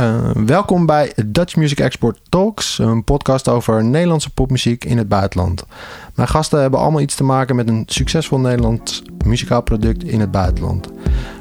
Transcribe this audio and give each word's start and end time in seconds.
Uh, 0.00 0.30
welkom 0.46 0.86
bij 0.86 1.12
Dutch 1.26 1.56
Music 1.56 1.80
Export 1.80 2.20
Talks, 2.28 2.78
een 2.78 3.04
podcast 3.04 3.48
over 3.48 3.84
Nederlandse 3.84 4.30
popmuziek 4.30 4.84
in 4.84 4.98
het 4.98 5.08
buitenland. 5.08 5.64
Mijn 6.14 6.28
gasten 6.28 6.60
hebben 6.60 6.80
allemaal 6.80 7.00
iets 7.00 7.14
te 7.14 7.24
maken 7.24 7.56
met 7.56 7.68
een 7.68 7.82
succesvol 7.86 8.38
Nederlands 8.38 9.02
muzikaal 9.24 9.62
product 9.62 10.04
in 10.04 10.20
het 10.20 10.30
buitenland. 10.30 10.88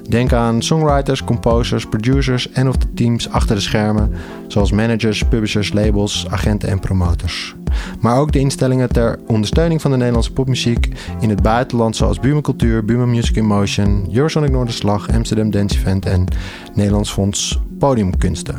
Denk 0.09 0.33
aan 0.33 0.61
songwriters, 0.61 1.23
composers, 1.23 1.85
producers 1.85 2.51
en 2.51 2.67
of 2.67 2.77
de 2.77 2.93
teams 2.93 3.29
achter 3.29 3.55
de 3.55 3.61
schermen, 3.61 4.11
zoals 4.47 4.71
managers, 4.71 5.23
publishers, 5.23 5.73
labels, 5.73 6.25
agenten 6.29 6.69
en 6.69 6.79
promotors. 6.79 7.55
Maar 7.99 8.17
ook 8.17 8.31
de 8.31 8.39
instellingen 8.39 8.89
ter 8.89 9.19
ondersteuning 9.27 9.81
van 9.81 9.91
de 9.91 9.97
Nederlandse 9.97 10.33
popmuziek 10.33 10.89
in 11.19 11.29
het 11.29 11.41
buitenland, 11.41 11.95
zoals 11.95 12.19
Buma 12.19 12.41
Cultuur, 12.41 12.85
Buma 12.85 13.05
Music 13.05 13.35
in 13.35 13.45
Motion, 13.45 14.09
Eurosonic 14.13 14.55
Amsterdam 15.13 15.51
Dance 15.51 15.77
Event 15.77 16.05
en 16.05 16.25
Nederlands 16.73 17.11
Fonds 17.11 17.59
Podiumkunsten. 17.81 18.55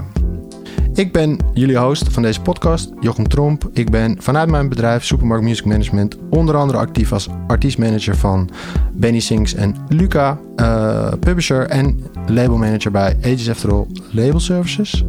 Ik 0.95 1.13
ben 1.13 1.37
jullie 1.55 1.77
host 1.77 2.13
van 2.13 2.23
deze 2.23 2.41
podcast, 2.41 2.93
Jochem 3.01 3.29
Tromp. 3.29 3.69
Ik 3.73 3.91
ben 3.91 4.17
vanuit 4.19 4.51
mijn 4.51 4.69
bedrijf 4.69 5.05
Supermarkt 5.05 5.45
Music 5.45 5.65
Management 5.65 6.17
onder 6.31 6.57
andere 6.57 6.79
actief 6.79 7.13
als 7.13 7.29
artiestmanager 7.47 8.17
van 8.17 8.51
Benny 8.93 9.21
Sings 9.21 9.55
en 9.55 9.77
Luca, 9.89 10.39
uh, 10.57 11.09
publisher 11.21 11.67
en 11.67 12.05
labelmanager 12.27 12.91
bij 12.91 13.17
Ages 13.25 13.51
After 13.51 13.73
All 13.73 13.87
Label 14.11 14.41
Services. 14.41 15.05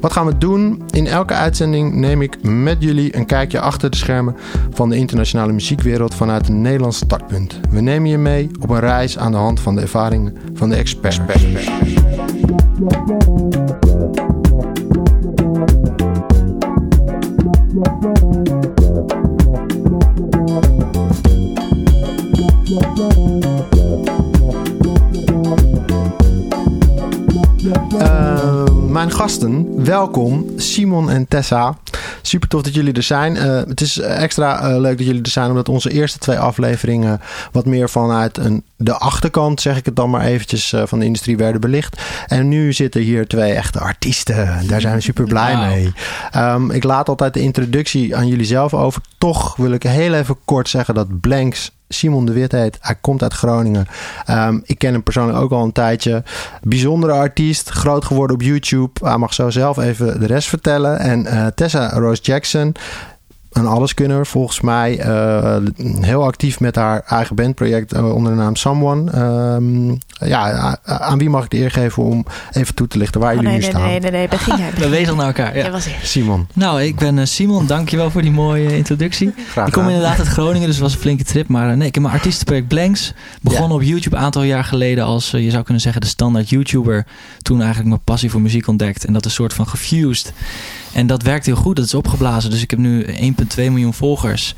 Wat 0.00 0.12
gaan 0.12 0.26
we 0.26 0.38
doen? 0.38 0.82
In 0.90 1.06
elke 1.06 1.34
uitzending 1.34 1.94
neem 1.94 2.22
ik 2.22 2.42
met 2.42 2.76
jullie 2.78 3.16
een 3.16 3.26
kijkje 3.26 3.60
achter 3.60 3.90
de 3.90 3.96
schermen 3.96 4.36
van 4.70 4.88
de 4.88 4.96
internationale 4.96 5.52
muziekwereld 5.52 6.14
vanuit 6.14 6.48
een 6.48 6.62
Nederlands 6.62 6.96
startpunt. 6.96 7.60
We 7.70 7.80
nemen 7.80 8.10
je 8.10 8.18
mee 8.18 8.50
op 8.60 8.70
een 8.70 8.80
reis 8.80 9.18
aan 9.18 9.32
de 9.32 9.38
hand 9.38 9.60
van 9.60 9.74
de 9.74 9.80
ervaringen 9.80 10.36
van 10.54 10.68
de 10.68 10.76
experts. 10.76 11.20
Uh, 27.98 28.65
mijn 28.96 29.12
gasten, 29.12 29.84
welkom 29.84 30.46
Simon 30.56 31.10
en 31.10 31.28
Tessa. 31.28 31.78
Super 32.22 32.48
tof 32.48 32.62
dat 32.62 32.74
jullie 32.74 32.92
er 32.92 33.02
zijn. 33.02 33.36
Uh, 33.36 33.42
het 33.42 33.80
is 33.80 33.98
extra 33.98 34.70
uh, 34.70 34.78
leuk 34.80 34.98
dat 34.98 35.06
jullie 35.06 35.22
er 35.22 35.30
zijn, 35.30 35.50
omdat 35.50 35.68
onze 35.68 35.90
eerste 35.90 36.18
twee 36.18 36.38
afleveringen 36.38 37.20
wat 37.52 37.66
meer 37.66 37.90
vanuit 37.90 38.38
een, 38.38 38.64
de 38.76 38.96
achterkant, 38.96 39.60
zeg 39.60 39.76
ik 39.76 39.84
het 39.84 39.96
dan 39.96 40.10
maar 40.10 40.24
eventjes, 40.24 40.72
uh, 40.72 40.82
van 40.84 40.98
de 40.98 41.04
industrie 41.04 41.36
werden 41.36 41.60
belicht. 41.60 42.02
En 42.26 42.48
nu 42.48 42.72
zitten 42.72 43.00
hier 43.00 43.26
twee 43.26 43.52
echte 43.52 43.78
artiesten. 43.78 44.66
Daar 44.66 44.80
zijn 44.80 44.94
we 44.94 45.00
super 45.00 45.24
blij 45.24 45.56
wow. 45.56 45.66
mee. 45.66 45.92
Um, 46.36 46.70
ik 46.70 46.84
laat 46.84 47.08
altijd 47.08 47.34
de 47.34 47.40
introductie 47.40 48.16
aan 48.16 48.26
jullie 48.26 48.46
zelf 48.46 48.74
over. 48.74 49.02
Toch 49.18 49.56
wil 49.56 49.72
ik 49.72 49.82
heel 49.82 50.14
even 50.14 50.36
kort 50.44 50.68
zeggen 50.68 50.94
dat 50.94 51.20
Blanks 51.20 51.75
Simon 51.88 52.26
de 52.26 52.32
Wit 52.32 52.52
heet. 52.52 52.78
Hij 52.80 52.94
komt 53.00 53.22
uit 53.22 53.32
Groningen. 53.32 53.86
Um, 54.30 54.62
ik 54.64 54.78
ken 54.78 54.92
hem 54.92 55.02
persoonlijk 55.02 55.38
ook 55.38 55.50
al 55.50 55.64
een 55.64 55.72
tijdje. 55.72 56.22
Bijzondere 56.62 57.12
artiest, 57.12 57.68
groot 57.68 58.04
geworden 58.04 58.36
op 58.36 58.42
YouTube. 58.42 59.06
Hij 59.06 59.16
mag 59.16 59.34
zo 59.34 59.50
zelf 59.50 59.78
even 59.78 60.20
de 60.20 60.26
rest 60.26 60.48
vertellen. 60.48 60.98
En 60.98 61.26
uh, 61.26 61.46
Tessa 61.46 61.88
Rose 61.88 62.22
Jackson 62.22 62.74
een 63.56 63.66
alleskunner, 63.66 64.26
volgens 64.26 64.60
mij. 64.60 65.06
Uh, 65.06 65.56
heel 66.00 66.24
actief 66.24 66.60
met 66.60 66.76
haar 66.76 67.02
eigen 67.06 67.36
bandproject 67.36 67.94
uh, 67.94 68.14
onder 68.14 68.32
de 68.32 68.38
naam 68.38 68.56
Someone. 68.56 69.18
Um, 69.54 69.98
ja, 70.18 70.78
aan 70.84 71.18
wie 71.18 71.30
mag 71.30 71.44
ik 71.44 71.50
de 71.50 71.58
eer 71.58 71.70
geven 71.70 72.02
om 72.02 72.26
even 72.52 72.74
toe 72.74 72.88
te 72.88 72.98
lichten 72.98 73.20
waar 73.20 73.34
oh, 73.34 73.36
jullie 73.40 73.50
nee, 73.50 73.58
nu 73.58 73.64
nee, 73.64 73.74
staan? 73.74 73.88
Nee, 73.88 74.00
nee, 74.00 74.10
nee, 74.10 74.28
begin 74.28 74.56
jij. 74.56 74.70
We 74.76 74.88
wezen 74.88 75.16
naar 75.16 75.26
elkaar. 75.26 75.56
Ja. 75.56 75.78
Simon. 76.02 76.46
Nou, 76.52 76.82
ik 76.82 76.96
ben 76.96 77.16
uh, 77.16 77.24
Simon. 77.24 77.66
Dankjewel 77.66 78.10
voor 78.10 78.22
die 78.22 78.30
mooie 78.30 78.76
introductie. 78.76 79.34
Graag 79.50 79.66
ik 79.66 79.72
kom 79.72 79.86
inderdaad 79.86 80.18
uit 80.18 80.28
Groningen, 80.28 80.66
dus 80.66 80.76
het 80.76 80.84
was 80.84 80.94
een 80.94 81.00
flinke 81.00 81.24
trip. 81.24 81.48
Maar 81.48 81.76
nee, 81.76 81.88
ik 81.88 81.94
heb 81.94 82.02
mijn 82.02 82.14
artiestenproject 82.14 82.68
Blanks 82.68 83.14
begonnen 83.40 83.68
ja. 83.68 83.74
op 83.74 83.82
YouTube 83.82 84.16
een 84.16 84.22
aantal 84.22 84.42
jaar 84.42 84.64
geleden 84.64 85.04
als, 85.04 85.30
je 85.30 85.50
zou 85.50 85.62
kunnen 85.62 85.82
zeggen, 85.82 86.00
de 86.00 86.06
standaard 86.06 86.48
YouTuber. 86.48 87.06
Toen 87.42 87.58
eigenlijk 87.58 87.88
mijn 87.88 88.04
passie 88.04 88.30
voor 88.30 88.40
muziek 88.40 88.68
ontdekt. 88.68 89.04
En 89.04 89.12
dat 89.12 89.24
is 89.24 89.30
een 89.30 89.36
soort 89.36 89.54
van 89.54 89.68
gefused. 89.68 90.32
En 90.92 91.06
dat 91.06 91.22
werkt 91.22 91.46
heel 91.46 91.56
goed. 91.56 91.76
Dat 91.76 91.84
is 91.84 91.94
opgeblazen. 91.94 92.50
Dus 92.50 92.62
ik 92.62 92.70
heb 92.70 92.78
nu 92.78 93.06
1,2 93.06 93.12
miljoen 93.56 93.94
volgers. 93.94 94.54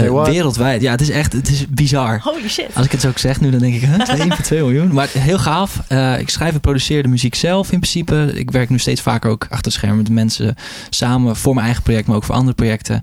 Uh, 0.00 0.24
wereldwijd. 0.24 0.82
Ja, 0.82 0.90
het 0.90 1.00
is 1.00 1.10
echt 1.10 1.32
het 1.32 1.48
is 1.48 1.66
bizar. 1.68 2.20
Holy 2.22 2.48
shit. 2.48 2.66
Als 2.74 2.84
ik 2.84 2.92
het 2.92 3.00
zo 3.00 3.08
ook 3.08 3.18
zeg 3.18 3.40
nu, 3.40 3.50
dan 3.50 3.60
denk 3.60 3.74
ik, 3.74 3.82
huh, 3.82 4.26
1,2 4.48 4.48
miljoen. 4.66 4.92
Maar 4.92 5.08
heel 5.18 5.38
gaaf. 5.38 5.82
Uh, 5.88 6.18
ik 6.18 6.28
schrijf 6.28 6.54
en 6.54 6.60
produceer 6.60 7.02
de 7.02 7.08
muziek 7.08 7.34
zelf 7.34 7.72
in 7.72 7.78
principe. 7.78 8.30
Ik 8.34 8.50
werk 8.50 8.68
nu 8.68 8.78
steeds 8.78 9.00
vaker 9.00 9.30
ook 9.30 9.46
achter 9.50 9.72
schermen 9.72 9.98
met 9.98 10.10
mensen 10.10 10.54
samen. 10.90 11.36
Voor 11.36 11.54
mijn 11.54 11.66
eigen 11.66 11.82
project, 11.82 12.06
maar 12.06 12.16
ook 12.16 12.24
voor 12.24 12.34
andere 12.34 12.54
projecten. 12.54 13.02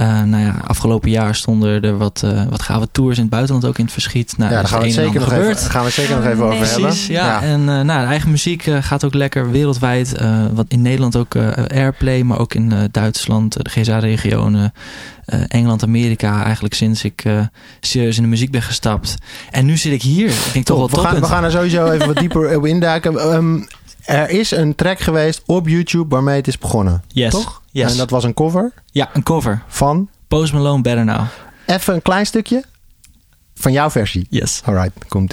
Uh, 0.00 0.22
nou 0.22 0.44
ja, 0.44 0.54
afgelopen 0.66 1.10
jaar 1.10 1.34
stonden 1.34 1.82
er 1.82 1.98
wat, 1.98 2.22
uh, 2.24 2.42
wat 2.48 2.62
gave 2.62 2.88
tours 2.92 3.16
in 3.16 3.22
het 3.22 3.30
buitenland 3.30 3.66
ook 3.66 3.78
in 3.78 3.84
het 3.84 3.92
verschiet. 3.92 4.34
Nou, 4.36 4.50
ja, 4.50 4.56
daar 4.56 4.68
gaan 4.68 4.80
we, 4.80 4.90
zeker 4.90 5.20
nog 5.20 5.28
gebeurd. 5.28 5.58
even, 5.58 5.70
gaan 5.70 5.84
we 5.84 5.90
zeker 5.90 6.16
nog 6.16 6.24
even 6.24 6.44
over 6.44 6.56
Precies, 6.56 7.06
hebben. 7.06 7.12
Ja, 7.14 7.26
ja. 7.26 7.42
en 7.42 7.60
uh, 7.60 7.66
nou, 7.66 8.00
de 8.00 8.06
eigen 8.06 8.30
muziek 8.30 8.70
gaat 8.80 9.04
ook 9.04 9.14
lekker 9.14 9.50
wereldwijd. 9.50 10.14
wat 10.52 10.66
in 10.68 10.82
Nederland 10.82 11.16
ook 11.16 11.34
airplay, 11.96 12.22
maar 12.22 12.38
ook 12.38 12.54
in 12.54 12.88
Duitsland, 12.90 13.64
de 13.64 13.70
GSA-regionen. 13.70 14.72
Engeland, 15.48 15.82
Amerika, 15.82 16.44
eigenlijk 16.44 16.74
sinds 16.74 17.04
ik 17.04 17.24
serieus 17.80 18.16
in 18.16 18.22
de 18.22 18.28
muziek 18.28 18.50
ben 18.50 18.62
gestapt. 18.62 19.14
En 19.50 19.66
nu 19.66 19.76
zit 19.76 19.92
ik 19.92 20.02
hier. 20.02 20.28
Ik 20.28 20.50
denk 20.52 20.64
toch 20.64 20.76
wel 20.76 20.90
we 20.90 21.08
gaan, 21.08 21.20
we 21.20 21.26
gaan 21.26 21.44
er 21.44 21.50
sowieso 21.50 21.90
even 21.90 22.06
wat 22.06 22.16
dieper 22.16 22.56
op 22.56 22.66
induiken. 22.66 23.34
Um, 23.34 23.66
er 24.04 24.30
is 24.30 24.50
een 24.50 24.74
track 24.74 25.00
geweest 25.00 25.42
op 25.46 25.68
YouTube 25.68 26.14
waarmee 26.14 26.36
het 26.36 26.48
is 26.48 26.58
begonnen. 26.58 27.02
Yes. 27.08 27.30
Toch? 27.30 27.62
Yes. 27.70 27.90
En 27.90 27.96
dat 27.96 28.10
was 28.10 28.24
een 28.24 28.34
cover? 28.34 28.72
Ja, 28.90 29.10
een 29.12 29.22
cover. 29.22 29.62
Van? 29.66 30.08
Post 30.28 30.52
Malone 30.52 30.82
Better 30.82 31.04
Now. 31.04 31.24
Even 31.66 31.94
een 31.94 32.02
klein 32.02 32.26
stukje 32.26 32.64
van 33.54 33.72
jouw 33.72 33.90
versie. 33.90 34.26
Yes. 34.30 34.62
Alright, 34.64 34.92
komt 35.08 35.32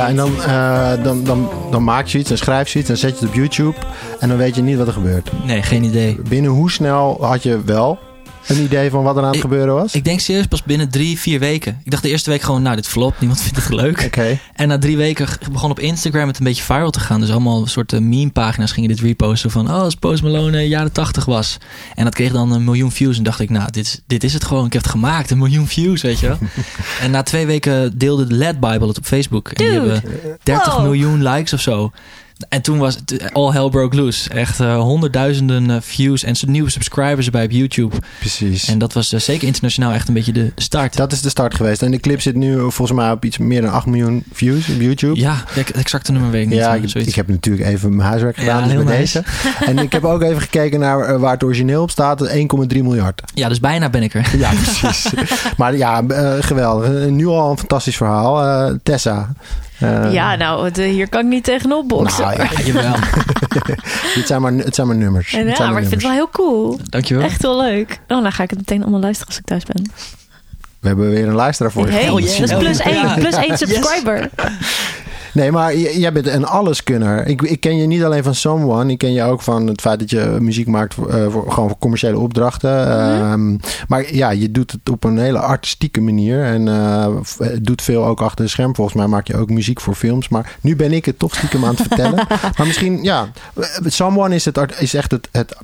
Ja, 0.00 0.08
en 0.08 0.16
dan, 0.16 0.32
uh, 0.38 1.04
dan, 1.04 1.24
dan, 1.24 1.48
dan 1.70 1.84
maak 1.84 2.06
je 2.06 2.18
iets 2.18 2.30
en 2.30 2.38
schrijf 2.38 2.68
je 2.68 2.78
iets 2.78 2.88
en 2.88 2.96
zet 2.96 3.10
je 3.10 3.24
het 3.24 3.28
op 3.28 3.34
YouTube. 3.34 3.76
En 4.18 4.28
dan 4.28 4.38
weet 4.38 4.54
je 4.54 4.62
niet 4.62 4.76
wat 4.76 4.86
er 4.86 4.92
gebeurt. 4.92 5.30
Nee, 5.44 5.62
geen 5.62 5.84
idee. 5.84 6.18
Binnen 6.28 6.50
hoe 6.50 6.70
snel 6.70 7.16
had 7.20 7.42
je 7.42 7.64
wel 7.64 7.98
een 8.46 8.62
idee 8.62 8.90
van 8.90 9.02
wat 9.02 9.14
er 9.16 9.20
aan 9.22 9.26
het 9.26 9.36
ik, 9.36 9.40
gebeuren 9.40 9.74
was? 9.74 9.94
Ik 9.94 10.04
denk 10.04 10.20
serieus 10.20 10.46
pas 10.46 10.62
binnen 10.62 10.90
drie, 10.90 11.18
vier 11.18 11.38
weken. 11.38 11.80
Ik 11.84 11.90
dacht 11.90 12.02
de 12.02 12.08
eerste 12.08 12.30
week 12.30 12.42
gewoon, 12.42 12.62
nou, 12.62 12.76
dit 12.76 12.86
flopt. 12.88 13.18
Niemand 13.20 13.40
vindt 13.42 13.56
het 13.56 13.68
leuk. 13.74 14.02
Okay. 14.06 14.40
En 14.54 14.68
na 14.68 14.78
drie 14.78 14.96
weken 14.96 15.28
begon 15.52 15.70
op 15.70 15.78
Instagram 15.80 16.26
het 16.28 16.38
een 16.38 16.44
beetje 16.44 16.62
viral 16.62 16.90
te 16.90 17.00
gaan. 17.00 17.20
Dus 17.20 17.30
allemaal 17.30 17.66
soorten 17.66 18.08
meme-pagina's 18.08 18.72
gingen 18.72 18.88
dit 18.88 19.00
reposten 19.00 19.50
van... 19.50 19.68
oh, 19.68 19.80
als 19.80 19.94
Post 19.94 20.22
Malone 20.22 20.68
jaren 20.68 20.92
tachtig 20.92 21.24
was. 21.24 21.58
En 21.94 22.04
dat 22.04 22.14
kreeg 22.14 22.32
dan 22.32 22.52
een 22.52 22.64
miljoen 22.64 22.92
views. 22.92 23.16
En 23.16 23.22
dacht 23.22 23.40
ik, 23.40 23.50
nou, 23.50 23.70
dit 23.70 23.84
is, 23.84 24.00
dit 24.06 24.24
is 24.24 24.32
het 24.32 24.44
gewoon. 24.44 24.66
Ik 24.66 24.72
heb 24.72 24.82
het 24.82 24.90
gemaakt. 24.90 25.30
Een 25.30 25.38
miljoen 25.38 25.66
views, 25.66 26.02
weet 26.02 26.18
je 26.20 26.26
wel. 26.26 26.38
en 27.02 27.10
na 27.10 27.22
twee 27.22 27.46
weken 27.46 27.98
deelde 27.98 28.26
de 28.26 28.34
Led 28.34 28.60
Bible 28.60 28.86
het 28.88 28.98
op 28.98 29.04
Facebook. 29.04 29.48
En 29.48 29.64
Dude. 29.64 29.70
die 29.80 29.80
hebben 29.80 30.38
30 30.42 30.74
Wow. 30.74 30.82
miljoen 30.82 31.22
likes 31.22 31.52
of 31.52 31.60
zo. 31.60 31.92
En 32.48 32.62
toen 32.62 32.78
was 32.78 32.94
het 32.94 33.32
all 33.32 33.52
hell 33.52 33.68
broke 33.68 33.96
loose. 33.96 34.30
Echt 34.30 34.60
uh, 34.60 34.80
honderdduizenden 34.80 35.70
uh, 35.70 35.76
views 35.80 36.22
en 36.22 36.34
nieuwe 36.46 36.70
subscribers 36.70 37.26
erbij 37.26 37.44
op 37.44 37.50
YouTube. 37.50 37.96
Precies. 38.18 38.68
En 38.68 38.78
dat 38.78 38.92
was 38.92 39.12
uh, 39.12 39.20
zeker 39.20 39.46
internationaal 39.46 39.92
echt 39.92 40.08
een 40.08 40.14
beetje 40.14 40.32
de 40.32 40.52
start. 40.56 40.96
Dat 40.96 41.12
is 41.12 41.20
de 41.20 41.28
start 41.28 41.54
geweest. 41.54 41.82
En 41.82 41.90
de 41.90 42.00
clip 42.00 42.20
zit 42.20 42.34
nu 42.34 42.58
volgens 42.58 42.92
mij 42.92 43.10
op 43.10 43.24
iets 43.24 43.38
meer 43.38 43.62
dan 43.62 43.72
8 43.72 43.86
miljoen 43.86 44.24
views 44.32 44.68
op 44.68 44.80
YouTube. 44.80 45.20
Ja, 45.20 45.44
het 45.48 45.70
exacte 45.70 46.12
nummer 46.12 46.30
weet 46.30 46.42
ik 46.42 46.48
niet. 46.48 46.58
Ja, 46.58 46.74
ik, 46.74 47.14
heb 47.14 47.28
natuurlijk 47.28 47.66
even 47.66 47.96
mijn 47.96 48.08
huiswerk 48.08 48.36
gedaan 48.36 48.68
Ja, 48.68 48.74
dus 48.74 48.84
bij 48.84 48.98
nice. 48.98 49.22
deze. 49.22 49.64
en 49.70 49.78
ik 49.78 49.92
heb 49.92 50.04
ook 50.04 50.22
even 50.22 50.40
gekeken 50.40 50.80
naar 50.80 51.18
waar 51.18 51.32
het 51.32 51.44
origineel 51.44 51.82
op 51.82 51.90
staat. 51.90 52.28
1,3 52.28 52.36
miljard. 52.68 53.22
Ja, 53.34 53.48
dus 53.48 53.60
bijna 53.60 53.90
ben 53.90 54.02
ik 54.02 54.14
er. 54.14 54.30
Ja, 54.38 54.50
precies. 54.50 55.12
maar 55.56 55.76
ja, 55.76 56.04
geweldig. 56.40 57.08
Nu 57.08 57.26
al 57.26 57.50
een 57.50 57.58
fantastisch 57.58 57.96
verhaal. 57.96 58.72
Tessa. 58.82 59.32
Uh, 59.82 60.12
ja, 60.12 60.36
nou, 60.36 60.64
het, 60.64 60.76
hier 60.76 61.08
kan 61.08 61.20
ik 61.20 61.26
niet 61.26 61.44
tegenop 61.44 61.88
boksen. 61.88 62.24
Nou, 62.24 62.42
ja, 62.42 62.48
jawel. 62.72 62.94
het, 64.18 64.26
zijn 64.26 64.42
maar, 64.42 64.52
het 64.52 64.74
zijn 64.74 64.86
maar 64.86 64.96
nummers. 64.96 65.32
En 65.32 65.46
ja, 65.46 65.54
zijn 65.54 65.72
maar 65.72 65.82
ik 65.82 65.88
vind 65.88 66.02
het 66.02 66.10
wel 66.10 66.20
heel 66.20 66.30
cool. 66.30 66.80
Dankjewel. 66.84 67.24
Echt 67.24 67.42
heel 67.42 67.60
leuk. 67.60 68.00
Oh, 68.08 68.22
dan 68.22 68.32
ga 68.32 68.42
ik 68.42 68.50
het 68.50 68.58
meteen 68.58 68.82
allemaal 68.82 69.00
luisteren 69.00 69.28
als 69.28 69.38
ik 69.38 69.44
thuis 69.44 69.64
ben. 69.64 69.92
We 70.80 70.88
hebben 70.88 71.10
weer 71.10 71.28
een 71.28 71.34
luisteraar 71.34 71.72
voor 71.72 71.86
je. 71.86 71.92
Hey, 71.92 72.06
dat 72.06 72.18
is 72.18 72.56
plus 72.56 72.78
één, 72.78 73.14
plus 73.14 73.34
één 73.34 73.58
subscriber. 73.58 74.28
Nee, 75.32 75.52
maar 75.52 75.76
jij 75.76 76.12
bent 76.12 76.26
een 76.26 76.44
alleskunner. 76.44 77.26
Ik, 77.26 77.42
ik 77.42 77.60
ken 77.60 77.76
je 77.76 77.86
niet 77.86 78.02
alleen 78.02 78.22
van 78.22 78.34
Someone. 78.34 78.92
Ik 78.92 78.98
ken 78.98 79.12
je 79.12 79.22
ook 79.22 79.42
van 79.42 79.66
het 79.66 79.80
feit 79.80 79.98
dat 79.98 80.10
je 80.10 80.36
muziek 80.40 80.66
maakt 80.66 80.94
voor, 80.94 81.08
eh, 81.08 81.30
voor, 81.30 81.52
gewoon 81.52 81.68
voor 81.68 81.78
commerciële 81.78 82.18
opdrachten. 82.18 82.70
Mhm. 82.70 82.90
Ehm, 82.90 83.56
maar 83.88 84.14
ja, 84.14 84.30
je 84.30 84.50
doet 84.50 84.72
het 84.72 84.88
op 84.90 85.04
een 85.04 85.18
hele 85.18 85.38
artistieke 85.38 86.00
manier. 86.00 86.44
En 86.44 86.68
eh, 86.68 87.06
doet 87.62 87.82
veel 87.82 88.06
ook 88.06 88.20
achter 88.20 88.44
de 88.44 88.50
scherm. 88.50 88.74
Volgens 88.74 88.96
mij 88.96 89.06
maak 89.06 89.26
je 89.26 89.36
ook 89.36 89.50
muziek 89.50 89.80
voor 89.80 89.94
films. 89.94 90.28
Maar 90.28 90.56
nu 90.60 90.76
ben 90.76 90.92
ik 90.92 91.04
het 91.04 91.18
toch 91.18 91.34
stiekem 91.34 91.64
aan 91.64 91.74
het 91.74 91.80
vertellen. 91.80 92.26
Maar 92.56 92.66
misschien, 92.66 93.02
ja. 93.02 93.28
eh, 93.54 93.64
Someone 93.86 94.34
is, 94.34 94.44
het, 94.44 94.58
is 94.78 94.94
echt 94.94 95.10
het, 95.10 95.28
het 95.32 95.56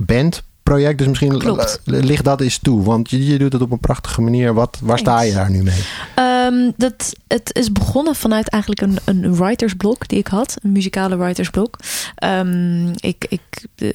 bandproject. 0.67 0.99
Dus 0.99 1.09
misschien 1.09 1.39
Klopt. 1.39 1.81
ligt 1.85 2.25
dat 2.25 2.41
eens 2.41 2.59
toe. 2.59 2.83
Want 2.83 3.11
je, 3.11 3.27
je 3.27 3.39
doet 3.39 3.53
het 3.53 3.63
op 3.63 3.71
een 3.71 3.81
prachtige 3.81 4.21
manier. 4.21 4.55
Wat, 4.55 4.79
waar 4.83 4.99
sta 4.99 5.21
je 5.21 5.33
daar 5.33 5.51
nu 5.51 5.63
mee? 5.63 5.85
Ehm, 6.15 6.71
dat, 6.77 7.13
het 7.27 7.55
is 7.55 7.73
begonnen 7.73 8.15
vanuit 8.15 8.49
eigenlijk 8.49 8.83
een, 8.83 8.99
een 9.05 9.37
writersblok 9.37 10.09
die 10.09 10.19
ik 10.19 10.27
had. 10.27 10.57
Een 10.63 10.73
muzikale 10.73 11.17
writersblok. 11.17 11.77
Ehm, 12.15 12.89
ik 12.89 13.27
ik 13.29 13.67
eh, 13.77 13.89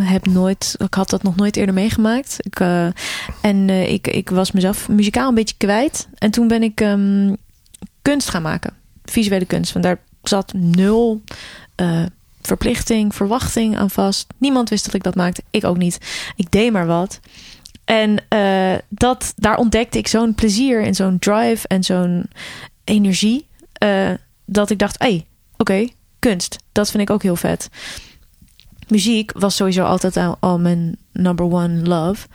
heb 0.00 0.26
nooit... 0.26 0.74
Ik 0.78 0.94
had 0.94 1.10
dat 1.10 1.22
nog 1.22 1.36
nooit 1.36 1.56
eerder 1.56 1.74
meegemaakt. 1.74 2.36
Ik, 2.38 2.60
eh, 2.60 2.86
en 3.40 3.68
eh, 3.68 3.92
ik, 3.92 4.06
ik 4.06 4.30
was 4.30 4.52
mezelf 4.52 4.88
muzikaal 4.88 5.28
een 5.28 5.34
beetje 5.34 5.56
kwijt. 5.58 6.08
En 6.18 6.30
toen 6.30 6.48
ben 6.48 6.62
ik 6.62 6.80
ehm, 6.80 7.34
kunst 8.02 8.30
gaan 8.30 8.42
maken. 8.42 8.72
Visuele 9.04 9.44
kunst. 9.44 9.72
Want 9.72 9.84
daar 9.84 9.98
zat 10.22 10.52
nul... 10.52 11.22
verplichting, 12.46 13.14
verwachting 13.14 13.76
aan 13.76 13.90
vast. 13.90 14.26
Niemand 14.38 14.68
wist 14.68 14.84
dat 14.84 14.94
ik 14.94 15.02
dat 15.02 15.14
maakte. 15.14 15.42
Ik 15.50 15.64
ook 15.64 15.76
niet. 15.76 15.98
Ik 16.36 16.50
deed 16.50 16.72
maar 16.72 16.86
wat. 16.86 17.20
En 17.84 18.24
eh, 18.28 18.74
dat, 18.88 19.32
daar 19.36 19.56
ontdekte 19.56 19.98
ik 19.98 20.08
zo'n 20.08 20.34
plezier 20.34 20.82
en 20.82 20.94
zo'n 20.94 21.18
drive 21.18 21.68
en 21.68 21.84
zo'n 21.84 22.26
energie. 22.84 23.46
eh, 23.72 24.10
dat 24.44 24.70
ik 24.70 24.78
dacht, 24.78 24.98
hé, 24.98 25.08
hey, 25.08 25.26
oké, 25.56 25.88
kunst. 26.18 26.56
Dat 26.72 26.90
vind 26.90 27.02
ik 27.02 27.10
ook 27.10 27.22
heel 27.22 27.36
vet. 27.36 27.68
Muziek 28.88 29.32
was 29.32 29.56
sowieso 29.56 29.84
altijd 29.84 30.16
al, 30.16 30.36
al 30.40 30.58
mijn 30.58 30.96
number 31.12 31.44
one 31.52 31.82
love. 31.82 32.26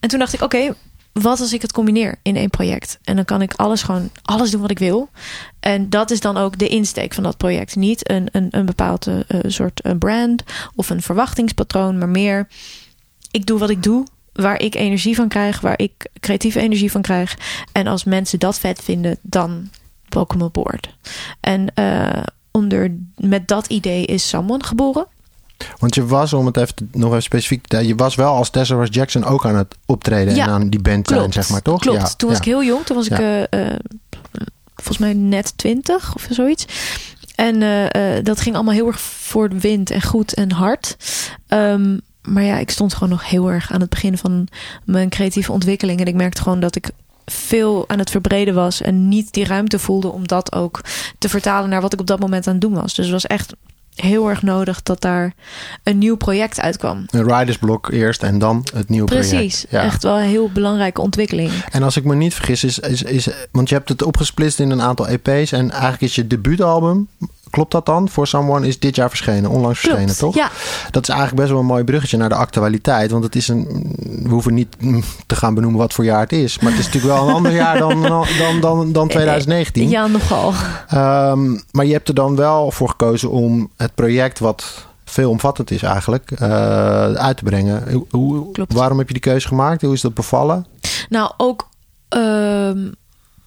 En 0.00 0.08
toen 0.08 0.18
dacht 0.18 0.32
ik, 0.32 0.42
oké, 0.42 0.74
wat 1.22 1.40
als 1.40 1.52
ik 1.52 1.62
het 1.62 1.72
combineer 1.72 2.18
in 2.22 2.36
één 2.36 2.50
project? 2.50 2.98
En 3.04 3.16
dan 3.16 3.24
kan 3.24 3.42
ik 3.42 3.52
alles 3.52 3.82
gewoon, 3.82 4.10
alles 4.22 4.50
doen 4.50 4.60
wat 4.60 4.70
ik 4.70 4.78
wil. 4.78 5.08
En 5.60 5.90
dat 5.90 6.10
is 6.10 6.20
dan 6.20 6.36
ook 6.36 6.58
de 6.58 6.68
insteek 6.68 7.14
van 7.14 7.22
dat 7.22 7.36
project. 7.36 7.76
Niet 7.76 8.10
een, 8.10 8.28
een, 8.32 8.48
een 8.50 8.66
bepaald 8.66 9.06
eh, 9.06 9.40
soort 9.46 9.80
eh, 9.80 9.92
brand 9.98 10.42
of 10.74 10.90
een 10.90 11.02
verwachtingspatroon, 11.02 11.98
maar 11.98 12.08
meer, 12.08 12.48
ik 13.30 13.46
doe 13.46 13.58
wat 13.58 13.70
ik 13.70 13.82
doe 13.82 14.06
waar 14.32 14.60
ik 14.60 14.74
energie 14.74 15.14
van 15.14 15.28
krijg, 15.28 15.60
waar 15.60 15.78
ik 15.78 16.06
creatieve 16.20 16.60
energie 16.60 16.90
van 16.90 17.02
krijg. 17.02 17.38
En 17.72 17.86
als 17.86 18.04
mensen 18.04 18.38
dat 18.38 18.58
vet 18.58 18.82
vinden, 18.82 19.18
dan 19.22 19.70
welkom 20.08 20.42
aboard. 20.42 20.96
En 21.40 21.74
eh, 21.74 22.22
onder, 22.50 22.96
met 23.16 23.48
dat 23.48 23.66
idee 23.66 24.04
is 24.04 24.28
Someone 24.28 24.64
geboren. 24.64 25.06
Want 25.78 25.94
je 25.94 26.06
was, 26.06 26.32
om 26.32 26.46
het 26.46 26.56
even 26.56 26.90
nog 26.92 27.10
even 27.10 27.22
specifiek 27.22 27.66
te 27.66 27.86
je 27.86 27.94
was 27.94 28.14
wel 28.14 28.34
als 28.34 28.50
Tessa 28.50 28.74
Ross 28.74 28.94
Jackson 28.94 29.24
ook 29.24 29.46
aan 29.46 29.56
het 29.56 29.74
optreden 29.86 30.34
Ja, 30.34 30.46
en 30.46 30.52
aan 30.52 30.68
die 30.68 30.80
band 30.80 31.08
zijn, 31.08 31.32
zeg 31.32 31.48
maar, 31.48 31.62
toch? 31.62 31.80
Klopt. 31.80 32.00
Ja, 32.00 32.14
Toen 32.16 32.28
was 32.28 32.38
ik 32.38 32.44
heel 32.44 32.64
jong. 32.64 32.84
Toen 32.84 32.96
was 32.96 33.06
ik 33.06 33.18
eh, 33.18 33.42
eh, 33.42 33.76
volgens 34.74 34.98
mij 34.98 35.12
net 35.12 35.58
twintig 35.58 36.14
of 36.14 36.26
zoiets. 36.30 36.66
En 37.34 37.62
eh, 37.92 38.24
dat 38.24 38.40
ging 38.40 38.54
allemaal 38.54 38.74
heel 38.74 38.86
erg 38.86 39.00
voor 39.00 39.48
de 39.48 39.60
wind 39.60 39.90
en 39.90 40.02
goed 40.02 40.34
en 40.34 40.52
hard. 40.52 40.96
Ehm, 41.46 41.98
maar 42.22 42.42
ja, 42.42 42.58
ik 42.58 42.70
stond 42.70 42.94
gewoon 42.94 43.08
nog 43.08 43.28
heel 43.28 43.50
erg 43.50 43.72
aan 43.72 43.80
het 43.80 43.90
begin 43.90 44.18
van 44.18 44.48
mijn 44.84 45.08
creatieve 45.08 45.52
ontwikkeling. 45.52 46.00
En 46.00 46.06
ik 46.06 46.14
merkte 46.14 46.42
gewoon 46.42 46.60
dat 46.60 46.76
ik 46.76 46.90
veel 47.26 47.88
aan 47.88 47.98
het 47.98 48.10
verbreden 48.10 48.54
was 48.54 48.80
en 48.80 49.08
niet 49.08 49.32
die 49.32 49.44
ruimte 49.44 49.78
voelde 49.78 50.12
om 50.12 50.26
dat 50.26 50.52
ook 50.52 50.80
te 51.18 51.28
vertalen 51.28 51.70
naar 51.70 51.80
wat 51.80 51.92
ik 51.92 52.00
op 52.00 52.06
dat 52.06 52.20
moment 52.20 52.46
aan 52.46 52.52
het 52.52 52.62
doen 52.62 52.74
was. 52.74 52.94
Dus 52.94 53.04
het 53.04 53.14
was 53.14 53.26
echt 53.26 53.54
heel 53.94 54.28
erg 54.28 54.42
nodig 54.42 54.82
dat 54.82 55.00
daar 55.00 55.34
een 55.82 55.98
nieuw 55.98 56.16
project 56.16 56.60
uitkwam. 56.60 57.06
Een 57.10 57.36
ridersblok 57.38 57.90
eerst 57.92 58.22
en 58.22 58.38
dan 58.38 58.66
het 58.74 58.88
nieuwe 58.88 59.06
project. 59.06 59.28
Precies, 59.30 59.64
Ja. 59.70 59.82
echt 59.82 60.02
wel 60.02 60.18
een 60.18 60.28
heel 60.28 60.50
belangrijke 60.52 61.00
ontwikkeling. 61.00 61.50
En 61.70 61.82
als 61.82 61.96
ik 61.96 62.04
me 62.04 62.14
niet 62.14 62.34
vergis, 62.34 62.64
is, 62.64 62.78
is, 62.78 63.02
is, 63.02 63.28
want 63.52 63.68
je 63.68 63.74
hebt 63.74 63.88
het 63.88 64.02
opgesplitst 64.02 64.60
in 64.60 64.70
een 64.70 64.82
aantal 64.82 65.08
EP's 65.08 65.52
en 65.52 65.70
eigenlijk 65.70 66.02
is 66.02 66.14
je 66.14 66.26
debuutalbum, 66.26 67.08
klopt 67.54 67.72
dat 67.72 67.86
dan? 67.86 68.08
For 68.08 68.26
Someone 68.26 68.66
is 68.66 68.78
dit 68.78 68.96
jaar 68.96 69.08
verschenen, 69.08 69.50
onlangs 69.50 69.78
verschenen, 69.80 70.16
toch? 70.16 70.34
Ja, 70.34 70.50
Dat 70.90 71.02
is 71.02 71.08
eigenlijk 71.08 71.40
best 71.40 71.50
wel 71.50 71.60
een 71.60 71.66
mooi 71.66 71.84
bruggetje 71.84 72.16
naar 72.16 72.28
de 72.28 72.34
actualiteit. 72.34 73.10
Want 73.10 73.24
het 73.24 73.36
is 73.36 73.48
een. 73.48 73.66
We 74.22 74.28
hoeven 74.28 74.54
niet 74.54 74.76
mm, 74.80 75.02
te 75.26 75.36
gaan 75.36 75.54
benoemen 75.54 75.78
wat 75.80 75.92
voor 75.92 76.04
jaar 76.04 76.20
het 76.20 76.32
is. 76.32 76.58
Maar 76.58 76.70
het 76.70 76.80
is 76.80 76.86
natuurlijk 76.86 77.14
wel 77.14 77.28
een 77.28 77.34
ander 77.34 77.52
jaar 77.52 77.78
dan, 77.78 78.02
dan, 78.38 78.60
dan, 78.60 78.92
dan 78.92 79.08
2019. 79.08 79.88
ja 79.88 80.06
nogal. 80.06 80.52
Ehm, 80.88 81.52
maar 81.70 81.84
je 81.86 81.92
hebt 81.92 82.08
er 82.08 82.14
dan 82.14 82.36
wel 82.36 82.70
voor 82.70 82.88
gekozen 82.88 83.30
om 83.30 83.70
het 83.76 83.94
project, 83.94 84.38
wat 84.38 84.86
veelomvattend 85.04 85.70
is 85.70 85.82
eigenlijk, 85.82 86.30
eh, 86.30 87.12
uit 87.12 87.36
te 87.36 87.44
brengen. 87.44 88.02
Hoe- 88.10 88.52
Klopt. 88.52 88.72
waarom 88.72 88.98
heb 88.98 89.06
je 89.06 89.12
die 89.12 89.22
keuze 89.22 89.48
gemaakt? 89.48 89.82
Hoe 89.82 89.94
is 89.94 90.00
dat 90.00 90.14
bevallen? 90.14 90.66
Nou, 91.08 91.32
ook 91.36 91.68
ehm, 92.08 92.78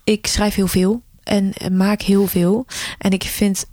ik 0.03 0.27
schrijf 0.27 0.55
heel 0.55 0.67
veel 0.67 1.01
en 1.23 1.53
maak 1.71 2.01
heel 2.01 2.27
veel. 2.27 2.65
En 2.97 3.11
ik 3.11 3.23
vind, 3.23 3.65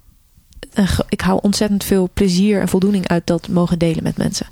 ik 1.08 1.20
hou 1.20 1.38
ontzettend 1.42 1.84
veel 1.84 2.08
plezier 2.14 2.60
en 2.60 2.68
voldoening 2.68 3.08
uit 3.08 3.26
dat 3.26 3.48
mogen 3.48 3.78
delen 3.78 4.02
met 4.02 4.16
mensen. 4.16 4.46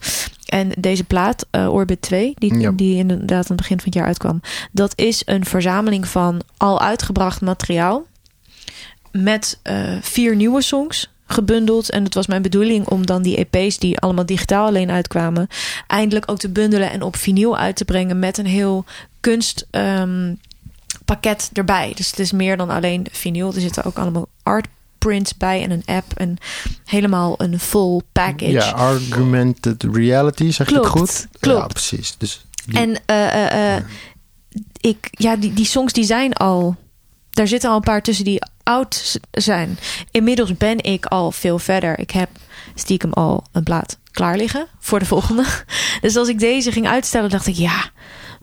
En 0.46 0.70
deze 0.78 1.04
plaat, 1.04 1.46
eh, 1.50 1.72
Orbit 1.72 2.02
2, 2.02 2.34
die, 2.38 2.58
Ja. 2.58 2.70
die 2.70 2.96
inderdaad 2.96 3.30
aan 3.30 3.44
het 3.46 3.56
begin 3.56 3.76
van 3.76 3.84
het 3.84 3.94
jaar 3.94 4.06
uitkwam, 4.06 4.40
dat 4.72 4.92
is 4.96 5.22
een 5.24 5.44
verzameling 5.44 6.08
van 6.08 6.42
al 6.56 6.80
uitgebracht 6.80 7.40
materiaal 7.40 8.06
met 9.12 9.58
eh, 9.62 9.96
vier 10.00 10.36
nieuwe 10.36 10.62
songs 10.62 11.10
gebundeld. 11.26 11.90
En 11.90 12.04
het 12.04 12.14
was 12.14 12.26
mijn 12.26 12.42
bedoeling 12.42 12.86
om 12.86 13.06
dan 13.06 13.22
die 13.22 13.46
EP's 13.46 13.78
die 13.78 13.98
allemaal 13.98 14.26
digitaal 14.26 14.66
alleen 14.66 14.90
uitkwamen, 14.90 15.48
eindelijk 15.86 16.30
ook 16.30 16.38
te 16.38 16.48
bundelen 16.48 16.90
en 16.90 17.02
op 17.02 17.16
vinyl 17.16 17.56
uit 17.56 17.76
te 17.76 17.84
brengen 17.84 18.18
met 18.18 18.38
een 18.38 18.46
heel 18.46 18.84
kunstpakket 19.20 20.38
pakket 21.04 21.50
erbij. 21.52 21.92
Dus 21.94 22.10
het 22.10 22.18
is 22.18 22.32
meer 22.32 22.56
dan 22.56 22.70
alleen 22.70 23.06
vinyl. 23.10 23.54
Er 23.54 23.60
zitten 23.60 23.84
ook 23.84 23.98
allemaal 23.98 24.28
art 24.42 24.66
prints 25.04 25.36
bij 25.36 25.62
en 25.62 25.70
een 25.70 25.82
app 25.86 26.12
en 26.14 26.36
helemaal 26.84 27.34
een 27.40 27.58
full 27.60 28.00
package. 28.12 28.50
Ja, 28.50 28.72
augmented 28.72 29.84
reality, 29.92 30.50
zeg 30.50 30.68
je 30.70 30.74
het 30.76 30.86
goed? 30.86 31.26
klopt. 31.40 31.60
Ja, 31.60 31.66
precies. 31.66 32.14
Dus 32.18 32.44
die- 32.66 32.78
En 32.78 33.00
eh, 33.06 33.26
eh, 33.46 33.76
eh, 33.76 33.82
ik, 34.80 35.08
ja, 35.10 35.36
die, 35.36 35.52
die 35.52 35.64
songs 35.66 35.92
die 35.92 36.04
zijn 36.04 36.32
al. 36.32 36.76
Daar 37.30 37.48
zitten 37.48 37.70
al 37.70 37.76
een 37.76 37.82
paar 37.82 38.02
tussen 38.02 38.24
die 38.24 38.38
oud 38.62 39.18
zijn. 39.30 39.78
Inmiddels 40.10 40.56
ben 40.56 40.78
ik 40.84 41.06
al 41.06 41.32
veel 41.32 41.58
verder. 41.58 41.98
Ik 41.98 42.10
heb 42.10 42.28
stiekem 42.74 43.12
al 43.12 43.44
een 43.52 43.62
plaat 43.62 43.98
klaar 44.10 44.36
liggen 44.36 44.66
voor 44.78 44.98
de 44.98 45.04
volgende. 45.04 45.44
Dus 46.00 46.16
als 46.16 46.28
ik 46.28 46.38
deze 46.38 46.72
ging 46.72 46.88
uitstellen, 46.88 47.30
dacht 47.30 47.46
ik 47.46 47.54
ja. 47.54 47.90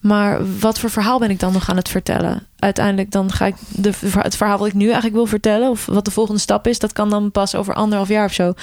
Maar 0.02 0.60
wat 0.60 0.80
voor 0.80 0.90
verhaal 0.90 1.20
ben 1.20 1.30
ik 1.30 1.40
dan 1.40 1.54
nog 1.54 1.70
aan 1.70 1.76
het 1.76 1.90
vertellen? 1.90 2.48
Uiteindelijk 2.60 3.12
dan 3.12 3.32
ga 3.32 3.46
ik 3.46 3.56
de, 3.68 3.92
het 4.20 4.36
verhaal 4.36 4.58
wat 4.58 4.68
ik 4.68 4.74
nu 4.74 4.86
eigenlijk 4.86 5.16
wil 5.16 5.26
vertellen, 5.26 5.70
of 5.70 5.86
wat 5.86 6.06
de 6.06 6.12
volgende 6.12 6.40
stap 6.40 6.68
is, 6.68 6.80
dat 6.80 6.94
kan 6.94 7.10
dan 7.10 7.32
pas 7.32 7.56
over 7.56 7.74
anderhalf 7.74 8.10
jaar 8.10 8.26
of 8.26 8.34
zo. 8.34 8.54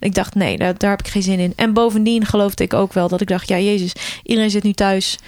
Ik 0.00 0.14
dacht, 0.14 0.34
nee, 0.34 0.58
daar, 0.58 0.78
daar 0.78 0.90
heb 0.90 1.00
ik 1.00 1.08
geen 1.08 1.22
zin 1.22 1.38
in. 1.38 1.52
En 1.56 1.72
bovendien 1.72 2.24
geloofde 2.24 2.64
ik 2.64 2.74
ook 2.74 2.92
wel 2.92 3.08
dat 3.08 3.20
ik 3.20 3.28
dacht, 3.28 3.48
ja, 3.48 3.58
Jezus, 3.58 3.92
iedereen 4.22 4.50
zit 4.50 4.62
nu 4.62 4.72
thuis. 4.72 5.18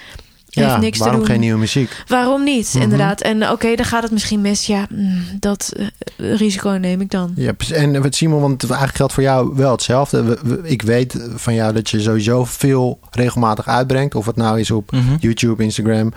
Heeft 0.59 0.75
ja, 0.75 0.79
niks 0.79 0.97
te 0.97 1.03
waarom 1.03 1.19
doen. 1.21 1.29
geen 1.29 1.39
nieuwe 1.39 1.59
muziek? 1.59 2.03
Waarom 2.07 2.43
niet, 2.43 2.71
Mhm. 2.73 2.83
inderdaad. 2.83 3.21
En 3.21 3.49
oké, 3.49 3.75
dan 3.75 3.85
gaat 3.85 4.03
het 4.03 4.11
misschien 4.11 4.41
mis. 4.41 4.65
Ja, 4.65 4.85
mm, 4.89 5.23
dat 5.39 5.73
eh, 5.77 6.35
risico 6.37 6.69
neem 6.69 7.01
ik 7.01 7.11
dan. 7.11 7.31
Ja, 7.35 7.51
en 7.73 8.01
wat 8.01 8.15
Simon, 8.15 8.41
want 8.41 8.63
eigenlijk 8.63 8.95
geldt 8.97 9.13
voor 9.13 9.23
jou 9.23 9.51
wel 9.55 9.71
hetzelfde. 9.71 10.37
Ik 10.63 10.81
weet 10.81 11.27
van 11.35 11.53
jou 11.53 11.73
dat 11.73 11.89
je 11.89 11.99
sowieso 11.99 12.45
veel 12.45 12.99
regelmatig 13.11 13.67
uitbrengt. 13.67 14.15
Of 14.15 14.25
het 14.25 14.35
nou 14.35 14.59
is 14.59 14.71
op 14.71 14.91
Mhm. 14.91 15.15
YouTube, 15.19 15.63
Instagram, 15.63 16.13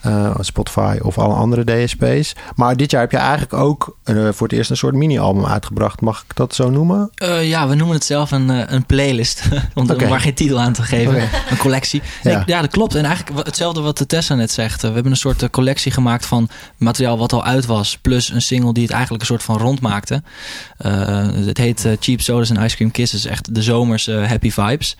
eh, 0.00 0.34
Spotify 0.40 0.98
of 1.02 1.18
alle 1.18 1.34
andere 1.34 1.64
DSP's. 1.84 2.32
Maar 2.54 2.76
dit 2.76 2.90
jaar 2.90 3.00
heb 3.00 3.10
je 3.10 3.16
eigenlijk 3.16 3.52
ook 3.52 3.96
eh, 4.04 4.28
voor 4.32 4.46
het 4.48 4.56
eerst 4.56 4.70
een 4.70 4.76
soort 4.76 4.94
mini-album 4.94 5.46
uitgebracht. 5.46 6.00
Mag 6.00 6.24
ik 6.28 6.36
dat 6.36 6.54
zo 6.54 6.70
noemen? 6.70 7.10
Eh, 7.14 7.48
ja, 7.48 7.68
we 7.68 7.74
noemen 7.74 7.96
het 7.96 8.04
zelf 8.04 8.30
een, 8.30 8.74
een 8.74 8.86
playlist. 8.86 9.42
om 9.74 9.90
Oké. 9.90 10.08
maar 10.08 10.20
geen 10.20 10.34
titel 10.34 10.60
aan 10.60 10.72
te 10.72 10.82
geven. 10.82 11.28
Een 11.50 11.56
collectie. 11.56 12.02
Nee, 12.22 12.38
Ja. 12.46 12.60
dat 12.60 12.70
klopt. 12.70 12.94
En 12.94 13.04
eigenlijk 13.04 13.46
hetzelfde 13.46 13.80
wat 13.80 13.98
de 13.98 14.06
Tessa 14.06 14.34
net 14.34 14.50
zegt. 14.50 14.82
We 14.82 14.88
hebben 14.88 15.12
een 15.12 15.18
soort 15.18 15.50
collectie 15.50 15.92
gemaakt 15.92 16.26
van 16.26 16.48
materiaal 16.76 17.18
wat 17.18 17.32
al 17.32 17.44
uit 17.44 17.66
was. 17.66 17.98
Plus 17.98 18.30
een 18.30 18.42
single 18.42 18.72
die 18.72 18.82
het 18.82 18.92
eigenlijk 18.92 19.22
een 19.22 19.28
soort 19.28 19.42
van 19.42 19.56
rondmaakte. 19.58 20.22
Eh 20.76 21.28
het 21.30 21.58
heet 21.58 21.88
Cheap 22.00 22.20
Sodas 22.20 22.50
and 22.50 22.58
Ice 22.60 22.76
Cream 22.76 22.90
Kisses. 22.90 23.24
Echt 23.24 23.54
de 23.54 23.62
zomerse 23.62 24.12
happy 24.12 24.50
vibes. 24.50 24.96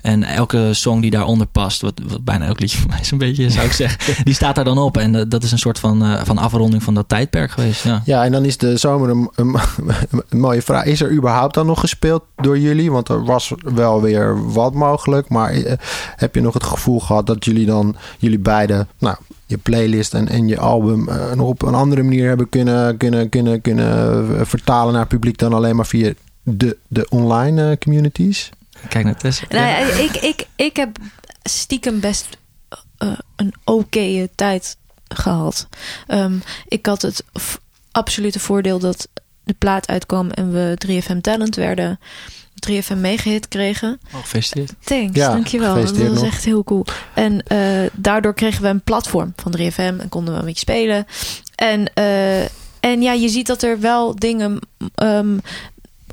En 0.00 0.22
elke 0.22 0.68
song 0.72 1.00
die 1.00 1.10
daaronder 1.10 1.46
past, 1.46 1.80
wat, 1.80 2.00
wat 2.06 2.24
bijna 2.24 2.46
elk 2.46 2.60
liedje 2.60 2.78
van 2.78 2.88
mij 2.90 3.00
is 3.00 3.10
een 3.10 3.18
beetje, 3.18 3.50
zou 3.50 3.66
ik 3.66 3.72
zeggen. 3.72 4.14
Die 4.24 4.34
staat 4.34 4.43
staat 4.44 4.64
daar 4.64 4.74
dan 4.74 4.84
op. 4.84 4.96
En 4.96 5.14
eh, 5.14 5.22
dat 5.28 5.42
is 5.42 5.52
een 5.52 5.58
soort 5.58 5.78
van, 5.78 6.04
eh, 6.04 6.24
van 6.24 6.38
afronding 6.38 6.82
van 6.82 6.94
dat 6.94 7.08
tijdperk 7.08 7.50
geweest. 7.50 7.84
Ja. 7.84 8.02
Ja, 8.04 8.24
en 8.24 8.32
dan 8.32 8.44
is 8.44 8.56
de 8.56 8.76
zomer 8.76 9.10
een, 9.10 9.30
een, 9.34 9.56
een 10.28 10.38
mooie 10.38 10.62
vraag. 10.62 10.84
Is 10.84 11.00
er 11.00 11.12
überhaupt 11.12 11.54
dan 11.54 11.66
nog 11.66 11.80
gespeeld 11.80 12.22
door 12.36 12.58
jullie? 12.58 12.92
Want 12.92 13.08
er 13.08 13.24
was 13.24 13.52
wel 13.74 14.02
weer 14.02 14.52
wat 14.52 14.74
mogelijk. 14.74 15.28
Maar 15.28 15.50
eh, 15.50 15.72
heb 16.16 16.34
je 16.34 16.40
nog 16.40 16.54
het 16.54 16.64
gevoel 16.64 17.00
gehad 17.00 17.26
dat 17.26 17.44
jullie 17.44 17.66
dan, 17.66 17.96
jullie 18.18 18.38
beiden, 18.38 18.88
nou, 18.98 19.16
je 19.46 19.58
playlist 19.58 20.14
en, 20.14 20.28
en 20.28 20.48
je 20.48 20.58
album 20.58 21.08
nog 21.34 21.48
op 21.48 21.62
een 21.62 21.74
andere 21.74 22.02
manier 22.02 22.28
hebben 22.28 22.48
kunnen, 22.48 22.96
kunnen, 22.96 23.28
kunnen, 23.28 23.60
kunnen 23.60 24.46
vertalen 24.46 24.92
naar 24.92 25.00
het 25.00 25.10
publiek 25.10 25.38
dan 25.38 25.52
alleen 25.52 25.76
maar 25.76 25.86
via 25.86 26.12
de, 26.42 26.76
de 26.88 27.06
online 27.08 27.78
communities? 27.78 28.50
Kijk 28.88 29.04
naar 29.04 29.16
Tess. 29.16 29.42
Nou 29.48 29.66
ja, 29.66 29.76
ik, 29.78 30.16
ik, 30.16 30.46
ik 30.56 30.76
heb 30.76 30.96
stiekem 31.42 32.00
best 32.00 32.36
eh, 32.98 33.08
een 33.36 33.54
oké 33.64 34.28
tijd 34.34 34.76
gehad. 35.08 35.68
Ehm, 36.06 36.34
ik 36.68 36.86
had 36.86 37.02
het 37.02 37.24
f- 37.40 37.60
absolute 37.92 38.40
voordeel 38.40 38.78
dat 38.78 39.08
de 39.44 39.54
plaat 39.58 39.88
uitkwam 39.88 40.30
en 40.30 40.52
we 40.52 40.74
3FM 40.78 41.20
Talent 41.20 41.56
werden. 41.56 42.00
3FM 42.54 43.00
meegehit 43.00 43.48
kregen. 43.48 44.00
Oh, 44.14 44.20
gefeliciteerd. 44.20 44.72
Thanks, 44.84 45.16
Ja, 45.16 45.28
dankjewel. 45.32 45.74
Dat 45.74 45.90
was 45.96 46.08
nog. 46.08 46.24
echt 46.24 46.44
heel 46.44 46.64
cool. 46.64 46.86
En 47.14 47.42
eh, 47.46 47.90
daardoor 47.92 48.34
kregen 48.34 48.62
we 48.62 48.68
een 48.68 48.82
platform 48.82 49.32
van 49.36 49.52
3FM 49.58 50.00
en 50.00 50.08
konden 50.08 50.34
we 50.34 50.40
een 50.40 50.46
beetje 50.46 50.60
spelen. 50.60 51.06
En, 51.54 51.92
eh, 51.94 52.42
en 52.80 53.02
ja, 53.02 53.12
je 53.12 53.28
ziet 53.28 53.46
dat 53.46 53.62
er 53.62 53.80
wel 53.80 54.14
dingen, 54.16 54.58
ehm, 54.94 55.38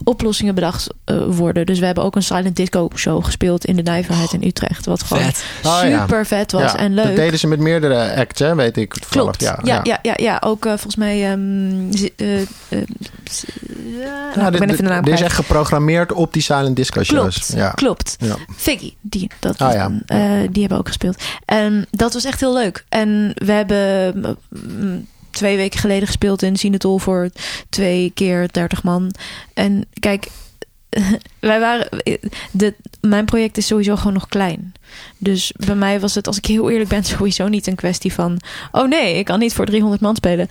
oplossingen 0.03 0.55
bedacht 0.55 0.87
eh, 1.05 1.17
worden. 1.27 1.65
Dus 1.65 1.79
we 1.79 1.85
hebben 1.85 2.03
ook 2.03 2.15
een 2.15 2.23
silent 2.23 2.55
disco 2.55 2.89
show 2.95 3.25
gespeeld 3.25 3.65
in 3.65 3.75
de 3.75 3.81
Nijverheid 3.81 4.33
in 4.33 4.43
Utrecht. 4.43 4.85
Wat 4.85 5.03
gewoon 5.03 5.23
Vet. 5.23 5.43
Oh, 5.65 5.79
ja. 5.83 6.01
super 6.01 6.25
vet 6.25 6.51
was 6.51 6.61
Ja, 6.71 6.77
en 6.77 6.95
Dat 6.95 7.05
leuk. 7.05 7.15
deden 7.15 7.39
ze 7.39 7.47
met 7.47 7.59
meerdere 7.59 8.15
acts, 8.15 8.39
hè? 8.39 8.55
weet 8.55 8.77
ik. 8.77 8.95
Klopt. 9.09 9.41
Ja, 9.41 9.59
ja, 9.63 9.79
ja, 9.83 9.99
ja, 10.01 10.13
ja. 10.15 10.41
Ook 10.45 10.65
eh, 10.65 10.71
volgens 10.71 10.95
mij. 10.95 11.31
ehm, 11.31 11.91
eh, 12.17 12.41
eh, 12.41 12.47
z- 13.31 13.43
ja, 13.99 14.31
nou, 14.35 14.51
ik 14.53 14.59
ben 14.59 14.67
dit- 14.67 14.69
even 14.71 14.83
de 14.83 14.89
naam 14.89 15.03
dit 15.03 15.13
is 15.13 15.21
echt 15.21 15.35
geprogrammeerd 15.35 16.11
op 16.13 16.33
die 16.33 16.41
silent 16.41 16.75
disco 16.75 17.03
shows. 17.03 17.35
Klopt, 17.35 17.53
Ja. 17.55 17.69
klopt. 17.69 18.15
Ja. 18.19 18.35
Figgy, 18.55 18.93
die, 19.01 19.29
dat, 19.39 19.57
Ah, 19.57 19.73
ja. 19.73 19.91
eh, 20.05 20.19
die 20.51 20.59
hebben 20.61 20.77
ook 20.77 20.87
gespeeld. 20.87 21.23
En 21.45 21.85
dat 21.91 22.13
was 22.13 22.25
echt 22.25 22.39
heel 22.39 22.53
leuk. 22.53 22.85
En 22.89 23.31
we 23.35 23.51
hebben 23.51 24.37
mm, 24.49 25.07
twee 25.31 25.57
weken 25.57 25.79
geleden 25.79 26.07
gespeeld 26.07 26.41
in 26.41 26.55
Sinatol 26.55 26.97
voor 26.97 27.29
twee 27.69 28.11
keer 28.13 28.47
30 28.51 28.83
man. 28.83 29.11
En 29.53 29.85
kijk, 29.99 30.27
wij 31.39 31.59
waren. 31.59 31.87
De, 32.51 32.73
mijn 33.01 33.25
project 33.25 33.57
is 33.57 33.67
sowieso 33.67 33.95
gewoon 33.95 34.13
nog 34.13 34.27
klein. 34.27 34.73
Dus 35.17 35.53
bij 35.65 35.75
mij 35.75 35.99
was 35.99 36.15
het, 36.15 36.27
als 36.27 36.37
ik 36.37 36.45
heel 36.45 36.69
eerlijk 36.69 36.89
ben, 36.89 37.03
sowieso 37.17 37.47
niet 37.47 37.67
een 37.67 37.75
kwestie 37.75 38.13
van. 38.13 38.39
Oh 38.71 38.87
nee, 38.87 39.17
ik 39.17 39.25
kan 39.25 39.39
niet 39.39 39.53
voor 39.53 39.65
300 39.65 40.01
man 40.01 40.15
spelen. 40.15 40.47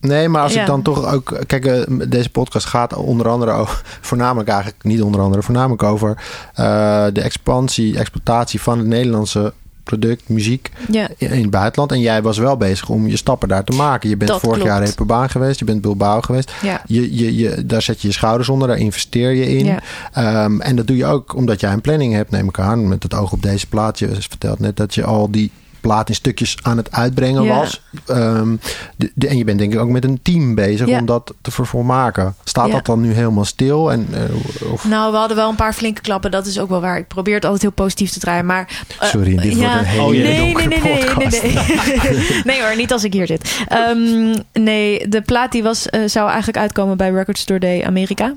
Nee, 0.00 0.28
maar 0.28 0.42
als 0.42 0.52
Ja. 0.52 0.60
ik 0.60 0.66
dan 0.66 0.82
toch 0.82 1.12
ook... 1.12 1.38
Kijk, 1.46 1.66
eh, 1.66 1.82
deze 2.08 2.30
podcast 2.30 2.66
gaat 2.66 2.94
onder 2.94 3.28
andere 3.28 3.50
over... 3.50 3.82
Voornamelijk 4.00 4.48
eigenlijk, 4.48 4.84
niet 4.84 5.02
onder 5.02 5.20
andere, 5.20 5.42
voornamelijk 5.42 5.82
over... 5.82 6.22
eh, 6.54 7.06
de 7.12 7.20
expansie, 7.20 7.98
exploitatie 7.98 8.60
van 8.60 8.78
het 8.78 8.86
Nederlandse 8.86 9.52
product, 9.88 10.22
muziek 10.28 10.70
Ja, 10.90 11.08
in 11.16 11.30
het 11.30 11.50
buitenland. 11.50 11.92
En 11.92 12.00
jij 12.00 12.22
was 12.22 12.38
wel 12.38 12.56
bezig 12.56 12.88
om 12.88 13.06
je 13.06 13.16
stappen 13.16 13.48
daar 13.48 13.64
te 13.64 13.72
maken. 13.76 14.08
Je 14.08 14.16
bent 14.16 14.30
Dat 14.30 14.40
vorig 14.40 14.56
klopt. 14.56 14.70
jaar 14.70 14.82
Reeperbaan 14.84 15.30
geweest. 15.30 15.58
Je 15.58 15.64
bent 15.64 15.80
Bilbao 15.80 16.20
geweest. 16.20 16.52
ja. 16.62 16.82
Je, 16.86 17.16
je, 17.16 17.36
je, 17.36 17.66
daar 17.66 17.82
zet 17.82 18.00
je 18.02 18.08
je 18.08 18.14
schouders 18.14 18.48
onder, 18.48 18.68
daar 18.68 18.78
investeer 18.78 19.30
je 19.30 19.46
in. 19.58 19.64
Ja. 19.64 19.80
Ehm, 20.12 20.60
en 20.60 20.76
dat 20.76 20.86
doe 20.86 20.96
je 20.96 21.06
ook 21.06 21.34
omdat 21.34 21.60
jij 21.60 21.72
een 21.72 21.80
planning 21.80 22.12
hebt, 22.14 22.30
neem 22.30 22.48
ik 22.48 22.58
aan. 22.58 22.88
Met 22.88 23.02
het 23.02 23.14
oog 23.14 23.32
op 23.32 23.42
deze 23.42 23.66
plaat. 23.66 23.98
Je 23.98 24.08
vertelt 24.18 24.58
net 24.58 24.76
dat 24.76 24.94
je 24.94 25.04
al 25.04 25.30
die 25.30 25.50
plaat 25.88 26.08
in 26.08 26.14
stukjes 26.14 26.56
aan 26.62 26.76
het 26.76 26.92
uitbrengen 26.92 27.42
Ja. 27.42 27.56
was. 27.56 27.82
Ehm, 28.06 28.56
de, 28.96 29.10
de- 29.14 29.28
en 29.28 29.36
je 29.36 29.44
bent 29.44 29.58
denk 29.58 29.72
ik 29.72 29.78
ook 29.80 29.88
met 29.88 30.04
een 30.04 30.18
team 30.22 30.54
bezig 30.54 30.88
Ja. 30.88 30.98
om 30.98 31.06
dat 31.06 31.34
te 31.42 31.50
vervolmaken. 31.50 32.34
Staat 32.44 32.66
Ja. 32.66 32.72
dat 32.72 32.86
dan 32.86 33.00
nu 33.00 33.12
helemaal 33.12 33.44
stil? 33.44 33.92
En, 33.92 34.06
eh, 34.12 34.72
of, 34.72 34.84
Nou, 34.84 35.12
we 35.12 35.18
hadden 35.18 35.36
wel 35.36 35.48
een 35.48 35.54
paar 35.54 35.72
flinke 35.72 36.00
klappen. 36.00 36.30
Dat 36.30 36.46
is 36.46 36.58
ook 36.60 36.68
wel 36.68 36.80
waar. 36.80 36.98
Ik 36.98 37.06
probeer 37.08 37.34
het 37.34 37.44
altijd 37.44 37.62
heel 37.62 37.70
positief 37.70 38.10
te 38.10 38.18
draaien. 38.18 38.46
Maar 38.46 38.84
eh, 39.00 39.08
Sorry, 39.08 39.36
dit 39.36 39.54
wordt 39.56 39.72
een 39.74 39.84
hele 39.84 40.02
Oh, 40.02 40.08
nee, 40.10 40.22
nee, 40.22 40.54
nee, 40.54 40.66
nee, 40.66 40.78
nee, 40.82 41.04
podcast. 41.04 41.42
nee. 41.42 41.52
nee 42.44 42.62
hoor, 42.62 42.76
niet 42.76 42.92
als 42.92 43.04
ik 43.04 43.12
hier 43.12 43.26
zit. 43.26 43.56
Ehm, 43.68 44.34
nee, 44.52 45.08
de 45.08 45.22
plaat 45.22 45.52
die 45.52 45.62
was, 45.62 45.86
eh, 45.88 46.00
zou 46.06 46.26
eigenlijk 46.28 46.58
uitkomen 46.58 46.96
bij 46.96 47.10
Record 47.10 47.38
Store 47.38 47.60
Day 47.60 47.84
Amerika. 47.84 48.34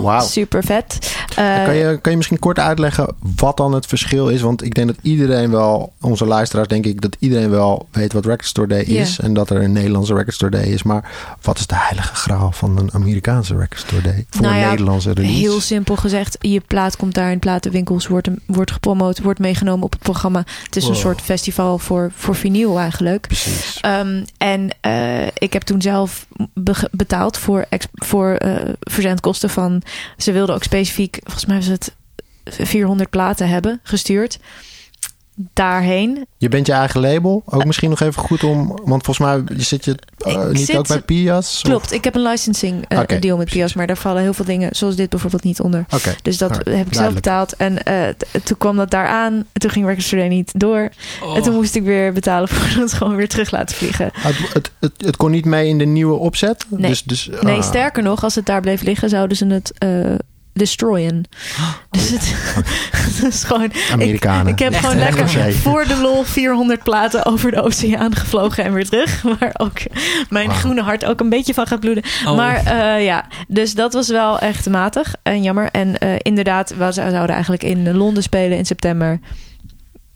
Wauw. 0.00 0.20
Super 0.26 0.64
vet. 0.64 1.16
Eh, 1.36 1.64
Kan 1.64 1.74
je, 1.74 1.98
kan 2.00 2.10
je 2.10 2.16
misschien 2.16 2.38
kort 2.38 2.58
uitleggen 2.58 3.14
wat 3.36 3.56
dan 3.56 3.72
het 3.72 3.86
verschil 3.86 4.28
is? 4.28 4.40
Want 4.40 4.64
ik 4.64 4.74
denk 4.74 4.86
dat 4.86 4.96
iedereen 5.02 5.50
wel, 5.50 5.92
onze 6.00 6.26
luisteraars 6.26 6.68
denk 6.68 6.84
ik, 6.86 7.00
dat 7.00 7.16
iedereen 7.18 7.50
wel 7.50 7.88
weet 7.90 8.12
wat 8.12 8.24
Record 8.24 8.46
Store 8.46 8.68
Day 8.68 8.80
is. 8.82 9.18
En 9.18 9.34
dat 9.34 9.50
er 9.50 9.62
een 9.62 9.72
Nederlandse 9.72 10.14
Record 10.14 10.34
Store 10.34 10.50
Day 10.50 10.64
is. 10.64 10.82
Maar 10.82 11.10
wat 11.42 11.58
is 11.58 11.66
de 11.66 11.74
heilige 11.76 12.14
graal 12.14 12.52
van 12.52 12.78
een 12.78 12.92
Amerikaanse 12.92 13.56
Record 13.56 13.80
Store 13.80 14.02
Day? 14.02 14.26
Voor 14.30 14.42
Nou 14.42 14.54
een 14.54 14.60
ja, 14.60 14.68
Nederlandse 14.70 15.12
release? 15.12 15.38
Heel 15.38 15.60
simpel 15.60 15.96
gezegd, 15.96 16.36
je 16.40 16.60
plaat 16.66 16.96
komt 16.96 17.14
daar 17.14 17.30
in 17.32 17.38
platenwinkels, 17.38 18.06
wordt, 18.06 18.28
wordt 18.46 18.70
gepromoot, 18.70 19.20
wordt 19.22 19.38
meegenomen 19.38 19.84
op 19.84 19.92
het 19.92 20.02
programma. 20.02 20.44
Het 20.62 20.76
is 20.76 20.84
een 20.84 20.92
Wow. 20.92 21.00
soort 21.00 21.20
festival 21.20 21.78
voor, 21.78 22.10
voor 22.14 22.34
vinyl 22.34 22.78
eigenlijk. 22.78 23.26
Precies. 23.26 23.78
Ehm, 23.80 24.24
en 24.38 24.68
eh, 24.80 25.26
ik 25.26 25.52
heb 25.52 25.62
toen 25.62 25.82
zelf 25.82 26.26
be- 26.54 26.88
betaald 26.92 27.38
voor, 27.38 27.64
voor 27.92 28.30
eh, 28.32 28.72
verzendkosten 28.80 29.50
van. 29.50 29.65
Ze 30.16 30.32
wilden 30.32 30.54
ook 30.54 30.62
specifiek, 30.62 31.18
volgens 31.22 31.46
mij 31.46 31.56
was 31.56 31.66
het 31.66 31.94
400 32.44 33.10
platen 33.10 33.48
hebben 33.48 33.80
gestuurd. 33.82 34.38
Daarheen. 35.52 36.26
Je 36.36 36.48
bent 36.48 36.66
je 36.66 36.72
eigen 36.72 37.00
label. 37.00 37.42
Ook 37.46 37.64
misschien 37.64 37.90
nog 37.90 38.00
even 38.00 38.22
goed 38.22 38.44
om... 38.44 38.66
Want 38.84 39.04
volgens 39.04 39.18
mij 39.18 39.42
zit 39.56 39.84
je 39.84 39.96
eh, 40.18 40.48
niet 40.48 40.66
zit- 40.66 40.76
ook 40.76 40.88
bij 40.88 41.00
Pias? 41.00 41.60
Klopt, 41.62 41.92
ik 41.92 42.04
heb 42.04 42.14
een 42.14 42.22
licensing 42.22 42.84
eh, 42.88 42.98
deal 42.98 43.18
met 43.20 43.20
precies. 43.36 43.52
Pias, 43.52 43.74
maar 43.74 43.86
daar 43.86 43.96
vallen 43.96 44.22
heel 44.22 44.34
veel 44.34 44.44
dingen, 44.44 44.76
zoals 44.76 44.96
dit 44.96 45.10
bijvoorbeeld, 45.10 45.42
niet 45.42 45.60
onder. 45.60 45.84
Oké. 45.90 46.14
Dus 46.22 46.38
dat 46.38 46.56
heb 46.56 46.86
ik 46.86 46.94
zelf 46.94 47.14
betaald. 47.14 47.56
En 47.56 47.82
eh, 47.82 48.08
toen 48.44 48.58
kwam 48.58 48.76
dat 48.76 48.90
daar 48.90 49.06
aan. 49.06 49.32
En 49.32 49.60
toen 49.60 49.70
ging 49.70 49.86
Record 49.86 50.04
Store 50.04 50.22
Day 50.22 50.30
niet 50.30 50.52
door. 50.60 50.90
Oh. 51.22 51.36
En 51.36 51.42
toen 51.42 51.54
moest 51.54 51.74
ik 51.74 51.82
weer 51.82 52.12
betalen 52.12 52.48
voor 52.52 52.82
het 52.82 52.92
gewoon 52.92 53.16
weer 53.16 53.28
terug 53.28 53.50
laten 53.50 53.76
vliegen. 53.76 54.10
Het, 54.12 54.52
het, 54.52 54.70
het, 54.80 54.92
het 54.96 55.16
kon 55.16 55.30
niet 55.30 55.44
mee 55.44 55.68
in 55.68 55.78
de 55.78 55.84
nieuwe 55.84 56.14
opzet? 56.14 56.66
Nee. 56.68 56.90
Dus, 56.90 57.02
dus, 57.02 57.30
Nee, 57.40 57.56
ah. 57.56 57.62
sterker 57.62 58.02
nog, 58.02 58.24
als 58.24 58.34
het 58.34 58.46
daar 58.46 58.60
bleef 58.60 58.82
liggen, 58.82 59.08
zouden 59.08 59.36
ze 59.36 59.46
het 59.46 59.72
eh 59.78 60.14
destroyen. 60.56 61.24
Dus 61.90 62.10
het, 62.10 62.34
het 63.06 63.32
is 63.32 63.44
gewoon. 63.44 63.72
Amerikanen. 63.92 64.52
Ik 64.52 64.58
heb 64.58 64.72
Echt 64.72 64.80
gewoon 64.80 64.98
lekker 64.98 65.52
voor 65.52 65.86
de 65.86 65.96
lol 65.96 66.24
400 66.24 66.82
platen 66.82 67.24
over 67.24 67.50
de 67.50 67.62
oceaan 67.62 68.14
gevlogen 68.14 68.64
en 68.64 68.72
weer 68.72 68.88
terug. 68.88 69.22
Waar 69.38 69.54
ook 69.56 69.78
mijn 70.28 70.50
groene 70.50 70.82
hart 70.82 71.04
ook 71.04 71.20
een 71.20 71.28
beetje 71.28 71.54
van 71.54 71.66
gaat 71.66 71.80
bloeden. 71.80 72.04
Oh. 72.26 72.36
Maar 72.36 72.56
eh, 72.56 73.04
ja, 73.04 73.26
dus 73.48 73.74
dat 73.74 73.92
was 73.92 74.08
wel 74.08 74.38
echt 74.38 74.68
matig 74.68 75.14
en 75.22 75.42
jammer. 75.42 75.68
En 75.70 75.98
eh, 75.98 76.14
inderdaad, 76.18 76.74
we 76.76 76.92
zouden 76.92 77.28
eigenlijk 77.28 77.62
in 77.62 77.96
Londen 77.96 78.22
spelen 78.22 78.58
in 78.58 78.66
september. 78.66 79.20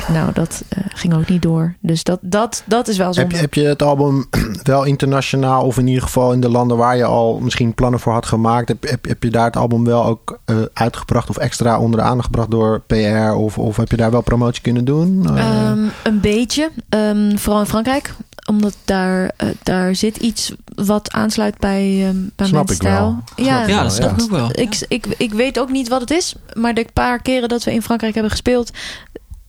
Nou, 0.08 0.32
dat 0.32 0.62
eh, 0.68 0.78
ging 0.88 1.14
ook 1.14 1.28
niet 1.28 1.42
door. 1.42 1.74
Dus 1.80 2.04
dat, 2.04 2.18
dat, 2.22 2.62
dat 2.66 2.88
is 2.88 2.96
wel 2.96 3.06
Heb 3.06 3.14
zonde. 3.16 3.34
je, 3.34 3.40
heb 3.40 3.54
je 3.54 3.62
het 3.66 3.82
album 3.82 4.26
wel 4.62 4.84
internationaal 4.84 5.64
of 5.64 5.78
in 5.78 5.86
ieder 5.86 6.02
geval 6.02 6.32
in 6.32 6.40
de 6.40 6.48
landen 6.48 6.76
waar 6.76 6.96
je 6.96 7.04
al 7.04 7.38
misschien 7.38 7.74
plannen 7.74 8.00
voor 8.00 8.12
had 8.12 8.26
gemaakt? 8.26 8.68
Heb, 8.68 8.82
heb, 8.88 9.04
heb 9.08 9.22
je 9.22 9.30
daar 9.30 9.44
het 9.44 9.56
album 9.56 9.84
wel 9.84 10.04
ook 10.04 10.38
eh, 10.44 10.56
uitgebracht 10.72 11.28
of 11.30 11.36
extra 11.36 11.78
onder 11.80 12.00
de 12.00 12.06
aandacht 12.06 12.24
gebracht 12.26 12.50
door 12.50 12.80
PR? 12.86 13.32
Of, 13.34 13.58
of 13.58 13.76
heb 13.76 13.90
je 13.90 13.96
daar 13.96 14.10
wel 14.10 14.20
promotie 14.20 14.62
kunnen 14.62 14.84
doen? 14.84 15.36
Eh, 15.36 15.68
Ehm, 15.70 15.78
een 16.02 16.20
beetje. 16.20 16.70
Ehm, 16.88 17.36
vooral 17.36 17.60
in 17.60 17.66
Frankrijk. 17.68 18.14
Omdat 18.48 18.76
daar, 18.84 19.30
daar 19.62 19.94
zit 19.94 20.16
iets 20.16 20.52
wat 20.74 21.12
aansluit 21.12 21.58
bij, 21.58 22.04
ehm 22.06 22.16
bij 22.36 22.46
Snap 22.46 22.66
mijn 22.66 22.78
ik 22.78 22.82
wel. 22.82 22.92
stijl. 22.92 23.22
Snap 23.24 23.46
Ja, 23.46 23.62
ik 23.62 23.68
ja, 23.68 23.74
wel, 23.74 23.82
dat 23.82 23.92
snap 23.92 24.10
ik 24.16 24.22
ook 24.22 24.30
wel. 24.30 24.48
Ik, 24.52 24.84
ik, 24.88 25.06
ik 25.16 25.32
weet 25.32 25.58
ook 25.58 25.70
niet 25.70 25.88
wat 25.88 26.00
het 26.00 26.10
is. 26.10 26.34
Maar 26.54 26.74
de 26.74 26.86
paar 26.92 27.22
keren 27.22 27.48
dat 27.48 27.64
we 27.64 27.72
in 27.72 27.82
Frankrijk 27.82 28.12
hebben 28.14 28.30
gespeeld... 28.32 28.70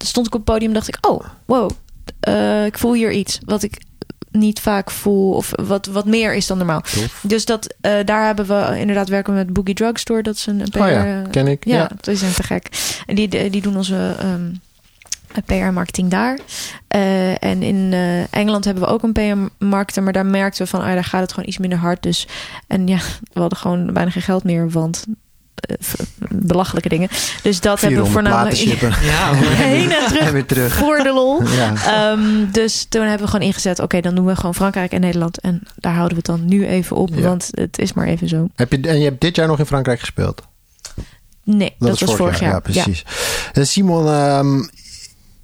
stond 0.05 0.27
ik 0.27 0.34
op 0.34 0.39
het 0.39 0.50
podium 0.50 0.67
en 0.70 0.74
dacht 0.74 0.88
ik... 0.88 0.98
oh, 1.08 1.25
wow, 1.46 1.72
eh, 2.20 2.65
ik 2.65 2.77
voel 2.77 2.93
hier 2.93 3.12
iets 3.12 3.39
wat 3.46 3.63
ik 3.63 3.81
niet 4.31 4.60
vaak 4.60 4.91
voel... 4.91 5.34
of 5.34 5.51
wat, 5.63 5.86
wat 5.86 6.05
meer 6.05 6.34
is 6.34 6.48
dan 6.48 6.58
normaal. 6.58 6.81
Tof. 6.81 7.24
Dus 7.27 7.46
dat, 7.46 7.75
eh, 7.81 7.93
daar 8.05 8.25
hebben 8.25 8.48
we 8.48 8.79
inderdaad 8.79 9.10
werken 9.10 9.34
we 9.34 9.39
met 9.39 9.53
Boogie 9.53 9.75
Drugstore. 9.75 10.22
Dat 10.22 10.36
is 10.36 10.46
een, 10.46 10.60
een 10.60 10.70
PR... 10.70 10.79
Oh 10.79 10.89
ja, 10.89 11.22
ken 11.31 11.48
ik. 11.48 11.65
Ja, 11.65 11.75
Ja. 11.75 11.89
dat 11.96 12.08
is 12.08 12.20
te 12.20 12.43
gek. 12.43 12.70
En 13.05 13.15
die, 13.15 13.50
die 13.50 13.62
doen 13.62 13.77
onze 13.77 14.15
ehm, 14.20 14.50
PR-marketing 15.46 16.10
daar. 16.10 16.39
Eh, 16.88 17.43
en 17.43 17.63
in 17.63 17.93
eh, 17.93 18.34
Engeland 18.34 18.65
hebben 18.65 18.84
we 18.84 18.89
ook 18.89 19.03
een 19.03 19.13
PR-marketer, 19.13 20.03
maar 20.03 20.13
daar 20.13 20.25
merkten 20.25 20.63
we 20.63 20.70
van, 20.70 20.81
ah, 20.81 20.93
daar 20.93 21.03
gaat 21.03 21.22
het 21.22 21.34
gewoon 21.34 21.50
iets 21.50 21.58
minder 21.58 21.79
hard. 21.79 22.03
Dus, 22.03 22.27
en 22.67 22.88
ja, 22.88 23.00
we 23.34 23.39
hadden 23.39 23.58
gewoon 23.58 23.93
bijna 23.93 24.10
geen 24.10 24.22
geld 24.22 24.43
meer, 24.43 24.70
want 24.70 25.05
eh, 25.08 25.13
belachelijke 26.29 26.89
dingen. 26.89 27.10
Dus 27.43 27.60
dat 27.60 27.81
hebben 27.81 28.03
we 28.03 28.10
400 28.10 28.12
voornamelijk 28.12 28.55
platen 28.55 28.67
shippen. 28.67 29.05
Ja, 29.12 29.34
heen 29.34 29.91
en 29.91 30.05
terug 30.08 30.22
En 30.27 30.34
weer 30.34 30.46
terug. 30.46 30.74
voor 30.74 30.98
de 30.98 31.13
lol. 31.13 31.41
Ja. 31.62 31.74
Ehm, 31.86 32.51
dus 32.51 32.86
toen 32.89 33.01
hebben 33.01 33.25
we 33.25 33.31
gewoon 33.31 33.48
ingezet, 33.48 33.79
oké, 33.79 34.01
dan 34.01 34.15
doen 34.15 34.25
we 34.25 34.36
gewoon 34.36 34.55
Frankrijk 34.55 34.91
en 34.91 35.01
Nederland. 35.01 35.39
En 35.39 35.62
daar 35.75 35.93
houden 35.93 36.17
we 36.17 36.24
het 36.31 36.39
dan 36.39 36.50
nu 36.50 36.65
even 36.67 36.96
op, 36.96 37.10
Ja. 37.13 37.22
want 37.22 37.48
het 37.51 37.79
is 37.79 37.93
maar 37.93 38.08
even 38.08 38.27
zo. 38.27 38.48
Heb 38.55 38.72
je, 38.72 38.81
en 38.81 38.98
je 38.98 39.03
hebt 39.05 39.22
dit 39.22 39.36
jaar 39.36 39.48
nog 39.48 39.60
in 39.60 39.65
Frankrijk 39.65 40.00
gespeeld? 40.00 40.41
Nee, 41.43 41.75
dat, 41.79 42.00
was 42.00 42.15
vorig 42.15 42.39
jaar. 42.39 42.51
Ja, 42.51 42.60
precies. 42.60 43.05
Eh, 43.53 43.63
Simon, 43.63 44.08
ehm, 44.08 44.62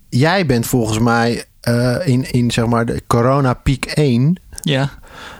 jij 0.10 0.46
bent 0.46 0.66
volgens 0.68 1.00
mij 1.00 1.46
eh, 1.62 1.96
in, 2.08 2.32
in 2.32 2.52
zeg 2.52 2.66
maar 2.66 2.86
de 2.86 3.02
corona 3.08 3.54
piek 3.54 3.86
1... 3.86 4.40
Ja. 4.62 4.90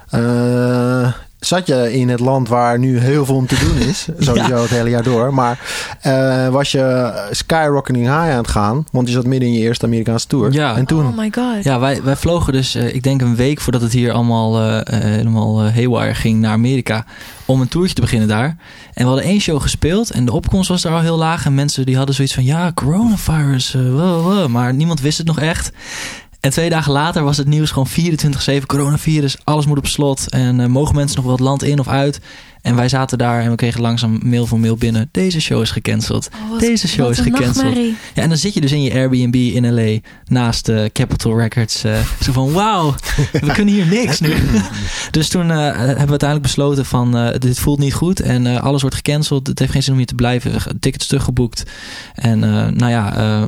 eh, 0.10 1.14
zat 1.40 1.68
je 1.68 1.94
in 1.94 2.10
het 2.10 2.20
land 2.20 2.48
waar 2.48 2.80
nu 2.80 3.00
heel 3.00 3.26
veel 3.26 3.36
om 3.36 3.48
te 3.48 3.60
doen 3.60 3.88
is. 3.88 4.08
Sowieso 4.26 4.62
het 4.62 4.70
hele 4.70 4.90
jaar 4.90 5.04
door. 5.04 5.34
Maar 5.34 5.60
eh, 6.02 6.48
was 6.48 6.72
je 6.72 7.14
skyrocketing 7.32 8.06
high 8.06 8.18
aan 8.18 8.38
het 8.38 8.48
gaan. 8.48 8.86
Want 8.92 9.08
je 9.08 9.14
zat 9.14 9.26
midden 9.26 9.50
in 9.50 9.56
je 9.56 9.62
eerste 9.62 9.86
Amerikaanse 9.86 10.28
tour. 10.28 10.52
Ja. 10.52 10.76
En 10.76 10.86
toen... 10.86 11.08
Oh 11.08 11.18
my 11.18 11.32
god. 11.32 11.64
Ja, 11.64 11.80
wij, 11.80 12.04
wij 12.04 12.16
vlogen 12.16 12.54
dus, 12.54 12.76
eh, 12.76 12.96
ik 12.96 13.04
denk 13.04 13.22
een 13.22 13.36
week 13.36 13.62
voordat 13.62 13.82
het 13.82 13.94
hier 13.94 14.12
allemaal 14.12 14.60
eh, 14.60 14.80
eh, 14.80 15.04
helemaal 15.04 15.64
eh, 15.64 15.74
haywire 15.74 16.14
ging 16.14 16.40
naar 16.40 16.52
Amerika. 16.52 17.06
Om 17.46 17.62
een 17.62 17.68
toertje 17.68 17.96
te 17.96 18.02
beginnen 18.02 18.28
daar. 18.28 18.58
En 18.94 19.04
we 19.04 19.04
hadden 19.04 19.24
één 19.24 19.40
show 19.40 19.62
gespeeld 19.62 20.12
en 20.12 20.26
de 20.26 20.32
opkomst 20.32 20.70
was 20.70 20.82
daar 20.82 20.94
al 20.94 21.02
heel 21.02 21.18
laag. 21.18 21.46
En 21.46 21.56
mensen 21.56 21.86
die 21.86 21.98
hadden 21.98 22.16
zoiets 22.16 22.34
van, 22.34 22.44
ja, 22.44 22.72
coronavirus, 22.74 23.74
wow, 23.74 24.24
wow. 24.24 24.48
maar 24.48 24.74
niemand 24.74 25.02
wist 25.02 25.18
het 25.18 25.28
nog 25.28 25.40
echt. 25.40 25.72
En 26.48 26.54
twee 26.54 26.70
dagen 26.70 26.92
later 26.92 27.24
was 27.24 27.38
het 27.38 27.48
nieuws 27.48 27.72
gewoon 27.72 27.88
24-7 28.62 28.66
coronavirus. 28.66 29.38
Alles 29.44 29.66
moet 29.66 29.78
op 29.78 29.88
slot. 29.88 30.30
En 30.30 30.60
eh, 30.60 30.68
mogen 30.68 30.96
mensen 30.96 31.16
nog 31.16 31.26
wel 31.26 31.36
het 31.36 31.44
land 31.44 31.64
in 31.64 31.80
of 31.80 31.88
uit? 31.88 32.20
En 32.68 32.76
wij 32.76 32.90
zaten 32.90 33.18
daar 33.18 33.42
en 33.42 33.50
we 33.50 33.56
kregen 33.56 33.82
langzaam 33.82 34.20
mail 34.24 34.46
voor 34.46 34.60
mail 34.60 34.76
binnen. 34.76 35.10
Deze 35.12 35.42
show 35.42 35.62
is 35.62 35.72
gecanceld. 35.72 36.30
Oh, 36.52 36.60
Deze 36.60 36.88
show 36.88 37.00
wat 37.06 37.12
is 37.12 37.18
een 37.18 37.24
gecanceld. 37.36 37.76
Ja, 38.14 38.22
en 38.22 38.30
dan 38.30 38.38
zit 38.38 38.54
je 38.54 38.62
dus 38.62 38.72
in 38.72 38.82
je 38.82 38.94
Airbnb 38.94 39.36
in 39.36 39.74
LA 39.74 39.98
naast 40.26 40.70
uh, 40.70 40.86
Capitol 40.94 41.38
Records. 41.40 41.84
eh, 41.84 42.00
zo 42.22 42.32
van, 42.32 42.52
wauw, 42.52 42.96
we 43.32 43.52
kunnen 43.54 43.74
hier 43.74 43.86
niks 43.86 44.20
nu. 44.20 44.34
dus 45.12 45.30
toen 45.30 45.52
eh, 45.52 45.58
hebben 45.58 45.86
we 45.86 46.10
uiteindelijk 46.10 46.42
besloten 46.42 46.86
van, 46.86 47.18
eh, 47.18 47.40
dit 47.40 47.60
voelt 47.60 47.80
niet 47.80 47.94
goed. 47.94 48.20
En 48.20 48.48
eh, 48.48 48.64
alles 48.64 48.82
wordt 48.82 48.96
gecanceld. 48.96 49.48
Het 49.48 49.60
heeft 49.60 49.72
geen 49.72 49.84
zin 49.84 49.92
om 49.92 49.98
hier 49.98 50.08
te 50.08 50.16
blijven. 50.16 50.80
Tickets 50.80 51.08
teruggeboekt. 51.08 51.64
En 52.16 52.44
eh, 52.44 52.50
nou 52.68 52.92
ja, 52.92 53.16
eh, 53.18 53.44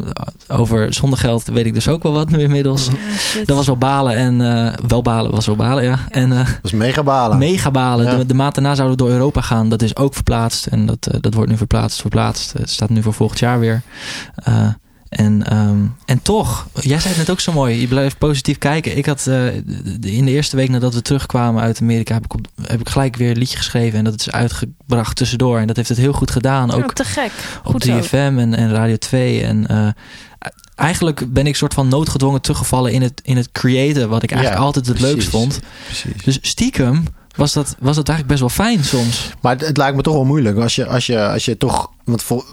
over 0.58 0.94
zonder 0.94 1.20
geld 1.20 1.44
weet 1.48 1.66
ik 1.66 1.74
dus 1.74 1.88
ook 1.88 2.04
wel 2.04 2.12
wat 2.12 2.30
nu 2.30 2.40
inmiddels. 2.42 2.86
Ja, 2.86 3.18
shit. 3.18 3.48
Dat 3.48 3.56
was 3.58 3.66
wel 3.66 3.78
balen. 3.78 4.16
En 4.16 4.42
eh, 4.68 4.74
wel 4.88 5.02
balen 5.02 5.32
was 5.32 5.46
wel 5.46 5.56
balen, 5.56 5.84
ja. 5.84 6.00
En 6.10 6.32
eh, 6.32 6.38
Dat 6.38 6.48
is 6.64 6.72
mega 6.72 7.04
balen. 7.04 7.38
mega 7.38 7.72
balen. 7.72 8.06
Ja. 8.06 8.16
De, 8.18 8.26
de 8.26 8.34
maand 8.34 8.56
daarna 8.56 8.76
zouden 8.76 8.98
we 8.98 9.04
door 9.04 9.09
Europa 9.10 9.42
gaan. 9.42 9.70
Dat 9.70 9.82
is 9.82 9.96
ook 9.96 10.14
verplaatst. 10.14 10.66
En 10.66 10.86
dat, 10.86 11.08
eh, 11.08 11.22
dat 11.22 11.34
wordt 11.34 11.50
nu 11.50 11.58
verplaatst, 11.58 12.02
verplaatst. 12.02 12.54
Het 12.54 12.70
staat 12.70 12.90
nu 12.90 13.02
voor 13.02 13.14
volgend 13.14 13.40
jaar 13.40 13.60
weer. 13.60 13.82
Eh, 14.36 14.68
en, 15.10 15.46
ehm, 15.46 15.78
en 16.06 16.22
toch, 16.22 16.68
jij 16.74 17.00
zei 17.00 17.10
het 17.10 17.18
net 17.18 17.30
ook 17.30 17.40
zo 17.40 17.52
mooi. 17.52 17.82
Je 17.82 17.88
blijft 17.88 18.18
positief 18.18 18.58
kijken. 18.58 18.98
Ik 18.98 19.06
had 19.06 19.28
eh, 19.28 19.56
in 20.02 20.26
de 20.26 20.32
eerste 20.32 20.56
week 20.56 20.70
nadat 20.70 20.94
we 20.94 21.02
terugkwamen 21.02 21.62
uit 21.62 21.82
Amerika... 21.82 22.14
heb 22.14 22.24
ik, 22.24 22.34
op, 22.34 22.48
heb 22.62 22.80
ik 22.80 22.90
gelijk 22.90 23.16
weer 23.16 23.30
een 23.30 23.38
liedje 23.38 23.58
geschreven. 23.58 23.98
En 23.98 24.04
dat 24.04 24.20
is 24.20 24.32
uitgebracht 24.32 25.16
tussendoor. 25.16 25.60
En 25.60 25.68
dat 25.68 25.76
heeft 25.76 25.90
het 25.90 25.98
heel 25.98 26.14
goed 26.14 26.32
gedaan. 26.32 26.72
Ook 26.72 26.94
te 26.94 27.04
gek. 27.04 27.32
op 27.64 27.72
Goed 27.72 27.84
zo. 27.84 28.00
3FM 28.00 28.12
en, 28.14 28.54
en 28.54 28.72
Radio 28.72 28.96
2. 28.96 29.44
En 29.44 29.68
eh, 29.68 29.88
eigenlijk 30.76 31.34
ben 31.34 31.48
ik 31.48 31.56
soort 31.56 31.74
van 31.74 31.88
noodgedwongen 31.88 32.42
teruggevallen 32.42 32.92
in 32.92 33.02
het, 33.02 33.22
in 33.24 33.38
het 33.38 33.52
creëren... 33.52 34.10
wat 34.10 34.24
ik 34.24 34.32
eigenlijk 34.32 34.62
Ja, 34.62 34.66
altijd 34.66 34.86
het 34.86 34.96
precies. 34.96 35.14
leukst 35.16 35.30
vond. 35.30 35.60
Precies. 35.86 36.24
Dus 36.24 36.40
stiekem 36.42 37.04
was 37.36 37.54
dat, 37.54 37.76
was 37.80 37.96
dat 37.96 38.08
eigenlijk 38.10 38.28
best 38.28 38.40
wel 38.40 38.66
fijn 38.66 38.84
soms. 38.84 39.32
Maar 39.42 39.52
het, 39.58 39.68
het 39.68 39.78
lijkt 39.78 39.96
me 39.96 40.02
toch 40.02 40.14
wel 40.14 40.26
moeilijk 40.26 40.58
als 40.58 40.76
je, 40.76 40.86
als 40.88 41.06
je, 41.06 41.28
als 41.28 41.46
je 41.46 41.58
toch. 41.58 41.92
Want 42.04 42.24
vol, 42.24 42.44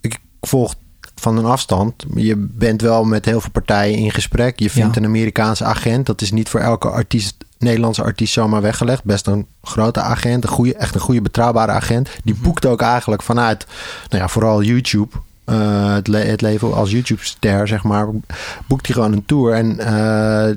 ik 0.00 0.18
volg 0.40 0.74
van 1.14 1.36
een 1.36 1.44
afstand. 1.44 2.04
Je 2.14 2.36
bent 2.36 2.80
wel 2.80 3.04
met 3.04 3.24
heel 3.24 3.40
veel 3.40 3.50
partijen 3.50 3.98
in 3.98 4.10
gesprek. 4.10 4.58
Je 4.58 4.70
vindt 4.70 4.94
Ja. 4.94 5.00
een 5.00 5.06
Amerikaanse 5.06 5.64
agent. 5.64 6.06
Dat 6.06 6.20
is 6.20 6.30
niet 6.32 6.48
voor 6.48 6.60
elke 6.60 6.88
artiest, 6.88 7.34
Nederlandse 7.58 8.02
artiest 8.02 8.32
zomaar 8.32 8.62
weggelegd. 8.62 9.04
Best 9.04 9.26
een 9.26 9.46
grote 9.62 10.00
agent. 10.00 10.44
Een 10.44 10.50
goede, 10.50 10.74
echt 10.74 10.94
een 10.94 11.00
goede 11.00 11.22
betrouwbare 11.22 11.72
agent. 11.72 12.08
Die 12.24 12.34
Mhm. 12.34 12.42
boekt 12.42 12.66
ook 12.66 12.80
eigenlijk 12.82 13.22
vanuit, 13.22 13.66
nou 14.08 14.22
ja, 14.22 14.28
vooral 14.28 14.62
YouTube. 14.62 15.16
eh, 15.44 15.94
het, 15.94 16.06
le- 16.08 16.18
het 16.18 16.40
leven 16.40 16.74
als 16.74 16.90
YouTube-ster, 16.90 17.68
zeg 17.68 17.82
maar. 17.82 18.06
Boekt 18.66 18.86
hij 18.86 18.94
gewoon 18.94 19.12
een 19.12 19.26
tour. 19.26 19.52
En 19.54 19.78
eh, 19.78 20.54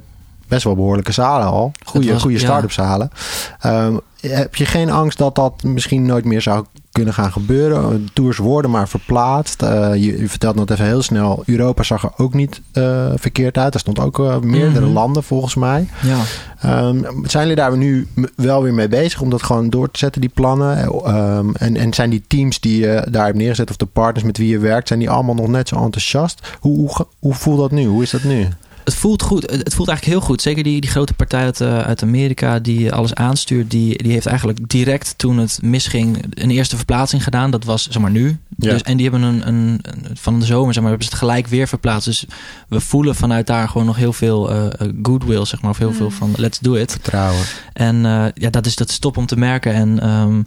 best 0.51 0.63
wel 0.63 0.75
behoorlijke 0.75 1.11
zalen 1.11 1.47
al. 1.47 1.71
Goede, 1.85 2.19
goede 2.19 2.35
ja. 2.39 2.43
start-up 2.43 2.71
zalen. 2.71 3.11
Ehm, 3.59 3.95
heb 4.21 4.55
je 4.55 4.65
geen 4.65 4.91
angst 4.91 5.17
dat 5.17 5.35
dat 5.35 5.63
misschien 5.63 6.05
nooit 6.05 6.25
meer 6.25 6.41
zou 6.41 6.65
kunnen 6.91 7.13
gaan 7.13 7.31
gebeuren? 7.31 8.09
Tours 8.13 8.37
worden 8.37 8.71
maar 8.71 8.89
verplaatst. 8.89 9.61
Eh, 9.61 9.93
je, 9.93 10.19
je 10.19 10.29
vertelt 10.29 10.55
nog 10.55 10.69
even 10.69 10.85
heel 10.85 11.01
snel. 11.01 11.43
Europa 11.45 11.83
zag 11.83 12.03
er 12.03 12.11
ook 12.17 12.33
niet 12.33 12.61
eh, 12.71 13.11
verkeerd 13.15 13.57
uit. 13.57 13.73
Er 13.73 13.79
stond 13.79 13.99
ook 13.99 14.19
eh, 14.19 14.39
meerdere 14.39 14.85
Mhm. 14.85 14.93
landen 14.93 15.23
volgens 15.23 15.55
mij. 15.55 15.87
Ja. 16.01 16.17
Ehm, 16.61 17.03
zijn 17.23 17.47
jullie 17.47 17.55
daar 17.63 17.77
nu 17.77 18.07
wel 18.35 18.63
weer 18.63 18.73
mee 18.73 18.87
bezig 18.87 19.21
om 19.21 19.29
dat 19.29 19.43
gewoon 19.43 19.69
door 19.69 19.91
te 19.91 19.99
zetten, 19.99 20.21
die 20.21 20.31
plannen? 20.33 20.77
Ehm, 21.03 21.49
en, 21.53 21.77
en 21.77 21.93
zijn 21.93 22.09
die 22.09 22.23
teams 22.27 22.59
die 22.59 22.79
je 22.79 23.07
daar 23.11 23.25
hebt 23.25 23.37
neergezet 23.37 23.69
of 23.69 23.77
de 23.77 23.85
partners 23.85 24.25
met 24.25 24.37
wie 24.37 24.49
je 24.49 24.59
werkt, 24.59 24.87
zijn 24.87 24.99
die 24.99 25.09
allemaal 25.09 25.35
nog 25.35 25.47
net 25.47 25.67
zo 25.67 25.75
enthousiast? 25.75 26.47
Hoe, 26.59 26.77
hoe, 26.77 27.05
hoe 27.19 27.33
voelt 27.33 27.59
dat 27.59 27.71
nu? 27.71 27.85
Hoe 27.85 28.03
is 28.03 28.09
dat 28.09 28.23
nu? 28.23 28.47
Het 28.83 28.93
voelt 28.95 29.21
goed. 29.21 29.41
Het 29.51 29.73
voelt 29.73 29.87
eigenlijk 29.89 30.17
heel 30.19 30.27
goed. 30.27 30.41
Zeker 30.41 30.63
die, 30.63 30.81
die 30.81 30.89
grote 30.89 31.13
partij 31.13 31.43
uit, 31.43 31.61
eh, 31.61 31.79
uit 31.79 32.03
Amerika 32.03 32.59
die 32.59 32.93
alles 32.93 33.13
aanstuurt, 33.13 33.71
die, 33.71 34.03
die 34.03 34.11
heeft 34.11 34.25
eigenlijk 34.25 34.69
direct 34.69 35.13
toen 35.17 35.37
het 35.37 35.59
misging 35.61 36.17
een 36.29 36.49
eerste 36.51 36.75
verplaatsing 36.77 37.23
gedaan. 37.23 37.51
Dat 37.51 37.63
was 37.63 37.87
zeg 37.89 38.01
maar 38.01 38.11
nu. 38.11 38.37
Ja. 38.57 38.71
Dus, 38.71 38.81
en 38.81 38.97
die 38.97 39.09
hebben 39.09 39.27
een, 39.29 39.47
een, 39.47 39.79
een- 39.81 40.17
van 40.17 40.39
de 40.39 40.45
zomer 40.45 40.73
zeg 40.73 40.81
maar, 40.83 40.91
hebben 40.91 41.07
ze 41.09 41.13
het 41.13 41.23
gelijk 41.23 41.47
weer 41.47 41.67
verplaatst. 41.67 42.05
Dus 42.07 42.25
we 42.67 42.79
voelen 42.79 43.15
vanuit 43.15 43.47
daar 43.47 43.67
gewoon 43.69 43.87
nog 43.87 43.95
heel 43.95 44.13
veel 44.13 44.49
eh, 44.51 44.65
eh, 44.65 44.93
goodwill, 45.03 45.45
zeg 45.45 45.61
maar, 45.61 45.71
of 45.71 45.77
heel 45.77 45.89
Mm. 45.89 45.95
veel 45.95 46.09
van 46.11 46.33
let's 46.37 46.59
do 46.59 46.73
it. 46.73 46.91
Vertrouwen. 46.91 47.43
En 47.73 48.05
eh, 48.05 48.25
ja, 48.33 48.49
dat 48.49 48.65
is, 48.65 48.75
dat 48.75 48.89
is 48.89 48.99
top 48.99 49.17
om 49.17 49.25
te 49.25 49.35
merken. 49.37 49.73
En 49.73 49.99
ehm, 49.99 50.41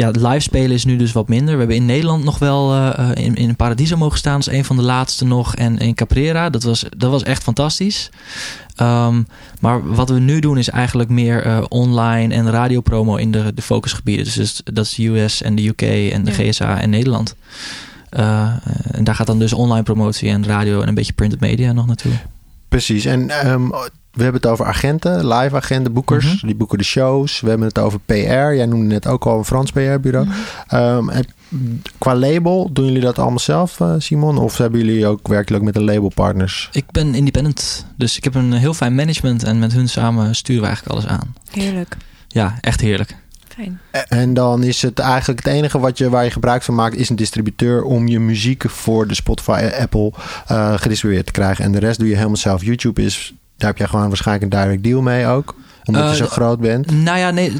ja, 0.00 0.10
live 0.10 0.40
spelen 0.40 0.70
is 0.70 0.84
nu 0.84 0.96
dus 0.96 1.12
wat 1.12 1.28
minder. 1.28 1.52
We 1.52 1.58
hebben 1.58 1.76
in 1.76 1.84
Nederland 1.84 2.24
nog 2.24 2.38
wel 2.38 2.72
eh, 2.72 3.10
eh, 3.10 3.24
in, 3.24 3.34
in 3.34 3.56
Paradiso 3.56 3.96
mogen 3.96 4.18
staan. 4.18 4.38
Dat 4.38 4.48
is 4.48 4.58
een 4.58 4.64
van 4.64 4.76
de 4.76 4.82
laatste 4.82 5.24
nog. 5.24 5.54
En 5.54 5.78
in 5.78 5.94
Caprera. 5.94 6.50
Dat 6.50 6.62
was, 6.62 6.84
dat 6.96 7.10
was 7.10 7.22
echt 7.22 7.42
fantastisch. 7.42 8.10
Ehm, 8.76 9.22
maar 9.60 9.94
wat 9.94 10.08
we 10.08 10.18
nu 10.18 10.40
doen 10.40 10.58
is 10.58 10.68
eigenlijk 10.68 11.08
meer 11.08 11.42
eh, 11.42 11.64
online 11.68 12.34
en 12.34 12.50
radiopromo 12.50 13.16
in 13.16 13.30
de, 13.30 13.54
de 13.54 13.62
focusgebieden. 13.62 14.24
Dus, 14.24 14.34
dus 14.34 14.60
dat 14.64 14.84
is 14.84 14.94
de 14.94 15.06
US 15.06 15.42
en 15.42 15.54
de 15.54 15.68
UK 15.68 15.82
en 16.12 16.24
de 16.24 16.30
Ja. 16.30 16.50
GSA 16.50 16.80
en 16.80 16.90
Nederland. 16.90 17.34
En 18.10 19.04
daar 19.04 19.14
gaat 19.14 19.26
dan 19.26 19.38
dus 19.38 19.52
online 19.52 19.82
promotie 19.82 20.28
en 20.28 20.46
radio 20.46 20.82
en 20.82 20.88
een 20.88 20.94
beetje 20.94 21.12
printed 21.12 21.40
media 21.40 21.72
nog 21.72 21.86
naartoe. 21.86 22.12
Precies. 22.70 23.04
En 23.04 23.30
ehm, 23.30 23.68
we 24.12 24.22
hebben 24.22 24.40
het 24.40 24.50
over 24.50 24.66
agenten, 24.66 25.26
live 25.28 25.56
agenten, 25.56 25.92
boekers. 25.92 26.36
Mhm. 26.36 26.46
Die 26.46 26.54
boeken 26.54 26.78
de 26.78 26.84
shows. 26.84 27.40
We 27.40 27.48
hebben 27.48 27.66
het 27.66 27.78
over 27.78 28.00
PR. 28.06 28.12
Jij 28.54 28.66
noemde 28.66 28.86
net 28.86 29.06
ook 29.06 29.26
al 29.26 29.38
een 29.38 29.44
Frans 29.44 29.72
PR-bureau. 29.72 30.26
Mhm. 30.26 30.36
Ehm, 30.68 31.22
qua 31.98 32.14
label, 32.14 32.72
doen 32.72 32.84
jullie 32.84 33.00
dat 33.00 33.18
allemaal 33.18 33.38
zelf, 33.38 33.80
eh, 33.80 33.94
Simon? 33.98 34.38
Of 34.38 34.56
hebben 34.56 34.84
jullie 34.84 35.06
ook 35.06 35.28
werkelijk 35.28 35.64
met 35.64 35.76
een 35.76 35.84
labelpartners? 35.84 36.68
Ik 36.72 36.90
ben 36.90 37.14
independent, 37.14 37.86
dus 37.96 38.16
ik 38.16 38.24
heb 38.24 38.34
een 38.34 38.52
heel 38.52 38.74
fijn 38.74 38.94
management 38.94 39.42
en 39.42 39.58
met 39.58 39.72
hun 39.72 39.88
samen 39.88 40.34
sturen 40.34 40.62
we 40.62 40.68
eigenlijk 40.68 40.98
alles 40.98 41.10
aan. 41.10 41.34
Heerlijk. 41.50 41.96
Ja, 42.28 42.58
echt 42.60 42.80
heerlijk. 42.80 43.16
En 44.08 44.34
dan 44.34 44.62
is 44.62 44.82
het 44.82 44.98
eigenlijk 44.98 45.44
het 45.44 45.54
enige 45.54 45.78
wat 45.78 45.98
je, 45.98 46.10
waar 46.10 46.24
je 46.24 46.30
gebruik 46.30 46.62
van 46.62 46.74
maakt, 46.74 46.96
is 46.96 47.08
een 47.08 47.16
distributeur 47.16 47.82
om 47.82 48.08
je 48.08 48.20
muziek 48.20 48.70
voor 48.70 49.06
de 49.06 49.14
Spotify 49.14 49.58
en 49.62 49.82
Apple 49.82 50.12
eh, 50.46 50.74
gedistribueerd 50.78 51.26
te 51.26 51.32
krijgen. 51.32 51.64
En 51.64 51.72
de 51.72 51.78
rest 51.78 51.98
doe 51.98 52.08
je 52.08 52.14
helemaal 52.14 52.36
zelf. 52.36 52.64
YouTube 52.64 53.02
is, 53.02 53.34
daar 53.56 53.68
heb 53.68 53.78
jij 53.78 53.86
gewoon 53.86 54.08
waarschijnlijk 54.08 54.52
een 54.52 54.60
direct 54.60 54.82
deal 54.82 55.02
mee 55.02 55.26
ook. 55.26 55.54
Omdat 55.96 56.16
je 56.16 56.22
Eh, 56.22 56.28
zo 56.28 56.34
groot 56.34 56.60
bent. 56.60 56.90
Nou 57.02 57.18
ja, 57.18 57.30
nee, 57.30 57.52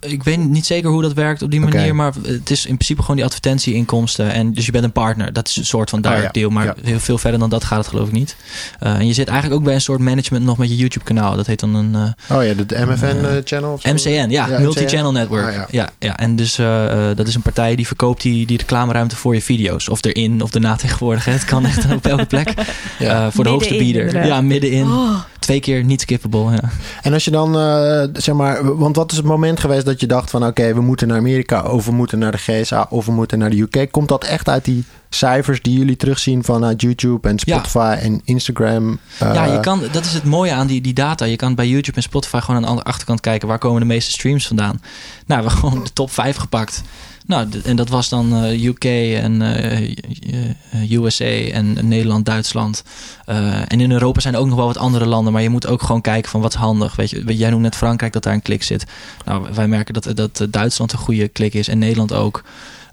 ik 0.00 0.22
weet 0.22 0.38
niet 0.38 0.66
zeker 0.66 0.90
hoe 0.90 1.02
dat 1.02 1.12
werkt 1.12 1.42
op 1.42 1.50
die 1.50 1.60
manier, 1.60 1.94
maar 1.94 2.12
het 2.26 2.50
is 2.50 2.60
in 2.66 2.74
principe 2.74 3.00
gewoon 3.00 3.16
die 3.16 3.24
advertentieinkomsten. 3.24 4.32
En 4.32 4.52
dus 4.52 4.66
je 4.66 4.72
bent 4.72 4.84
een 4.84 4.92
partner, 4.92 5.32
dat 5.32 5.48
is 5.48 5.56
een 5.56 5.64
soort 5.66 5.90
van 5.90 6.00
direct 6.00 6.18
Ah, 6.18 6.24
ja. 6.24 6.30
deal, 6.32 6.50
maar 6.50 6.64
Ja. 6.64 6.74
heel 6.82 6.98
veel 7.00 7.18
verder 7.18 7.40
dan 7.40 7.50
dat 7.50 7.64
gaat 7.64 7.78
het 7.78 7.86
geloof 7.88 8.06
ik 8.06 8.12
niet. 8.12 8.36
Eh, 8.80 8.94
en 8.94 9.06
je 9.06 9.12
zit 9.12 9.28
eigenlijk 9.28 9.58
ook 9.60 9.64
bij 9.66 9.74
een 9.74 9.80
soort 9.80 10.00
management 10.00 10.44
nog 10.44 10.58
met 10.58 10.68
je 10.68 10.76
YouTube 10.76 11.04
kanaal. 11.04 11.36
Dat 11.36 11.46
heet 11.46 11.60
dan 11.60 11.74
een 11.74 11.94
eh, 12.28 12.36
Oh 12.36 12.44
ja, 12.44 12.54
de 12.54 12.84
MFN-channel 12.86 13.72
of 13.72 13.80
zo? 13.80 13.92
MCN, 13.92 14.08
ja, 14.30 14.46
Ja, 14.48 14.58
Multi-Channel. 14.58 15.12
Network. 15.12 15.46
Ah, 15.46 15.52
ja. 15.54 15.66
ja. 15.70 15.90
Ja, 15.98 16.16
en 16.18 16.36
dus 16.36 16.58
eh, 16.58 17.10
eh, 17.10 17.16
dat 17.16 17.26
is 17.28 17.34
een 17.34 17.42
partij 17.42 17.76
die 17.76 17.86
verkoopt 17.86 18.22
die, 18.22 18.46
die 18.46 18.56
reclameruimte 18.58 19.16
voor 19.16 19.34
je 19.34 19.42
video's. 19.42 19.88
Of 19.88 20.04
erin 20.04 20.42
of 20.42 20.54
erna 20.54 20.76
tegenwoordig. 20.86 21.24
hè. 21.24 21.32
Het 21.32 21.44
kan 21.44 21.66
echt 21.66 21.92
op 21.92 22.06
elke 22.06 22.26
plek. 22.26 22.54
Ja. 22.98 23.26
Eh, 23.26 23.32
voor 23.32 23.44
de 23.44 23.50
hoogste 23.50 23.76
bieder. 23.76 24.02
inderdaad. 24.06 24.26
Ja, 24.28 24.40
middenin. 24.40 24.84
Oh, 24.84 25.14
Twee 25.38 25.60
keer 25.60 25.84
niet 25.84 26.00
skippable. 26.00 26.50
Ja. 26.52 26.60
En 27.02 27.12
als 27.12 27.24
je 27.24 27.30
dan, 27.30 27.56
eh, 27.76 28.08
zeg 28.12 28.34
maar, 28.34 28.76
want 28.78 28.96
wat 28.96 29.10
is 29.10 29.16
het 29.16 29.26
moment 29.26 29.60
geweest 29.60 29.84
dat 29.84 30.00
je 30.00 30.06
dacht 30.06 30.30
van 30.30 30.46
oké, 30.46 30.74
we 30.74 30.80
moeten 30.80 31.08
naar 31.08 31.16
Amerika 31.18 31.62
of 31.62 31.84
we 31.84 31.92
moeten 31.92 32.18
naar 32.18 32.32
de 32.32 32.38
GSA 32.38 32.86
of 32.90 33.06
we 33.06 33.12
moeten 33.12 33.38
naar 33.38 33.50
de 33.50 33.60
UK? 33.70 33.90
Komt 33.90 34.08
dat 34.08 34.24
echt 34.24 34.48
uit 34.48 34.64
die 34.64 34.84
cijfers 35.08 35.62
die 35.62 35.78
jullie 35.78 35.96
terugzien 35.96 36.44
vanuit 36.44 36.80
YouTube 36.80 37.28
en 37.28 37.34
Ja. 37.36 37.54
Spotify 37.56 37.96
en 38.00 38.20
Instagram? 38.24 38.98
Eh, 39.18 39.34
Ja, 39.34 39.44
je 39.44 39.60
kan, 39.60 39.80
dat 39.92 40.04
is 40.04 40.12
het 40.12 40.24
mooie 40.24 40.52
aan 40.52 40.66
die, 40.66 40.80
die 40.80 40.94
data. 40.94 41.24
Je 41.24 41.36
kan 41.36 41.54
bij 41.54 41.68
YouTube 41.68 41.96
en 41.96 42.02
Spotify 42.02 42.38
gewoon 42.38 42.56
aan 42.56 42.62
de 42.62 42.68
andere 42.68 42.88
achterkant 42.88 43.20
kijken 43.20 43.48
waar 43.48 43.58
komen 43.58 43.80
de 43.80 43.86
meeste 43.86 44.10
streams 44.10 44.46
vandaan. 44.46 44.80
Nou, 45.26 45.42
we 45.42 45.48
hebben 45.48 45.50
gewoon 45.50 45.84
de 45.84 45.92
top 45.92 46.10
5 46.10 46.36
gepakt. 46.36 46.82
Nou, 47.26 47.48
en 47.64 47.76
dat 47.76 47.88
was 47.88 48.08
dan 48.08 48.34
eh, 48.34 48.64
UK 48.64 48.84
en 48.84 49.42
eh, 49.42 50.90
USA 50.90 51.24
en 51.24 51.88
Nederland, 51.88 52.26
Duitsland. 52.26 52.84
Eh, 53.24 53.72
en 53.72 53.80
in 53.80 53.92
Europa 53.92 54.20
zijn 54.20 54.34
er 54.34 54.40
ook 54.40 54.46
nog 54.46 54.56
wel 54.56 54.66
wat 54.66 54.76
andere 54.76 55.06
landen, 55.06 55.32
maar 55.32 55.42
je 55.42 55.48
moet 55.48 55.66
ook 55.66 55.82
gewoon 55.82 56.00
kijken 56.00 56.30
van 56.30 56.40
wat 56.40 56.52
is 56.54 56.58
handig. 56.60 56.96
Weet 56.96 57.10
je, 57.10 57.36
jij 57.36 57.50
noemt 57.50 57.62
net 57.62 57.76
Frankrijk 57.76 58.12
dat 58.12 58.22
daar 58.22 58.34
een 58.34 58.42
klik 58.42 58.62
zit. 58.62 58.86
Nou, 59.24 59.46
wij 59.54 59.68
merken 59.68 59.94
dat, 59.94 60.16
dat 60.16 60.40
eh, 60.40 60.46
Duitsland 60.50 60.92
een 60.92 60.98
goede 60.98 61.28
klik 61.28 61.54
is 61.54 61.68
en 61.68 61.78
Nederland 61.78 62.12
ook. 62.12 62.42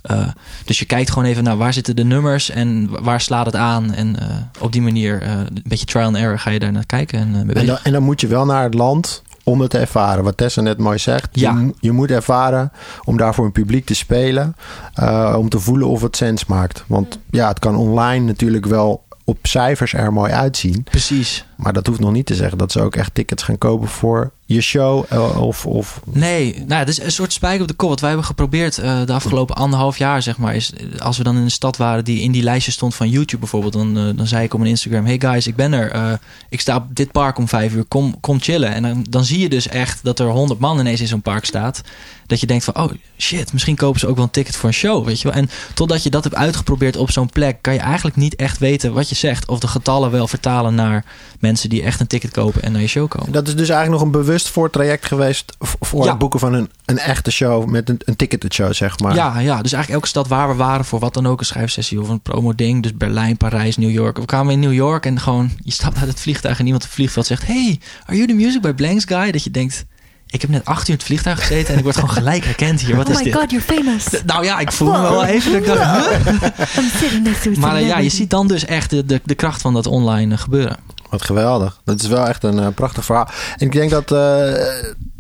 Eh, 0.02 0.28
dus 0.66 0.80
je 0.80 0.86
kijkt 0.86 1.10
gewoon 1.10 1.28
even 1.28 1.44
naar 1.44 1.58
waar 1.58 1.74
zitten 1.74 1.96
de 1.96 2.04
nummers 2.04 2.50
en 2.50 2.90
waar 3.04 3.22
slaat 3.22 3.46
het 3.46 3.56
aan. 3.56 3.94
En 3.94 4.20
eh, 4.20 4.36
op 4.60 4.72
die 4.72 4.82
manier, 4.82 5.22
eh, 5.22 5.32
een 5.32 5.64
beetje 5.64 5.86
trial 5.86 6.06
and 6.06 6.16
error, 6.16 6.40
ga 6.40 6.50
je 6.50 6.60
daar 6.60 6.72
naar 6.72 6.86
kijken. 6.86 7.20
En, 7.20 7.50
eh, 7.50 7.62
En 7.62 7.66
dan, 7.66 7.78
en 7.84 7.92
dan 7.92 8.04
moet 8.04 8.22
je 8.22 8.28
wel 8.28 8.46
naar 8.46 8.64
het 8.64 8.74
land 8.74 9.24
om 9.50 9.62
het 9.62 9.70
te 9.70 9.78
ervaren. 9.78 10.24
Wat 10.24 10.38
Tessa 10.38 10.62
net 10.62 10.78
mooi 10.78 10.98
zegt. 10.98 11.28
Ja. 11.32 11.52
Je, 11.52 11.74
je 11.80 11.92
moet 11.92 12.12
ervaren 12.12 12.72
om 13.04 13.18
daarvoor 13.18 13.46
een 13.46 13.52
publiek 13.52 13.86
te 13.86 13.94
spelen. 13.94 14.56
eh, 14.94 15.36
om 15.38 15.50
te 15.50 15.60
voelen 15.60 15.88
of 15.88 16.02
het 16.02 16.16
sens 16.16 16.46
maakt. 16.46 16.84
Want 16.88 17.20
ja, 17.30 17.48
het 17.48 17.60
kan 17.60 17.76
online 17.76 18.26
natuurlijk 18.26 18.66
wel 18.66 19.04
op 19.24 19.38
cijfers 19.42 19.94
er 19.94 20.14
mooi 20.14 20.32
uitzien. 20.32 20.84
Precies. 20.84 21.46
Maar 21.56 21.74
dat 21.74 21.88
hoeft 21.88 22.00
nog 22.00 22.12
niet 22.12 22.26
te 22.26 22.36
zeggen 22.36 22.58
dat 22.58 22.72
ze 22.72 22.82
ook 22.82 22.96
echt 22.96 23.16
tickets 23.16 23.44
gaan 23.44 23.58
kopen 23.58 23.88
voor 23.88 24.32
je 24.56 24.62
show. 24.62 25.06
eh, 25.10 25.42
of, 25.42 25.66
of 25.66 26.02
Nee, 26.06 26.54
nou, 26.54 26.68
ja, 26.68 26.78
het 26.78 26.88
is 26.88 27.02
een 27.02 27.12
soort 27.12 27.34
spijker 27.34 27.62
op 27.62 27.68
de 27.68 27.74
kop. 27.74 27.90
Wat 27.90 28.00
wij 28.00 28.10
hebben 28.10 28.28
geprobeerd 28.28 28.78
eh, 28.78 29.06
de 29.06 29.14
afgelopen 29.14 29.56
anderhalf 29.56 29.98
jaar, 29.98 30.22
zeg 30.22 30.38
maar, 30.38 30.56
is 30.56 30.74
als 30.98 31.18
we 31.18 31.24
dan 31.24 31.36
in 31.36 31.42
een 31.42 31.52
stad 31.52 31.78
waren 31.78 32.04
die 32.04 32.22
in 32.22 32.32
die 32.32 32.44
lijstje 32.44 32.72
stond 32.72 32.96
van 32.96 33.10
YouTube 33.10 33.40
bijvoorbeeld, 33.40 33.74
dan, 33.74 33.98
eh, 33.98 34.04
dan 34.16 34.28
zei 34.28 34.44
ik 34.44 34.54
op 34.54 34.60
mijn 34.60 34.72
Instagram: 34.72 35.06
Hey 35.06 35.20
guys, 35.20 35.48
ik 35.48 35.56
ben 35.56 35.74
er. 35.74 35.92
Eh, 35.92 36.12
ik 36.50 36.62
sta 36.62 36.76
op 36.76 36.96
dit 36.96 37.12
park 37.12 37.38
om 37.38 37.48
vijf 37.48 37.74
uur. 37.74 37.84
Kom, 37.84 38.20
kom 38.20 38.40
chillen. 38.40 38.74
En 38.74 38.84
dan, 38.84 39.06
dan 39.10 39.24
zie 39.24 39.40
je 39.40 39.50
dus 39.50 39.68
echt 39.68 40.00
dat 40.04 40.20
er 40.20 40.28
honderd 40.28 40.60
man 40.60 40.80
ineens 40.80 41.02
in 41.02 41.08
zo'n 41.08 41.22
park 41.22 41.46
staat. 41.46 41.82
Dat 42.28 42.40
je 42.40 42.48
denkt 42.48 42.64
van, 42.64 42.78
oh 42.78 42.92
shit, 43.18 43.54
misschien 43.54 43.76
kopen 43.76 44.00
ze 44.00 44.08
ook 44.08 44.16
wel 44.16 44.24
een 44.24 44.32
ticket 44.32 44.56
voor 44.56 44.70
een 44.70 44.76
show, 44.76 45.06
weet 45.06 45.22
je 45.22 45.28
wel. 45.28 45.38
En 45.38 45.50
totdat 45.74 46.04
je 46.04 46.10
dat 46.10 46.24
hebt 46.24 46.36
uitgeprobeerd 46.36 46.98
op 46.98 47.12
zo'n 47.12 47.30
plek, 47.30 47.58
kan 47.62 47.74
je 47.74 47.80
eigenlijk 47.80 48.16
niet 48.16 48.36
echt 48.36 48.58
weten 48.58 48.94
wat 48.94 49.10
je 49.10 49.16
zegt. 49.16 49.48
Of 49.48 49.60
de 49.60 49.68
getallen 49.68 50.12
wel 50.12 50.28
vertalen 50.28 50.76
naar 50.76 51.06
mensen 51.40 51.70
die 51.70 51.84
echt 51.84 52.00
een 52.00 52.08
ticket 52.08 52.32
kopen 52.32 52.62
en 52.62 52.72
naar 52.72 52.82
je 52.82 52.88
show 52.88 53.10
komen. 53.10 53.32
Dat 53.32 53.48
is 53.48 53.56
dus 53.56 53.70
eigenlijk 53.70 54.02
nog 54.02 54.02
een 54.02 54.20
bewust 54.20 54.39
voortraject 54.48 55.06
geweest 55.06 55.56
v- 55.60 55.74
voor 55.80 56.04
Ja. 56.04 56.10
het 56.10 56.20
boeken 56.20 56.40
van 56.40 56.54
een, 56.54 56.70
een 56.86 56.98
echte 56.98 57.32
show 57.32 57.66
met 57.66 57.90
een, 57.90 58.00
een 58.06 58.16
ticketed 58.16 58.54
show, 58.54 58.74
zeg 58.74 59.00
maar. 59.00 59.16
Ja, 59.16 59.40
ja, 59.40 59.62
dus 59.62 59.74
eigenlijk 59.74 59.90
elke 59.90 60.08
stad 60.08 60.28
waar 60.28 60.48
we 60.48 60.56
waren 60.56 60.86
voor 60.86 61.00
wat 61.00 61.14
dan 61.14 61.28
ook, 61.28 61.40
een 61.40 61.46
schrijfsessie 61.46 62.02
of 62.02 62.10
een 62.10 62.22
promo-ding. 62.22 62.84
Dus 62.84 62.94
Berlijn, 62.98 63.38
Parijs, 63.38 63.78
New 63.78 63.92
York. 63.92 64.18
We 64.18 64.26
kwamen 64.26 64.54
in 64.54 64.60
New 64.60 64.74
York 64.74 65.06
en 65.06 65.20
gewoon, 65.20 65.52
je 65.64 65.72
stapt 65.72 65.98
uit 65.98 66.08
het 66.08 66.20
vliegtuig 66.20 66.60
en 66.60 66.66
iemand 66.66 66.84
op 66.84 66.90
het 66.90 66.98
vliegveld 66.98 67.26
zegt: 67.26 67.48
Hey, 67.48 67.80
are 68.06 68.16
you 68.16 68.28
the 68.28 68.34
music 68.34 68.62
by 68.62 68.72
Blanks 68.74 69.06
guy? 69.06 69.32
Dat 69.32 69.44
je 69.44 69.52
denkt: 69.52 69.86
Ik 70.32 70.42
heb 70.42 70.50
net 70.50 70.66
acht 70.66 70.82
uur 70.82 70.88
in 70.88 70.94
het 70.94 71.04
vliegtuig 71.04 71.40
gezeten 71.40 71.74
en 71.74 71.78
ik 71.78 71.84
word 71.84 71.96
gewoon 71.96 72.10
gelijk 72.10 72.46
herkend 72.46 72.82
hier. 72.82 72.96
Wat 72.96 73.08
oh 73.08 73.12
is 73.12 73.18
my 73.18 73.24
dit? 73.24 73.34
god, 73.36 73.52
you're 73.52 73.66
famous. 73.66 74.06
Nou 74.26 74.44
ja, 74.44 74.60
ik 74.60 74.72
voel 74.72 74.92
me 74.92 75.02
wel 75.02 75.26
even. 75.26 75.52
dat 75.52 75.62
ik 75.62 75.68
dacht, 75.68 75.82
huh? 75.82 76.84
I'm 76.84 76.90
sitting 77.00 77.24
next 77.24 77.44
to 77.44 77.52
a 77.52 77.60
Maar 77.60 77.76
eh, 77.76 77.88
ja, 77.88 77.98
je 77.98 78.10
ziet 78.10 78.30
dan 78.30 78.48
dus 78.48 78.66
echt 78.66 78.90
de, 78.90 79.06
de, 79.06 79.22
de 79.24 79.36
kracht 79.36 79.62
van 79.62 79.74
dat 79.74 79.86
online 79.86 80.34
eh, 80.34 80.40
gebeuren. 80.40 80.78
Wat 81.10 81.22
geweldig. 81.22 81.82
Dat 81.84 82.02
is 82.02 82.08
wel 82.08 82.28
echt 82.28 82.44
een 82.44 82.60
eh, 82.60 82.68
prachtig 82.76 83.06
verhaal. 83.06 83.28
En 83.58 83.66
ik 83.66 83.72
denk 83.72 83.90
dat, 83.90 84.12
eh, 84.12 84.54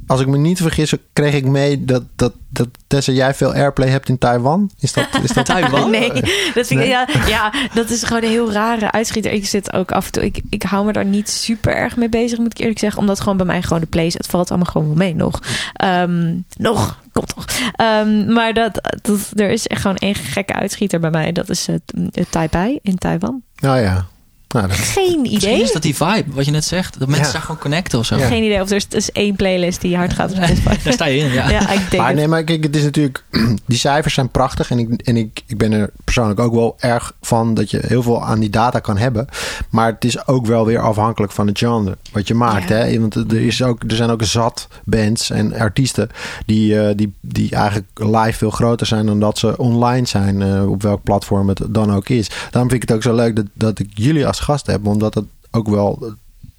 als 0.09 0.21
ik 0.21 0.27
me 0.27 0.37
niet 0.37 0.61
vergis, 0.61 0.93
kreeg 1.13 1.33
ik 1.33 1.45
mee 1.45 1.85
dat, 1.85 2.03
dat, 2.15 2.33
dat 2.49 2.67
Tessa, 2.87 3.11
jij 3.11 3.33
veel 3.33 3.53
airplay 3.53 3.89
hebt 3.89 4.09
in 4.09 4.17
Taiwan. 4.17 4.71
Is 4.79 4.93
dat, 4.93 5.07
is 5.23 5.31
dat 5.31 5.45
Taiwan? 5.45 5.89
Nee, 5.99 6.11
dat, 6.11 6.21
vind 6.53 6.69
ik, 6.69 6.77
Nee? 6.77 6.87
Ja, 6.87 7.07
ja, 7.27 7.53
dat 7.73 7.89
is 7.89 8.03
gewoon 8.03 8.23
een 8.23 8.29
heel 8.29 8.51
rare 8.51 8.91
uitschieter. 8.91 9.31
Ik 9.31 9.45
zit 9.45 9.73
ook 9.73 9.91
af 9.91 10.05
en 10.05 10.11
toe. 10.11 10.25
Ik, 10.25 10.41
ik 10.49 10.63
hou 10.63 10.85
me 10.85 10.91
daar 10.91 11.05
niet 11.05 11.29
super 11.29 11.75
erg 11.75 11.97
mee 11.97 12.09
bezig, 12.09 12.37
moet 12.37 12.51
ik 12.51 12.59
eerlijk 12.59 12.79
zeggen. 12.79 12.99
Omdat 12.99 13.19
gewoon 13.19 13.37
bij 13.37 13.45
mij 13.45 13.61
gewoon 13.61 13.79
de 13.79 13.87
plays. 13.87 14.13
Het 14.13 14.27
valt 14.27 14.49
allemaal 14.49 14.71
gewoon 14.71 14.87
wel 14.87 14.97
mee 14.97 15.15
nog. 15.15 15.39
Ehm, 15.73 16.37
nog, 16.57 16.99
komt 17.11 17.35
toch. 17.35 17.45
Ehm, 17.75 18.33
maar 18.33 18.53
dat, 18.53 18.97
dat, 19.01 19.31
er 19.35 19.49
is 19.49 19.67
echt 19.67 19.81
gewoon 19.81 19.97
één 19.97 20.15
gekke 20.15 20.53
uitschieter 20.53 20.99
bij 20.99 21.11
mij. 21.11 21.31
Dat 21.31 21.49
is 21.49 21.67
het, 21.67 21.93
het 22.11 22.31
Taipei 22.31 22.79
in 22.81 22.97
Taiwan. 22.97 23.41
Nou 23.59 23.79
ja. 23.79 24.05
Nou, 24.53 24.67
dat, 24.67 24.77
Geen 24.77 25.21
Misschien 25.21 25.49
idee. 25.49 25.61
is 25.61 25.71
dat 25.71 25.81
die 25.81 25.95
vibe, 25.95 26.23
wat 26.33 26.45
je 26.45 26.51
net 26.51 26.63
zegt. 26.65 26.99
Dat 26.99 27.07
mensen 27.07 27.25
Ja. 27.27 27.31
daar 27.33 27.41
gewoon 27.41 27.57
connecten 27.61 27.99
of 27.99 28.05
zo. 28.05 28.17
Ja. 28.17 28.27
Geen 28.27 28.43
idee 28.43 28.61
of 28.61 28.69
er 28.69 28.75
is, 28.75 28.87
is 28.89 29.11
één 29.11 29.35
playlist 29.35 29.81
die 29.81 29.95
hard 29.97 30.13
gaat 30.13 30.29
op 30.31 30.35
Spotify. 30.35 30.75
Daar 30.83 30.93
sta 30.93 31.05
je 31.05 31.17
in, 31.17 31.31
ja. 31.31 31.49
Ja, 31.49 31.69
ik 31.69 31.79
denk 31.89 31.97
maar 31.97 32.07
het. 32.07 32.15
nee, 32.15 32.27
maar 32.27 32.43
kijk, 32.43 32.63
het 32.63 32.75
is 32.75 32.83
natuurlijk... 32.83 33.23
Die 33.65 33.77
cijfers 33.77 34.13
zijn 34.13 34.29
prachtig. 34.29 34.69
En, 34.71 34.79
ik, 34.79 35.01
en 35.01 35.17
ik, 35.17 35.41
ik 35.47 35.57
ben 35.57 35.71
er 35.71 35.89
persoonlijk 36.03 36.39
ook 36.39 36.53
wel 36.53 36.75
erg 36.79 37.13
van 37.21 37.53
dat 37.53 37.71
je 37.71 37.79
heel 37.87 38.03
veel 38.03 38.23
aan 38.25 38.39
die 38.39 38.49
data 38.49 38.79
kan 38.79 38.97
hebben. 38.97 39.27
Maar 39.69 39.91
het 39.91 40.05
is 40.05 40.27
ook 40.27 40.45
wel 40.45 40.65
weer 40.65 40.79
afhankelijk 40.79 41.31
van 41.31 41.47
het 41.47 41.57
genre 41.57 41.97
wat 42.11 42.27
je 42.27 42.33
maakt. 42.33 42.69
Ja. 42.69 42.75
Hè? 42.75 42.99
Want 42.99 43.15
er, 43.15 43.33
is 43.45 43.63
ook, 43.63 43.83
er 43.87 43.95
zijn 43.95 44.09
ook 44.09 44.23
zat 44.23 44.67
bands 44.85 45.29
en 45.29 45.53
artiesten 45.59 46.09
die, 46.45 46.79
eh, 46.81 46.95
die, 46.95 47.13
die 47.21 47.51
eigenlijk 47.51 47.87
live 47.93 48.37
veel 48.37 48.49
groter 48.51 48.87
zijn 48.87 49.05
dan 49.05 49.19
dat 49.19 49.37
ze 49.37 49.57
online 49.57 50.07
zijn. 50.07 50.41
eh, 50.41 50.71
op 50.71 50.81
welk 50.81 51.03
platform 51.03 51.47
het 51.49 51.61
dan 51.69 51.93
ook 51.93 52.09
is. 52.09 52.27
Daarom 52.51 52.69
vind 52.69 52.83
ik 52.83 52.89
het 52.89 52.97
ook 52.97 53.03
zo 53.03 53.15
leuk 53.15 53.35
dat, 53.35 53.45
dat 53.53 53.79
ik 53.79 53.87
jullie 53.93 54.27
als 54.27 54.38
gast 54.39 54.67
heb. 54.67 54.85
Omdat 54.87 55.13
het 55.13 55.25
ook 55.51 55.67
wel 55.69 56.13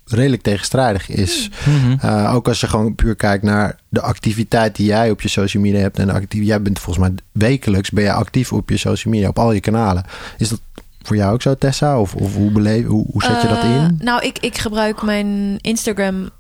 redelijk 0.05 0.43
tegenstrijdig 0.43 1.09
is. 1.09 1.51
Mhm. 1.67 2.07
Uh, 2.07 2.35
ook 2.35 2.49
als 2.49 2.61
je 2.61 2.69
gewoon 2.69 2.95
puur 2.95 3.15
kijkt 3.15 3.45
naar 3.45 3.79
de 3.89 4.01
activiteit 4.01 4.77
die 4.77 4.87
jij 4.87 5.11
op 5.11 5.21
je 5.21 5.29
social 5.29 5.63
media 5.63 5.81
hebt. 5.81 5.99
En 5.99 6.07
de 6.07 6.13
actief, 6.13 6.45
jij 6.45 6.63
bent 6.63 6.79
volgens 6.79 7.09
mij 7.09 7.15
wekelijks 7.33 7.91
ben 7.91 8.05
je 8.05 8.13
actief 8.13 8.53
op 8.53 8.69
je 8.71 8.77
social 8.77 9.13
media, 9.15 9.29
op 9.29 9.39
al 9.39 9.53
je 9.53 9.61
kanalen. 9.61 10.05
Is 10.39 10.49
dat 10.49 10.61
voor 11.03 11.17
jou 11.17 11.33
ook 11.33 11.43
zo, 11.43 11.55
Tessa? 11.55 12.01
Of, 12.01 12.15
of 12.15 12.35
hoe, 12.35 12.51
beleef, 12.51 12.87
hoe, 12.87 13.07
hoe 13.13 13.23
zet 13.23 13.43
je 13.43 13.49
dat 13.49 13.59
Eh, 13.59 13.75
in? 13.75 13.99
Nou, 14.03 14.23
ik, 14.25 14.39
ik 14.39 14.59
gebruik 14.59 15.03
mijn 15.03 15.59
Instagram 15.61 16.31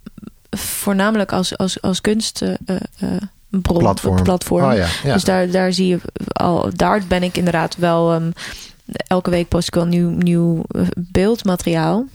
voornamelijk 0.50 1.32
als, 1.32 1.56
als, 1.58 1.82
als 1.82 2.00
kunst. 2.00 2.42
eh, 2.42 2.54
eh, 2.98 3.08
bron, 3.48 3.78
Platform. 3.78 4.22
platform. 4.22 4.70
Oh 4.70 4.76
ja, 4.76 4.86
ja. 5.04 5.12
Dus 5.14 5.24
daar, 5.24 5.50
daar 5.50 5.72
zie 5.72 5.86
je 5.86 5.98
al, 6.32 6.70
daar 6.76 7.02
ben 7.08 7.22
ik 7.22 7.36
inderdaad 7.36 7.76
wel. 7.76 8.12
ehm, 8.12 8.30
elke 9.06 9.30
week 9.30 9.48
post 9.48 9.68
ik 9.68 9.74
wel 9.74 9.86
nieuw, 9.86 10.10
nieuw 10.10 10.62
eh, 10.68 10.82
beeldmateriaal. 10.96 12.06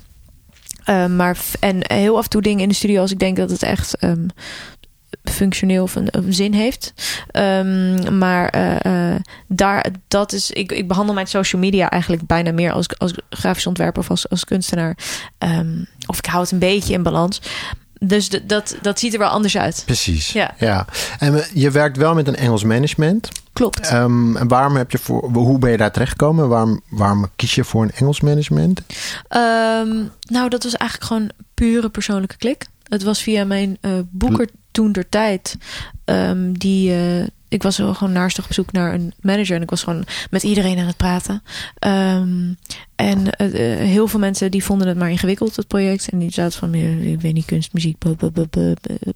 Eh, 0.84 1.06
maar 1.06 1.38
en 1.60 1.78
heel 1.82 2.18
af 2.18 2.24
en 2.24 2.30
toe 2.30 2.42
dingen 2.42 2.62
in 2.62 2.70
de 2.70 2.76
studio 2.76 3.02
als 3.02 3.12
ik 3.12 3.20
denk 3.20 3.38
dat 3.38 3.50
het 3.50 3.64
echt 3.64 3.98
ehm, 3.98 4.28
functioneel 5.24 5.84
of 5.84 5.96
een, 5.96 6.34
zin 6.34 6.54
heeft. 6.54 6.94
Ehm, 7.32 8.18
maar 8.18 8.50
eh, 8.50 9.14
eh, 9.14 9.22
daar, 9.48 9.86
dat 10.08 10.34
is, 10.34 10.52
ik, 10.52 10.72
ik 10.72 10.88
behandel 10.88 11.14
mijn 11.14 11.28
social 11.28 11.62
media 11.62 11.90
eigenlijk 11.90 12.26
bijna 12.26 12.52
meer 12.52 12.72
als, 12.72 12.98
als 12.98 13.14
grafisch 13.30 13.68
ontwerper 13.68 14.02
of 14.02 14.10
als, 14.10 14.30
als 14.30 14.46
kunstenaar. 14.46 14.98
Ehm, 15.38 15.84
of 16.06 16.18
ik 16.18 16.26
hou 16.26 16.42
het 16.42 16.52
een 16.52 16.60
beetje 16.60 16.94
in 16.94 17.04
balans. 17.04 17.42
Dus 18.00 18.30
dat, 18.30 18.76
dat 18.82 19.00
ziet 19.00 19.14
er 19.14 19.20
wel 19.20 19.30
anders 19.30 19.58
uit. 19.58 19.84
Precies. 19.86 20.32
Ja. 20.32 20.54
ja. 20.58 20.86
En 21.20 21.44
je 21.54 21.72
werkt 21.72 21.98
wel 21.98 22.14
met 22.14 22.28
een 22.28 22.36
Engels 22.36 22.64
management. 22.64 23.30
Klopt. 23.54 23.88
Ehm, 23.90 24.36
en 24.36 24.48
waarom 24.48 24.76
heb 24.76 24.92
je 24.92 24.98
voor, 24.98 25.30
hoe 25.34 25.60
ben 25.60 25.72
je 25.72 25.78
daar 25.78 25.92
terechtgekomen? 25.92 26.48
Waarom, 26.50 26.82
waarom 26.90 27.30
kies 27.36 27.56
je 27.56 27.64
voor 27.64 27.84
een 27.84 27.92
Engels 27.92 28.22
management? 28.22 28.82
Ehm, 29.28 30.04
nou, 30.22 30.50
dat 30.50 30.64
was 30.64 30.76
eigenlijk 30.76 31.12
gewoon 31.12 31.30
pure 31.54 31.90
persoonlijke 31.90 32.38
klik. 32.38 32.66
Het 32.84 33.04
was 33.04 33.22
via 33.22 33.46
mijn 33.46 33.78
eh, 33.82 33.92
boeker 34.10 34.50
toen 34.72 34.92
der 34.92 35.10
tijd. 35.10 35.58
ehm, 36.06 36.52
die, 36.52 36.92
eh, 36.92 37.28
ik 37.56 37.64
was 37.64 37.76
gewoon 37.76 38.12
naarstig 38.12 38.46
op 38.46 38.54
zoek 38.54 38.72
naar 38.72 38.94
een 38.94 39.14
manager. 39.22 39.56
En 39.56 39.62
ik 39.62 39.70
was 39.70 39.84
gewoon 39.84 40.06
met 40.30 40.44
iedereen 40.44 40.80
aan 40.80 40.88
het 40.88 40.98
praten. 40.98 41.44
Ehm, 41.80 42.54
en 42.96 43.30
eh, 43.32 43.74
eh, 43.74 43.80
heel 43.80 44.08
veel 44.08 44.20
mensen 44.20 44.52
die 44.52 44.64
vonden 44.64 44.88
het 44.88 44.98
maar 44.98 45.10
ingewikkeld, 45.10 45.56
het 45.56 45.68
project. 45.68 46.10
En 46.10 46.20
die 46.20 46.32
zaten 46.32 46.60
van, 46.60 46.74
ik 46.74 47.22
weet 47.22 47.34
niet, 47.34 47.46
kunst, 47.46 47.74
muziek, 47.74 47.98
bu- 47.98 48.16
bu- 48.16 48.32
bu- 48.32 48.48
bu- 48.50 48.74
bu- 48.82 49.12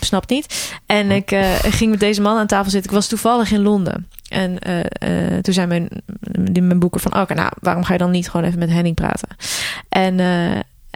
snap 0.00 0.28
niet. 0.28 0.72
En 0.86 1.10
ik 1.10 1.30
eh, 1.30 1.54
ging 1.54 1.90
met 1.90 2.00
deze 2.00 2.20
man 2.20 2.38
aan 2.38 2.46
tafel 2.46 2.70
zitten. 2.70 2.90
Ik 2.90 2.96
was 2.96 3.06
toevallig 3.06 3.50
in 3.50 3.62
Londen. 3.62 4.08
En 4.28 4.58
toen 5.42 5.54
zei 5.54 5.66
mijn, 5.66 5.88
mijn 6.52 6.78
boeker 6.78 7.00
van... 7.00 7.20
oké, 7.20 7.34
nou, 7.34 7.52
waarom 7.60 7.84
ga 7.84 7.92
je 7.92 7.98
dan 7.98 8.10
niet 8.10 8.30
gewoon 8.30 8.46
even 8.46 8.58
met 8.58 8.70
Henning 8.70 8.94
praten? 8.94 9.28
En, 9.88 10.20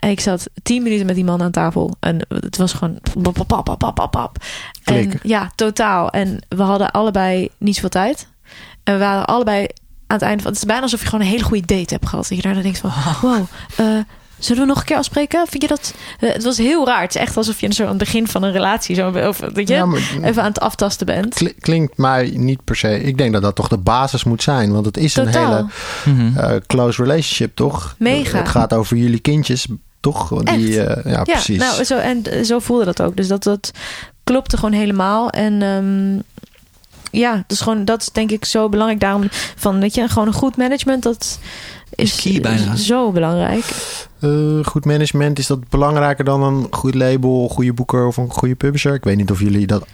en 0.02 0.10
ik 0.10 0.20
zat 0.20 0.48
tien 0.62 0.82
minuten 0.82 1.06
met 1.06 1.14
die 1.14 1.24
man 1.24 1.42
aan 1.42 1.50
tafel. 1.50 1.96
En 2.00 2.26
het 2.28 2.56
was 2.56 2.72
gewoon... 2.72 2.98
pap, 3.22 3.34
pap, 3.46 3.64
pap, 3.64 3.78
pap, 3.78 3.94
pap, 3.94 4.10
pap. 4.10 4.36
En, 4.84 5.12
ja, 5.22 5.50
totaal. 5.54 6.10
En 6.10 6.46
we 6.48 6.62
hadden 6.62 6.90
allebei 6.90 7.48
niet 7.58 7.74
zoveel 7.74 7.88
tijd. 7.90 8.28
En 8.84 8.92
we 8.92 8.98
waren 9.00 9.24
allebei 9.26 9.60
aan 10.06 10.16
het 10.18 10.22
einde 10.22 10.42
van... 10.42 10.50
Het 10.52 10.60
is 10.60 10.66
bijna 10.66 10.82
alsof 10.82 11.00
je 11.00 11.06
gewoon 11.06 11.24
een 11.24 11.30
hele 11.30 11.44
goede 11.44 11.66
date 11.66 11.94
hebt 11.94 12.08
gehad. 12.08 12.28
Dat 12.28 12.36
je 12.36 12.42
daar 12.44 12.54
dan 12.54 12.62
denkt 12.62 12.78
van... 12.78 12.90
Wow, 13.20 13.44
eh, 13.76 13.86
zullen 14.38 14.62
we 14.62 14.68
nog 14.68 14.78
een 14.78 14.84
keer 14.84 14.96
afspreken? 14.96 15.46
Vind 15.48 15.62
je 15.62 15.68
dat... 15.68 15.94
eh, 16.20 16.32
het 16.32 16.44
was 16.44 16.58
heel 16.58 16.86
raar. 16.86 17.00
Het 17.02 17.14
is 17.14 17.20
echt 17.20 17.36
alsof 17.36 17.60
je 17.60 17.74
zo 17.74 17.82
aan 17.82 17.88
het 17.88 17.98
begin 17.98 18.28
van 18.28 18.42
een 18.42 18.52
relatie... 18.52 18.94
Zo, 18.94 19.08
of, 19.28 19.38
dat 19.38 19.68
je 19.68 19.74
Ja, 19.74 19.84
maar- 19.86 20.00
even 20.22 20.42
aan 20.42 20.48
het 20.48 20.60
aftasten 20.60 21.06
bent. 21.06 21.34
Kli- 21.34 21.54
Klinkt 21.60 21.96
mij 21.98 22.32
niet 22.34 22.64
per 22.64 22.76
se. 22.76 23.02
Ik 23.02 23.18
denk 23.18 23.32
dat 23.32 23.42
dat 23.42 23.54
toch 23.54 23.68
de 23.68 23.78
basis 23.78 24.24
moet 24.24 24.42
zijn. 24.42 24.72
Want 24.72 24.86
het 24.86 24.96
is 24.96 25.16
een 25.16 25.26
hele 25.28 25.66
Mhm. 26.04 26.36
eh, 26.38 26.56
close 26.66 27.02
relationship, 27.02 27.56
toch? 27.56 27.94
Mega. 27.98 28.38
Het 28.38 28.48
gaat 28.48 28.72
over 28.74 28.96
jullie 28.96 29.20
kindjes, 29.20 29.66
toch? 30.02 30.42
Die, 30.42 30.80
eh, 30.82 31.04
ja, 31.04 31.10
Ja, 31.10 31.22
precies. 31.22 31.58
nou, 31.58 31.84
zo, 31.84 31.96
en 31.96 32.44
zo 32.44 32.58
voelde 32.58 32.84
dat 32.84 33.02
ook. 33.02 33.16
Dus 33.16 33.28
dat, 33.28 33.42
dat 33.42 33.70
klopte 34.24 34.56
gewoon 34.56 34.72
helemaal. 34.74 35.30
En 35.30 35.62
ehm, 35.62 36.20
ja, 37.20 37.44
dus 37.46 37.60
gewoon, 37.60 37.84
dat 37.84 38.00
is 38.00 38.08
denk 38.12 38.30
ik 38.30 38.44
zo 38.44 38.68
belangrijk. 38.68 39.00
Daarom 39.00 39.24
van, 39.56 39.80
weet 39.80 39.94
je, 39.94 40.08
gewoon 40.08 40.28
een 40.28 40.34
goed 40.34 40.56
management, 40.56 41.02
dat 41.02 41.38
is 41.94 42.14
key 42.20 42.40
bijna. 42.40 42.76
zo 42.76 43.10
belangrijk. 43.12 43.64
Eh, 44.20 44.64
goed 44.64 44.84
management, 44.84 45.38
is 45.38 45.46
dat 45.46 45.68
belangrijker 45.68 46.24
dan 46.24 46.42
een 46.42 46.66
goed 46.70 46.94
label, 46.94 47.48
goede 47.48 47.72
boeker 47.72 48.06
of 48.06 48.16
een 48.16 48.30
goede 48.30 48.54
publisher? 48.54 48.94
Ik 48.94 49.04
weet 49.04 49.16
niet 49.16 49.30
of 49.30 49.40
jullie 49.40 49.66
dat 49.66 49.86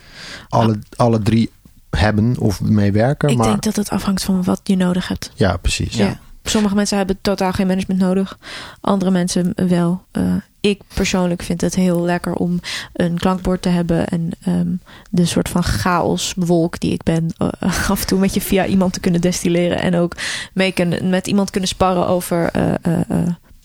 alle, 0.48 0.78
alle 0.96 1.22
drie 1.22 1.50
hebben 1.90 2.36
of 2.38 2.60
meewerken. 2.60 3.28
Ik 3.28 3.36
maar 3.36 3.46
denk 3.46 3.62
dat 3.62 3.76
het 3.76 3.90
afhangt 3.90 4.22
van 4.24 4.44
wat 4.44 4.60
je 4.64 4.76
nodig 4.76 5.08
hebt. 5.08 5.30
ja, 5.34 5.56
precies. 5.56 5.96
Ja. 5.96 6.18
Sommige 6.48 6.74
mensen 6.74 6.96
hebben 6.96 7.18
totaal 7.20 7.52
geen 7.52 7.66
management 7.66 8.00
nodig. 8.00 8.38
Andere 8.80 9.10
mensen 9.10 9.52
wel. 9.68 10.02
Eh, 10.10 10.22
ik 10.60 10.80
persoonlijk 10.94 11.42
vind 11.42 11.60
het 11.60 11.74
heel 11.74 12.02
lekker 12.02 12.32
om 12.32 12.60
een 12.92 13.18
klankbord 13.18 13.62
te 13.62 13.68
hebben. 13.68 14.06
En 14.06 14.30
ehm, 14.44 14.68
de 15.10 15.24
soort 15.24 15.48
van 15.48 15.62
chaoswolk 15.62 16.80
die 16.80 16.92
ik 16.92 17.02
ben. 17.02 17.30
eh, 17.36 17.90
af 17.90 18.00
en 18.00 18.06
toe 18.06 18.18
met 18.18 18.34
je 18.34 18.40
via 18.40 18.66
iemand 18.66 18.92
te 18.92 19.00
kunnen 19.00 19.20
destilleren. 19.20 19.80
En 19.80 19.94
ook 19.94 20.12
mee 20.52 20.72
kunnen, 20.72 21.08
met 21.08 21.26
iemand 21.26 21.50
kunnen 21.50 21.68
sparren 21.68 22.06
over 22.06 22.50
eh, 22.50 22.92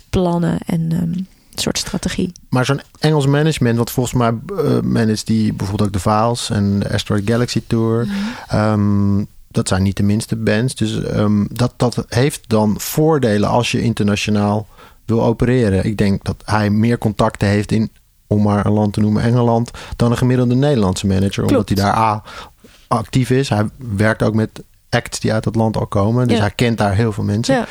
plannen 0.09 0.57
en 0.65 0.91
een 0.91 1.27
soort 1.55 1.77
strategie. 1.77 2.31
Maar 2.49 2.65
zo'n 2.65 2.81
Engels 2.99 3.27
management, 3.27 3.77
want 3.77 3.91
volgens 3.91 4.15
mij 4.15 4.33
eh 4.57 4.79
managt 4.79 5.27
die 5.27 5.53
bijvoorbeeld 5.53 5.87
ook 5.87 5.93
de 5.93 6.09
Files 6.09 6.49
en 6.49 6.79
de 6.79 6.93
Asteroid 6.93 7.29
Galaxy 7.29 7.61
Tour. 7.67 8.07
Ehm, 8.47 9.23
dat 9.53 9.67
zijn 9.67 9.83
niet 9.83 9.97
de 9.97 10.03
minste 10.03 10.35
bands. 10.35 10.75
Dus 10.75 11.03
ehm, 11.03 11.45
dat, 11.51 11.73
dat 11.77 12.05
heeft 12.07 12.41
dan 12.47 12.75
voordelen 12.79 13.49
als 13.49 13.71
je 13.71 13.81
internationaal 13.81 14.67
wil 15.05 15.23
opereren. 15.23 15.85
Ik 15.85 15.97
denk 15.97 16.23
dat 16.23 16.35
hij 16.45 16.69
meer 16.69 16.97
contacten 16.97 17.47
heeft 17.47 17.71
in, 17.71 17.91
om 18.27 18.41
maar 18.41 18.65
een 18.65 18.71
land 18.71 18.93
te 18.93 18.99
noemen, 18.99 19.23
Engeland, 19.23 19.71
dan 19.95 20.11
een 20.11 20.17
gemiddelde 20.17 20.55
Nederlandse 20.55 21.07
manager. 21.07 21.45
Omdat 21.45 21.69
hij 21.69 21.77
daar 21.77 21.95
A 21.97 22.23
actief 22.87 23.29
is. 23.29 23.49
Hij 23.49 23.69
werkt 23.77 24.23
ook 24.23 24.33
met 24.33 24.63
acts 24.89 25.19
die 25.19 25.33
uit 25.33 25.43
dat 25.43 25.55
land 25.55 25.77
al 25.77 25.87
komen. 25.87 26.27
Dus 26.27 26.37
Ja. 26.37 26.43
hij 26.43 26.51
kent 26.51 26.77
daar 26.77 26.95
heel 26.95 27.11
veel 27.11 27.23
mensen. 27.23 27.55
Ja. 27.55 27.65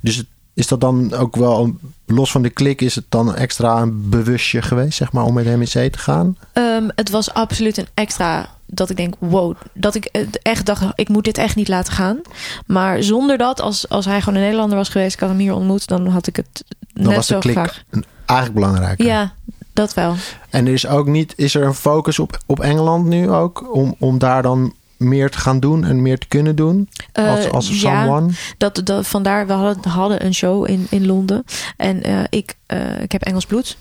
Dus 0.00 0.24
is 0.54 0.66
dat 0.66 0.80
dan 0.80 1.12
ook 1.12 1.36
wel, 1.36 1.76
los 2.06 2.30
van 2.30 2.42
de 2.42 2.50
klik, 2.50 2.80
is 2.80 2.94
het 2.94 3.04
dan 3.08 3.34
extra 3.34 3.80
een 3.80 4.08
bewustje 4.08 4.62
geweest, 4.62 4.96
zeg 4.96 5.12
maar, 5.12 5.24
om 5.24 5.34
met 5.34 5.68
zee 5.68 5.90
te 5.90 5.98
gaan? 5.98 6.36
Ehm, 6.52 6.88
het 6.94 7.10
was 7.10 7.32
absoluut 7.32 7.76
een 7.76 7.88
extra 7.94 8.48
dat 8.70 8.90
ik 8.90 8.96
denk, 8.96 9.14
wow, 9.18 9.54
dat 9.72 9.94
ik 9.94 10.04
eh, 10.04 10.22
echt 10.42 10.66
dacht, 10.66 10.84
ik 10.94 11.08
moet 11.08 11.24
dit 11.24 11.38
echt 11.38 11.56
niet 11.56 11.68
laten 11.68 11.92
gaan. 11.92 12.20
Maar 12.66 13.02
zonder 13.02 13.38
dat, 13.38 13.60
als, 13.60 13.88
als 13.88 14.04
hij 14.04 14.18
gewoon 14.20 14.34
een 14.34 14.40
Nederlander 14.44 14.76
was 14.76 14.88
geweest, 14.88 15.14
ik 15.14 15.20
had 15.20 15.28
hem 15.28 15.38
hier 15.38 15.54
ontmoet, 15.54 15.86
dan 15.86 16.06
had 16.06 16.26
ik 16.26 16.36
het 16.36 16.64
Dan 16.92 17.06
net 17.06 17.16
was 17.16 17.26
de 17.26 17.34
zo 17.34 17.40
klik 17.40 17.54
graag. 17.54 17.82
eigenlijk 18.26 18.60
belangrijk. 18.60 19.02
Ja, 19.02 19.32
dat 19.72 19.94
wel. 19.94 20.14
En 20.50 20.66
er 20.66 20.72
is 20.72 20.86
ook 20.86 21.06
niet, 21.06 21.32
is 21.36 21.54
er 21.54 21.62
een 21.64 21.74
focus 21.74 22.18
op, 22.18 22.38
op 22.46 22.60
Engeland 22.60 23.06
nu 23.06 23.30
ook, 23.30 23.74
om, 23.74 23.94
om 23.98 24.18
daar 24.18 24.42
dan 24.42 24.72
meer 24.96 25.30
te 25.30 25.38
gaan 25.38 25.60
doen 25.60 25.84
en 25.84 26.02
meer 26.02 26.18
te 26.18 26.28
kunnen 26.28 26.56
doen? 26.56 26.88
Als, 27.12 27.44
Eh, 27.44 27.50
als 27.52 27.68
ja, 27.68 27.74
someone? 28.04 28.32
dat, 28.58 28.80
dat, 28.84 29.06
vandaar, 29.06 29.46
we 29.46 29.52
hadden, 29.52 29.90
hadden 29.90 30.24
een 30.24 30.34
show 30.34 30.68
in, 30.70 30.86
in 30.90 31.06
Londen. 31.06 31.44
En 31.76 32.02
eh, 32.02 32.18
ik, 32.30 32.56
ik 33.00 33.12
heb 33.12 33.22
Engels 33.22 33.46
bloed. 33.46 33.76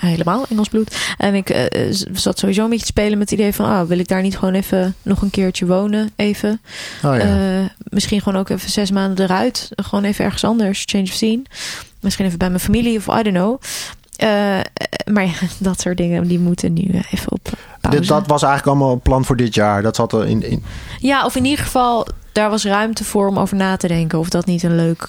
Eh, 0.00 0.08
helemaal 0.08 0.44
Engels 0.48 0.68
bloed. 0.68 0.96
En 1.18 1.34
ik 1.34 1.50
eh, 1.50 1.92
z- 1.92 2.04
zat 2.12 2.38
sowieso 2.38 2.62
een 2.64 2.68
beetje 2.70 2.84
te 2.86 2.90
spelen 2.92 3.18
met 3.18 3.30
het 3.30 3.38
idee 3.38 3.52
van... 3.54 3.64
Ah, 3.66 3.86
wil 3.88 3.98
ik 3.98 4.08
daar 4.08 4.22
niet 4.22 4.38
gewoon 4.38 4.54
even 4.54 4.94
nog 5.02 5.22
een 5.22 5.30
keertje 5.30 5.66
wonen? 5.66 6.10
Even. 6.16 6.60
Oh 7.04 7.16
ja. 7.16 7.18
Eh, 7.18 7.64
misschien 7.82 8.20
gewoon 8.22 8.40
ook 8.40 8.48
even 8.48 8.70
zes 8.70 8.90
maanden 8.90 9.24
eruit. 9.24 9.68
Gewoon 9.76 10.04
even 10.04 10.24
ergens 10.24 10.44
anders. 10.44 10.82
Change 10.86 11.04
of 11.04 11.10
scene. 11.12 11.42
Misschien 12.00 12.26
even 12.26 12.38
bij 12.38 12.48
mijn 12.48 12.60
familie 12.60 12.98
of 12.98 13.06
I 13.06 13.22
don't 13.22 13.36
know. 13.36 13.60
Eh, 14.16 14.58
eh, 14.58 14.64
maar 15.12 15.24
ja, 15.26 15.32
dat 15.58 15.80
soort 15.80 15.96
dingen 15.96 16.28
die 16.28 16.38
moeten 16.38 16.72
nu 16.72 16.82
eh, 16.92 17.00
even 17.12 17.32
op 17.32 17.48
pauze. 17.80 17.98
Dit, 18.00 18.08
dat 18.08 18.26
was 18.26 18.42
eigenlijk 18.42 18.72
allemaal 18.76 18.92
een 18.94 19.00
plan 19.00 19.24
voor 19.24 19.36
dit 19.36 19.54
jaar. 19.54 19.82
Dat 19.82 19.96
zat 19.96 20.12
er 20.12 20.26
in, 20.26 20.50
in 20.50 20.64
Ja, 20.98 21.24
of 21.24 21.36
in 21.36 21.44
ieder 21.44 21.64
geval, 21.64 22.06
daar 22.32 22.50
was 22.50 22.64
ruimte 22.64 23.04
voor 23.04 23.28
om 23.28 23.38
over 23.38 23.56
na 23.56 23.76
te 23.76 23.88
denken 23.88 24.18
of 24.18 24.28
dat 24.28 24.46
niet 24.46 24.62
een 24.62 24.76
leuk 24.76 25.08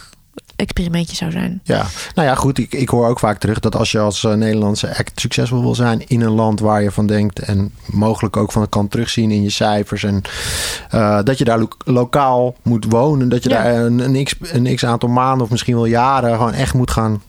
experimentje 0.63 1.15
zou 1.15 1.31
zijn. 1.31 1.59
Ja, 1.63 1.85
nou 2.15 2.27
ja, 2.27 2.35
goed. 2.35 2.57
Ik, 2.57 2.73
ik 2.73 2.89
hoor 2.89 3.07
ook 3.07 3.19
vaak 3.19 3.37
terug 3.39 3.59
dat 3.59 3.75
als 3.75 3.91
je 3.91 3.99
als 3.99 4.23
eh, 4.23 4.33
Nederlandse 4.33 4.97
act 4.97 5.19
succesvol 5.19 5.61
wil 5.61 5.75
zijn 5.75 6.07
in 6.07 6.21
een 6.21 6.31
land 6.31 6.59
waar 6.59 6.83
je 6.83 6.91
van 6.91 7.07
denkt 7.07 7.39
en 7.39 7.71
mogelijk 7.85 8.37
ook 8.37 8.51
van 8.51 8.69
kan 8.69 8.87
terugzien 8.87 9.31
in 9.31 9.43
je 9.43 9.49
cijfers 9.49 10.03
en 10.03 10.21
eh, 10.89 11.19
dat 11.23 11.37
je 11.37 11.43
daar 11.43 11.59
lo- 11.59 11.67
lokaal 11.85 12.55
moet 12.61 12.85
wonen, 12.89 13.29
dat 13.29 13.43
je 13.43 13.49
Ja. 13.49 13.63
daar 13.63 13.75
een, 13.75 13.99
een, 13.99 14.23
x, 14.23 14.35
een 14.41 14.75
x 14.75 14.85
aantal 14.85 15.09
maanden 15.09 15.43
of 15.45 15.49
misschien 15.51 15.75
wel 15.75 15.85
jaren 15.85 16.31
gewoon 16.37 16.53
echt 16.53 16.73
moet 16.73 16.91
gaan 16.91 17.21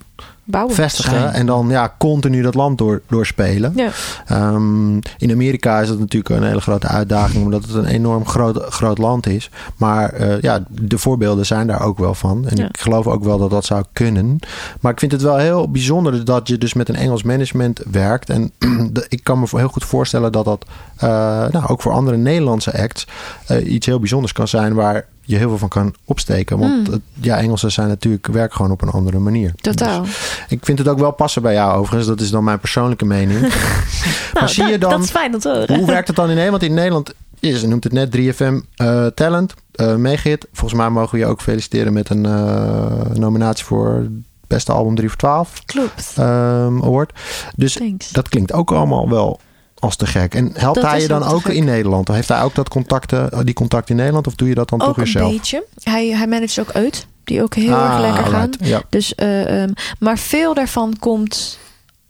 Bouwen. 0.44 0.74
vestigen 0.74 1.10
Zijn. 1.20 1.32
en 1.32 1.46
dan 1.46 1.68
ja 1.68 1.94
continu 1.98 2.42
dat 2.42 2.54
land 2.54 2.78
door, 2.78 3.02
doorspelen. 3.08 3.72
Ja. 3.76 3.88
Ehm, 4.26 4.94
in 5.18 5.30
Amerika 5.30 5.80
is 5.80 5.88
dat 5.88 5.98
natuurlijk 5.98 6.34
een 6.34 6.46
hele 6.48 6.60
grote 6.60 6.86
uitdaging, 6.86 7.44
omdat 7.44 7.62
het 7.64 7.74
een 7.74 7.84
enorm 7.84 8.26
groot, 8.26 8.62
groot 8.68 8.98
land 8.98 9.26
is. 9.26 9.50
Maar 9.76 10.12
eh, 10.12 10.40
ja, 10.40 10.62
de 10.68 10.98
voorbeelden 10.98 11.46
zijn 11.46 11.66
daar 11.66 11.82
ook 11.82 11.98
wel 11.98 12.14
van. 12.14 12.48
En 12.48 12.56
Ja. 12.56 12.64
ik 12.68 12.78
geloof 12.80 13.06
ook 13.06 13.24
wel 13.24 13.38
dat 13.38 13.50
dat 13.50 13.64
zou 13.64 13.84
kunnen. 13.92 14.38
Maar 14.80 14.92
ik 14.92 14.98
vind 14.98 15.12
het 15.12 15.22
wel 15.22 15.36
heel 15.36 15.70
bijzonder 15.70 16.24
dat 16.24 16.48
je 16.48 16.58
dus 16.58 16.74
met 16.74 16.88
een 16.88 16.96
Engels 16.96 17.22
management 17.22 17.80
werkt. 17.90 18.30
En 18.30 18.52
ik 19.08 19.20
kan 19.24 19.38
me 19.40 19.46
heel 19.50 19.68
goed 19.68 19.84
voorstellen 19.84 20.32
dat 20.32 20.44
dat 20.44 20.64
eh, 20.96 21.08
nou, 21.50 21.66
ook 21.66 21.82
voor 21.82 21.92
andere 21.92 22.16
Nederlandse 22.16 22.78
acts 22.82 23.06
eh, 23.46 23.72
iets 23.72 23.86
heel 23.86 23.98
bijzonders 23.98 24.32
kan 24.32 24.48
zijn 24.48 24.74
waar 24.74 25.04
je 25.26 25.36
heel 25.36 25.48
veel 25.48 25.58
van 25.58 25.68
kan 25.68 25.94
opsteken. 26.04 26.58
Want 26.58 26.86
Mm. 26.86 26.92
het- 26.92 27.02
ja, 27.20 27.36
Engelsen 27.38 27.72
zijn 27.72 27.88
natuurlijk 27.88 28.26
werk 28.26 28.54
gewoon 28.54 28.70
op 28.70 28.82
een 28.82 28.90
andere 28.90 29.18
manier. 29.18 29.52
Totaal. 29.56 30.02
Dus 30.02 30.33
ik 30.48 30.64
vind 30.64 30.78
het 30.78 30.88
ook 30.88 30.98
wel 30.98 31.10
passen 31.12 31.42
bij 31.42 31.52
jou 31.52 31.78
overigens. 31.78 32.06
Dat 32.06 32.20
is 32.20 32.30
dan 32.30 32.44
mijn 32.44 32.58
persoonlijke 32.60 33.04
mening. 33.04 33.40
nou, 34.34 34.48
zie 34.48 34.62
dat, 34.62 34.72
je 34.72 34.78
dan- 34.78 34.90
dat 34.90 35.02
is 35.02 35.10
fijn 35.10 35.34
om 35.34 35.40
te 35.40 35.48
horen. 35.48 35.76
Hoe 35.76 35.86
werkt 35.86 36.06
het 36.06 36.16
dan 36.16 36.28
in 36.28 36.34
Nederland? 36.34 36.62
In 36.62 36.74
Nederland, 36.74 37.14
je 37.40 37.66
noemt 37.66 37.84
het 37.84 37.92
net 37.92 38.16
3FM 38.16 38.54
eh, 38.76 39.06
Talent, 39.06 39.54
Megahit. 39.96 40.46
Volgens 40.52 40.80
mij 40.80 40.88
mogen 40.90 41.10
we 41.14 41.18
je 41.18 41.26
ook 41.26 41.40
feliciteren 41.42 41.92
met 41.92 42.10
een 42.10 42.26
eh, 42.26 43.00
nominatie 43.14 43.64
voor 43.64 44.06
beste 44.46 44.72
album 44.72 44.94
3 44.94 45.08
voor 45.08 45.18
12 45.18 45.64
Klopt. 45.64 46.12
ehm, 46.16 46.82
award. 46.82 47.12
Dus 47.56 47.72
Thanks. 47.72 48.10
dat 48.10 48.28
klinkt 48.28 48.52
ook 48.52 48.72
allemaal 48.72 49.08
wel 49.08 49.40
als 49.78 49.96
te 49.96 50.06
gek. 50.06 50.34
En 50.34 50.50
helpt 50.54 50.80
Dat 50.80 50.90
hij 50.90 51.00
je 51.00 51.08
dan 51.08 51.22
ook 51.24 51.42
gek. 51.42 51.52
in 51.54 51.64
Nederland? 51.64 52.08
Heeft 52.08 52.28
hij 52.28 52.42
ook 52.42 52.54
dat 52.54 52.68
contacten, 52.68 53.44
die 53.44 53.54
contact 53.54 53.90
in 53.90 53.96
Nederland? 53.96 54.26
Of 54.26 54.34
doe 54.34 54.48
je 54.48 54.54
dat 54.54 54.68
dan 54.68 54.78
toch 54.78 54.88
ook 54.88 54.96
weer 54.96 55.04
een 55.04 55.10
zelf? 55.10 55.32
beetje. 55.32 55.64
Hij, 55.82 56.08
hij 56.08 56.26
managt 56.26 56.60
ook 56.60 56.70
uit. 56.72 57.06
Die 57.24 57.42
ook 57.42 57.54
heel 57.54 57.74
Ah, 57.74 57.90
erg 57.90 58.00
lekker 58.00 58.32
gaan. 58.32 58.50
Ja. 58.58 58.82
Dus, 58.88 59.14
eh, 59.14 59.62
ehm, 59.62 59.72
maar 59.98 60.18
veel 60.18 60.54
daarvan 60.54 60.96
komt 60.98 61.58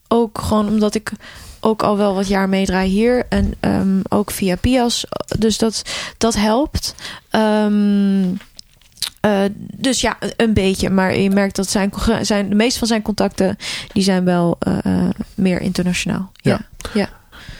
ook 0.09 0.41
gewoon 0.41 0.69
omdat 0.69 0.95
ik 0.95 1.13
ook 1.61 1.83
al 1.83 1.97
wel 1.97 2.15
wat 2.15 2.29
jaar 2.29 2.49
meedraai 2.49 2.89
hier. 2.91 3.27
En 3.29 3.55
ehm, 3.61 4.01
ook 4.09 4.31
via 4.31 4.57
Pias. 4.57 5.07
Dus 5.39 5.59
dat, 5.59 5.83
dat 6.19 6.35
helpt. 6.35 6.95
Ehm, 7.31 8.25
eh, 9.21 9.41
dus 9.57 10.01
ja, 10.01 10.17
een 10.37 10.55
beetje. 10.55 10.91
Maar 10.91 11.17
je 11.17 11.31
merkt 11.31 11.57
dat 11.57 11.69
zijn, 11.69 11.93
zijn, 12.21 12.49
de 12.49 12.55
meeste 12.55 12.79
van 12.79 12.89
zijn 12.89 13.03
contacten... 13.03 13.57
die 13.93 14.03
zijn 14.03 14.25
wel 14.25 14.57
eh, 14.59 15.09
meer 15.35 15.61
internationaal. 15.61 16.33
Ja. 16.35 16.61
ja. 16.95 17.09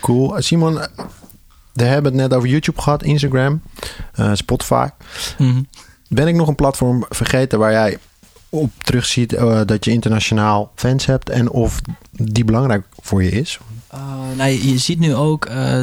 Cool. 0.01 0.41
Simon, 0.41 0.79
we 1.73 1.83
hebben 1.83 2.11
het 2.11 2.21
net 2.21 2.33
over 2.33 2.49
YouTube 2.49 2.81
gehad, 2.81 3.03
Instagram, 3.03 3.61
eh, 4.13 4.31
Spotify. 4.33 4.87
Mhm. 5.37 5.61
Ben 6.07 6.27
ik 6.27 6.35
nog 6.35 6.47
een 6.47 6.55
platform 6.55 7.05
vergeten 7.09 7.59
waar 7.59 7.71
jij 7.71 7.97
op 8.49 8.71
terugziet 8.77 9.33
eh, 9.33 9.61
dat 9.65 9.85
je 9.85 9.91
internationaal 9.91 10.71
fans 10.75 11.05
hebt 11.05 11.29
en 11.29 11.49
of 11.49 11.81
die 12.11 12.45
belangrijk 12.45 12.85
voor 13.01 13.23
je 13.23 13.31
is? 13.31 13.59
Uh, 13.93 13.99
nou, 14.37 14.49
je 14.49 14.77
ziet 14.77 14.99
nu 14.99 15.15
ook 15.15 15.45
eh, 15.45 15.81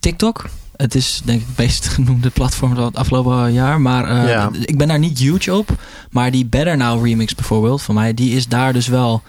TikTok. 0.00 0.44
Het 0.76 0.94
is 0.94 1.22
denk 1.24 1.40
ik 1.40 1.46
het 1.46 1.58
meest 1.58 1.86
genoemde 1.96 2.30
platform 2.30 2.74
van 2.74 2.84
het 2.84 2.96
afgelopen 2.96 3.52
jaar. 3.52 3.80
Maar 3.80 4.28
Ja. 4.28 4.50
ik 4.64 4.78
ben 4.78 4.88
daar 4.88 4.98
niet 4.98 5.18
huge 5.18 5.54
op. 5.54 5.70
Maar 6.10 6.30
die 6.30 6.46
Better 6.46 6.76
Now 6.76 7.04
remix 7.04 7.34
bijvoorbeeld 7.34 7.82
van 7.82 7.94
mij, 7.94 8.14
die 8.14 8.36
is 8.36 8.48
daar 8.48 8.72
dus 8.72 8.86
wel... 8.86 9.22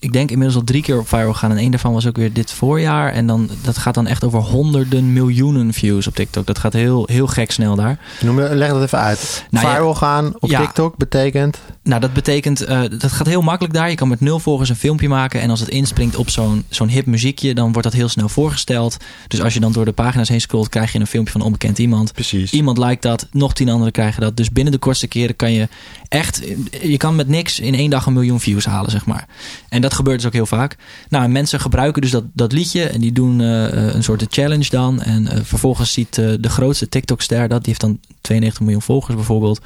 Ik 0.00 0.12
denk 0.12 0.30
inmiddels 0.30 0.58
al 0.58 0.64
drie 0.64 0.82
keer 0.82 0.98
op 0.98 1.08
viral 1.08 1.34
gaan. 1.34 1.50
En 1.50 1.56
één 1.56 1.70
daarvan 1.70 1.92
was 1.92 2.06
ook 2.06 2.16
weer 2.16 2.32
dit 2.32 2.52
voorjaar. 2.52 3.12
En 3.12 3.26
dan, 3.26 3.50
dat 3.62 3.78
gaat 3.78 3.94
dan 3.94 4.06
echt 4.06 4.24
over 4.24 4.40
honderden 4.40 5.12
miljoenen 5.12 5.72
views 5.72 6.06
op 6.06 6.14
TikTok. 6.14 6.46
Dat 6.46 6.58
gaat 6.58 6.72
heel, 6.72 7.08
heel 7.10 7.26
gek 7.26 7.50
snel 7.50 7.74
daar. 7.74 7.98
Noem, 8.20 8.40
leg 8.40 8.70
dat 8.70 8.82
even 8.82 8.98
uit. 8.98 9.46
Nou, 9.50 9.66
ja, 9.66 9.74
Viral 9.74 9.94
gaan 9.94 10.34
op 10.38 10.50
ja. 10.50 10.60
TikTok 10.60 10.96
betekent... 10.96 11.58
Nou, 11.88 12.00
dat 12.00 12.12
betekent, 12.12 12.60
eh, 12.60 12.80
dat 12.98 13.12
gaat 13.12 13.26
heel 13.26 13.42
makkelijk 13.42 13.74
daar. 13.74 13.90
Je 13.90 13.94
kan 13.94 14.08
met 14.08 14.20
nul 14.20 14.38
volgers 14.38 14.68
een 14.68 14.76
filmpje 14.76 15.08
maken. 15.08 15.40
En 15.40 15.50
als 15.50 15.60
het 15.60 15.68
inspringt 15.68 16.16
op 16.16 16.30
zo'n 16.30 16.64
zo'n 16.68 16.88
hip 16.88 17.06
muziekje, 17.06 17.54
dan 17.54 17.72
wordt 17.72 17.82
dat 17.82 17.92
heel 17.92 18.08
snel 18.08 18.28
voorgesteld. 18.28 18.96
Dus 19.28 19.42
als 19.42 19.54
je 19.54 19.60
dan 19.60 19.72
door 19.72 19.84
de 19.84 19.92
pagina's 19.92 20.28
heen 20.28 20.40
scrolt, 20.40 20.68
krijg 20.68 20.92
je 20.92 20.98
een 20.98 21.06
filmpje 21.06 21.32
van 21.32 21.40
een 21.40 21.46
onbekend 21.46 21.78
iemand. 21.78 22.12
Precies. 22.12 22.52
Iemand 22.52 22.78
liked 22.78 23.02
dat, 23.02 23.28
nog 23.32 23.54
tien 23.54 23.68
anderen 23.68 23.92
krijgen 23.92 24.20
dat. 24.20 24.36
Dus 24.36 24.50
binnen 24.50 24.72
de 24.72 24.78
kortste 24.78 25.06
keren 25.06 25.36
kan 25.36 25.52
je 25.52 25.68
echt, 26.08 26.42
je 26.82 26.96
kan 26.96 27.16
met 27.16 27.28
niks 27.28 27.60
in 27.60 27.74
één 27.74 27.90
dag 27.90 28.06
een 28.06 28.12
miljoen 28.12 28.40
views 28.40 28.64
halen, 28.64 28.90
zeg 28.90 29.06
maar. 29.06 29.28
En 29.68 29.80
dat 29.80 29.94
gebeurt 29.94 30.16
dus 30.16 30.26
ook 30.26 30.32
heel 30.32 30.46
vaak. 30.46 30.76
Nou, 31.08 31.24
en 31.24 31.32
mensen 31.32 31.60
gebruiken 31.60 32.02
dus 32.02 32.10
dat, 32.10 32.24
dat 32.32 32.52
liedje 32.52 32.84
en 32.84 33.00
die 33.00 33.12
doen 33.12 33.40
eh, 33.40 33.94
een 33.94 34.02
soort 34.02 34.26
challenge 34.28 34.70
dan. 34.70 35.02
En 35.02 35.28
eh, 35.28 35.38
vervolgens 35.42 35.92
ziet 35.92 36.18
eh, 36.18 36.30
de 36.40 36.48
grootste 36.48 36.88
TikTok-ster 36.88 37.48
dat, 37.48 37.64
die 37.64 37.68
heeft 37.68 37.80
dan 37.80 38.00
92 38.20 38.60
miljoen 38.60 38.82
volgers 38.82 39.16
bijvoorbeeld. 39.16 39.60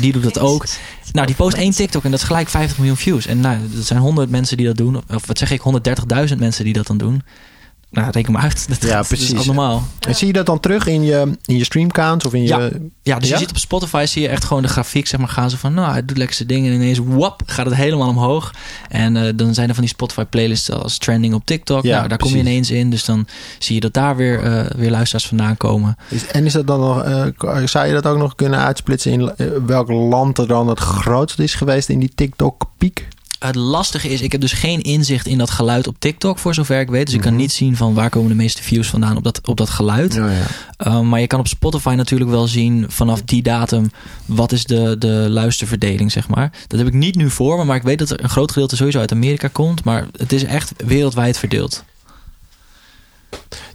Die 0.00 0.12
doet 0.12 0.22
dat 0.22 0.38
ook. 0.38 0.66
Nou, 1.12 1.26
die 1.26 1.36
post 1.36 1.56
één 1.56 1.72
TikTok 1.72 2.04
en 2.04 2.10
dat 2.10 2.20
is 2.20 2.26
gelijk 2.26 2.48
50 2.48 2.78
miljoen 2.78 2.96
views. 2.96 3.26
En 3.26 3.40
nou, 3.40 3.58
dat 3.74 3.84
zijn 3.84 4.00
100 4.00 4.30
mensen 4.30 4.56
die 4.56 4.66
dat 4.66 4.76
doen. 4.76 4.96
Of 4.96 5.26
wat 5.26 5.38
zeg 5.38 5.50
ik, 5.50 5.62
130.000 6.30 6.36
mensen 6.38 6.64
die 6.64 6.72
dat 6.72 6.86
dan 6.86 6.98
doen. 6.98 7.22
Nou, 7.92 8.10
reken 8.10 8.32
maar 8.32 8.42
uit. 8.42 8.68
Dat, 8.68 8.82
Ja, 8.82 8.96
dat 8.96 9.06
precies. 9.08 9.32
is 9.32 9.38
al 9.38 9.44
normaal. 9.44 9.82
En 10.08 10.14
zie 10.14 10.26
je 10.26 10.32
dat 10.32 10.46
dan 10.46 10.60
terug 10.60 10.86
in 10.86 11.02
je, 11.02 11.38
in 11.44 11.56
je 11.56 11.64
streamcounts 11.64 12.24
of 12.24 12.34
in 12.34 12.42
Ja. 12.42 12.58
je... 12.58 12.90
Ja, 13.02 13.18
dus 13.18 13.28
Ja? 13.28 13.34
je 13.34 13.40
ziet 13.40 13.50
op 13.50 13.58
Spotify 13.58 14.04
zie 14.08 14.22
je 14.22 14.28
echt 14.28 14.44
gewoon 14.44 14.62
de 14.62 14.68
grafiek, 14.68 15.06
zeg 15.06 15.20
maar, 15.20 15.28
gaan 15.28 15.50
ze 15.50 15.58
van, 15.58 15.74
nou, 15.74 15.92
hij 15.92 16.04
doet 16.04 16.16
lekker 16.16 16.36
zijn 16.36 16.48
dingen 16.48 16.72
en 16.72 16.80
ineens, 16.80 16.98
wap, 17.04 17.42
gaat 17.46 17.66
het 17.66 17.74
helemaal 17.74 18.08
omhoog. 18.08 18.50
En 18.88 19.16
eh, 19.16 19.32
dan 19.36 19.54
zijn 19.54 19.68
er 19.68 19.74
van 19.74 19.84
die 19.84 19.92
Spotify 19.92 20.24
playlists 20.24 20.70
als 20.70 20.98
trending 20.98 21.34
op 21.34 21.46
TikTok. 21.46 21.82
Ja, 21.82 21.96
nou, 21.96 22.08
daar 22.08 22.18
kom 22.18 22.30
je 22.30 22.38
ineens 22.38 22.70
in, 22.70 22.90
dus 22.90 23.04
dan 23.04 23.26
zie 23.58 23.74
je 23.74 23.80
dat 23.80 23.92
daar 23.94 24.16
weer, 24.16 24.42
eh, 24.42 24.70
weer 24.76 24.90
luisteraars 24.90 25.26
vandaan 25.26 25.56
komen. 25.56 25.96
Is, 26.08 26.26
en 26.26 26.44
is 26.46 26.52
dat 26.52 26.66
dan 26.66 26.80
nog, 26.80 27.02
eh, 27.02 27.26
zou 27.66 27.86
je 27.86 27.92
dat 27.92 28.06
ook 28.06 28.18
nog 28.18 28.34
kunnen 28.34 28.58
uitsplitsen 28.60 29.12
in 29.12 29.32
welk 29.66 29.88
land 29.90 30.38
er 30.38 30.46
dan 30.46 30.68
het 30.68 30.78
grootst 30.78 31.38
is 31.38 31.54
geweest 31.54 31.88
in 31.88 31.98
die 31.98 32.12
TikTok-piek? 32.14 33.08
Het 33.46 33.54
lastige 33.54 34.08
is, 34.08 34.20
ik 34.20 34.32
heb 34.32 34.40
dus 34.40 34.52
geen 34.52 34.80
inzicht 34.80 35.26
in 35.26 35.38
dat 35.38 35.50
geluid 35.50 35.86
op 35.86 35.96
TikTok, 35.98 36.38
voor 36.38 36.54
zover 36.54 36.80
ik 36.80 36.88
weet. 36.90 37.06
Dus 37.06 37.14
ik 37.14 37.20
kan 37.20 37.32
Mhm. 37.32 37.40
niet 37.40 37.52
zien 37.52 37.76
van 37.76 37.94
waar 37.94 38.10
komen 38.10 38.28
de 38.28 38.34
meeste 38.34 38.62
views 38.62 38.88
vandaan 38.88 39.16
op 39.16 39.24
dat, 39.24 39.40
op 39.48 39.56
dat 39.56 39.70
geluid. 39.70 40.14
Ja, 40.14 40.30
ja. 40.30 40.46
Uh, 40.86 41.00
maar 41.00 41.20
je 41.20 41.26
kan 41.26 41.38
op 41.40 41.46
Spotify 41.48 41.94
natuurlijk 41.96 42.30
wel 42.30 42.46
zien 42.46 42.84
vanaf 42.88 43.22
die 43.22 43.42
datum 43.42 43.90
wat 44.26 44.52
is 44.52 44.64
de, 44.64 44.96
de 44.98 45.26
luisterverdeling, 45.28 46.12
zeg 46.12 46.28
maar. 46.28 46.52
Dat 46.66 46.78
heb 46.78 46.88
ik 46.88 46.94
niet 46.94 47.14
nu 47.16 47.30
voor 47.30 47.58
me, 47.58 47.64
maar 47.64 47.76
ik 47.76 47.82
weet 47.82 47.98
dat 47.98 48.10
er 48.10 48.22
een 48.22 48.28
groot 48.30 48.52
gedeelte 48.52 48.76
sowieso 48.76 48.98
uit 48.98 49.12
Amerika 49.12 49.48
komt. 49.48 49.84
Maar 49.84 50.06
het 50.16 50.32
is 50.32 50.44
echt 50.44 50.72
wereldwijd 50.86 51.38
verdeeld. 51.38 51.84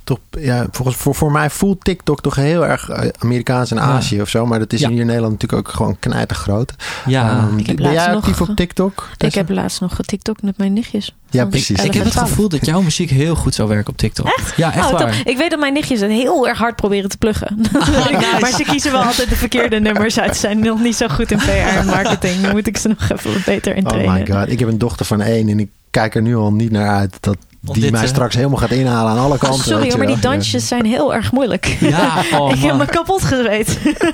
Toch, 0.07 0.19
ja, 0.39 0.65
volgens, 0.71 0.97
voor, 0.97 1.15
voor 1.15 1.31
mij 1.31 1.49
voelt 1.49 1.83
TikTok 1.83 2.21
toch 2.21 2.35
heel 2.35 2.65
erg 2.65 2.89
eh, 2.89 3.09
Amerikaans 3.19 3.71
en 3.71 3.77
Ja. 3.77 3.83
Azië 3.83 4.21
of 4.21 4.29
zo. 4.29 4.45
Maar 4.45 4.59
dat 4.59 4.73
is 4.73 4.79
Ja. 4.79 4.89
hier 4.89 4.99
in 4.99 5.05
Nederland 5.05 5.31
natuurlijk 5.33 5.67
ook 5.67 5.73
gewoon 5.75 5.97
knijtergroot. 5.99 6.73
Ja, 7.05 7.29
Ehm, 7.29 7.57
ik 7.57 7.67
heb 7.67 7.75
ben 7.75 7.91
jij 7.91 8.15
actief 8.15 8.39
nog- 8.39 8.49
op 8.49 8.55
TikTok? 8.55 9.09
Ik 9.17 9.33
heb 9.33 9.49
laatst 9.49 9.81
nog 9.81 9.95
getiktokt 9.95 10.41
met 10.41 10.57
mijn 10.57 10.73
nichtjes. 10.73 11.15
Ja, 11.29 11.45
precies. 11.45 11.77
11 11.77 11.85
ik 11.87 11.93
heb 11.93 12.03
het 12.03 12.11
12. 12.11 12.29
gevoel 12.29 12.49
dat 12.49 12.65
jouw 12.65 12.81
muziek 12.81 13.09
heel 13.09 13.35
goed 13.35 13.55
zou 13.55 13.69
werken 13.69 13.89
op 13.91 13.97
TikTok. 13.97 14.25
Echt? 14.27 14.53
Ja, 14.57 14.73
echt 14.73 14.85
Oh, 14.85 14.91
waar. 14.99 15.21
Ik 15.25 15.37
weet 15.37 15.49
dat 15.49 15.59
mijn 15.59 15.73
nichtjes 15.73 15.99
het 15.99 16.11
heel 16.11 16.47
erg 16.47 16.57
hard 16.57 16.75
proberen 16.75 17.09
te 17.09 17.17
pluggen. 17.17 17.55
nice. 17.61 18.37
maar 18.41 18.51
ze 18.51 18.63
kiezen 18.63 18.91
wel 18.91 19.01
altijd 19.03 19.29
de 19.29 19.35
verkeerde 19.35 19.79
nummers 19.79 20.19
uit. 20.19 20.33
Ze 20.33 20.39
zijn 20.39 20.59
nog 20.59 20.81
niet 20.81 20.95
zo 20.95 21.07
goed 21.07 21.31
in 21.31 21.37
PR 21.37 21.49
en 21.49 21.85
marketing. 21.85 22.41
Dan 22.41 22.51
moet 22.51 22.67
ik 22.67 22.77
ze 22.77 22.87
nog 22.87 23.09
even 23.11 23.41
beter 23.45 23.75
in 23.75 23.83
Oh 23.83 23.89
trainen. 23.89 24.13
my 24.13 24.25
god, 24.31 24.51
ik 24.51 24.59
heb 24.59 24.67
een 24.67 24.77
dochter 24.77 25.05
van 25.05 25.21
één 25.21 25.49
en 25.49 25.59
ik 25.59 25.69
kijk 25.91 26.15
er 26.15 26.21
nu 26.21 26.35
al 26.35 26.51
niet 26.53 26.71
naar 26.71 26.89
uit 26.89 27.17
dat 27.19 27.37
die 27.73 27.83
dit, 27.83 27.91
mij 27.91 28.01
eh, 28.01 28.07
straks 28.07 28.35
helemaal 28.35 28.57
gaat 28.57 28.71
inhalen 28.71 29.11
aan 29.11 29.17
alle 29.17 29.37
kanten. 29.37 29.63
Sorry 29.63 29.89
hoor, 29.89 29.97
maar 29.97 30.07
die 30.07 30.19
dansjes 30.19 30.67
zijn 30.67 30.85
heel 30.85 31.13
erg 31.13 31.31
moeilijk. 31.31 31.65
Ja, 31.79 32.23
oh, 32.33 32.51
ik 32.55 32.61
heb 32.61 32.77
me 32.77 32.85
kapot 32.85 33.23
gezweet. 33.23 33.77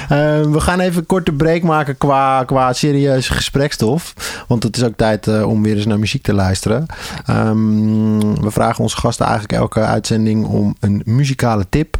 Eh, 0.00 0.16
we 0.40 0.60
gaan 0.60 0.80
even 0.80 0.98
een 1.00 1.06
korte 1.06 1.32
break 1.32 1.62
maken 1.62 1.98
qua, 1.98 2.44
qua 2.44 2.72
serieuze 2.72 3.32
gesprekstof. 3.32 4.14
Want 4.48 4.62
het 4.62 4.76
is 4.76 4.82
ook 4.82 4.96
tijd 4.96 5.26
eh, 5.26 5.48
om 5.48 5.62
weer 5.62 5.76
eens 5.76 5.86
naar 5.86 5.98
muziek 5.98 6.22
te 6.22 6.34
luisteren. 6.34 6.86
Ehm, 7.26 8.18
we 8.40 8.50
vragen 8.50 8.82
onze 8.82 8.96
gasten 8.96 9.26
eigenlijk 9.26 9.54
elke 9.54 9.80
uitzending 9.80 10.46
om 10.46 10.76
een 10.80 11.02
muzikale 11.04 11.66
tip. 11.68 11.98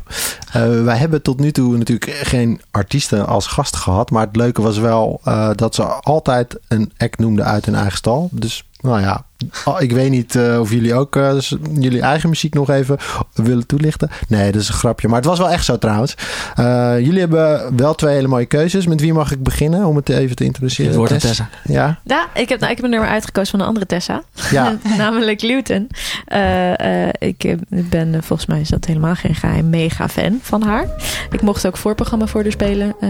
Eh, 0.53 0.83
wij 0.83 0.97
hebben 0.97 1.23
tot 1.23 1.41
nu 1.41 1.53
toe 1.53 1.77
natuurlijk 1.77 2.11
geen 2.23 2.61
artiesten 2.71 3.27
als 3.27 3.47
gast 3.47 3.77
gehad. 3.77 4.11
Maar 4.11 4.27
het 4.27 4.37
leuke 4.37 4.63
was 4.63 4.79
wel 4.79 5.21
eh, 5.25 5.51
dat 5.55 5.75
ze 5.75 5.83
altijd 5.83 6.59
een 6.69 6.93
act 6.97 7.19
noemden 7.19 7.45
uit 7.45 7.65
hun 7.65 7.75
eigen 7.75 7.97
stal. 7.97 8.29
Dus 8.33 8.69
nou 8.81 9.01
ja, 9.01 9.25
oh, 9.65 9.81
ik 9.81 9.93
weet 9.93 10.11
niet 10.11 10.37
eh, 10.37 10.61
of 10.61 10.71
jullie 10.71 10.95
ook 10.95 11.17
eh, 11.17 11.31
dus 11.31 11.57
jullie 11.81 12.01
eigen 12.01 12.29
muziek 12.29 12.55
nog 12.55 12.71
even 12.71 12.97
willen 13.35 13.67
toelichten. 13.67 14.11
Nee, 14.29 14.53
dat 14.53 14.61
is 14.61 14.69
een 14.69 14.75
grapje. 14.75 15.09
Maar 15.09 15.17
het 15.17 15.27
was 15.27 15.39
wel 15.39 15.51
echt 15.51 15.65
zo 15.65 15.79
trouwens. 15.79 16.15
Eh, 16.55 16.95
jullie 16.99 17.21
hebben 17.21 17.77
wel 17.77 17.95
twee 17.95 18.15
hele 18.15 18.29
mooie 18.29 18.47
keuzes. 18.47 18.87
Met 18.87 19.01
wie 19.01 19.13
mag 19.13 19.33
ik 19.33 19.43
beginnen 19.43 19.85
om 19.87 19.97
het 19.97 20.09
even 20.09 20.37
te 20.37 20.45
introduceren? 20.45 20.91
Het 20.91 20.97
woord? 20.97 21.21
Tessa. 21.21 21.49
Ja, 21.65 21.99
Ja, 22.05 22.29
ik 22.35 22.49
heb, 22.49 22.61
nou, 22.61 22.71
ik 22.71 22.77
heb 22.77 22.85
een 22.85 22.91
nummer 22.91 23.09
uitgekozen 23.09 23.51
van 23.51 23.61
een 23.61 23.67
andere 23.67 23.87
Tessa. 23.87 24.23
ja. 24.51 24.79
Namelijk 24.99 25.43
Luton. 25.43 25.89
Eh, 26.27 27.07
eh, 27.07 27.13
ik 27.19 27.57
ben, 27.69 28.23
volgens 28.23 28.49
mij 28.49 28.61
is 28.61 28.69
dat 28.69 28.85
helemaal 28.85 29.15
geen 29.15 29.35
geheim, 29.35 29.71
mega 29.71 30.09
fan 30.09 30.39
van 30.43 30.63
haar. 30.63 30.87
Ik 31.31 31.43
mocht 31.43 31.67
ook 31.67 31.77
voorprogramma 31.77 32.27
voor 32.27 32.43
haar 32.43 32.53
spelen. 32.53 32.95
eh 33.01 33.09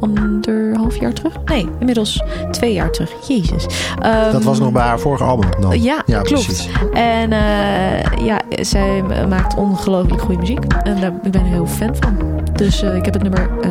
anderhalf 0.00 1.00
jaar 1.00 1.12
terug? 1.12 1.34
Nee, 1.44 1.68
inmiddels 1.78 2.22
twee 2.50 2.72
jaar 2.72 2.90
terug. 2.90 3.10
Jezus. 3.28 3.66
Ehm, 3.98 4.32
dat 4.32 4.42
was 4.42 4.58
nog 4.58 4.72
bij 4.72 4.82
haar 4.82 5.00
vorige 5.00 5.24
album 5.24 5.48
dan. 5.60 5.82
Ja, 5.82 6.02
klopt. 6.06 6.28
precies. 6.28 6.68
En 6.92 7.32
eh, 7.32 8.24
ja, 8.24 8.40
zij 8.60 9.02
maakt 9.28 9.56
ongelooflijk 9.56 10.22
goede 10.22 10.40
muziek. 10.40 10.64
En 10.64 11.00
daar, 11.00 11.12
ik 11.22 11.30
ben 11.30 11.40
er 11.40 11.46
heel 11.46 11.66
fan 11.66 11.96
van. 12.00 12.16
Dus 12.52 12.82
eh, 12.82 12.96
ik 12.96 13.04
heb 13.04 13.14
het 13.14 13.22
nummer 13.22 13.50
eh, 13.60 13.70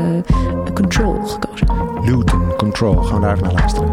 Control 0.74 1.24
gekozen. 1.24 1.68
Luton, 2.06 2.42
Control. 2.58 2.96
Gaan 2.96 3.20
we 3.20 3.26
daar 3.26 3.36
even 3.36 3.44
naar 3.44 3.54
luisteren. 3.54 3.90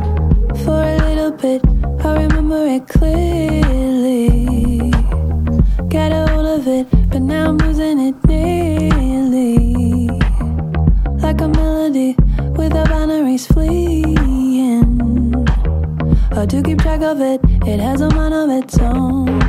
For 0.56 0.72
a 0.72 0.96
little 1.08 1.34
bit, 1.40 1.62
I 2.04 2.26
remember 2.26 2.66
it 2.66 2.84
clearly. 2.86 4.28
Got 5.88 6.12
a 6.12 6.26
hold 6.32 6.58
of 6.58 6.66
it, 6.66 6.86
but 7.08 7.20
now 7.20 7.48
I'm 7.48 7.56
losing 7.56 8.00
it 8.00 8.14
nearly. 8.26 10.06
Like 11.20 11.42
a 11.42 11.48
melody 11.48 12.14
without 12.56 12.88
boundaries 12.88 13.46
fleeing. 13.46 14.18
Hard 16.32 16.50
to 16.50 16.62
keep 16.62 16.78
track 16.78 17.02
of 17.02 17.20
it, 17.20 17.40
it 17.68 17.80
has 17.80 18.00
a 18.00 18.08
mind 18.14 18.32
of 18.32 18.48
its 18.50 18.78
own. 18.78 19.40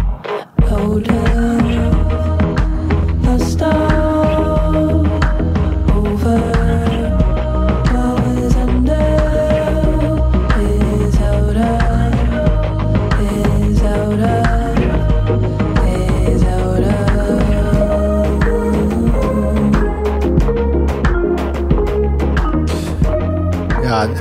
Hold 0.63 1.07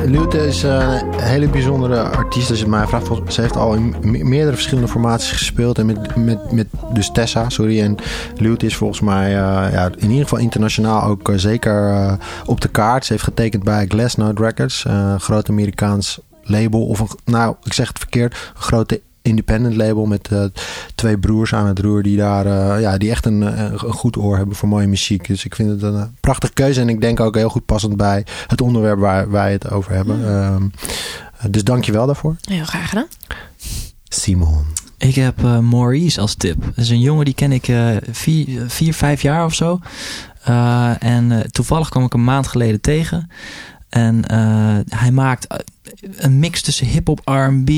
Luton 0.06 0.40
is 0.40 0.62
eh, 0.62 1.00
een 1.12 1.20
hele 1.20 1.48
bijzondere 1.48 2.02
artiest 2.02 2.50
als 2.50 2.58
je 2.58 2.64
het 2.64 2.74
mij 2.74 2.86
vraagt. 2.86 3.32
Ze 3.32 3.40
heeft 3.40 3.56
al 3.56 3.74
in 3.74 3.94
me- 4.00 4.24
meerdere 4.24 4.54
verschillende 4.54 4.88
formaties 4.88 5.30
gespeeld. 5.32 5.78
En 5.78 5.86
met, 5.86 6.16
met, 6.16 6.52
met 6.52 6.66
dus 6.92 7.10
Tessa, 7.10 7.48
sorry. 7.48 7.80
En 7.80 7.96
Luton 8.36 8.68
is 8.68 8.76
volgens 8.76 9.00
mij 9.00 9.26
eh, 9.26 9.72
ja, 9.72 9.90
in 9.96 10.08
ieder 10.10 10.22
geval 10.22 10.38
internationaal 10.38 11.02
ook 11.02 11.28
eh, 11.28 11.36
zeker 11.36 12.16
op 12.46 12.60
de 12.60 12.68
kaart. 12.68 13.04
Ze 13.04 13.12
heeft 13.12 13.24
getekend 13.24 13.62
bij 13.62 13.86
Glassnote 13.88 14.42
Records. 14.42 14.84
een 14.84 15.20
groot 15.20 15.48
Amerikaans 15.48 16.20
label. 16.42 16.86
Of 16.86 17.00
een, 17.00 17.08
nou, 17.24 17.54
ik 17.62 17.72
zeg 17.72 17.88
het 17.88 17.98
verkeerd. 17.98 18.32
Een 18.32 18.62
grote 18.62 19.00
independent 19.28 19.76
label 19.76 20.06
met 20.06 20.28
eh, 20.32 20.44
twee 20.94 21.18
broers 21.18 21.54
aan 21.54 21.66
het 21.66 21.78
roer 21.78 22.02
die 22.02 22.16
daar 22.16 22.46
eh, 22.46 22.80
ja, 22.80 22.98
die 22.98 23.10
echt 23.10 23.26
een, 23.26 23.42
eh, 23.42 23.62
een 23.62 23.78
goed 23.78 24.16
oor 24.16 24.36
hebben 24.36 24.56
voor 24.56 24.68
mooie 24.68 24.86
muziek. 24.86 25.26
Dus 25.26 25.44
ik 25.44 25.54
vind 25.54 25.70
het 25.70 25.82
een 25.82 26.16
prachtige 26.20 26.52
keuze 26.52 26.80
en 26.80 26.88
ik 26.88 27.00
denk 27.00 27.20
ook 27.20 27.34
heel 27.34 27.48
goed 27.48 27.64
passend 27.64 27.96
bij 27.96 28.26
het 28.46 28.60
onderwerp 28.60 28.98
waar 28.98 29.30
wij 29.30 29.52
het 29.52 29.70
over 29.70 29.92
hebben. 29.92 30.28
Ehm, 30.28 30.68
dus 31.50 31.64
dank 31.64 31.84
je 31.84 31.92
wel 31.92 32.06
daarvoor. 32.06 32.36
Heel 32.40 32.64
graag 32.64 32.88
gedaan. 32.88 33.06
Simon. 34.08 34.64
Ik 34.98 35.14
heb 35.14 35.42
Maurice 35.42 36.20
als 36.20 36.34
tip. 36.34 36.64
Dat 36.64 36.76
is 36.76 36.90
een 36.90 37.00
jongen 37.00 37.24
die 37.24 37.34
ken 37.34 37.52
ik 37.52 37.68
eh, 37.68 37.96
vier, 38.10 38.70
vier, 38.70 38.94
vijf 38.94 39.22
jaar 39.22 39.44
of 39.44 39.54
zo. 39.54 39.80
Eh, 40.42 41.02
en 41.02 41.32
eh, 41.32 41.40
toevallig 41.40 41.88
kwam 41.88 42.04
ik 42.04 42.14
een 42.14 42.24
maand 42.24 42.46
geleden 42.46 42.80
tegen. 42.80 43.30
En 43.88 44.24
eh, 44.24 44.98
hij 44.98 45.10
maakt 45.10 45.46
eh, 45.46 45.58
een 46.16 46.38
mix 46.38 46.62
tussen 46.62 46.86
hip-hop, 46.86 47.20
RB, 47.24 47.68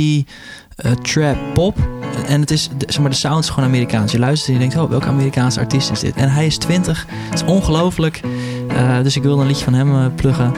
eh, 0.77 0.93
trap, 0.93 1.37
pop. 1.55 1.79
En 2.27 2.41
het 2.41 2.51
is, 2.51 2.69
de, 2.77 2.87
zeg 2.89 3.01
maar, 3.01 3.11
de 3.11 3.17
sound 3.17 3.45
is 3.45 3.51
gewoon 3.51 3.69
Amerikaans. 3.69 4.13
Je 4.13 4.19
luistert 4.19 4.49
en 4.49 4.55
je 4.55 4.61
denkt, 4.61 4.85
oh, 4.85 4.91
welke 4.91 5.07
Amerikaanse 5.07 5.61
artiest 5.61 5.91
is 5.91 6.01
dit? 6.01 6.15
En 6.15 6.31
hij 6.31 6.47
is 6.47 6.59
20. 6.59 7.07
Het 7.11 7.43
is 7.43 7.47
ongelooflijk. 7.47 8.21
Eh, 8.69 9.03
dus 9.03 9.17
ik 9.17 9.23
wilde 9.23 9.41
een 9.41 9.47
liedje 9.47 9.65
van 9.65 9.75
hem 9.75 9.95
eh, 9.95 10.07
pluggen. 10.15 10.53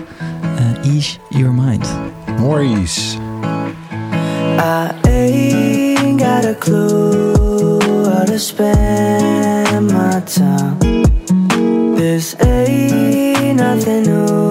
Eh, 0.56 0.92
Ease 0.94 1.18
Your 1.28 1.52
Mind. 1.52 1.88
Maurice. 2.38 3.16
I 4.58 4.90
ain't 5.02 6.20
got 6.20 6.44
a 6.44 6.54
clue 6.58 7.80
how 8.04 8.24
to 8.24 8.38
spend 8.38 9.92
my 9.92 10.20
time. 10.24 10.76
This 11.96 12.34
ain't 12.38 13.56
nothing 13.56 14.06
new. 14.06 14.41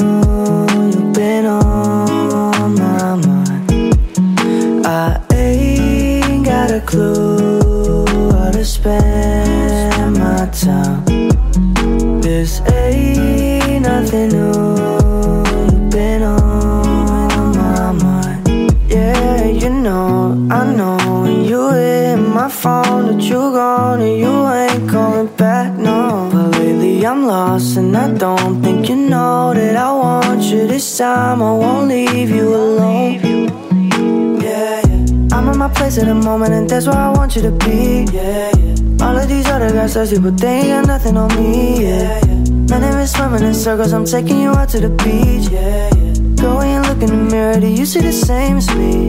That's 36.72 36.88
where 36.88 36.96
I 36.96 37.10
want 37.10 37.36
you 37.36 37.42
to 37.42 37.52
be. 37.52 38.08
Yeah, 38.14 38.50
yeah. 38.56 39.06
All 39.06 39.18
of 39.18 39.28
these 39.28 39.46
other 39.48 39.72
guys 39.74 39.94
thirsty, 39.94 40.20
but 40.20 40.38
they 40.38 40.62
ain't 40.62 40.70
got 40.70 40.88
nothing 40.88 41.18
on 41.18 41.28
me. 41.36 41.84
Yeah, 41.84 42.26
yeah. 42.26 42.34
Man, 42.70 42.82
been 42.82 43.08
swimming 43.08 43.44
in 43.44 43.54
circles. 43.54 43.92
I'm 43.92 44.06
taking 44.06 44.40
you 44.40 44.52
out 44.52 44.70
to 44.70 44.80
the 44.80 44.90
beach. 45.04 45.52
Yeah, 45.52 45.90
yeah. 45.94 46.42
Go 46.42 46.62
and 46.62 46.88
look 46.88 47.02
in 47.04 47.10
the 47.10 47.24
mirror. 47.30 47.60
Do 47.60 47.68
you 47.68 47.86
see 47.86 48.00
the 48.00 48.14
same 48.14 48.56
as 48.58 48.70
me? 48.74 49.08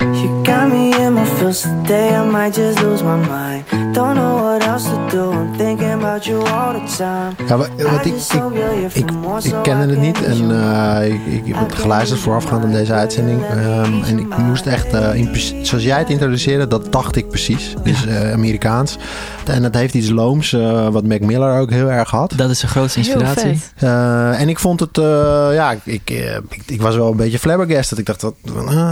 You 0.00 0.44
got 0.44 0.70
me 0.70 0.94
in 1.02 1.14
my 1.14 1.24
feels 1.24 1.62
today. 1.62 2.14
I 2.14 2.24
might 2.24 2.54
just 2.54 2.80
lose 2.80 3.02
my 3.02 3.16
mind. 3.16 3.64
Don't 3.92 4.14
know 4.14 4.36
what 4.44 4.62
else 4.62 4.84
to 4.84 5.08
do. 5.10 5.32
I'm 5.32 5.52
thinking 5.58 5.69
Ja, 7.48 7.56
wat, 7.56 7.68
wat 7.76 8.04
ik, 8.04 8.14
ik, 8.14 8.92
ik, 8.92 9.10
ik 9.42 9.54
kende 9.62 9.86
het 9.86 10.00
niet 10.00 10.24
en 10.24 10.50
uh, 10.50 10.98
ik, 11.02 11.44
ik, 11.44 11.54
heb 11.54 11.68
het 11.68 11.78
geluisterd 11.78 12.20
voorafgaand 12.20 12.64
aan 12.64 12.72
deze 12.72 12.92
uitzending. 12.92 13.42
Um, 13.42 14.02
en 14.02 14.18
ik 14.18 14.36
moest 14.36 14.66
echt, 14.66 14.94
uh, 14.94 15.14
in, 15.14 15.28
zoals 15.62 15.84
jij 15.84 15.98
het 15.98 16.10
introduceerde, 16.10 16.66
dat 16.66 16.92
dacht 16.92 17.16
ik 17.16 17.28
precies. 17.28 17.74
Dus 17.82 18.06
uh, 18.06 18.32
Amerikaans. 18.32 18.98
En 19.44 19.62
dat 19.62 19.74
heeft 19.74 19.94
iets 19.94 20.10
looms, 20.10 20.50
wat 20.90 21.04
Mac 21.04 21.20
Miller 21.20 21.58
ook 21.60 21.70
heel 21.70 21.90
erg 21.90 22.10
had. 22.10 22.32
Dat 22.36 22.50
is 22.50 22.58
zijn 22.58 22.70
grootste 22.70 22.98
inspiratie. 22.98 23.60
en 24.36 24.48
ik 24.48 24.58
vond 24.58 24.80
het, 24.80 24.96
ja, 25.52 25.70
ik, 25.70 25.80
ik, 25.84 26.40
ik, 26.66 26.82
was 26.82 26.96
wel 26.96 27.10
een 27.10 27.16
beetje 27.16 27.38
flabbergasted. 27.38 27.98
Ik 27.98 28.06
dacht, 28.06 28.22
wat, 28.22 28.34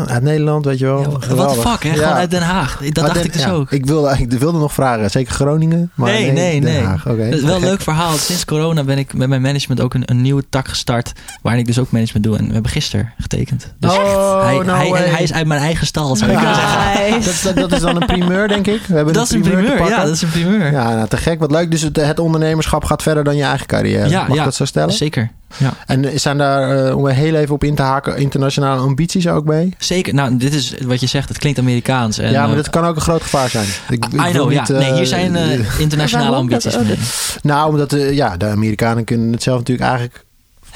uit 0.06 0.22
Nederland, 0.22 0.64
weet 0.64 0.78
je 0.78 0.84
wel. 0.84 1.00
Ja, 1.00 1.34
wat 1.34 1.54
de 1.54 1.60
fuck, 1.60 1.82
hè? 1.82 1.92
Gewoon 1.92 2.12
uit 2.12 2.30
Den 2.30 2.42
Haag. 2.42 2.78
Dat 2.78 2.94
dacht 2.94 3.14
Den, 3.14 3.24
ik 3.24 3.32
dus 3.32 3.48
ook. 3.48 3.70
Ik 3.70 3.86
wilde, 3.86 4.16
ik 4.18 4.32
wilde 4.32 4.58
nog 4.58 4.72
vragen, 4.72 5.10
zeker 5.10 5.32
Groningen? 5.34 5.90
Maar 5.94 6.10
nee, 6.10 6.32
nee, 6.32 6.60
nee. 6.60 6.80
nee. 6.82 6.97
Okay. 7.06 7.30
Dat 7.30 7.38
is 7.38 7.44
wel 7.44 7.56
een 7.56 7.60
leuk 7.60 7.80
verhaal. 7.80 8.16
Sinds 8.16 8.44
corona 8.44 8.84
ben 8.84 8.98
ik 8.98 9.14
met 9.14 9.28
mijn 9.28 9.42
management 9.42 9.80
ook 9.80 9.94
een, 9.94 10.02
een 10.04 10.20
nieuwe 10.20 10.44
tak 10.48 10.68
gestart. 10.68 11.12
Waarin 11.42 11.60
ik 11.60 11.66
dus 11.66 11.78
ook 11.78 11.90
management 11.90 12.24
doe. 12.24 12.36
En 12.36 12.46
we 12.46 12.52
hebben 12.52 12.70
gisteren 12.70 13.12
getekend. 13.18 13.74
Dus 13.78 13.90
oh, 13.90 14.44
hij, 14.44 14.58
no 14.58 14.74
hij, 14.74 14.88
hij, 14.88 15.22
is 15.22 15.32
uit 15.32 15.46
mijn 15.46 15.60
eigen 15.60 15.86
stal, 15.86 16.16
zou 16.16 16.30
zeggen. 16.30 16.46
Dat, 17.44 17.56
dat, 17.56 17.72
is 17.72 17.80
dan 17.80 17.96
een 17.96 18.06
primeur, 18.06 18.48
denk 18.48 18.66
ik. 18.66 18.82
We 18.86 18.94
hebben 18.94 19.14
dat 19.14 19.30
een 19.30 19.40
is 19.40 19.46
een 19.46 19.52
primeur, 19.52 19.88
ja. 19.88 20.04
Dat 20.04 20.14
is 20.14 20.22
een 20.22 20.30
primeur. 20.30 20.72
Ja, 20.72 20.94
nou, 20.94 21.08
te 21.08 21.16
gek. 21.16 21.38
Wat 21.38 21.50
leuk. 21.50 21.70
Dus 21.70 21.82
het, 21.82 21.96
het 21.96 22.18
ondernemerschap 22.18 22.84
gaat 22.84 23.02
verder 23.02 23.24
dan 23.24 23.36
je 23.36 23.42
eigen 23.42 23.66
carrière. 23.66 24.08
Ja, 24.08 24.26
Mag 24.28 24.36
ja, 24.36 24.44
dat 24.44 24.54
zo 24.54 24.64
stellen? 24.64 24.92
zeker. 24.92 25.30
Ja. 25.56 25.74
En 25.86 26.20
zijn 26.20 26.38
daar, 26.38 26.86
uh, 26.86 26.96
om 26.96 27.06
er 27.06 27.14
heel 27.14 27.34
even 27.34 27.54
op 27.54 27.64
in 27.64 27.74
te 27.74 27.82
haken, 27.82 28.16
internationale 28.16 28.80
ambities 28.80 29.28
ook 29.28 29.44
mee? 29.44 29.74
Zeker. 29.78 30.14
Nou, 30.14 30.36
dit 30.36 30.54
is 30.54 30.74
wat 30.84 31.00
je 31.00 31.06
zegt. 31.06 31.28
Het 31.28 31.38
klinkt 31.38 31.58
Amerikaans. 31.58 32.18
En, 32.18 32.30
ja, 32.30 32.40
maar 32.40 32.50
uh, 32.50 32.56
dat 32.56 32.70
kan 32.70 32.84
ook 32.84 32.96
een 32.96 33.02
groot 33.02 33.22
gevaar 33.22 33.48
zijn. 33.48 33.66
Ik, 33.88 34.04
ik 34.04 34.26
I 34.26 34.30
know, 34.30 34.48
niet, 34.48 34.68
ja. 34.68 34.78
nee, 34.78 34.92
hier 34.92 35.06
zijn 35.06 35.32
uh, 35.32 35.80
internationale 35.80 36.36
ambities 36.36 36.76
mee. 36.76 36.98
Nou, 37.42 37.70
omdat 37.70 37.96
ja, 38.10 38.36
de 38.36 38.46
Amerikanen 38.46 39.04
kunnen 39.04 39.32
het 39.32 39.42
zelf 39.42 39.58
natuurlijk 39.58 39.88
eigenlijk 39.88 40.26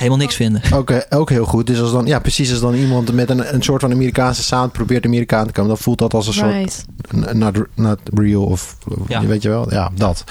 helemaal 0.02 0.18
niks 0.18 0.36
vinden. 0.36 0.62
Ook, 0.74 0.92
ook 1.10 1.30
heel 1.30 1.44
goed. 1.44 1.66
Dus 1.66 1.80
als 1.80 1.92
dan, 1.92 2.06
ja, 2.06 2.18
precies 2.18 2.50
als 2.50 2.60
dan 2.60 2.74
iemand 2.74 3.12
met 3.12 3.30
een, 3.30 3.54
een 3.54 3.62
soort 3.62 3.80
van 3.80 3.92
Amerikaanse 3.92 4.42
sound 4.42 4.72
probeert 4.72 5.04
Amerikaan 5.04 5.46
te 5.46 5.52
komen, 5.52 5.70
dan 5.70 5.78
voelt 5.78 5.98
dat 5.98 6.14
als 6.14 6.36
een 6.36 6.50
right. 6.50 6.84
soort 7.10 7.34
not, 7.34 7.58
not 7.74 7.98
real 8.14 8.44
of 8.44 8.76
ja. 9.08 9.26
weet 9.26 9.42
je 9.42 9.48
wel, 9.48 9.70
ja, 9.70 9.90
dat. 9.94 10.24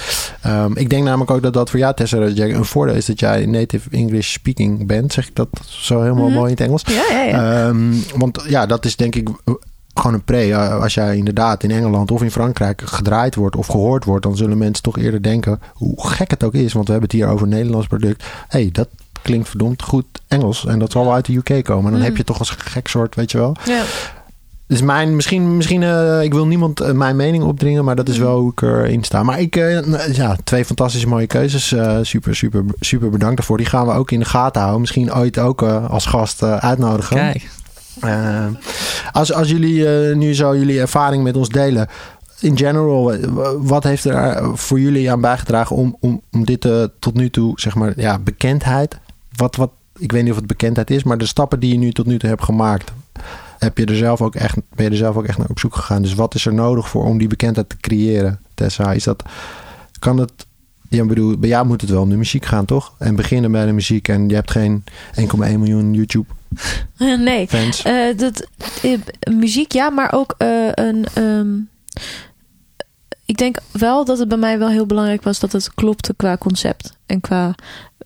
Um, 0.46 0.76
ik 0.76 0.90
denk 0.90 1.04
namelijk 1.04 1.30
ook 1.30 1.42
dat 1.42 1.52
dat 1.52 1.70
voor 1.70 1.78
jou, 1.78 1.94
Tessa, 1.94 2.16
een 2.16 2.64
voordeel 2.64 2.94
is 2.94 3.06
dat 3.06 3.20
jij 3.20 3.46
native 3.46 3.88
English 3.90 4.32
speaking 4.32 4.86
bent. 4.86 5.12
Zeg 5.12 5.28
ik 5.28 5.34
dat 5.34 5.48
zo 5.66 6.00
helemaal 6.00 6.26
Mhm. 6.26 6.34
mooi 6.34 6.50
in 6.50 6.56
het 6.56 6.66
Engels? 6.66 6.82
Ja, 6.86 7.02
ja, 7.10 7.22
ja. 7.22 7.66
Um, 7.66 8.02
want 8.16 8.44
ja, 8.48 8.66
dat 8.66 8.84
is 8.84 8.96
denk 8.96 9.14
ik 9.14 9.28
gewoon 9.94 10.14
een 10.14 10.24
pre. 10.24 10.56
Als 10.56 10.94
jij 10.94 11.16
inderdaad 11.16 11.62
in 11.62 11.70
Engeland 11.70 12.10
of 12.10 12.22
in 12.22 12.30
Frankrijk 12.30 12.82
gedraaid 12.84 13.34
wordt 13.34 13.56
of 13.56 13.66
gehoord 13.66 14.04
wordt, 14.04 14.24
dan 14.24 14.36
zullen 14.36 14.58
mensen 14.58 14.82
toch 14.82 14.98
eerder 14.98 15.22
denken, 15.22 15.60
hoe 15.72 16.06
gek 16.06 16.30
het 16.30 16.44
ook 16.44 16.54
is, 16.54 16.72
want 16.72 16.86
we 16.86 16.92
hebben 16.92 17.10
het 17.10 17.18
hier 17.20 17.28
over 17.28 17.42
een 17.46 17.52
Nederlands 17.52 17.86
product. 17.86 18.24
hey, 18.48 18.68
dat 18.72 18.88
klinkt 19.22 19.48
verdomd 19.48 19.82
goed 19.82 20.04
Engels 20.28 20.66
en 20.66 20.78
dat 20.78 20.92
zal 20.92 21.04
wel 21.04 21.12
uit 21.14 21.26
de 21.26 21.34
UK 21.36 21.64
komen. 21.64 21.84
En 21.84 21.90
dan 21.90 21.98
Mm. 22.00 22.04
heb 22.06 22.16
je 22.16 22.24
toch 22.24 22.38
als 22.38 22.50
gek 22.50 22.88
soort, 22.88 23.14
weet 23.14 23.30
je 23.30 23.38
wel. 23.38 23.56
Ja. 23.64 23.82
Dus 24.66 24.82
mijn, 24.82 25.16
misschien, 25.16 25.56
misschien 25.56 25.82
uh, 25.82 26.22
ik 26.22 26.32
wil 26.32 26.46
niemand 26.46 26.80
uh, 26.80 26.90
mijn 26.90 27.16
mening 27.16 27.44
opdringen, 27.44 27.84
maar 27.84 27.96
dat 27.96 28.08
is 28.08 28.18
wel 28.18 28.38
hoe 28.38 28.50
ik 28.52 28.62
erin 28.62 29.04
sta. 29.04 29.22
Maar 29.22 29.40
ik, 29.40 29.56
uh, 29.56 30.14
ja, 30.14 30.36
twee 30.44 30.64
fantastische 30.64 31.08
mooie 31.08 31.26
keuzes. 31.26 31.72
eh, 31.72 31.98
super, 32.02 32.36
super, 32.36 32.64
super 32.80 33.10
bedankt 33.10 33.36
daarvoor. 33.36 33.56
Die 33.56 33.66
gaan 33.66 33.86
we 33.86 33.92
ook 33.92 34.10
in 34.10 34.18
de 34.18 34.24
gaten 34.24 34.60
houden. 34.60 34.80
Misschien 34.80 35.14
ooit 35.14 35.38
ook 35.38 35.62
als 35.62 36.06
gast 36.06 36.42
uitnodigen. 36.42 37.16
Kijk. 37.16 37.48
Uh, 38.04 38.44
als, 39.12 39.32
als 39.32 39.48
jullie 39.48 40.08
uh, 40.08 40.16
nu 40.16 40.34
zo 40.34 40.56
jullie 40.56 40.80
ervaring 40.80 41.22
met 41.22 41.36
ons 41.36 41.48
delen. 41.48 41.88
In 42.40 42.56
general, 42.56 43.12
wat 43.58 43.84
heeft 43.84 44.04
er 44.04 44.42
voor 44.58 44.80
jullie 44.80 45.10
aan 45.12 45.20
bijgedragen 45.20 45.76
om, 45.76 45.96
om, 46.00 46.20
om 46.32 46.44
dit 46.44 46.64
uh, 46.64 46.84
tot 46.98 47.14
nu 47.14 47.30
toe, 47.30 47.52
zeg 47.60 47.74
maar, 47.74 47.92
ja, 47.96 48.18
bekendheid? 48.18 48.98
Wat, 49.36 49.56
wat, 49.56 49.70
ik 49.98 50.12
weet 50.12 50.22
niet 50.22 50.30
of 50.30 50.38
het 50.38 50.46
bekendheid 50.46 50.90
is, 50.90 51.02
maar 51.02 51.18
de 51.18 51.26
stappen 51.26 51.60
die 51.60 51.72
je 51.72 51.78
nu 51.78 51.92
tot 51.92 52.06
nu 52.06 52.18
toe 52.18 52.28
hebt 52.28 52.44
gemaakt, 52.44 52.92
heb 53.58 53.78
je 53.78 53.84
er 53.84 53.96
zelf 53.96 54.20
ook 54.20 54.34
echt, 54.34 54.56
ben 54.74 54.84
je 54.84 54.90
er 54.90 54.96
zelf 54.96 55.16
ook 55.16 55.26
echt 55.26 55.38
naar 55.38 55.50
op 55.50 55.58
zoek 55.58 55.74
gegaan? 55.74 56.02
Dus 56.02 56.14
wat 56.14 56.34
is 56.34 56.46
er 56.46 56.54
nodig 56.54 56.88
voor 56.88 57.04
om 57.04 57.18
die 57.18 57.28
bekendheid 57.28 57.68
te 57.68 57.76
creëren, 57.76 58.40
Tessa? 58.54 58.92
Is 58.92 59.04
dat, 59.04 59.22
kan 59.98 60.16
het, 60.16 60.32
ja, 60.88 61.04
bedoel, 61.04 61.38
bij 61.38 61.48
jou 61.48 61.66
moet 61.66 61.80
het 61.80 61.90
wel 61.90 62.02
om 62.02 62.10
de 62.10 62.16
muziek 62.16 62.44
gaan, 62.44 62.64
toch? 62.64 62.94
En 62.98 63.16
beginnen 63.16 63.52
bij 63.52 63.66
de 63.66 63.72
muziek 63.72 64.08
en 64.08 64.28
je 64.28 64.34
hebt 64.34 64.50
geen 64.50 64.84
1,1 65.20 65.36
miljoen 65.38 65.92
YouTube 65.92 66.26
nee, 67.18 67.48
fans. 67.48 67.86
Uh, 67.86 68.16
dat, 68.16 68.46
uh, 68.82 68.98
muziek 69.30 69.72
ja, 69.72 69.90
maar 69.90 70.12
ook 70.12 70.34
uh, 70.38 70.68
een. 70.74 71.06
Um, 71.18 71.70
ik 73.24 73.36
denk 73.36 73.56
wel 73.70 74.04
dat 74.04 74.18
het 74.18 74.28
bij 74.28 74.38
mij 74.38 74.58
wel 74.58 74.68
heel 74.68 74.86
belangrijk 74.86 75.22
was 75.22 75.40
dat 75.40 75.52
het 75.52 75.74
klopte 75.74 76.14
qua 76.14 76.36
concept 76.36 76.96
en 77.06 77.20
qua. 77.20 77.54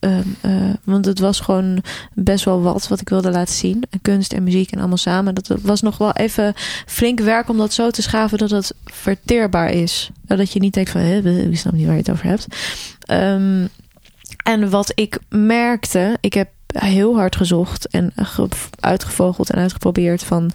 Um, 0.00 0.36
want 0.84 1.04
het 1.04 1.18
was 1.18 1.40
gewoon 1.40 1.82
best 2.14 2.44
wel 2.44 2.62
wat 2.62 2.88
wat 2.88 3.00
ik 3.00 3.08
wilde 3.08 3.30
laten 3.30 3.54
zien. 3.54 3.82
En 3.90 4.00
kunst 4.02 4.32
en 4.32 4.42
muziek 4.42 4.70
en 4.70 4.78
allemaal 4.78 4.96
samen. 4.96 5.34
Dat 5.34 5.48
was 5.62 5.82
nog 5.82 5.98
wel 5.98 6.12
even 6.12 6.52
flink 6.86 7.20
werk 7.20 7.48
om 7.48 7.56
dat 7.56 7.72
zo 7.72 7.90
te 7.90 8.02
schaven 8.02 8.38
dat 8.38 8.50
het 8.50 8.74
verteerbaar 8.84 9.70
is. 9.70 10.10
Dat 10.22 10.52
je 10.52 10.60
niet 10.60 10.74
denkt 10.74 10.90
van, 10.90 11.00
hé, 11.00 11.22
wie 11.22 11.56
snapt 11.56 11.76
niet 11.76 11.86
waar 11.86 11.94
je 11.94 12.00
het 12.00 12.10
over 12.10 12.26
hebt. 12.26 12.46
Um, 13.10 13.68
en 14.44 14.70
wat 14.70 14.92
ik 14.94 15.18
merkte, 15.28 16.16
ik 16.20 16.32
heb 16.34 16.48
heel 16.66 17.16
hard 17.16 17.36
gezocht 17.36 17.88
en 17.88 18.12
uitgevogeld 18.80 19.50
en 19.50 19.58
uitgeprobeerd 19.58 20.22
van 20.22 20.50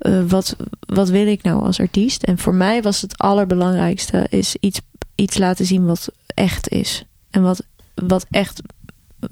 uh, 0.00 0.22
wat, 0.28 0.56
wat 0.80 1.08
wil 1.08 1.26
ik 1.26 1.42
nou 1.42 1.62
als 1.62 1.80
artiest. 1.80 2.22
En 2.22 2.38
voor 2.38 2.54
mij 2.54 2.82
was 2.82 3.00
het 3.00 3.18
allerbelangrijkste 3.18 4.26
is 4.30 4.56
iets, 4.60 4.80
iets 5.14 5.38
laten 5.38 5.66
zien 5.66 5.86
wat 5.86 6.08
echt 6.34 6.68
is. 6.68 7.04
En 7.30 7.42
wat, 7.42 7.62
wat 7.94 8.26
echt 8.30 8.62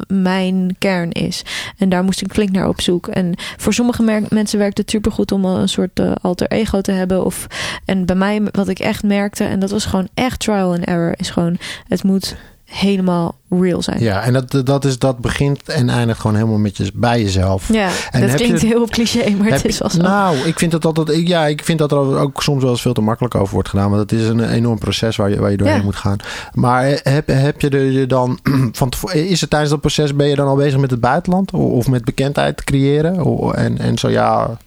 mijn 0.09 0.77
kern 0.79 1.13
is. 1.13 1.43
En 1.79 1.89
daar 1.89 2.05
moest 2.05 2.21
ik 2.21 2.33
flink 2.33 2.51
naar 2.51 2.69
op 2.69 2.81
zoek. 2.81 3.07
En 3.07 3.33
voor 3.37 3.73
sommige 3.73 4.27
mensen 4.29 4.59
werkt 4.59 4.79
het 4.79 4.91
supergoed 4.91 5.33
om 5.33 5.45
een 5.45 5.69
soort 5.69 6.01
uh, 6.01 6.13
alter 6.21 6.49
ego 6.49 6.81
te 6.81 6.93
hebben. 6.93 7.25
Of, 7.25 7.47
en 7.85 8.07
bij 8.07 8.17
mij, 8.17 8.43
wat 8.53 8.69
ik 8.69 8.79
echt 8.79 9.03
merkte, 9.03 9.45
en 9.45 9.61
dat 9.61 9.71
was 9.71 9.85
gewoon 9.85 10.09
echt 10.15 10.41
trial 10.41 10.73
and 10.73 10.85
error, 10.85 11.15
is 11.17 11.31
gewoon, 11.31 11.59
het 11.89 12.03
moet 12.03 12.37
helemaal 12.69 13.37
real 13.51 13.83
zijn. 13.83 14.01
Ja, 14.01 14.23
en 14.23 14.33
dat, 14.33 14.67
dat, 14.67 14.85
is, 14.85 14.99
dat 14.99 15.19
begint 15.19 15.63
en 15.69 15.89
eindigt 15.89 16.21
gewoon 16.21 16.37
helemaal 16.37 16.59
met 16.59 16.77
je, 16.77 16.91
bij 16.95 17.23
jezelf. 17.23 17.73
Ja, 17.73 17.89
en 18.11 18.21
dat 18.21 18.35
klinkt 18.35 18.61
je, 18.61 18.67
heel 18.67 18.87
cliché, 18.87 19.31
maar 19.31 19.49
het 19.49 19.65
is 19.65 19.79
wel 19.79 19.91
zo. 19.91 20.03
Nou, 20.03 20.37
ik 20.37 20.59
vind 20.59 20.71
dat 20.71 20.85
altijd, 20.85 21.29
ja, 21.29 21.47
ik 21.47 21.65
vind 21.65 21.79
dat 21.79 21.93
er 21.93 21.99
ook 21.99 22.43
soms 22.43 22.63
wel 22.63 22.71
eens 22.71 22.83
veel 22.83 22.93
te 22.93 23.01
makkelijk 23.01 23.35
over 23.35 23.55
wordt 23.55 23.69
gedaan. 23.69 23.91
Want 23.91 24.11
het 24.11 24.21
is 24.21 24.29
een 24.29 24.51
enorm 24.51 24.79
proces 24.79 25.17
waar 25.17 25.31
je, 25.31 25.41
waar 25.41 25.51
je 25.51 25.57
doorheen 25.57 25.77
ja. 25.77 25.83
moet 25.85 25.97
gaan. 25.97 26.17
Maar 26.53 27.01
heb, 27.03 27.27
heb 27.27 27.61
je 27.61 27.69
er 27.69 28.09
dan, 28.09 28.39
van, 28.73 28.93
is 29.13 29.41
het 29.41 29.51
tijdens 29.51 29.71
dat 29.71 29.81
proces, 29.81 30.15
ben 30.15 30.29
je 30.29 30.37
dan 30.37 30.49
al 30.49 30.57
bezig 30.57 30.81
met 30.81 30.91
het 30.91 31.01
buitenland? 31.01 31.51
Of 31.53 31.89
met 31.89 32.05
bekendheid 32.05 32.65
creëren? 32.65 33.17
En, 33.55 33.79
en 33.79 33.99
zo 33.99 34.09
ja... 34.09 34.59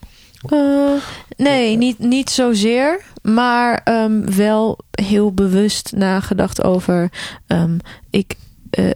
Uh, 0.50 1.02
nee, 1.38 1.78
niet, 1.78 2.00
niet 2.00 2.30
zozeer. 2.30 3.02
Maar 3.22 3.82
um, 3.86 4.36
wel 4.36 4.80
heel 4.92 5.34
bewust 5.34 5.92
nagedacht 5.96 6.64
over. 6.64 7.12
Um, 7.48 7.80
ik 8.10 8.36
uh, 8.80 8.90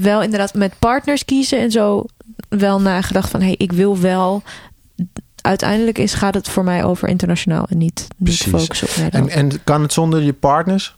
wel 0.00 0.22
inderdaad 0.22 0.54
met 0.54 0.78
partners 0.78 1.24
kiezen 1.24 1.58
en 1.58 1.70
zo. 1.70 2.04
Wel 2.48 2.80
nagedacht 2.80 3.30
van 3.30 3.40
hé, 3.40 3.46
hey, 3.46 3.56
ik 3.56 3.72
wil 3.72 3.98
wel. 3.98 4.42
Uiteindelijk 5.40 5.98
is, 5.98 6.14
gaat 6.14 6.34
het 6.34 6.48
voor 6.48 6.64
mij 6.64 6.84
over 6.84 7.08
internationaal 7.08 7.66
en 7.68 7.78
niet, 7.78 8.06
niet 8.16 8.42
focussen 8.42 8.88
op 8.88 8.96
Nederland. 8.96 9.30
En, 9.30 9.50
en 9.50 9.64
kan 9.64 9.82
het 9.82 9.92
zonder 9.92 10.22
je 10.22 10.32
partners? 10.32 10.96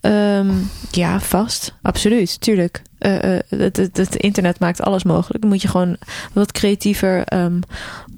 Um, 0.00 0.70
ja, 0.90 1.20
vast. 1.20 1.74
Absoluut, 1.82 2.40
tuurlijk. 2.40 2.82
Uh, 2.98 3.14
uh, 3.14 3.38
het, 3.48 3.76
het, 3.76 3.96
het, 3.96 4.16
internet 4.16 4.58
maakt 4.58 4.82
alles 4.82 5.04
mogelijk. 5.04 5.40
Dan 5.40 5.50
moet 5.50 5.62
je 5.62 5.68
gewoon 5.68 5.96
wat 6.32 6.52
creatiever 6.52 7.34
um, 7.34 7.60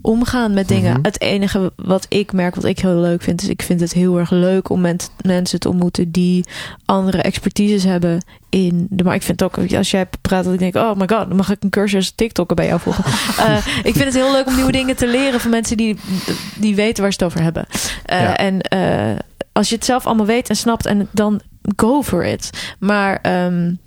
omgaan 0.03 0.55
met 0.55 0.69
dingen. 0.69 0.89
Mm-hmm. 0.89 1.05
Het 1.05 1.21
enige 1.21 1.73
wat 1.77 2.07
ik 2.09 2.33
merk, 2.33 2.55
wat 2.55 2.65
ik 2.65 2.79
heel 2.79 2.95
leuk 2.95 3.23
vind, 3.23 3.43
is 3.43 3.49
ik 3.49 3.63
vind 3.63 3.81
het 3.81 3.93
heel 3.93 4.19
erg 4.19 4.31
leuk 4.31 4.69
om 4.69 4.81
met 4.81 5.11
mensen 5.21 5.61
te 5.61 5.69
ontmoeten 5.69 6.11
die 6.11 6.45
andere 6.85 7.23
expertises 7.23 7.85
hebben 7.85 8.25
in 8.49 8.87
de. 8.91 9.05
Maar 9.05 9.15
ik 9.15 9.23
vind 9.23 9.41
het 9.41 9.59
ook, 9.59 9.73
als 9.73 9.91
jij 9.91 10.07
praat, 10.21 10.45
dat 10.45 10.53
ik 10.53 10.59
denk, 10.59 10.75
oh 10.75 10.95
my 10.97 11.09
god, 11.09 11.29
dan 11.29 11.37
mag 11.37 11.51
ik 11.51 11.63
een 11.63 11.71
cursus 11.71 12.11
TikTokken 12.11 12.57
bij 12.57 12.67
jou 12.67 12.81
volgen. 12.81 13.05
uh, 13.39 13.67
ik 13.91 13.95
vind 13.95 14.05
het 14.05 14.15
heel 14.15 14.33
leuk 14.33 14.47
om 14.47 14.55
nieuwe 14.55 14.73
dingen 14.73 14.97
te 14.97 15.07
leren 15.07 15.41
van 15.41 15.51
mensen 15.51 15.77
die, 15.77 15.97
die 16.57 16.75
weten 16.75 17.03
waar 17.03 17.13
ze 17.13 17.19
het 17.25 17.33
over 17.33 17.43
hebben. 17.43 17.67
Ja. 18.05 18.37
En 18.37 18.61
als 19.53 19.69
je 19.69 19.75
het 19.75 19.85
zelf 19.85 20.07
allemaal 20.07 20.27
weet 20.27 20.49
en 20.49 20.57
snapt 20.57 20.87
en 20.87 21.09
dan 21.11 21.41
go 21.77 22.03
for 22.03 22.25
it. 22.25 22.51
Maar, 22.79 23.45
um, 23.45 23.79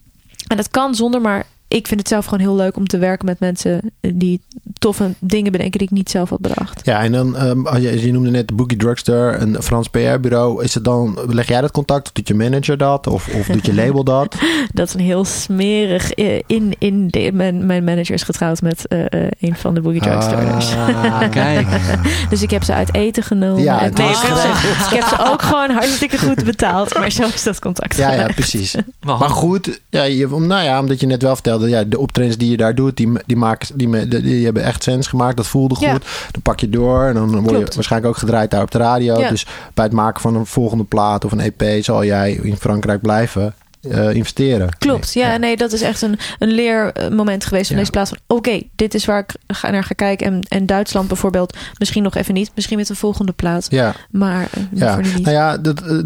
en 0.47 0.57
dat 0.57 0.69
kan 0.69 0.95
zonder, 0.95 1.21
maar 1.21 1.45
ik 1.68 1.88
vind 1.88 1.99
het 1.99 2.09
zelf 2.09 2.26
gewoon 2.26 2.39
heel 2.39 2.55
leuk 2.55 2.78
om 2.78 2.88
te 2.88 2.97
werken 2.97 3.26
met 3.26 3.39
mensen 3.39 3.91
die 4.01 4.41
toffe 4.80 5.13
dingen 5.20 5.51
bedenken 5.51 5.80
die 5.80 5.88
ik 5.88 5.93
niet 5.93 6.09
zelf 6.09 6.30
had 6.30 6.39
bedacht. 6.39 6.86
Ja, 6.86 7.01
en 7.03 7.11
dan, 7.11 7.41
um, 7.43 7.68
als 7.68 7.78
je, 7.82 8.05
je 8.05 8.11
noemde 8.11 8.30
net 8.30 8.47
de 8.47 8.53
Boogie 8.53 8.78
Drugster, 8.78 9.41
een 9.41 9.61
Frans 9.61 9.88
PR-bureau. 9.88 10.63
Is 10.63 10.74
het 10.74 10.84
dan, 10.84 11.20
leg 11.28 11.47
jij 11.47 11.61
dat 11.61 11.72
contact? 11.72 12.07
Of 12.07 12.13
doet 12.13 12.28
je 12.28 12.34
manager 12.34 12.78
dat? 12.78 13.07
Of, 13.07 13.28
of 13.34 13.47
doet 13.47 13.66
je 13.66 13.74
label 13.84 14.03
dat? 14.03 14.36
dat 14.74 14.88
is 14.88 14.93
een 14.93 14.99
heel 14.99 15.26
smerig. 15.26 16.11
eh, 16.11 16.41
In, 16.47 16.74
in 16.80 17.07
de, 17.07 17.30
mijn, 17.34 17.66
mijn 17.66 17.84
manager 17.84 18.13
is 18.13 18.24
getrouwd 18.24 18.61
met 18.61 18.88
eh, 18.88 19.05
eh, 19.13 19.32
een 19.39 19.55
van 19.55 19.74
de 19.74 19.82
Boogie 19.82 20.01
Drugsters. 20.01 20.74
Ah, 20.76 21.30
kijk. 21.32 21.68
Dus 22.30 22.41
ik 22.41 22.49
heb 22.49 22.63
ze 22.63 22.74
uit 22.74 22.93
eten 22.93 23.24
genomen. 23.24 23.63
Ja, 23.63 23.80
En 23.80 23.86
het 23.86 23.97
nee, 23.97 24.07
was 24.07 24.24
ik, 24.24 24.28
heb 24.30 24.38
ze, 24.38 24.95
ik 24.95 25.01
heb 25.01 25.07
ze 25.09 25.32
ook 25.32 25.41
gewoon 25.41 25.70
hartstikke 25.70 26.18
goed 26.18 26.43
betaald. 26.43 26.93
Maar 26.93 27.11
zo 27.11 27.24
is 27.34 27.43
dat 27.43 27.59
contact. 27.59 27.97
Ja, 27.97 28.11
ja, 28.13 28.28
precies. 28.28 28.76
Maar 29.05 29.30
goed, 29.30 29.82
ja, 29.89 30.03
je, 30.03 30.28
nou 30.28 30.63
ja, 30.63 30.80
omdat 30.80 30.99
je 30.99 31.05
net 31.07 31.22
wel 31.22 31.36
vertelde, 31.60 31.86
ja, 31.86 31.89
de 31.89 31.99
optredens 31.99 32.38
die 32.38 32.51
je 32.51 32.58
daar 32.58 32.76
doet, 32.76 32.97
die, 32.97 33.12
die, 33.26 33.38
maken, 33.38 33.78
die, 33.78 34.08
die, 34.08 34.22
die 34.22 34.45
hebben 34.45 34.64
echt 34.64 34.84
sens 34.84 35.08
gemaakt. 35.08 35.38
Dat 35.38 35.47
voelde 35.47 35.76
goed. 35.76 35.86
Ja. 35.86 35.99
Dan 36.32 36.41
pak 36.41 36.60
je 36.60 36.70
door 36.70 37.03
en 37.03 37.14
dan 37.14 37.41
word 37.41 37.58
je 37.58 37.76
waarschijnlijk 37.76 38.14
ook 38.14 38.20
gedraaid 38.20 38.51
daar 38.51 38.62
op 38.62 38.72
de 38.72 38.78
radio. 38.78 39.20
Ja. 39.20 39.30
Dus 39.30 39.45
bij 39.74 39.86
het 39.86 39.93
maken 39.93 40.22
van 40.22 40.36
een 40.36 40.45
volgende 40.45 40.84
plaat 40.84 41.26
of 41.26 41.32
een 41.32 41.53
EP 41.53 41.84
zal 41.84 42.06
jij 42.06 42.32
in 42.32 42.58
Frankrijk 42.58 43.01
blijven 43.01 43.53
eh, 43.89 44.13
investeren. 44.13 44.75
Klopt, 44.77 45.13
ja, 45.13 45.38
nee, 45.38 45.57
dat 45.57 45.71
is 45.71 45.81
echt 45.81 46.01
een, 46.01 46.19
een 46.39 46.49
leermoment 46.51 47.45
geweest 47.45 47.65
van 47.67 47.75
Ja. 47.75 47.81
deze 47.81 47.91
plaats. 47.91 48.09
Van 48.09 48.38
oké, 48.38 48.61
dit 48.75 48.93
is 48.93 49.05
waar 49.05 49.19
ik 49.19 49.36
ga, 49.47 49.69
naar 49.69 49.83
ga 49.83 49.93
kijken. 49.95 50.25
En, 50.27 50.41
en 50.47 50.65
Duitsland 50.65 51.07
bijvoorbeeld, 51.07 51.57
misschien 51.77 52.03
nog 52.03 52.15
even 52.15 52.33
niet. 52.33 52.51
Misschien 52.55 52.77
met 52.77 52.88
de 52.88 52.95
volgende 52.95 53.31
plaat. 53.31 53.67
Ja, 53.69 53.95
Maar 54.11 54.47
eh, 54.51 54.63
ja. 54.71 54.95
niet. 54.95 55.19
Nou 55.19 55.31
ja, 55.36 55.57
dat, 55.57 55.81
eh, 55.81 55.97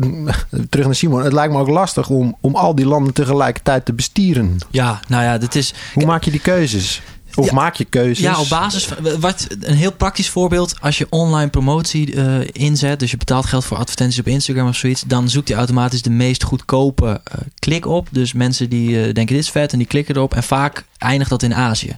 terug 0.70 0.86
naar 0.86 0.96
Simon. 0.96 1.24
Het 1.24 1.34
lijkt 1.34 1.54
me 1.54 1.60
ook 1.60 1.68
lastig 1.68 2.10
om, 2.10 2.36
om 2.42 2.56
al 2.56 2.76
die 2.76 2.86
landen 2.86 3.14
tegelijkertijd 3.14 3.86
te 3.86 3.94
bestieren. 3.94 4.58
Ja, 4.72 5.00
nou 5.08 5.24
ja, 5.24 5.38
dit 5.38 5.56
is... 5.56 5.74
Hoe 5.94 6.06
maak 6.06 6.24
je 6.24 6.32
die 6.32 6.40
keuzes? 6.40 7.02
Of 7.36 7.46
Ja. 7.46 7.54
maak 7.54 7.76
je 7.76 7.86
keuzes? 7.86 8.20
Ja, 8.20 8.40
op 8.40 8.50
basis 8.50 8.86
van 8.86 9.20
wat 9.20 9.48
een 9.60 9.76
heel 9.76 9.92
praktisch 9.92 10.30
voorbeeld. 10.30 10.76
Als 10.82 10.98
je 10.98 11.08
online 11.10 11.50
promotie 11.50 12.16
eh, 12.16 12.48
inzet, 12.52 13.00
dus 13.00 13.12
je 13.12 13.18
betaalt 13.18 13.46
geld 13.46 13.66
voor 13.66 13.78
advertenties 13.78 14.20
op 14.20 14.28
Instagram 14.28 14.68
of 14.68 14.76
zoiets, 14.76 15.04
dan 15.08 15.30
zoekt 15.30 15.48
hij 15.48 15.58
automatisch 15.58 16.02
de 16.02 16.10
meest 16.10 16.44
goedkope 16.44 17.22
eh, 17.24 17.38
klik 17.60 17.86
op. 17.86 18.08
Dus 18.12 18.34
mensen 18.34 18.70
die 18.70 18.98
eh, 18.98 19.04
denken 19.04 19.36
dit 19.36 19.44
is 19.44 19.50
vet 19.50 19.72
en 19.72 19.78
die 19.78 19.88
klikken 19.88 20.16
erop. 20.16 20.34
En 20.34 20.44
vaak 20.44 20.86
eindigt 20.98 21.30
dat 21.30 21.44
in 21.44 21.56
Azië. 21.56 21.98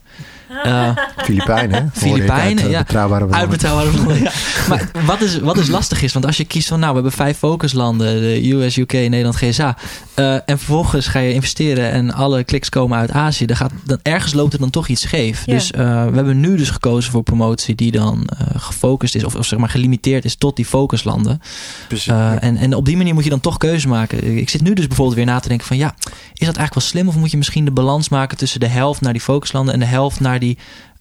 Eh, 0.63 0.89
Filipijnen? 1.25 1.91
Filipijnen, 1.93 2.63
uit, 2.63 2.71
ja. 2.71 2.79
Betrouwbare 2.79 3.25
bronnen. 3.25 3.39
Uitbetaalbare 3.39 3.89
bronnen, 3.89 4.21
ja. 4.21 4.31
Maar 4.69 4.91
wat 5.05 5.21
is, 5.21 5.39
wat 5.39 5.57
is 5.57 5.67
lastig 5.67 6.01
is, 6.01 6.13
want 6.13 6.25
als 6.25 6.37
je 6.37 6.45
kiest 6.45 6.67
van... 6.67 6.79
nou, 6.79 6.89
we 6.89 6.95
hebben 7.01 7.17
vijf 7.17 7.37
focuslanden, 7.37 8.21
de 8.21 8.51
US, 8.51 8.77
UK, 8.77 8.93
Nederland, 8.93 9.35
GSA... 9.35 9.77
eh, 10.13 10.33
en 10.33 10.43
vervolgens 10.45 11.07
ga 11.07 11.19
je 11.19 11.33
investeren 11.33 11.91
en 11.91 12.13
alle 12.13 12.43
kliks 12.43 12.69
komen 12.69 12.97
uit 12.97 13.11
Azië... 13.11 13.45
Dan 13.45 13.55
gaat, 13.55 13.71
dan, 13.83 13.99
ergens 14.01 14.33
loopt 14.33 14.53
er 14.53 14.59
dan 14.59 14.69
toch 14.69 14.87
iets 14.87 15.01
scheef. 15.01 15.45
Ja. 15.45 15.53
Dus 15.53 15.71
eh, 15.71 15.79
we 16.05 16.15
hebben 16.15 16.39
nu 16.39 16.57
dus 16.57 16.69
gekozen 16.69 17.11
voor 17.11 17.23
promotie... 17.23 17.75
die 17.75 17.91
dan 17.91 18.27
eh, 18.37 18.47
gefocust 18.55 19.15
is, 19.15 19.23
of, 19.23 19.35
of 19.35 19.45
zeg 19.45 19.59
maar 19.59 19.69
gelimiteerd 19.69 20.25
is 20.25 20.35
tot 20.35 20.55
die 20.55 20.65
focuslanden. 20.65 21.41
Precies. 21.87 22.07
Eh, 22.07 22.43
en, 22.43 22.57
en 22.57 22.75
op 22.75 22.85
die 22.85 22.97
manier 22.97 23.13
moet 23.13 23.23
je 23.23 23.29
dan 23.29 23.39
toch 23.39 23.57
keuzes 23.57 23.85
maken. 23.85 24.37
Ik 24.37 24.49
zit 24.49 24.61
nu 24.61 24.73
dus 24.73 24.87
bijvoorbeeld 24.87 25.17
weer 25.17 25.25
na 25.25 25.39
te 25.39 25.47
denken 25.47 25.67
van... 25.67 25.77
ja, 25.77 25.95
is 26.33 26.47
dat 26.47 26.57
eigenlijk 26.57 26.73
wel 26.73 26.83
slim? 26.83 27.07
Of 27.07 27.15
moet 27.15 27.31
je 27.31 27.37
misschien 27.37 27.65
de 27.65 27.71
balans 27.71 28.09
maken 28.09 28.37
tussen 28.37 28.59
de 28.59 28.67
helft 28.67 29.01
naar 29.01 29.13
die 29.13 29.21
focuslanden... 29.21 29.73
en 29.73 29.79
de 29.79 29.85
helft 29.85 30.19
naar 30.19 30.39
die 30.41 30.57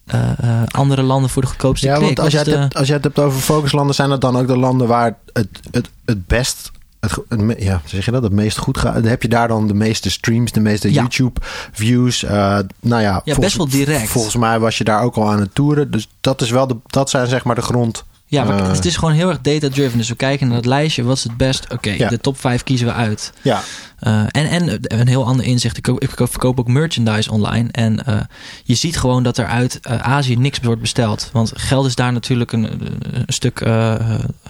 eh, 0.07 0.31
eh, 0.39 0.63
andere 0.71 1.03
landen 1.03 1.31
voor 1.31 1.43
de 1.43 1.49
goedkoopste 1.49 1.87
Ja, 1.87 1.95
klik? 1.95 2.07
want 2.07 2.21
als 2.21 2.33
jij, 2.33 2.45
de- 2.45 2.51
hebt, 2.59 2.75
als 2.77 2.87
jij 2.87 2.97
het 2.97 3.05
hebt 3.05 3.19
over 3.19 3.41
focuslanden, 3.41 3.95
zijn 3.95 4.09
dat 4.09 4.21
dan 4.21 4.37
ook 4.37 4.47
de 4.47 4.57
landen 4.57 4.87
waar 4.87 5.17
het, 5.33 5.49
het, 5.71 5.91
het 6.05 6.27
best. 6.27 6.71
Het, 7.01 7.19
ja, 7.59 7.81
zeg 7.85 8.05
je 8.05 8.11
dat? 8.11 8.23
Het 8.23 8.33
meest 8.33 8.59
goed 8.59 8.79
gaat. 8.79 9.05
Heb 9.05 9.23
je 9.23 9.29
daar 9.29 9.49
dan 9.49 9.67
de 9.67 9.75
meeste 9.75 10.11
streams, 10.11 10.53
de 10.53 10.61
meeste 10.61 10.93
Ja. 10.93 11.01
YouTube-views? 11.01 12.23
nou 12.23 13.03
ja, 13.03 13.13
volgens, 13.13 13.39
best 13.39 13.57
wel 13.57 13.69
direct. 13.69 14.09
Volgens 14.09 14.37
mij 14.37 14.59
was 14.59 14.79
je 14.79 14.85
daar 14.85 15.03
ook 15.03 15.17
al 15.17 15.31
aan 15.31 15.41
het 15.41 15.55
toeren. 15.55 15.91
Dus 15.91 16.09
dat, 16.21 16.41
is 16.41 16.51
wel 16.51 16.67
de, 16.67 16.77
dat 16.87 17.11
zijn 17.11 17.27
zeg 17.27 17.45
maar 17.45 17.55
de 17.55 17.63
grond. 17.63 18.05
Ja, 18.27 18.45
maar 18.45 18.59
Eh. 18.61 18.71
het 18.73 18.85
is 18.85 18.97
gewoon 18.97 19.15
heel 19.15 19.29
erg 19.29 19.41
data-driven. 19.41 19.99
Dus 19.99 20.09
we 20.09 20.15
kijken 20.15 20.47
naar 20.47 20.57
het 20.57 20.67
lijstje. 20.67 21.03
Wat 21.03 21.17
is 21.17 21.23
het 21.23 21.37
best? 21.37 21.73
Oké, 21.73 21.91
Ja. 21.91 22.09
de 22.09 22.19
top 22.21 22.41
5 22.41 22.63
kiezen 22.63 22.87
we 22.87 22.93
uit. 22.93 23.33
Ja, 23.43 23.61
Eh, 24.01 24.23
en, 24.31 24.47
en 24.47 24.79
een 24.83 25.09
heel 25.09 25.27
ander 25.27 25.47
inzicht. 25.47 25.77
Ik, 25.77 25.83
koop- 25.83 26.01
ik 26.03 26.11
verkoop 26.17 26.59
ook 26.59 26.69
merchandise 26.69 27.33
online. 27.33 27.69
En 27.71 28.07
eh, 28.07 28.21
je 28.65 28.75
ziet 28.75 28.97
gewoon 28.99 29.23
dat 29.23 29.39
er 29.39 29.47
uit 29.47 29.81
eh, 29.81 29.99
Azië 29.99 30.37
niks 30.37 30.59
wordt 30.63 30.81
besteld. 30.81 31.29
Want 31.33 31.53
geld 31.55 31.87
is 31.87 31.95
daar 31.95 32.13
natuurlijk 32.13 32.53
een, 32.53 32.65
een 33.13 33.25
stuk 33.27 33.65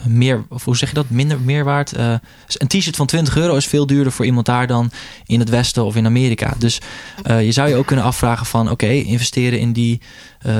meer... 0.06 0.44
Of 0.48 0.64
hoe 0.64 0.76
zeg 0.76 0.88
je 0.88 0.94
dat? 0.94 1.10
Minder 1.10 1.40
meerwaard. 1.40 1.92
Een 1.96 2.66
t-shirt 2.68 2.96
van 2.96 3.06
20 3.06 3.36
euro 3.36 3.56
is 3.56 3.66
veel 3.66 3.86
duurder 3.86 4.12
voor 4.12 4.24
iemand 4.24 4.46
daar... 4.46 4.66
dan 4.66 4.90
in 5.26 5.40
het 5.40 5.48
Westen 5.48 5.84
of 5.84 5.96
in 5.96 6.06
Amerika. 6.06 6.54
Dus 6.58 6.80
je 7.24 7.52
zou 7.52 7.68
je 7.68 7.74
ook 7.74 7.86
kunnen 7.86 8.04
afvragen 8.04 8.46
van... 8.46 8.70
Oké, 8.70 8.86
investeren 8.88 9.58
in 9.58 9.72
die 9.72 10.00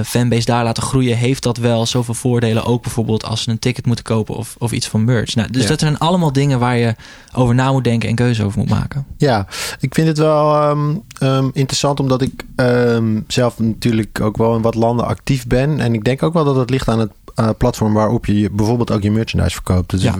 fanbase 0.04 0.44
daar 0.44 0.64
laten 0.64 0.82
groeien... 0.82 1.16
heeft 1.16 1.42
dat 1.42 1.56
wel 1.56 1.86
zoveel 1.86 2.14
voordelen? 2.14 2.64
Ook 2.64 2.82
bijvoorbeeld 2.82 3.24
als 3.24 3.42
ze 3.42 3.50
een 3.50 3.58
ticket 3.58 3.86
moeten 3.86 4.04
kopen 4.04 4.34
of, 4.34 4.54
of 4.58 4.72
iets 4.72 4.88
van 4.88 5.04
merch. 5.04 5.34
Nou, 5.34 5.50
dus 5.50 5.62
Ja. 5.62 5.68
dat 5.68 5.80
zijn 5.80 5.98
allemaal 5.98 6.32
dingen 6.32 6.58
waar 6.58 6.76
je 6.76 6.94
over 7.32 7.54
na 7.54 7.72
moet 7.72 7.84
denken... 7.84 8.08
en 8.08 8.14
keuze 8.14 8.44
over 8.44 8.58
moet 8.58 8.68
maken. 8.68 8.79
Ja, 9.16 9.46
ik 9.80 9.94
vind 9.94 10.08
het 10.08 10.18
wel 10.18 10.54
ehm, 10.54 10.96
ehm, 11.18 11.48
interessant 11.52 12.00
omdat 12.00 12.22
ik 12.22 12.44
ehm, 12.56 13.20
zelf 13.26 13.58
natuurlijk 13.58 14.20
ook 14.20 14.36
wel 14.36 14.56
in 14.56 14.62
wat 14.62 14.74
landen 14.74 15.06
actief 15.06 15.46
ben. 15.46 15.80
En 15.80 15.94
ik 15.94 16.04
denk 16.04 16.22
ook 16.22 16.32
wel 16.32 16.44
dat 16.44 16.56
het 16.56 16.70
ligt 16.70 16.88
aan 16.88 16.98
het 16.98 17.12
eh, 17.34 17.48
platform 17.58 17.92
waarop 17.92 18.26
je 18.26 18.38
je- 18.40 18.50
bijvoorbeeld 18.50 18.90
ook 18.90 19.02
je 19.02 19.10
merchandise 19.10 19.54
verkoopt. 19.54 19.90
Dus, 19.90 20.02
Ja. 20.02 20.14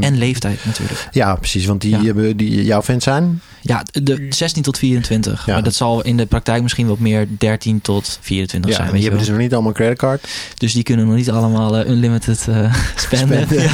En 0.00 0.18
leeftijd 0.18 0.58
natuurlijk. 0.64 1.08
Ja, 1.12 1.34
precies. 1.34 1.66
Want 1.66 1.80
die 1.80 1.90
Ja. 1.90 2.02
hebben 2.02 2.36
die 2.36 2.64
jouw 2.64 2.82
fans 2.82 3.04
zijn. 3.04 3.40
Ja, 3.62 3.82
de 4.02 4.26
16 4.28 4.62
tot 4.62 4.78
24. 4.78 5.46
Ja. 5.46 5.52
Maar 5.52 5.62
dat 5.62 5.74
zal 5.74 6.02
in 6.04 6.16
de 6.16 6.26
praktijk 6.26 6.62
misschien 6.62 6.86
wat 6.86 6.98
meer 6.98 7.26
13 7.38 7.80
tot 7.80 8.18
24 8.20 8.70
Ja, 8.70 8.76
zijn. 8.76 8.88
die 8.88 8.96
je 8.96 9.02
hebben 9.02 9.18
wel. 9.18 9.26
dus 9.28 9.28
nog 9.36 9.44
niet 9.44 9.52
allemaal 9.52 9.70
een 9.70 9.76
creditcard. 9.76 10.28
Dus 10.58 10.72
die 10.72 10.82
kunnen 10.82 11.06
nog 11.06 11.14
niet 11.16 11.30
allemaal 11.30 11.76
eh, 11.76 11.90
unlimited 11.90 12.46
eh, 12.48 12.74
spenden. 12.96 13.46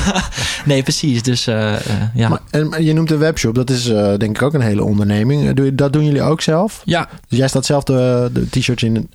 Nee, 0.64 0.82
precies. 0.82 1.22
Dus 1.22 1.44
ja. 1.44 2.28
Maar, 2.28 2.40
en, 2.50 2.68
maar 2.68 2.82
je 2.82 2.92
noemt 2.92 3.10
een 3.10 3.18
webshop. 3.18 3.54
Dat 3.54 3.70
is 3.70 3.84
denk 4.18 4.22
ik 4.22 4.42
ook 4.42 4.54
een 4.54 4.60
hele 4.60 4.84
onderneming. 4.84 5.70
Dat 5.72 5.92
doen 5.92 6.04
jullie 6.04 6.22
ook 6.22 6.40
zelf? 6.40 6.82
ja, 6.84 7.08
Dus 7.28 7.38
jij 7.38 7.48
staat 7.48 7.66
zelf 7.66 7.84
de, 7.84 8.30
de 8.32 8.48
t-shirts 8.50 8.82
in 8.82 9.08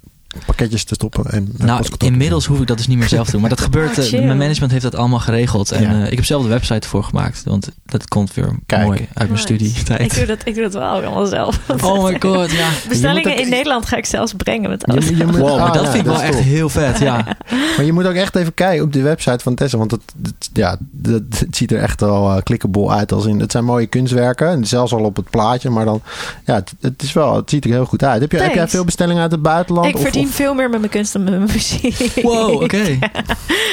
pakketjes 0.46 0.84
te 0.84 0.94
stoppen. 0.94 1.26
En 1.32 1.50
nou, 1.58 1.86
inmiddels 1.98 2.46
hoef 2.46 2.60
ik 2.60 2.68
dat 2.68 2.78
dus 2.78 2.88
niet 2.88 2.98
meer 2.98 3.08
zelf 3.08 3.26
te 3.26 3.32
doen. 3.32 3.42
Maar 3.42 3.50
dat 3.50 3.62
gebeurt. 3.70 3.98
eh, 3.98 4.12
mijn 4.26 4.38
management 4.38 4.72
heeft 4.72 4.84
dat 4.84 4.96
allemaal 4.96 5.20
geregeld. 5.20 5.72
En 5.72 5.82
Ja. 5.82 5.90
eh, 6.06 6.12
ik 6.12 6.16
heb 6.16 6.26
zelf 6.26 6.44
de 6.44 6.50
website 6.50 6.80
ervoor 6.80 7.04
gemaakt. 7.04 7.42
Want 7.46 7.70
dat 7.86 8.08
komt 8.08 8.34
weer 8.34 8.60
Kijk. 8.66 8.86
mooi 8.86 9.00
uit 9.00 9.08
mijn 9.16 9.30
Nice. 9.32 9.54
Ik 9.54 9.60
studietijd. 9.60 10.16
doe, 10.16 10.26
dat, 10.26 10.38
ik 10.44 10.54
doe 10.54 10.64
dat 10.64 10.74
wel 10.74 10.84
allemaal 10.84 11.26
zelf. 11.26 11.60
Oh 11.84 12.04
my 12.04 12.16
god, 12.20 12.52
ja. 12.52 12.70
Bestellingen 12.90 13.32
ook- 13.32 13.38
in 13.40 13.50
Nederland 13.50 13.86
ga 13.86 13.98
ik 13.98 14.06
zelfs 14.06 14.34
brengen 14.34 14.70
met 14.70 14.80
doen. 14.80 14.96
alles. 14.96 15.10
Je, 15.10 15.18
je 15.18 15.26
moet, 15.26 15.38
Wow, 15.38 15.58
maar 15.60 15.68
ah, 15.68 15.74
dat 15.74 15.84
ja, 15.84 15.92
vind 15.92 16.06
ik 16.06 16.12
wel 16.12 16.22
echt 16.22 16.40
heel 16.40 16.70
vet, 16.70 17.00
ja. 17.00 17.38
Maar 17.76 17.86
je 17.86 17.94
moet 17.94 18.06
ook 18.08 18.14
echt 18.14 18.36
even 18.36 18.54
kijken 18.54 18.84
op 18.86 18.94
de 18.94 19.02
website 19.02 19.40
van 19.44 19.56
Tessa. 19.56 19.78
Want 19.78 19.92
het, 19.92 20.02
het- 20.24 20.50
ja, 20.54 20.78
dat, 20.92 21.22
het 21.40 21.56
ziet 21.56 21.72
er 21.72 21.80
echt 21.82 22.02
wel 22.02 22.42
uh, 22.50 22.92
uit. 22.92 23.12
Als 23.12 23.26
in, 23.26 23.40
het 23.40 23.52
zijn 23.52 23.64
mooie 23.66 23.88
kunstwerken. 23.88 24.48
En 24.48 24.66
zelfs 24.66 24.94
al 24.94 25.04
op 25.04 25.16
het 25.16 25.30
plaatje. 25.30 25.70
Maar 25.70 25.86
dan, 25.86 26.02
ja, 26.46 26.56
het, 26.56 26.74
het, 26.82 27.04
is 27.04 27.14
wel, 27.14 27.36
het 27.36 27.50
ziet 27.50 27.66
er 27.66 27.72
heel 27.72 27.86
goed 27.86 28.04
uit. 28.04 28.22
Heb, 28.22 28.32
je, 28.32 28.38
heb 28.38 28.54
jij 28.54 28.68
veel 28.68 28.86
bestellingen 28.86 29.22
uit 29.22 29.32
het 29.32 29.42
buitenland? 29.42 29.88
Ik 29.88 29.96
Of- 29.96 30.02
verdien 30.22 30.28
of- 30.30 30.36
veel 30.36 30.54
meer 30.54 30.70
met 30.70 30.80
mijn 30.80 30.92
kunst 30.92 31.14
dan 31.14 31.24
met 31.24 31.34
mijn 31.34 31.50
muziek. 31.52 32.22
Wow, 32.22 32.62
oké. 32.62 32.82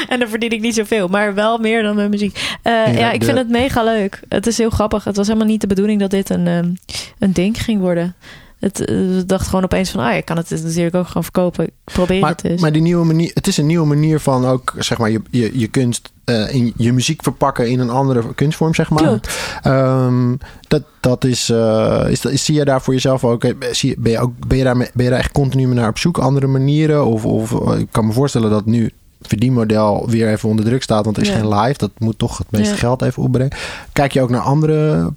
En 0.08 0.18
dan 0.18 0.28
verdien 0.28 0.50
ik 0.50 0.60
niet 0.60 0.74
zoveel, 0.74 1.08
maar 1.08 1.34
wel 1.34 1.58
meer 1.58 1.82
dan 1.82 1.94
met 1.96 2.10
muziek. 2.10 2.56
Eh, 2.62 2.72
Ja, 2.72 2.86
ja, 2.90 3.10
ik 3.12 3.20
de- 3.20 3.26
vind 3.26 3.38
het 3.38 3.48
mega 3.48 3.82
leuk. 3.84 4.20
Het 4.28 4.46
is 4.46 4.58
heel 4.58 4.70
grappig. 4.70 5.04
Het 5.04 5.16
was 5.16 5.26
helemaal 5.26 5.48
niet 5.48 5.60
de 5.60 5.66
bedoeling 5.66 6.00
dat 6.00 6.10
dit 6.10 6.30
een, 6.30 6.46
ehm, 6.46 6.70
een 7.18 7.32
ding 7.32 7.62
ging 7.62 7.80
worden. 7.80 8.14
Het 8.58 8.84
eh, 8.84 9.18
ik 9.18 9.28
dacht 9.28 9.46
gewoon 9.46 9.64
opeens 9.64 9.90
van, 9.90 10.00
ah, 10.00 10.14
je 10.14 10.22
kan 10.22 10.36
het 10.36 10.50
natuurlijk 10.50 10.94
ook 10.94 11.06
gewoon 11.06 11.22
verkopen. 11.22 11.64
Ik 11.64 11.72
probeer 11.84 12.20
maar, 12.20 12.30
het 12.30 12.40
dus. 12.40 12.60
maar 12.60 12.72
die 12.72 12.82
nieuwe 12.82 13.04
manier, 13.04 13.30
het 13.34 13.46
is 13.46 13.56
een 13.56 13.66
nieuwe 13.66 13.86
manier 13.86 14.20
van 14.20 14.46
ook 14.46 14.74
zeg 14.78 14.98
maar 14.98 15.10
je, 15.10 15.20
je, 15.30 15.58
je 15.58 15.66
kunst 15.66 16.10
eh, 16.24 16.54
in 16.54 16.72
je 16.76 16.92
muziek 16.92 17.22
verpakken 17.22 17.70
in 17.70 17.80
een 17.80 17.90
andere 17.90 18.34
kunstvorm, 18.34 18.74
zeg 18.74 18.90
maar. 18.90 19.20
Ehm, 19.62 20.34
dat, 20.68 20.82
dat 21.00 21.24
is, 21.24 21.50
eh, 21.50 22.04
is, 22.08 22.20
dat, 22.20 22.32
zie 22.38 22.54
je 22.54 22.64
daar 22.64 22.82
voor 22.82 22.94
jezelf 22.94 23.24
ook, 23.24 23.44
zie, 23.70 23.94
ben, 23.98 24.12
je 24.12 24.18
ook 24.18 24.46
ben, 24.46 24.58
je 24.58 24.64
daar, 24.64 24.76
ben 24.76 25.04
je 25.04 25.10
daar 25.10 25.18
echt 25.18 25.32
continu 25.32 25.66
naar 25.66 25.88
op 25.88 25.98
zoek, 25.98 26.18
andere 26.18 26.46
manieren? 26.46 27.06
Of, 27.06 27.24
of 27.24 27.76
ik 27.78 27.86
kan 27.90 28.06
me 28.06 28.12
voorstellen 28.12 28.50
dat 28.50 28.66
nu 28.66 28.84
het 29.18 29.28
verdienmodel 29.28 30.08
weer 30.08 30.28
even 30.28 30.48
onder 30.48 30.64
druk 30.64 30.82
staat, 30.82 31.04
want 31.04 31.16
er 31.16 31.22
is 31.22 31.28
Ja. 31.28 31.34
geen 31.38 31.54
live. 31.54 31.78
Dat 31.78 31.90
moet 31.98 32.18
toch 32.18 32.38
het 32.38 32.50
meeste 32.50 32.72
Ja. 32.72 32.78
geld 32.78 33.02
even 33.02 33.22
opbrengen. 33.22 33.56
Kijk 33.92 34.12
je 34.12 34.20
ook 34.22 34.30
naar 34.30 34.40
andere 34.40 35.10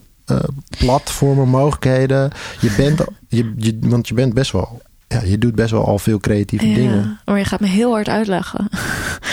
platformen, 0.77 1.47
mogelijkheden? 1.47 2.31
Je 2.59 2.73
bent, 2.77 3.03
je, 3.27 3.53
je, 3.57 3.77
want 3.81 4.07
je 4.07 4.13
bent 4.13 4.33
best 4.33 4.51
wel, 4.51 4.81
ja, 5.07 5.21
je 5.23 5.37
doet 5.37 5.55
best 5.55 5.71
wel 5.71 5.85
al 5.85 5.99
veel 5.99 6.19
creatieve 6.19 6.67
Ja, 6.67 6.75
dingen. 6.75 7.19
maar 7.25 7.37
je 7.37 7.45
gaat 7.45 7.59
me 7.59 7.67
heel 7.67 7.91
hard 7.91 8.09
uitlachen. 8.09 8.67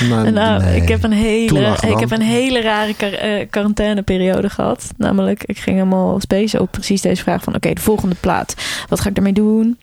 Maar 0.08 0.32
nou, 0.32 0.62
nee. 0.62 0.82
ik 0.82 0.88
heb 0.88 1.02
een 1.02 1.12
hele, 1.12 1.76
ik 1.86 1.98
heb 1.98 2.10
een 2.10 2.22
hele 2.22 2.60
rare 2.60 2.94
eh, 3.16 3.46
quarantaineperiode 3.50 4.50
gehad. 4.50 4.90
Namelijk, 4.96 5.44
ik 5.44 5.58
ging 5.58 5.76
helemaal 5.76 6.20
space 6.20 6.60
op 6.60 6.70
precies 6.70 7.00
deze 7.00 7.22
vraag 7.22 7.42
van... 7.42 7.54
oké, 7.54 7.72
de 7.72 7.80
volgende 7.80 8.16
plaat. 8.20 8.54
Wat 8.88 9.00
ga 9.00 9.08
ik 9.08 9.14
daarmee 9.14 9.32
doen? 9.32 9.78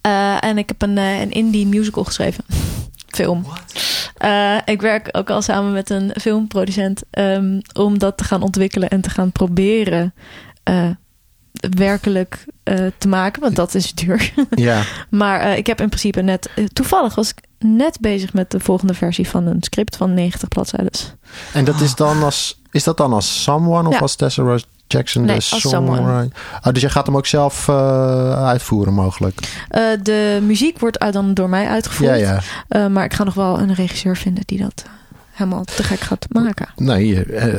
Eh, 0.00 0.44
en 0.44 0.58
ik 0.58 0.68
heb 0.68 0.82
een, 0.82 0.98
eh, 0.98 1.20
een 1.20 1.30
indie 1.30 1.66
musical 1.66 2.04
geschreven. 2.04 2.44
Film. 3.14 3.46
Eh, 4.16 4.56
ik 4.64 4.80
werk 4.80 5.08
ook 5.12 5.30
al 5.30 5.42
samen 5.42 5.72
met 5.72 5.90
een 5.90 6.12
filmproducent... 6.20 7.02
ehm, 7.10 7.60
om 7.72 7.98
dat 7.98 8.16
te 8.16 8.24
gaan 8.24 8.42
ontwikkelen 8.42 8.88
en 8.88 9.00
te 9.00 9.10
gaan 9.10 9.32
proberen... 9.32 10.14
eh, 10.62 10.88
werkelijk 11.76 12.44
eh, 12.62 12.86
te 12.98 13.08
maken, 13.08 13.42
want 13.42 13.56
dat 13.56 13.74
is 13.74 13.92
duur. 13.92 14.32
Ja. 14.50 14.82
maar 15.10 15.56
ik 15.56 15.66
heb 15.66 15.80
in 15.80 15.88
principe 15.88 16.20
net, 16.20 16.50
toevallig 16.72 17.14
was 17.14 17.30
ik 17.30 17.42
net 17.58 17.98
bezig 18.00 18.32
met 18.32 18.50
de 18.50 18.60
volgende 18.60 18.94
versie 18.94 19.28
van 19.28 19.46
een 19.46 19.62
script 19.62 19.96
van 19.96 20.14
90 20.14 20.48
bladzijden. 20.48 20.90
En 21.52 21.64
dat 21.64 21.80
is 21.80 21.94
dan 21.94 22.22
als, 22.22 22.60
is 22.70 22.84
dat 22.84 22.96
dan 22.96 23.12
als 23.12 23.42
Someone 23.42 23.88
of 23.88 23.94
Ja. 23.94 24.00
als 24.00 24.14
Tessa 24.16 24.42
Rose 24.42 24.64
Jackson? 24.96 25.24
Nee, 25.24 25.36
de 25.36 25.42
songwriter? 25.42 26.28
Oh, 26.66 26.72
dus 26.72 26.82
je 26.82 26.90
gaat 26.90 27.06
hem 27.06 27.16
ook 27.16 27.26
zelf 27.26 27.68
eh, 27.68 28.46
uitvoeren 28.46 28.92
mogelijk? 28.94 29.38
Eh, 29.68 29.82
de 30.02 30.38
muziek 30.42 30.78
wordt 30.78 30.98
uit- 30.98 31.12
dan 31.12 31.34
door 31.34 31.48
mij 31.48 31.68
uitgevoerd. 31.68 32.10
Ja, 32.10 32.14
ja. 32.16 32.40
Eh, 32.68 32.86
maar 32.86 33.04
ik 33.04 33.14
ga 33.14 33.24
nog 33.24 33.34
wel 33.34 33.58
een 33.58 33.74
regisseur 33.74 34.16
vinden 34.16 34.42
die 34.46 34.58
dat 34.58 34.84
helemaal 35.32 35.64
te 35.64 35.82
gek 35.82 36.00
gaat 36.00 36.26
maken. 36.28 36.66
Nee, 36.76 37.24
eh, 37.24 37.54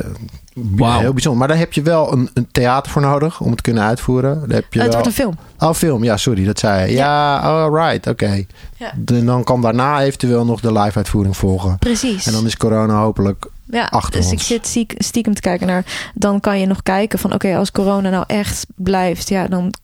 Wauw. 0.54 0.98
heel 1.00 1.12
bijzonder. 1.12 1.38
Maar 1.40 1.48
daar 1.48 1.58
heb 1.58 1.72
je 1.72 1.82
wel 1.82 2.12
een, 2.12 2.30
een 2.34 2.48
theater 2.52 2.92
voor 2.92 3.02
nodig 3.02 3.40
om 3.40 3.46
het 3.46 3.56
te 3.56 3.62
kunnen 3.62 3.82
uitvoeren. 3.82 4.34
Daar 4.40 4.56
heb 4.56 4.72
je 4.72 4.78
het 4.80 4.88
wel... 4.88 4.90
wordt 5.02 5.06
een 5.06 5.12
film. 5.24 5.34
Oh, 5.58 5.72
film. 5.74 6.04
Ja, 6.04 6.16
sorry, 6.16 6.44
dat 6.44 6.58
zei 6.58 6.90
je. 6.90 6.96
Ja, 6.96 7.38
oh, 7.66 7.74
right, 7.78 8.06
oké. 8.06 8.44
Ja. 8.76 8.92
De- 8.96 9.24
Dan 9.24 9.44
kan 9.44 9.60
daarna 9.60 10.00
eventueel 10.02 10.44
nog 10.44 10.60
de 10.60 10.72
live 10.72 10.96
uitvoering 10.96 11.36
volgen. 11.36 11.78
Precies. 11.78 12.26
En 12.26 12.32
dan 12.32 12.46
is 12.46 12.56
corona 12.56 12.98
hopelijk... 13.00 13.46
ja, 13.66 13.84
achter 13.84 14.20
dus 14.20 14.30
ik 14.32 14.40
zit 14.40 14.86
stiekem 14.98 15.34
te 15.34 15.40
kijken 15.40 15.66
naar. 15.66 16.12
Dan 16.14 16.40
kan 16.40 16.60
je 16.60 16.66
nog 16.66 16.82
kijken 16.82 17.18
van 17.18 17.32
oké, 17.32 17.56
als 17.56 17.70
corona 17.70 18.10
nou 18.10 18.24
echt 18.26 18.66
blijft, 18.74 19.28
ja, 19.28 19.46
dan 19.46 19.74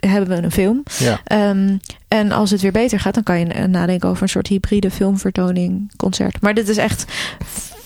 hebben 0.00 0.36
we 0.36 0.42
een 0.42 0.52
film. 0.52 0.82
Ja. 0.98 1.20
Ehm, 1.24 1.76
en 2.08 2.32
als 2.32 2.50
het 2.50 2.60
weer 2.60 2.72
beter 2.72 3.00
gaat, 3.00 3.14
dan 3.14 3.22
kan 3.22 3.38
je 3.38 3.46
eh, 3.46 3.64
nadenken 3.64 4.08
over 4.08 4.22
een 4.22 4.28
soort 4.28 4.46
hybride 4.46 4.90
filmvertoning, 4.90 5.92
concert. 5.96 6.40
Maar 6.40 6.54
dit 6.54 6.68
is 6.68 6.76
echt 6.76 7.04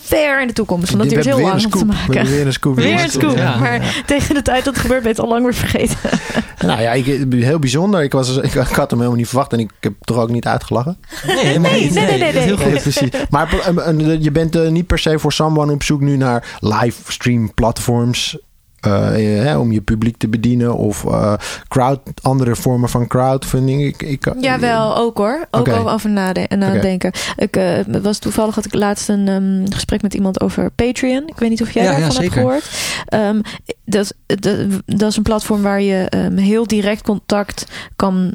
ver 0.05 0.41
in 0.41 0.47
de 0.47 0.53
toekomst, 0.53 0.91
want 0.91 1.03
We 1.03 1.15
dat 1.15 1.25
duurt 1.25 1.37
heel 1.37 1.45
weer 1.45 1.55
lang 1.55 1.65
om 1.65 1.71
te 1.71 1.85
maken. 1.85 2.27
weer 2.27 2.47
een 2.47 2.53
scoop. 2.53 2.77
Weer 2.77 3.03
een 3.03 3.11
scoop. 3.11 3.37
Ja. 3.37 3.57
Maar 3.59 4.03
tegen 4.07 4.35
de 4.35 4.43
tijd 4.43 4.65
dat 4.65 4.75
het 4.75 4.83
gebeurt, 4.83 5.03
ben 5.03 5.11
je 5.11 5.17
het 5.17 5.25
al 5.27 5.33
lang 5.33 5.43
weer 5.45 5.55
vergeten. 5.55 5.97
Nou 6.59 6.81
ja, 6.81 6.93
ik, 6.93 7.05
heel 7.31 7.59
bijzonder. 7.59 8.03
Ik, 8.03 8.13
was, 8.13 8.37
ik, 8.37 8.55
ik 8.55 8.55
had 8.55 8.91
hem 8.91 8.99
helemaal 8.99 9.19
niet 9.19 9.29
verwacht 9.29 9.53
en 9.53 9.59
ik 9.59 9.71
heb 9.81 9.93
toch 10.01 10.17
ook 10.17 10.31
niet 10.31 10.47
uitgelachen. 10.47 10.99
Nee, 11.27 11.45
helemaal 11.45 11.71
Nee, 11.71 11.83
niet. 11.83 11.95
nee, 11.95 12.07
nee, 12.07 12.19
nee, 12.19 12.33
dat 12.33 12.43
is 12.43 12.45
heel 12.45 12.57
goed. 12.57 12.83
Precies. 12.83 13.09
Maar 13.31 13.53
eh, 13.53 13.89
eh, 13.89 14.23
je 14.23 14.31
bent 14.31 14.57
eh, 14.57 14.69
niet 14.69 14.87
per 14.87 14.99
se 14.99 15.19
voor 15.19 15.33
Someone 15.33 15.73
op 15.73 15.83
zoek 15.83 16.01
nu 16.01 16.17
naar 16.17 16.57
livestream 16.61 17.55
platforms. 17.55 18.39
Eh, 18.85 19.39
eh, 19.39 19.45
hè, 19.45 19.59
om 19.59 19.73
je 19.73 19.81
publiek 19.81 20.17
te 20.17 20.29
bedienen 20.29 20.77
of 20.77 21.05
eh, 21.05 21.35
crowd, 21.69 22.01
andere 22.23 22.57
vormen 22.57 22.89
van 22.89 23.07
crowdfunding. 23.07 23.83
Ik, 23.85 24.03
ik, 24.03 24.33
Jawel, 24.41 24.97
ook 24.97 25.19
hoor. 25.19 25.47
Ook 25.51 25.61
Oké. 25.61 25.73
al 25.73 25.91
over 25.91 26.11
nade- 26.11 26.57
nadenken. 26.57 27.13
Ik 27.37 27.57
eh, 27.57 27.79
was 28.03 28.19
toevallig 28.19 28.55
had 28.55 28.65
ik 28.65 28.75
laatst 28.75 29.09
een 29.09 29.29
ehm, 29.29 29.73
gesprek 29.73 30.03
met 30.03 30.15
iemand 30.15 30.41
over 30.41 30.71
Patreon. 30.71 31.23
Ik 31.27 31.39
weet 31.39 31.51
niet 31.51 31.63
of 31.63 31.71
jij 31.71 31.85
Ja, 31.85 31.91
ja, 31.91 31.99
daarvan 31.99 32.23
hebt 32.23 32.35
gehoord. 32.35 32.71
Ehm, 33.07 33.41
dat, 33.85 34.15
dat, 34.27 34.57
dat 34.87 35.11
is 35.11 35.17
een 35.17 35.23
platform 35.23 35.63
waar 35.63 35.81
je 35.81 36.07
ehm, 36.09 36.37
heel 36.37 36.67
direct 36.67 37.03
contact 37.03 37.67
kan 37.97 38.35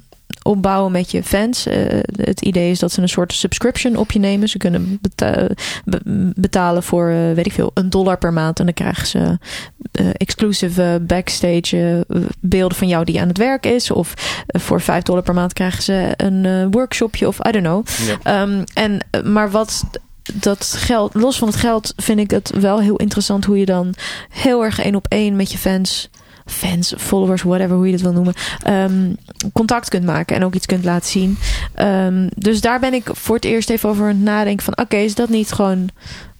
opbouwen 0.50 0.92
met 0.92 1.12
je 1.12 1.24
fans. 1.24 1.66
Eh, 1.66 2.00
het 2.22 2.42
idee 2.42 2.72
is 2.72 2.80
dat 2.80 2.92
ze 2.92 3.02
een 3.02 3.10
soort 3.10 3.34
subscription 3.34 3.96
op 3.96 4.12
je 4.12 4.20
nemen. 4.20 4.50
Ze 4.50 4.58
kunnen 4.58 5.00
beta- 5.02 5.48
be- 5.86 6.32
betalen 6.36 6.84
voor, 6.84 7.10
eh, 7.10 7.34
weet 7.34 7.46
ik 7.46 7.52
veel, 7.52 7.72
een 7.74 7.90
dollar 7.90 8.18
per 8.18 8.34
maand. 8.34 8.60
En 8.60 8.66
dan 8.66 8.74
krijgen 8.74 9.08
ze 9.08 9.38
eh, 9.92 10.08
exclusive 10.14 10.84
eh, 10.84 10.96
backstage 11.02 12.06
beelden 12.40 12.78
van 12.78 12.88
jou 12.88 13.04
die 13.06 13.22
aan 13.22 13.28
het 13.28 13.38
werk 13.38 13.66
is. 13.66 13.92
Of 13.92 14.14
voor 14.48 14.82
5 14.82 15.04
dollar 15.04 15.24
per 15.24 15.34
maand 15.34 15.54
krijgen 15.54 15.84
ze 15.84 16.14
een 16.18 16.72
workshopje 16.72 17.28
of 17.28 17.38
I 17.48 17.52
don't 17.52 17.66
know. 17.66 17.86
Ja. 18.08 18.42
Ehm, 18.42 18.64
en, 18.74 19.00
maar 19.32 19.52
wat 19.52 19.84
dat 20.34 20.74
geld, 20.78 21.14
los 21.14 21.38
van 21.38 21.48
het 21.48 21.58
geld, 21.58 21.94
vind 21.98 22.20
ik 22.20 22.32
het 22.32 22.52
wel 22.60 22.80
heel 22.82 22.96
interessant 22.96 23.46
hoe 23.46 23.58
je 23.60 23.66
dan 23.66 23.94
heel 24.30 24.64
erg 24.64 24.80
één 24.80 24.96
op 24.96 25.06
één 25.10 25.36
met 25.36 25.52
je 25.52 25.58
fans, 25.58 26.10
fans, 26.50 26.94
followers, 26.98 27.42
whatever 27.42 27.76
hoe 27.76 27.86
je 27.86 27.92
dat 27.92 28.02
wil 28.02 28.12
noemen, 28.12 28.34
ehm, 28.64 29.14
contact 29.54 29.90
kunt 29.90 30.06
maken 30.06 30.36
en 30.36 30.44
ook 30.44 30.54
iets 30.54 30.66
kunt 30.66 30.84
laten 30.84 31.10
zien. 31.10 31.38
Ehm, 31.74 32.28
dus 32.36 32.62
daar 32.62 32.80
ben 32.80 32.94
ik 32.94 33.10
voor 33.12 33.36
het 33.36 33.46
eerst 33.46 33.70
even 33.70 33.90
over 33.90 34.04
aan 34.04 34.10
het 34.10 34.24
nadenken 34.24 34.66
van, 34.66 34.78
oké, 34.78 34.98
is 34.98 35.16
dat 35.16 35.30
niet 35.30 35.52
gewoon 35.52 35.90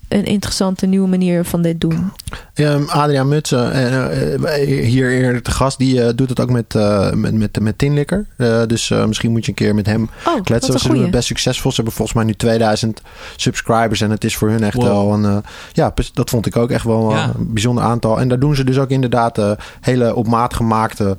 een 0.10 0.26
interessante 0.26 0.86
nieuwe 0.86 1.08
manier 1.08 1.46
van 1.46 1.62
dit 1.62 1.82
doen? 1.82 2.12
Ehm, 2.54 2.84
Adriaan 2.88 3.28
Mutsen, 3.28 3.72
eh, 3.74 4.34
eh, 4.34 4.86
hier 4.88 5.10
eerder 5.12 5.42
te 5.42 5.52
gast, 5.52 5.78
die 5.78 6.04
eh, 6.04 6.10
doet 6.16 6.30
het 6.30 6.40
ook 6.40 6.50
met, 6.50 6.76
eh 6.76 7.12
met, 7.12 7.34
met, 7.34 7.60
met 7.62 7.78
Tinlikker. 7.78 8.26
Eh, 8.36 8.62
dus 8.68 8.92
eh, 8.92 9.06
misschien 9.06 9.32
moet 9.32 9.44
je 9.46 9.50
een 9.50 9.56
keer 9.58 9.76
met 9.76 9.86
hem 9.86 10.10
Oh, 10.28 10.44
kletsen. 10.44 10.80
Ze 10.80 10.88
een 10.90 10.94
doen 10.96 11.02
het 11.04 11.12
best 11.12 11.28
succesvol. 11.28 11.70
Ze 11.70 11.76
hebben 11.76 11.94
volgens 11.96 12.18
mij 12.18 12.26
nu 12.26 12.34
2000 12.34 13.02
subscribers. 13.36 14.02
En 14.02 14.12
het 14.12 14.24
is 14.24 14.36
voor 14.38 14.50
hun 14.50 14.64
echt 14.64 14.74
Wow. 14.76 14.86
wel 14.86 15.14
een... 15.14 15.44
ja, 15.74 15.94
dat 16.14 16.30
vond 16.30 16.46
ik 16.46 16.56
ook 16.58 16.70
echt 16.72 16.84
wel 16.86 17.12
Ja. 17.12 17.24
een 17.38 17.54
bijzonder 17.54 17.84
aantal. 17.84 18.20
En 18.20 18.28
daar 18.28 18.40
doen 18.40 18.56
ze 18.56 18.64
dus 18.64 18.78
ook 18.78 18.90
inderdaad 18.90 19.38
eh, 19.38 19.52
hele 19.82 20.16
op 20.16 20.28
maat 20.28 20.54
gemaakte 20.54 21.18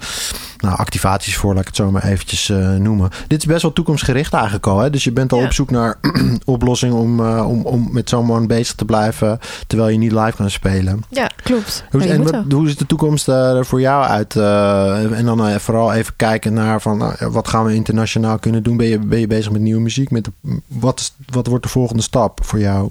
nou, 0.58 0.76
activaties 0.78 1.36
voor. 1.36 1.50
Laat 1.52 1.60
ik 1.60 1.66
het 1.66 1.76
zo 1.76 1.90
maar 1.90 2.04
eventjes 2.04 2.48
eh, 2.48 2.74
noemen. 2.74 3.10
Dit 3.26 3.38
is 3.38 3.44
best 3.46 3.62
wel 3.62 3.72
toekomstgericht 3.72 4.32
eigenlijk 4.32 4.66
al. 4.66 4.78
Hè? 4.78 4.90
Dus 4.90 5.04
je 5.04 5.12
bent 5.12 5.32
al 5.32 5.38
Ja. 5.38 5.44
op 5.44 5.52
zoek 5.52 5.70
naar 5.70 5.98
oplossingen 6.44 6.96
om, 6.96 7.20
eh, 7.26 7.48
om, 7.48 7.62
om 7.64 7.88
met 7.92 8.08
zo'n 8.08 8.26
man 8.26 8.46
bezig 8.46 8.74
te 8.80 8.84
blijven. 8.84 9.38
Terwijl 9.66 9.90
je 9.90 9.98
niet 9.98 10.12
live 10.12 10.32
kan 10.36 10.50
spelen. 10.50 11.02
Ja, 11.10 11.30
klopt. 11.42 11.84
Hoe, 11.90 12.02
Ja, 12.02 12.08
en 12.12 12.22
wat- 12.22 12.44
hoe 12.52 12.68
is 12.68 12.76
de 12.76 12.86
toekomst 12.86 13.28
eh, 13.28 13.56
er 13.56 13.66
voor 13.66 13.80
jou 13.80 14.04
uit? 14.04 14.36
Eh, 14.36 15.18
en 15.18 15.24
dan 15.24 15.46
eh, 15.46 15.56
vooral 15.56 15.92
even 15.92 16.12
kijken 16.16 16.52
naar 16.52 16.80
van 16.80 16.98
nou, 16.98 17.14
wat 17.30 17.48
gaan 17.48 17.64
we 17.64 17.74
internationaal 17.74 18.38
kunnen 18.38 18.62
doen? 18.62 18.76
Ben 18.76 18.86
je, 18.86 18.98
ben 18.98 19.20
je 19.20 19.26
bezig 19.26 19.52
met 19.52 19.60
nieuwe 19.60 19.80
muziek? 19.80 20.10
Met 20.10 20.24
de, 20.24 20.60
wat, 20.66 21.00
is, 21.00 21.14
wat 21.26 21.46
wordt 21.46 21.64
de 21.64 21.70
volgende 21.70 22.02
stap 22.02 22.40
voor 22.44 22.58
jou, 22.60 22.90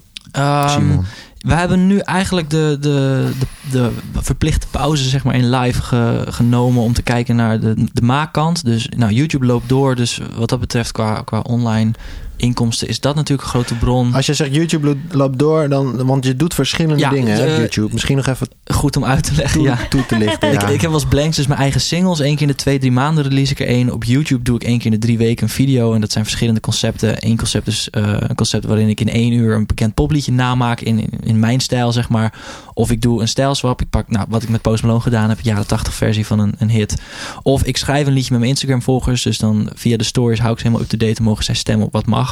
Simon? 0.69 1.05
we 1.39 1.53
hebben 1.53 1.87
nu 1.87 1.97
eigenlijk 1.99 2.49
de, 2.49 2.77
de, 2.81 3.29
de, 3.71 3.91
de 4.13 4.21
verplichte 4.21 4.67
pauze 4.71 5.09
zeg 5.09 5.23
maar, 5.23 5.35
in 5.35 5.49
live 5.49 5.81
ge- 5.81 6.25
genomen 6.29 6.83
om 6.83 6.93
te 6.93 7.01
kijken 7.01 7.35
naar 7.35 7.59
de, 7.59 7.73
de 7.93 8.01
maakkant. 8.01 8.65
Dus 8.65 8.89
nou, 8.97 9.11
YouTube 9.11 9.45
loopt 9.45 9.69
door. 9.69 9.95
Dus 9.95 10.21
wat 10.37 10.49
dat 10.49 10.59
betreft 10.59 10.91
qua, 10.91 11.21
qua 11.25 11.39
online 11.39 11.91
inkomsten 12.39 12.87
is 12.87 12.99
dat 12.99 13.15
natuurlijk 13.15 13.41
een 13.43 13.49
grote 13.53 13.75
bron. 13.75 14.13
Als 14.13 14.25
je 14.25 14.33
zegt 14.33 14.55
YouTube 14.55 14.87
lo- 14.87 15.17
loopt 15.17 15.39
door, 15.39 15.69
dan, 15.69 16.05
want 16.05 16.25
je 16.25 16.35
doet 16.35 16.53
verschillende 16.53 16.99
Ja, 16.99 17.09
dingen 17.09 17.33
hè, 17.35 17.41
op 17.41 17.47
eh, 17.49 17.57
YouTube. 17.57 17.89
Misschien 17.93 18.15
nog 18.15 18.27
even 18.27 18.47
Goed 18.73 18.97
om 18.97 19.05
uit 19.05 19.23
te 19.23 19.33
leggen. 19.35 19.57
toe, 19.59 19.67
Ja. 19.67 19.77
toe 19.89 20.05
te 20.05 20.17
lichten. 20.17 20.51
Ik, 20.53 20.61
ja. 20.61 20.67
ik 20.67 20.81
heb 20.81 20.91
wel 20.91 20.99
eens 20.99 21.09
blanks, 21.09 21.35
dus 21.35 21.47
mijn 21.47 21.59
eigen 21.59 21.81
singles. 21.81 22.19
Eén 22.19 22.31
keer 22.33 22.41
in 22.41 22.47
de 22.47 22.55
twee, 22.55 22.79
drie 22.79 22.91
maanden 22.91 23.23
release 23.23 23.51
ik 23.51 23.59
er 23.59 23.67
één. 23.67 23.93
Op 23.93 24.03
YouTube 24.03 24.43
doe 24.43 24.55
ik 24.55 24.63
één 24.63 24.77
keer 24.77 24.85
in 24.85 24.99
de 24.99 25.05
drie 25.05 25.17
weken 25.17 25.43
een 25.43 25.49
video. 25.49 25.93
En 25.93 26.01
dat 26.01 26.11
zijn 26.11 26.23
verschillende 26.23 26.59
concepten. 26.59 27.15
Eén 27.19 27.37
concept 27.37 27.67
is 27.67 27.87
eh, 27.89 28.13
een 28.19 28.35
concept 28.35 28.65
waarin 28.65 28.89
ik 28.89 28.99
in 29.01 29.09
één 29.09 29.31
uur 29.33 29.55
een 29.55 29.65
bekend 29.65 29.93
popliedje 29.93 30.31
namaak. 30.31 30.81
In, 30.81 30.99
in, 30.99 31.09
in 31.23 31.39
mijn 31.39 31.59
stijl, 31.59 31.91
zeg 31.91 32.09
maar. 32.09 32.33
Of 32.73 32.91
ik 32.91 33.01
doe 33.01 33.21
een 33.21 33.27
stijlswap. 33.27 33.81
Ik 33.81 33.89
pak, 33.89 34.09
nou, 34.09 34.25
wat 34.29 34.43
ik 34.43 34.49
met 34.49 34.61
Post 34.61 34.83
Malone 34.83 35.01
gedaan 35.01 35.29
heb. 35.29 35.39
Jaren 35.41 35.67
80 35.67 35.93
versie 35.93 36.25
van 36.25 36.39
een, 36.39 36.53
een 36.57 36.69
hit. 36.69 37.01
Of 37.43 37.63
ik 37.63 37.77
schrijf 37.77 38.07
een 38.07 38.13
liedje 38.13 38.29
met 38.31 38.39
mijn 38.39 38.51
Instagram 38.51 38.81
volgers. 38.81 39.21
Dus 39.23 39.37
dan 39.37 39.69
via 39.75 39.97
de 39.97 40.03
stories 40.03 40.39
hou 40.39 40.51
ik 40.51 40.57
ze 40.59 40.63
helemaal 40.65 40.85
up-to-date. 40.85 41.17
En 41.17 41.23
mogen 41.23 41.43
zij 41.43 41.55
stemmen 41.55 41.85
op 41.87 41.93
wat 41.93 42.05
mag. 42.05 42.28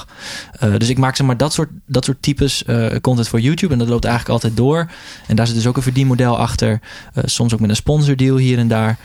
Eh, 0.52 0.78
dus 0.78 0.90
ik 0.90 0.98
maak 0.98 1.16
zeg 1.16 1.28
maar 1.28 1.38
dat 1.38 1.54
soort, 1.54 1.70
dat 1.86 2.06
soort 2.06 2.22
types 2.22 2.64
eh, 2.64 2.96
content 3.02 3.28
voor 3.28 3.40
YouTube. 3.40 3.74
En 3.74 3.80
dat 3.80 3.88
loopt 3.88 4.06
eigenlijk 4.06 4.34
altijd 4.34 4.58
door. 4.58 4.92
En 5.28 5.36
daar 5.36 5.48
zit 5.48 5.56
dus 5.56 5.68
ook 5.68 5.78
een 5.78 5.84
verdienmodel 5.84 6.38
achter. 6.38 6.80
Eh, 7.14 7.24
soms 7.26 7.54
ook 7.54 7.60
met 7.60 7.70
een 7.70 7.76
sponsordeal 7.76 8.38
hier 8.38 8.58
en 8.58 8.68
daar. 8.68 8.98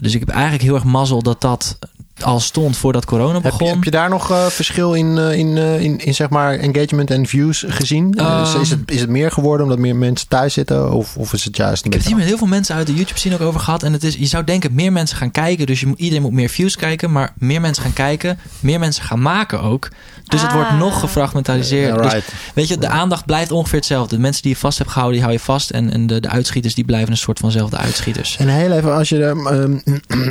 Dus 0.00 0.14
ik 0.14 0.20
heb 0.20 0.28
eigenlijk 0.28 0.62
heel 0.62 0.74
erg 0.74 0.84
mazzel 0.84 1.22
dat 1.22 1.40
dat 1.40 1.78
al 2.22 2.40
stond 2.40 2.76
voordat 2.76 3.04
corona 3.04 3.32
Heb 3.32 3.42
begon. 3.42 3.66
je, 3.66 3.72
heb 3.74 3.84
je 3.84 3.90
daar 3.90 4.08
nog 4.08 4.30
eh, 4.30 4.46
verschil 4.46 4.94
in, 4.94 5.18
eh, 5.18 5.38
in, 5.38 5.56
eh, 5.58 5.80
in, 5.80 5.98
in 5.98 6.14
zeg 6.14 6.28
maar 6.28 6.58
engagement 6.58 7.10
en 7.10 7.26
views 7.26 7.64
gezien? 7.68 8.14
Is, 8.42 8.54
is, 8.54 8.70
het, 8.70 8.90
is 8.90 9.00
het 9.00 9.10
meer 9.10 9.30
geworden 9.30 9.66
omdat 9.66 9.78
meer 9.78 9.96
mensen 9.96 10.28
thuis 10.28 10.52
zitten? 10.54 10.92
Of, 10.92 11.16
of 11.16 11.32
is 11.32 11.44
het 11.44 11.56
juist 11.56 11.84
Ik 11.84 11.90
heb 11.92 12.00
het 12.00 12.08
hier 12.08 12.18
met 12.18 12.26
heel 12.26 12.38
veel 12.38 12.46
mensen 12.46 12.74
uit 12.74 12.86
de 12.86 12.94
YouTube 12.94 13.18
scene 13.18 13.34
ook 13.34 13.40
over 13.40 13.60
gehad. 13.60 13.82
En 13.82 13.92
het 13.92 14.04
is, 14.04 14.14
je 14.14 14.26
zou 14.26 14.44
denken, 14.44 14.74
meer 14.74 14.92
mensen 14.92 15.16
gaan 15.16 15.30
kijken. 15.30 15.66
Dus 15.66 15.80
je, 15.80 15.92
iedereen 15.96 16.22
moet 16.22 16.32
meer 16.32 16.48
views 16.48 16.76
kijken. 16.76 17.12
Maar 17.12 17.32
meer 17.38 17.60
mensen 17.60 17.82
gaan 17.82 17.92
kijken. 17.92 18.38
Meer 18.60 18.78
mensen 18.78 19.02
gaan 19.04 19.22
maken 19.22 19.60
ook. 19.62 19.88
Dus 20.26 20.42
het 20.42 20.52
wordt 20.52 20.68
Ah. 20.70 20.78
nog 20.78 21.00
gefragmentaliseerd. 21.00 22.02
Dus 22.02 22.12
right. 22.12 22.32
weet 22.54 22.68
je, 22.68 22.78
de 22.78 22.88
aandacht 22.88 23.26
blijft 23.26 23.50
ongeveer 23.52 23.78
hetzelfde. 23.78 24.14
De 24.16 24.20
mensen 24.20 24.42
die 24.42 24.50
je 24.52 24.56
vast 24.58 24.78
hebt 24.78 24.90
gehouden, 24.90 25.18
die 25.18 25.26
hou 25.28 25.38
je 25.38 25.44
vast. 25.44 25.70
En, 25.70 25.92
en 25.92 26.06
de, 26.06 26.20
de 26.20 26.28
uitschieters, 26.28 26.74
die 26.74 26.84
blijven 26.84 27.10
een 27.10 27.16
soort 27.16 27.38
vanzelfde 27.38 27.76
uitschieters. 27.76 28.36
En 28.36 28.48
heel 28.48 28.72
even, 28.72 28.94
als 28.94 29.08
je 29.08 29.24
ehm, 29.24 29.76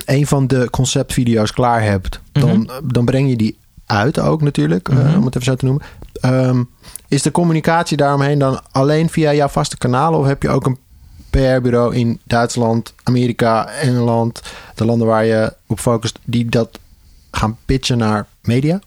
een 0.18 0.28
van 0.28 0.48
de 0.48 0.68
conceptvideo's 0.70 1.52
klaar 1.52 1.75
hebt, 1.82 2.20
dan, 2.32 2.60
Mhm. 2.60 2.68
dan 2.84 3.06
breng 3.06 3.30
je 3.30 3.36
die 3.36 3.58
uit 3.86 4.20
ook 4.20 4.42
natuurlijk, 4.42 4.90
eh, 4.90 4.96
Mhm. 4.96 5.18
om 5.18 5.26
het 5.26 5.36
even 5.36 5.48
zo 5.48 5.56
te 5.56 5.66
noemen. 5.66 5.84
Ehm, 6.22 6.64
is 7.08 7.22
de 7.22 7.32
communicatie 7.32 7.98
daaromheen 7.98 8.40
dan 8.40 8.62
alleen 8.72 9.10
via 9.10 9.34
jouw 9.34 9.48
vaste 9.48 9.78
kanalen 9.78 10.20
of 10.20 10.26
heb 10.26 10.42
je 10.42 10.50
ook 10.50 10.66
een 10.66 10.78
PR-bureau 11.30 11.96
in 11.96 12.20
Duitsland, 12.24 12.94
Amerika, 13.04 13.68
Engeland, 13.68 14.42
de 14.76 14.86
landen 14.86 15.08
waar 15.08 15.26
je 15.26 15.54
op 15.68 15.80
focust, 15.80 16.20
die 16.24 16.46
dat 16.46 16.80
gaan 17.32 17.58
pitchen 17.66 17.98
naar 17.98 18.26
media? 18.42 18.80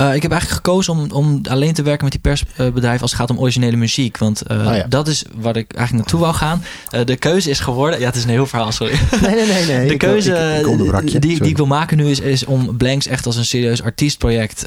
Uh, 0.00 0.14
ik 0.14 0.22
heb 0.22 0.30
eigenlijk 0.30 0.64
gekozen 0.64 0.92
om, 0.92 1.10
om 1.10 1.40
alleen 1.48 1.74
te 1.74 1.82
werken 1.82 2.04
met 2.04 2.12
die 2.12 2.20
persbedrijven 2.20 3.00
als 3.00 3.10
het 3.10 3.20
gaat 3.20 3.30
om 3.30 3.38
originele 3.38 3.76
muziek. 3.76 4.18
Want 4.18 4.42
uh, 4.50 4.66
oh 4.66 4.76
ja. 4.76 4.86
dat 4.88 5.08
is 5.08 5.24
waar 5.34 5.56
ik 5.56 5.72
eigenlijk 5.72 5.92
naartoe 5.92 6.20
wou 6.20 6.34
gaan. 6.34 6.62
Uh, 6.90 7.04
de 7.04 7.16
keuze 7.16 7.50
is 7.50 7.60
geworden. 7.60 8.00
Ja, 8.00 8.06
het 8.06 8.16
is 8.16 8.24
een 8.24 8.30
heel 8.30 8.46
verhaal, 8.46 8.72
sorry. 8.72 8.98
Nee, 9.20 9.34
nee, 9.34 9.46
nee. 9.46 9.64
nee. 9.64 9.88
De 9.94 9.96
keuze 9.96 10.60
ik, 10.60 10.66
ik, 10.66 11.14
ik 11.14 11.22
die, 11.22 11.40
die 11.40 11.50
ik 11.50 11.56
wil 11.56 11.66
maken 11.66 11.96
nu 11.96 12.10
is, 12.10 12.20
is 12.20 12.44
om 12.44 12.76
Blanks 12.76 13.06
echt 13.06 13.26
als 13.26 13.36
een 13.36 13.44
serieus 13.44 13.82
artiestproject 13.82 14.64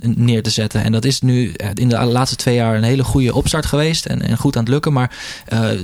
neer 0.00 0.42
te 0.42 0.50
zetten. 0.50 0.82
En 0.82 0.92
dat 0.92 1.04
is 1.04 1.20
nu 1.20 1.52
in 1.74 1.88
de 1.88 2.04
laatste 2.04 2.36
twee 2.36 2.54
jaar 2.54 2.76
een 2.76 2.82
hele 2.82 3.04
goede 3.04 3.34
opstart 3.34 3.66
geweest. 3.66 4.06
En, 4.06 4.22
en 4.22 4.36
goed 4.36 4.56
aan 4.56 4.62
het 4.62 4.72
lukken. 4.72 4.92
Maar 4.92 5.10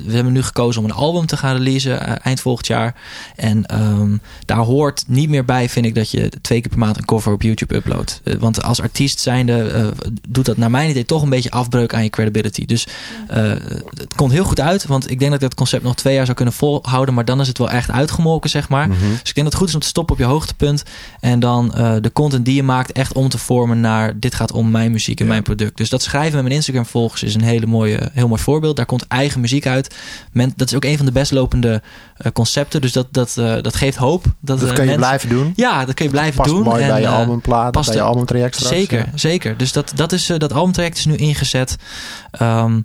we 0.07 0.13
hebben 0.13 0.33
nu 0.33 0.43
gekozen 0.43 0.83
om 0.83 0.89
een 0.89 0.97
album 0.97 1.27
te 1.27 1.37
gaan 1.37 1.57
releasen 1.57 2.23
eind 2.23 2.41
volgend 2.41 2.67
jaar. 2.67 2.95
En 3.37 3.65
um, 3.81 4.21
daar 4.45 4.59
hoort 4.59 5.05
niet 5.07 5.29
meer 5.29 5.45
bij, 5.45 5.69
vind 5.69 5.87
ik, 5.87 5.95
dat 5.95 6.11
je 6.11 6.31
twee 6.41 6.61
keer 6.61 6.71
per 6.71 6.79
maand 6.79 6.97
een 6.97 7.05
cover 7.05 7.33
op 7.33 7.43
YouTube 7.43 7.75
uploadt. 7.75 8.21
Want 8.39 8.63
als 8.63 8.81
artiest 8.83 9.21
zijnde 9.21 9.73
uh, 9.75 9.87
doet 10.29 10.45
dat 10.47 10.57
naar 10.57 10.71
mijn 10.71 10.91
idee 10.91 11.05
toch 11.05 11.23
een 11.23 11.29
beetje 11.29 11.51
afbreuk 11.51 11.95
aan 11.95 12.03
je 12.03 12.11
credibility. 12.11 12.65
Dus 12.65 12.87
uh, 13.31 13.37
het 13.97 14.15
komt 14.17 14.33
heel 14.33 14.45
goed 14.45 14.61
uit, 14.61 14.87
want 14.87 15.11
ik 15.11 15.19
denk 15.19 15.31
dat 15.31 15.41
ik 15.43 15.49
dat 15.49 15.55
concept 15.59 15.83
nog 15.83 15.95
twee 15.95 16.15
jaar 16.15 16.25
zou 16.25 16.37
kunnen 16.37 16.55
volhouden, 16.55 17.15
maar 17.15 17.25
dan 17.25 17.41
is 17.41 17.49
het 17.49 17.59
wel 17.59 17.71
echt 17.71 17.91
uitgemolken, 17.91 18.51
zeg 18.51 18.69
maar. 18.69 18.89
Mhm. 18.89 18.99
Dus 18.99 19.29
ik 19.29 19.35
denk 19.35 19.37
dat 19.37 19.45
het 19.45 19.55
goed 19.55 19.69
is 19.69 19.75
om 19.75 19.81
te 19.81 19.87
stoppen 19.87 20.15
op 20.15 20.21
je 20.21 20.27
hoogtepunt 20.27 20.83
en 21.21 21.41
dan 21.41 21.73
uh, 21.77 21.95
de 22.01 22.13
content 22.13 22.45
die 22.45 22.55
je 22.55 22.63
maakt 22.63 22.93
echt 22.93 23.13
om 23.13 23.29
te 23.29 23.39
vormen 23.39 23.81
naar 23.81 24.19
dit 24.21 24.35
gaat 24.35 24.53
om 24.53 24.71
mijn 24.71 24.91
muziek 24.93 25.19
en 25.19 25.25
Ja. 25.25 25.31
mijn 25.31 25.43
product. 25.43 25.77
Dus 25.77 25.89
dat 25.91 26.03
schrijven 26.03 26.35
met 26.35 26.43
mijn 26.43 26.55
Instagram 26.55 26.87
volgers 26.87 27.23
is 27.23 27.35
een 27.35 27.43
hele 27.43 27.67
mooie, 27.67 28.11
heel 28.13 28.29
mooi 28.29 28.41
voorbeeld. 28.43 28.77
Daar 28.77 28.87
komt 28.87 29.07
eigen 29.07 29.41
muziek 29.41 29.67
uit. 29.67 29.95
Men, 30.33 30.53
dat 30.57 30.69
is 30.69 30.75
ook 30.77 30.85
een 30.85 30.97
van 30.97 31.07
de 31.07 31.13
best 31.13 31.33
lopende 31.33 31.83
uh, 32.27 32.33
concepten, 32.33 32.81
dus 32.81 32.93
dat, 32.93 33.07
dat, 33.11 33.37
uh, 33.39 33.55
dat 33.63 33.75
geeft 33.77 33.97
hoop. 33.97 34.25
Dat, 34.25 34.61
Dat 34.61 34.69
uh, 34.69 34.75
kan 34.75 34.85
je 34.85 34.91
mensen- 34.91 34.97
blijven 34.99 35.29
doen. 35.29 35.53
Ja, 35.57 35.85
dat 35.85 35.95
kun 35.95 36.05
je 36.05 36.11
blijven 36.11 36.35
Past 36.37 36.51
doen. 36.51 36.63
mooi 36.63 36.83
En, 36.83 36.89
bij 36.89 37.01
je 37.01 37.07
eh, 37.07 37.13
albumplaat, 37.19 37.73
past 37.73 37.87
bij 37.89 37.97
je 37.97 38.03
er- 38.03 38.09
albumtraject 38.31 38.55
straks. 38.55 38.77
Zeker, 38.77 38.99
Ja. 38.99 39.05
zeker. 39.15 39.57
Dus 39.57 39.73
dat, 39.73 39.93
dat, 39.95 40.13
is, 40.13 40.31
eh, 40.31 40.39
dat 40.39 40.53
albumtraject 40.53 40.99
is 40.99 41.05
nu 41.05 41.17
ingezet. 41.17 41.77
Ehm, 42.31 42.81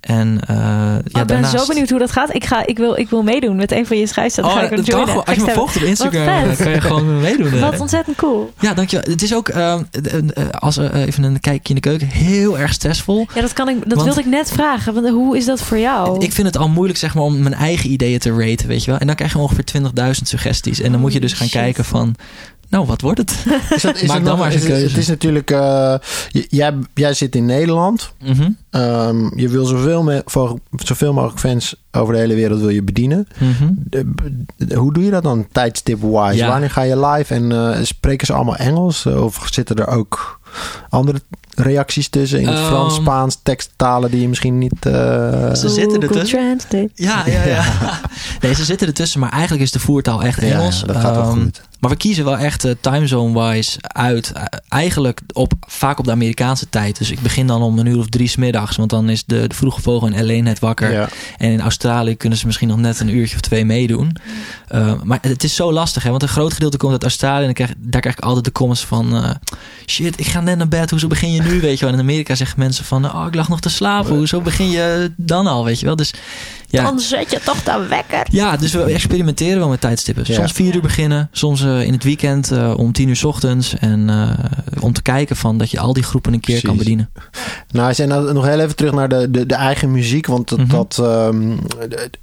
en 0.00 0.40
eh 0.46 0.56
ja, 0.56 0.94
Oh, 0.94 0.98
ik 1.04 1.12
ben 1.12 1.26
daarnaast... 1.26 1.58
zo 1.58 1.66
benieuwd 1.66 1.90
hoe 1.90 1.98
dat 1.98 2.10
gaat. 2.10 2.34
Ik, 2.34 2.44
ga, 2.44 2.66
ik, 2.66 2.78
wil, 2.78 2.96
ik 2.98 3.10
wil 3.10 3.22
meedoen 3.22 3.56
met 3.56 3.72
een 3.72 3.86
van 3.86 3.98
je 3.98 4.06
schrijfstappen. 4.06 4.54
Oh, 4.62 4.70
dat 4.70 4.88
kan 4.88 5.06
gewoon. 5.08 5.22
Ga 5.24 5.30
Als 5.32 5.36
je 5.36 5.42
me 5.44 5.50
volgt 5.52 5.76
op 5.76 5.82
Instagram, 5.82 6.44
dan 6.44 6.56
kan 6.56 6.70
je 6.70 6.80
gewoon 6.80 7.20
meedoen. 7.20 7.52
eh. 7.52 7.60
Wat 7.60 7.80
ontzettend 7.80 8.16
cool. 8.16 8.52
Ja, 8.60 8.74
dankjewel. 8.74 9.10
Het 9.10 9.22
is 9.22 9.34
ook, 9.34 9.48
ehm, 9.48 9.82
eh, 9.90 10.14
eh, 10.14 10.48
als 10.50 10.76
even 10.76 11.22
een 11.22 11.40
kijkje 11.40 11.68
in 11.68 11.74
de 11.74 11.80
keuken, 11.80 12.06
heel 12.06 12.58
erg 12.58 12.72
stressvol. 12.72 13.26
Ja, 13.34 13.40
dat, 13.40 13.52
kan 13.52 13.68
ik, 13.68 13.76
dat 13.78 13.92
Want- 13.92 14.04
wilde 14.04 14.20
ik 14.20 14.26
net 14.26 14.50
vragen. 14.52 14.94
Want 14.94 15.08
hoe 15.08 15.36
is 15.36 15.44
dat 15.44 15.60
voor 15.60 15.78
jou? 15.78 16.24
Ik 16.24 16.32
vind 16.32 16.46
het 16.46 16.56
al 16.56 16.68
moeilijk 16.68 16.98
zeg 16.98 17.14
maar, 17.14 17.24
om 17.24 17.42
mijn 17.42 17.54
eigen 17.54 17.90
ideeën 17.90 18.18
te 18.18 18.30
raten, 18.36 18.68
weet 18.68 18.84
je 18.84 18.90
wel. 18.90 19.00
En 19.00 19.06
dan 19.06 19.16
krijg 19.16 19.32
je 19.32 19.38
ongeveer 19.38 19.64
20.000 19.64 20.28
suggesties. 20.28 20.80
En 20.80 20.92
dan 20.92 21.00
moet 21.00 21.12
je 21.12 21.20
dus 21.20 21.32
gaan 21.32 21.46
Shit. 21.48 21.60
kijken 21.60 21.84
van, 21.84 22.14
nou, 22.74 22.86
wat 22.86 23.00
wordt 23.00 23.18
het? 23.18 23.30
Is 23.74 23.82
dat, 23.82 23.96
is 23.96 24.06
Maak 24.08 24.16
het 24.16 24.24
dan 24.26 24.36
nog- 24.36 24.38
maar 24.38 24.52
eens 24.52 24.62
een 24.64 24.70
het 24.70 24.70
is- 24.70 24.78
keuze. 24.78 24.88
Het 24.88 24.96
is 24.96 25.08
natuurlijk... 25.08 25.50
eh, 25.50 25.94
jij, 26.48 26.74
jij 26.94 27.14
zit 27.14 27.36
in 27.36 27.44
Nederland. 27.46 28.12
Mhm, 28.24 28.50
Ehm, 28.70 29.38
je 29.38 29.48
wil 29.48 29.64
zoveel, 29.64 30.02
me, 30.02 30.22
voor, 30.26 30.58
zoveel 30.76 31.12
mogelijk 31.12 31.38
fans 31.40 31.74
over 31.92 32.12
de 32.14 32.20
hele 32.20 32.34
wereld 32.34 32.60
wil 32.60 32.68
je 32.68 32.82
bedienen. 32.82 33.28
mhm. 33.38 33.70
De- 33.76 34.14
de- 34.56 34.74
hoe 34.76 34.92
doe 34.92 35.04
je 35.04 35.10
dat 35.10 35.22
dan 35.22 35.46
tijdstip-wise? 35.52 36.36
Ja. 36.36 36.48
Wanneer 36.48 36.70
ga 36.70 36.82
je 36.82 37.06
live 37.06 37.34
en 37.34 37.52
eh, 37.52 37.78
spreken 37.82 38.26
ze 38.26 38.32
allemaal 38.32 38.56
Engels? 38.56 39.06
Of 39.06 39.46
zitten 39.50 39.76
er 39.76 39.86
ook 39.88 40.40
andere 40.88 41.20
reacties 41.54 42.08
tussen 42.08 42.40
in 42.40 42.46
het 42.46 42.56
Ehm. 42.58 42.66
Frans, 42.66 42.94
Spaans, 42.94 43.38
teksttalen 43.42 44.10
die 44.10 44.20
je 44.20 44.28
misschien 44.28 44.58
niet... 44.58 44.86
eh, 44.86 45.54
Ze 45.54 45.68
zitten 45.68 46.00
ertussen. 46.02 46.38
Translate. 46.38 46.90
Ja, 46.94 47.22
ja, 47.26 47.42
ja. 47.46 47.64
Nee, 48.40 48.54
ze 48.54 48.64
zitten 48.64 48.86
ertussen, 48.86 49.20
maar 49.20 49.30
eigenlijk 49.30 49.62
is 49.62 49.70
de 49.72 49.78
voertaal 49.80 50.22
echt 50.22 50.40
ja, 50.40 50.46
Engels. 50.46 50.82
dat 50.86 50.96
gaat 50.96 51.14
wel 51.14 51.24
Ehm, 51.30 51.40
goed. 51.42 51.62
Maar 51.84 51.92
we 51.92 51.98
kiezen 51.98 52.24
wel 52.24 52.36
echt 52.36 52.64
eh, 52.64 52.72
timezone-wise 52.80 53.78
uit. 53.80 54.32
eh, 54.32 54.44
eigenlijk 54.68 55.20
op, 55.32 55.52
vaak 55.66 55.98
op 55.98 56.04
de 56.04 56.10
Amerikaanse 56.10 56.68
tijd. 56.68 56.98
Dus 56.98 57.10
ik 57.10 57.20
begin 57.20 57.46
dan 57.46 57.62
om 57.62 57.78
een 57.78 57.86
uur 57.86 57.98
of 57.98 58.08
drie 58.08 58.28
's 58.28 58.36
middags. 58.36 58.76
Want 58.76 58.90
dan 58.90 59.08
is 59.08 59.24
de, 59.24 59.46
de 59.48 59.54
vroege 59.54 59.80
vogel 59.80 60.08
in 60.08 60.26
LA 60.26 60.42
net 60.42 60.58
wakker. 60.58 60.92
Ja. 60.92 61.08
En 61.38 61.50
in 61.50 61.60
Australië 61.60 62.16
kunnen 62.16 62.38
ze 62.38 62.46
misschien 62.46 62.68
nog 62.68 62.76
net 62.78 63.00
een 63.00 63.08
uurtje 63.16 63.34
of 63.34 63.40
twee 63.40 63.64
meedoen. 63.64 64.16
Uh, 64.74 64.92
maar 65.02 65.18
het 65.22 65.44
is 65.44 65.54
zo 65.54 65.72
lastig, 65.72 66.02
hè? 66.02 66.10
Want 66.10 66.22
een 66.22 66.28
groot 66.28 66.52
gedeelte 66.52 66.76
komt 66.76 66.92
uit 66.92 67.02
Australië. 67.02 67.38
En 67.38 67.44
dan 67.44 67.54
krijg, 67.54 67.72
daar 67.78 68.00
krijg 68.00 68.16
ik 68.16 68.24
altijd 68.24 68.44
de 68.44 68.52
comments 68.52 68.84
van... 68.84 69.16
eh, 69.16 69.30
shit, 69.86 70.20
ik 70.20 70.26
ga 70.26 70.40
net 70.40 70.56
naar 70.56 70.68
bed. 70.68 70.90
Hoezo 70.90 71.06
begin 71.06 71.32
je 71.32 71.42
nu, 71.42 71.60
weet 71.60 71.78
je 71.78 71.84
wel? 71.84 71.94
En 71.94 72.00
in 72.00 72.04
Amerika 72.04 72.34
zeggen 72.34 72.58
mensen 72.58 72.84
van... 72.84 73.04
Oh, 73.04 73.24
ik 73.26 73.34
lag 73.34 73.48
nog 73.48 73.60
te 73.60 73.68
slapen. 73.68 74.16
Hoezo 74.16 74.40
begin 74.40 74.70
je 74.70 75.12
dan 75.16 75.46
al, 75.46 75.64
weet 75.64 75.80
je 75.80 75.86
wel? 75.86 75.96
Dus 75.96 76.12
ja... 76.74 76.82
Dan 76.82 77.00
zet 77.00 77.30
je 77.30 77.40
toch 77.44 77.62
de 77.62 77.86
wekker. 77.88 78.26
Ja, 78.30 78.56
dus 78.56 78.72
we 78.72 78.82
experimenteren 78.82 79.58
wel 79.58 79.68
met 79.68 79.80
tijdstippen. 79.80 80.24
Ja. 80.26 80.34
Soms 80.34 80.52
vier 80.52 80.74
uur 80.74 80.82
beginnen, 80.82 81.28
soms 81.32 81.62
uh, 81.62 81.82
in 81.82 81.92
het 81.92 82.04
weekend 82.04 82.52
uh, 82.52 82.74
om 82.76 82.92
tien 82.92 83.08
uur 83.08 83.16
's 83.16 83.24
ochtends. 83.24 83.76
En 83.78 84.08
uh, 84.08 84.30
om 84.80 84.92
te 84.92 85.02
kijken 85.02 85.36
van 85.36 85.58
dat 85.58 85.70
je 85.70 85.80
al 85.80 85.92
die 85.92 86.02
groepen 86.02 86.32
een 86.32 86.40
keer 86.40 86.60
Precies. 86.60 86.68
kan 86.68 86.78
bedienen. 86.78 87.10
Nou, 87.70 87.94
en 87.96 88.08
nog 88.34 88.44
heel 88.46 88.60
even 88.60 88.76
terug 88.76 88.92
naar 88.92 89.08
de, 89.08 89.30
de, 89.30 89.46
de 89.46 89.54
eigen 89.54 89.90
muziek. 89.90 90.26
Want 90.26 90.48
dat, 90.48 90.58
Mhm. 90.58 90.68
dat, 90.70 90.98
um, 91.00 91.58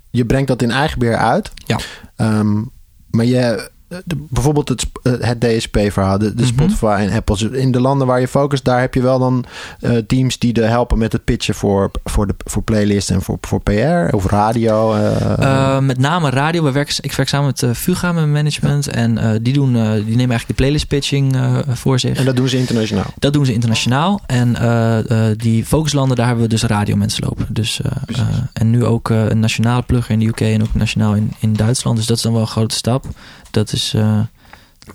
je 0.10 0.26
brengt 0.26 0.48
dat 0.48 0.62
in 0.62 0.72
eigen 0.72 1.00
beheer 1.00 1.18
uit. 1.18 1.52
Ja. 1.56 1.80
Um, 2.18 2.72
maar 3.10 3.26
je, 3.26 3.70
de, 4.06 4.26
bijvoorbeeld 4.30 4.70
het, 4.70 4.86
eh, 5.04 5.14
het 5.20 5.42
DSP-verhaal, 5.42 6.18
de, 6.18 6.34
de 6.34 6.42
Mhm. 6.42 6.52
Spotify 6.52 6.98
en 7.00 7.12
Apple. 7.12 7.60
In 7.60 7.72
de 7.72 7.82
landen 7.82 8.08
waar 8.08 8.20
je 8.20 8.28
focust, 8.28 8.64
daar 8.66 8.80
heb 8.80 8.94
je 8.94 9.02
wel 9.02 9.20
dan 9.20 9.46
uh, 9.82 9.98
teams 9.98 10.40
die 10.40 10.54
de 10.54 10.64
helpen 10.64 10.98
met 10.98 11.12
het 11.12 11.24
pitchen 11.24 11.56
voor, 11.56 11.92
voor, 12.04 12.28
de, 12.28 12.34
voor 12.38 12.64
playlists 12.64 13.10
en 13.10 13.22
voor, 13.22 13.38
voor 13.42 13.62
PR 13.62 14.16
of 14.16 14.26
radio. 14.26 14.96
Uh, 14.96 15.80
met 15.80 15.98
name 15.98 16.30
radio. 16.30 16.64
We 16.64 16.72
werken, 16.72 16.96
ik 17.02 17.14
werk 17.14 17.30
samen 17.30 17.54
met 17.60 17.78
Fuga, 17.78 18.12
mijn 18.12 18.32
management. 18.32 18.88
En 18.88 19.40
die, 19.42 19.54
doen, 19.54 19.74
die 19.74 19.82
nemen 19.84 20.18
eigenlijk 20.18 20.48
de 20.48 20.54
playlist 20.54 20.88
pitching 20.88 21.36
voor 21.68 22.00
zich. 22.00 22.18
En 22.18 22.26
dat 22.26 22.36
doen 22.36 22.48
ze 22.50 22.58
internationaal? 22.58 23.14
Dat 23.20 23.34
doen 23.34 23.46
ze 23.46 23.54
internationaal. 23.54 24.22
En 24.26 24.56
die 25.38 25.66
focuslanden, 25.66 26.18
daar 26.18 26.26
hebben 26.26 26.44
we 26.44 26.50
dus 26.50 26.64
radiomensen 26.64 27.24
lopen. 27.24 27.46
Dus, 27.50 27.82
en 28.54 28.70
nu 28.70 28.86
ook 28.86 29.10
een 29.10 29.40
nationale 29.40 29.82
plugger 29.82 30.14
in 30.14 30.20
de 30.20 30.26
UK 30.26 30.42
en 30.42 30.62
ook 30.62 30.74
nationaal 30.74 31.16
in, 31.16 31.32
in 31.40 31.54
Duitsland. 31.54 31.98
Dus 31.98 32.06
dat 32.06 32.18
is 32.18 32.24
dan 32.24 32.34
wel 32.34 32.42
een 32.42 32.48
grote 32.48 32.76
stap. 32.76 33.06
Dat 33.52 33.74
is... 33.74 33.94
Uh, 33.96 34.20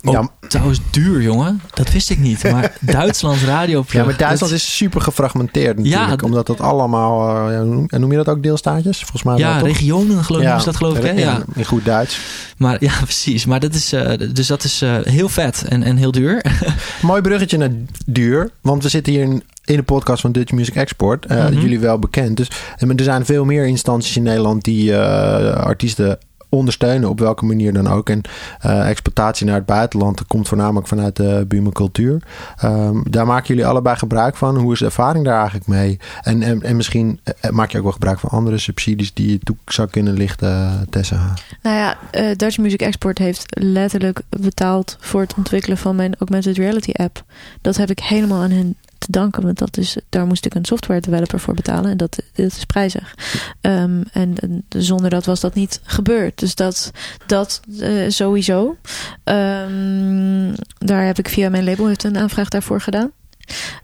oh, 0.03 0.13
ja. 0.13 0.29
trouwens 0.49 0.81
duur, 0.91 1.23
jongen. 1.23 1.61
Dat 1.75 1.93
wist 1.93 2.11
ik 2.11 2.19
niet. 2.19 2.51
Maar 2.51 2.73
Duitslands 2.81 3.45
radio. 3.45 3.85
Ja, 3.89 4.05
maar 4.05 4.17
Duitsland 4.17 4.53
dat... 4.53 4.61
is 4.61 4.77
super 4.77 5.01
gefragmenteerd 5.01 5.77
natuurlijk. 5.77 6.21
Ja, 6.21 6.27
omdat 6.27 6.47
dat 6.47 6.61
allemaal... 6.61 7.49
Uh, 7.51 7.57
ja, 7.87 7.99
noem 7.99 8.11
je 8.11 8.17
dat 8.17 8.29
ook 8.29 8.43
deelstaatjes? 8.43 8.99
Volgens 8.99 9.23
mij 9.23 9.37
Ja, 9.37 9.59
regionen 9.59 10.25
geloof 10.25 10.43
ik. 10.43 10.49
Ja, 10.49 10.59
dat 10.59 10.77
geloof 10.77 10.97
ik, 10.97 11.05
hè? 11.05 11.11
Ja, 11.11 11.43
in 11.55 11.65
goed 11.65 11.85
Duits. 11.85 12.21
Maar 12.57 12.77
ja, 12.81 12.93
precies. 13.03 13.47
Maar 13.47 13.61
dat 13.61 13.75
is, 13.75 13.93
uh, 13.93 14.13
dus 14.33 14.47
dat 14.47 14.65
is 14.65 14.83
uh, 14.83 14.97
heel 15.03 15.29
vet 15.29 15.65
en, 15.69 15.83
en 15.83 15.97
heel 15.97 16.11
duur. 16.11 16.45
Mooi 17.03 17.21
bruggetje 17.21 17.57
naar 17.57 17.71
duur. 18.07 18.51
Want 18.61 18.83
we 18.83 18.89
zitten 18.89 19.13
hier 19.13 19.23
in, 19.23 19.43
in 19.65 19.77
de 19.77 19.83
podcast 19.83 20.21
van 20.21 20.33
Dutch 20.33 20.53
Music 20.53 20.75
Export. 20.75 21.31
Uh, 21.31 21.37
mm 21.37 21.53
-hmm. 21.53 21.61
Jullie 21.61 21.81
wel 21.81 21.99
bekend. 21.99 22.37
Dus 22.37 22.49
er 22.79 23.05
zijn 23.05 23.25
veel 23.25 23.45
meer 23.45 23.67
instanties 23.67 24.17
in 24.17 24.23
Nederland 24.23 24.65
die 24.65 24.91
uh, 24.91 24.97
artiesten 25.55 26.19
ondersteunen 26.49 27.09
op 27.09 27.19
welke 27.19 27.45
manier 27.45 27.73
dan 27.73 27.87
ook. 27.87 28.11
En 28.11 28.21
uh, 28.67 28.89
exportatie 28.89 29.47
naar 29.47 29.55
het 29.55 29.67
buitenland 29.67 30.27
komt 30.27 30.49
voornamelijk 30.49 30.87
vanuit 30.87 31.17
de 31.17 31.45
Buma 31.49 31.71
Cultuur. 31.71 32.23
Um, 32.65 33.03
daar 33.11 33.27
maken 33.27 33.47
jullie 33.47 33.67
allebei 33.67 33.97
gebruik 33.97 34.37
van. 34.37 34.57
Hoe 34.57 34.73
is 34.73 34.79
de 34.79 34.85
ervaring 34.85 35.25
daar 35.25 35.39
eigenlijk 35.39 35.67
mee? 35.67 35.99
En, 36.23 36.43
en, 36.43 36.63
en 36.63 36.77
misschien 36.77 37.21
uh, 37.25 37.51
maak 37.51 37.71
je 37.71 37.77
ook 37.77 37.85
wel 37.85 37.93
gebruik 37.93 38.19
van 38.19 38.31
andere 38.31 38.59
subsidies 38.59 39.15
die 39.15 39.31
je 39.31 39.39
toe 39.39 39.57
zou 39.65 39.89
kunnen 39.89 40.15
lichten, 40.15 40.87
Tessa. 40.91 41.35
Nou 41.63 41.77
ja, 41.77 41.97
Dutch 42.35 42.59
Music 42.59 42.81
Export 42.81 43.19
heeft 43.19 43.45
letterlijk 43.49 44.21
betaald 44.29 44.97
voor 45.01 45.21
het 45.21 45.35
ontwikkelen 45.37 45.79
van 45.79 45.97
mijn 45.97 46.15
augmented 46.19 46.57
reality 46.57 46.91
app. 46.93 47.25
Dat 47.61 47.77
heb 47.77 47.91
ik 47.91 48.01
helemaal 48.01 48.43
aan 48.43 48.51
hen 48.51 48.77
danken. 49.11 49.43
Want 49.43 49.59
dat 49.59 49.77
is, 49.77 49.97
daar 50.09 50.27
moest 50.27 50.47
ik 50.47 50.55
een 50.55 50.65
software 50.65 51.01
developer 51.01 51.41
voor 51.41 51.55
betalen. 51.55 51.91
En 51.91 51.97
dat, 51.97 52.23
dat 52.35 52.47
is 52.47 52.65
prijzig. 52.65 53.15
Um, 53.61 54.05
en, 54.13 54.65
zonder 54.69 55.11
dat 55.11 55.25
was 55.25 55.41
dat 55.41 55.55
niet 55.55 55.81
gebeurd. 55.83 56.39
Dus 56.39 56.55
dat, 56.55 56.91
dat 57.27 57.61
uh, 57.69 58.09
sowieso. 58.09 58.77
Um, 59.25 60.55
daar 60.79 61.05
heb 61.05 61.19
ik 61.19 61.29
via 61.29 61.49
mijn 61.49 61.65
label 61.65 61.87
heeft 61.87 62.05
een 62.05 62.19
aanvraag 62.19 62.49
daarvoor 62.49 62.81
gedaan. 62.81 63.11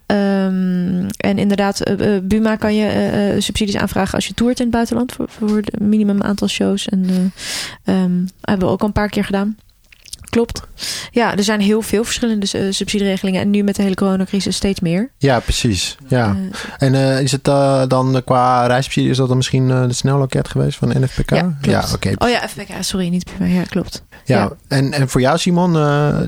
Um, 0.06 1.06
en 1.16 1.38
inderdaad, 1.38 1.88
uh, 1.88 2.14
uh, 2.14 2.20
Buma 2.22 2.56
kan 2.56 2.74
je 2.74 3.36
subsidies 3.38 3.76
aanvragen 3.76 4.14
als 4.14 4.26
je 4.26 4.34
toert 4.34 4.58
in 4.58 4.64
het 4.64 4.74
buitenland 4.74 5.12
voor, 5.12 5.28
voor 5.28 5.56
het 5.56 5.80
minimum 5.80 6.22
aantal 6.22 6.48
shows. 6.48 6.88
En 6.88 7.32
hebben 8.40 8.66
we 8.66 8.72
ook 8.72 8.80
al 8.80 8.86
een 8.86 8.92
paar 8.92 9.08
keer 9.08 9.24
gedaan. 9.24 9.56
Klopt. 10.32 10.62
Ja, 11.10 11.36
er 11.36 11.44
zijn 11.44 11.60
heel 11.60 11.82
veel 11.82 12.04
verschillende 12.04 12.46
uh, 12.56 12.72
subsidieregelingen. 12.72 13.40
En 13.40 13.50
nu 13.50 13.62
met 13.62 13.76
de 13.76 13.82
hele 13.82 13.94
coronacrisis 13.94 14.56
steeds 14.56 14.80
meer. 14.80 15.10
Ja, 15.18 15.40
precies. 15.40 15.96
Ja. 16.08 16.36
Uh, 16.36 16.58
en 16.78 16.94
uh, 16.94 17.20
is 17.20 17.32
het 17.32 17.44
dan 17.90 18.22
qua 18.24 18.66
reissubsidie, 18.66 19.10
is 19.10 19.16
dat 19.16 19.28
dan 19.28 19.36
misschien 19.36 19.68
de 19.68 19.92
snelloket 19.92 20.48
geweest 20.48 20.78
van 20.78 20.88
NFPK? 20.88 21.30
Ja, 21.30 21.56
ja 21.60 21.80
oké. 21.80 21.94
Okay. 21.94 22.14
Oh 22.18 22.28
ja, 22.28 22.48
FPK, 22.48 22.72
sorry, 22.80 23.08
niet 23.08 23.30
Buma. 23.38 23.50
Ja, 23.50 23.62
klopt. 23.62 24.02
Ja, 24.24 24.38
ja. 24.38 24.52
En, 24.68 24.92
en 24.92 25.08
voor 25.08 25.20
jou 25.20 25.38
Simon, 25.38 25.72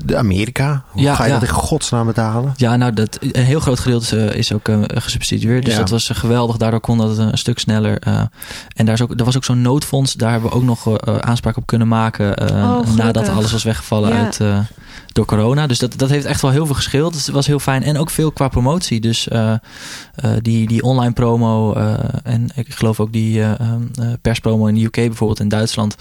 de 0.05 0.17
Amerika, 0.17 0.83
hoe 0.87 1.01
ja, 1.01 1.15
ga 1.15 1.23
je 1.23 1.29
ja. 1.29 1.39
dat 1.39 1.47
in 1.47 1.55
godsnaam 1.55 2.05
betalen? 2.05 2.53
Ja, 2.57 2.75
nou, 2.75 2.93
dat, 2.93 3.17
een 3.21 3.43
heel 3.43 3.59
groot 3.59 3.79
gedeelte 3.79 4.35
is 4.35 4.53
ook 4.53 4.69
gesubsidieerd. 4.87 5.65
Dus 5.65 5.73
ja. 5.73 5.79
dat 5.79 5.89
was 5.89 6.09
geweldig. 6.13 6.57
Daardoor 6.57 6.79
kon 6.79 6.97
dat 6.97 7.17
een 7.17 7.37
stuk 7.37 7.59
sneller. 7.59 7.99
en 8.75 8.85
daar 8.85 8.93
is 8.93 9.01
ook, 9.01 9.19
er 9.19 9.25
was 9.25 9.35
ook 9.35 9.43
zo'n 9.43 9.61
noodfonds. 9.61 10.13
Daar 10.13 10.31
hebben 10.31 10.49
we 10.49 10.55
ook 10.55 10.63
nog 10.63 10.99
aanspraak 11.21 11.57
op 11.57 11.65
kunnen 11.65 11.87
maken 11.87 12.51
oh, 12.51 12.95
nadat 12.95 13.29
alles 13.29 13.51
was 13.51 13.63
weggevallen 13.63 13.94
weggevallen 14.01 14.39
Ja. 14.39 14.47
uit, 14.57 14.69
eh, 14.69 14.75
door 15.13 15.25
corona. 15.25 15.67
Dus 15.67 15.79
dat, 15.79 15.97
dat 15.97 16.09
heeft 16.09 16.25
echt 16.25 16.41
wel 16.41 16.51
heel 16.51 16.65
veel 16.65 16.75
gescheeld. 16.75 17.13
Dus 17.13 17.25
het 17.25 17.35
was 17.35 17.47
heel 17.47 17.59
fijn. 17.59 17.83
En 17.83 17.97
ook 17.97 18.09
veel 18.09 18.31
qua 18.31 18.47
promotie. 18.47 18.99
Dus 18.99 19.27
eh, 19.27 19.51
eh, 19.51 19.59
die, 20.41 20.67
die 20.67 20.81
online 20.83 21.13
promo 21.13 21.73
eh, 21.73 21.93
en 22.23 22.47
ik 22.55 22.73
geloof 22.73 22.99
ook 22.99 23.13
die 23.13 23.41
eh, 23.41 23.59
ehm, 23.59 23.81
eh, 24.01 24.07
perspromo 24.21 24.65
in 24.65 24.75
de 24.75 24.83
UK 24.83 24.91
bijvoorbeeld 24.91 25.39
in 25.39 25.47
Duitsland. 25.49 25.95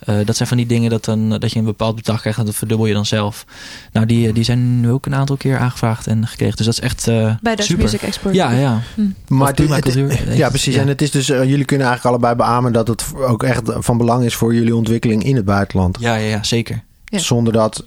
Eh, 0.00 0.14
dat 0.24 0.36
zijn 0.36 0.48
van 0.48 0.56
die 0.56 0.66
dingen 0.66 0.90
dat, 0.90 1.04
dan, 1.04 1.28
dat 1.28 1.52
je 1.52 1.58
een 1.58 1.64
bepaald 1.64 1.96
bedrag 1.96 2.20
krijgt 2.20 2.38
en 2.38 2.44
dat 2.44 2.54
verdubbel 2.54 2.86
je 2.86 2.92
dan 2.94 3.06
zelf. 3.06 3.44
Nou, 3.92 4.06
die, 4.06 4.32
die 4.32 4.44
zijn 4.44 4.80
nu 4.80 4.90
ook 4.90 5.06
een 5.06 5.14
aantal 5.14 5.36
keer 5.36 5.58
aangevraagd 5.58 6.06
en 6.06 6.26
gekregen. 6.26 6.56
Dus 6.56 6.66
dat 6.66 6.74
is 6.74 6.80
echt 6.80 7.08
eh, 7.08 7.34
Bij 7.42 7.54
Dutch 7.54 7.68
super. 7.68 7.84
Music 7.84 8.02
Export. 8.02 8.34
Ja, 8.34 8.50
ja. 8.50 8.80
Maar 9.28 9.48
Of 9.48 9.54
prima 9.54 9.78
cultuur. 9.78 10.36
ja, 10.36 10.48
precies. 10.48 10.74
Ja. 10.74 10.80
En 10.80 10.88
het 10.88 11.02
is 11.02 11.10
dus, 11.10 11.26
jullie 11.26 11.64
kunnen 11.64 11.86
eigenlijk 11.86 12.04
allebei 12.16 12.34
beamen 12.34 12.72
dat 12.72 12.88
het 12.88 13.04
ook 13.16 13.42
echt 13.42 13.62
van 13.78 13.98
belang 13.98 14.24
is 14.24 14.34
voor 14.34 14.54
jullie 14.54 14.76
ontwikkeling 14.76 15.24
in 15.24 15.36
het 15.36 15.44
buitenland. 15.44 15.96
Ja, 16.00 16.14
ja, 16.14 16.26
ja, 16.28 16.42
zeker. 16.42 16.82
Zonder 17.10 17.52
dat 17.52 17.86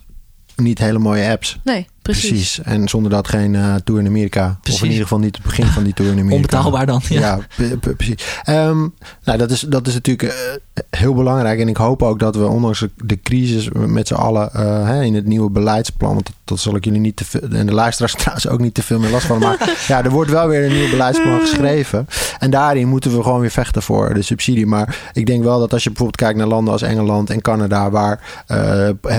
niet 0.55 0.79
hele 0.79 0.99
mooie 0.99 1.29
apps. 1.29 1.59
Nee, 1.63 1.87
precies. 2.03 2.59
En 2.63 2.87
zonder 2.89 3.11
dat 3.11 3.27
geen 3.27 3.55
eh, 3.55 3.75
tour 3.83 4.01
in 4.01 4.07
Amerika. 4.07 4.59
Of 4.71 4.81
in 4.81 4.87
ieder 4.87 5.01
geval 5.03 5.19
niet 5.19 5.35
het 5.35 5.45
begin 5.45 5.65
van 5.65 5.83
die 5.83 5.93
tour 5.93 6.11
in 6.11 6.17
Amerika. 6.17 6.35
Onbetaalbaar 6.35 6.85
dan. 6.85 7.01
Ja. 7.09 7.39
Precies. 7.79 8.39
Ehm, 8.43 8.87
nou, 9.23 9.37
dat 9.37 9.51
is, 9.51 9.59
dat 9.59 9.87
is 9.87 9.93
natuurlijk 9.93 10.33
eh, 10.33 10.83
heel 10.89 11.13
belangrijk. 11.13 11.59
En 11.59 11.67
ik 11.67 11.77
hoop 11.77 12.03
ook 12.03 12.19
dat 12.19 12.35
we 12.35 12.45
ondanks 12.47 12.85
de- 13.05 13.21
crisis 13.23 13.69
met 13.71 14.07
z'n 14.07 14.13
allen 14.13 14.53
eh, 14.53 14.87
hè, 14.87 15.03
in 15.03 15.15
het 15.15 15.25
nieuwe 15.25 15.49
beleidsplan. 15.49 16.13
Want 16.13 16.25
dat, 16.25 16.35
dat 16.43 16.59
zal 16.59 16.75
ik 16.75 16.85
jullie 16.85 16.99
niet 16.99 17.15
te 17.15 17.25
veel. 17.25 17.41
En 17.51 17.65
de 17.65 17.73
luisteraars 17.73 18.13
trouwens 18.21 18.47
ook 18.47 18.59
niet 18.59 18.73
te 18.73 18.83
veel 18.83 18.99
meer 18.99 19.09
last 19.11 19.25
van. 19.25 19.39
Maar 19.39 19.75
ja, 19.87 20.03
er 20.03 20.09
wordt 20.11 20.31
wel 20.31 20.47
weer 20.47 20.65
een 20.65 20.73
nieuw 20.73 20.89
beleidsplan 20.89 21.39
geschreven. 21.39 22.07
En 22.39 22.49
daarin 22.51 22.87
moeten 22.87 23.15
we 23.17 23.23
gewoon 23.23 23.39
weer 23.39 23.51
vechten 23.51 23.81
voor 23.81 24.13
de 24.13 24.21
subsidie. 24.21 24.65
Maar 24.65 25.09
ik 25.13 25.25
denk 25.25 25.43
wel 25.43 25.59
dat 25.59 25.73
als 25.73 25.83
je 25.83 25.89
bijvoorbeeld 25.89 26.19
kijkt 26.21 26.37
naar 26.37 26.47
landen 26.47 26.73
als 26.73 26.81
Engeland 26.81 27.29
en 27.29 27.41
Canada. 27.41 27.89
Waar 27.89 28.45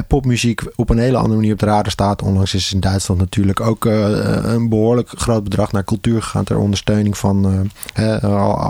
popmuziek 0.09 0.63
op 0.77 0.91
een 0.91 0.99
hele 0.99 1.17
andere 1.17 1.35
manier 1.37 1.53
op 1.53 1.59
de 1.59 1.67
radar 1.67 1.91
staat. 1.91 2.23
Onlangs 2.23 2.55
is 2.55 2.74
in 2.75 2.81
Duitsland 2.81 3.21
natuurlijk 3.21 3.61
ook 3.61 3.87
eh, 3.87 4.09
een 4.43 4.69
behoorlijk 4.69 5.09
groot 5.15 5.45
bedrag 5.45 5.73
naar 5.73 5.85
cultuur 5.85 6.23
gegaan. 6.23 6.45
Ter 6.45 6.59
ondersteuning 6.59 7.19
van 7.19 7.69
eh, 7.95 8.25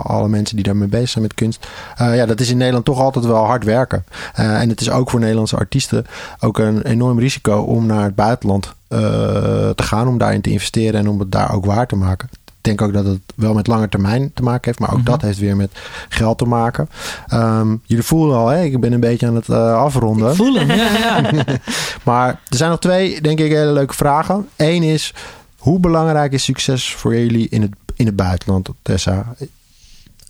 alle 0.04 0.28
mensen 0.28 0.56
die 0.56 0.64
daarmee 0.64 0.88
bezig 0.88 1.08
zijn 1.08 1.24
met 1.24 1.34
kunst. 1.34 1.66
Eh, 1.96 2.16
ja, 2.16 2.26
dat 2.26 2.40
is 2.40 2.50
in 2.50 2.56
Nederland 2.56 2.84
toch 2.84 3.00
altijd 3.00 3.24
wel 3.24 3.44
hard 3.44 3.64
werken. 3.64 4.04
En 4.34 4.68
het 4.68 4.80
is 4.80 4.90
ook 4.90 5.10
voor 5.10 5.20
Nederlandse 5.20 5.56
artiesten 5.56 6.06
ook 6.40 6.58
een 6.58 6.82
enorm 6.82 7.18
risico 7.18 7.60
om 7.60 7.86
naar 7.86 8.04
het 8.04 8.14
buitenland 8.14 8.74
te 8.88 9.82
gaan. 9.82 10.08
Om 10.08 10.18
daarin 10.18 10.40
te 10.40 10.50
investeren 10.50 11.00
en 11.00 11.08
om 11.08 11.18
het 11.18 11.32
daar 11.32 11.54
ook 11.54 11.64
waar 11.64 11.86
te 11.86 11.96
maken. 11.96 12.28
Ik 12.64 12.76
denk 12.76 12.82
ook 12.88 12.92
dat 13.04 13.12
het 13.12 13.20
wel 13.36 13.54
met 13.54 13.66
lange 13.66 13.88
termijn 13.88 14.30
te 14.34 14.42
maken 14.42 14.60
heeft. 14.64 14.78
Maar 14.78 14.90
ook 14.90 14.96
Mhm. 14.96 15.04
dat 15.10 15.22
heeft 15.22 15.38
weer 15.38 15.56
met 15.56 15.70
geld 16.08 16.38
te 16.38 16.44
maken. 16.44 16.88
Ehm, 17.26 17.76
jullie 17.84 18.04
voelen 18.04 18.36
al, 18.36 18.48
hè? 18.48 18.62
ik 18.62 18.80
ben 18.80 18.92
een 18.92 19.00
beetje 19.00 19.26
aan 19.26 19.34
het 19.34 19.48
eh, 19.48 19.74
afronden. 19.76 20.30
Ik 20.30 20.36
voel 20.36 20.54
hem, 20.54 20.68
ja, 20.68 20.98
ja. 20.98 21.30
Maar 22.02 22.28
er 22.28 22.56
zijn 22.56 22.70
nog 22.70 22.78
twee, 22.78 23.20
denk 23.20 23.38
ik, 23.38 23.50
hele 23.52 23.72
leuke 23.72 23.94
vragen. 23.94 24.48
Eén 24.56 24.82
is, 24.82 25.14
hoe 25.58 25.78
belangrijk 25.80 26.32
is 26.32 26.44
succes 26.44 26.92
voor 26.94 27.16
jullie 27.16 27.48
in 27.48 27.62
het, 27.62 27.72
in 27.96 28.06
het 28.06 28.16
buitenland, 28.16 28.68
Tessa? 28.82 29.34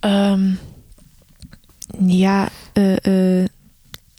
Ehm, 0.01 0.51
ja, 2.07 2.49
eh, 2.73 3.41
eh, 3.41 3.47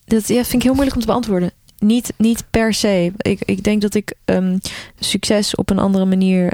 dat 0.06 0.28
ja, 0.28 0.44
vind 0.44 0.54
ik 0.54 0.64
heel 0.64 0.74
moeilijk 0.74 0.96
om 0.96 1.02
te 1.02 1.08
beantwoorden. 1.08 1.52
Niet, 1.80 2.14
niet 2.18 2.44
per 2.50 2.74
se. 2.74 3.12
Ik, 3.18 3.42
ik 3.46 3.64
denk 3.64 3.82
dat 3.82 3.94
ik 3.94 4.14
ehm, 4.26 4.58
succes 5.00 5.56
op 5.56 5.70
een 5.70 5.80
andere 5.80 6.06
manier, 6.06 6.52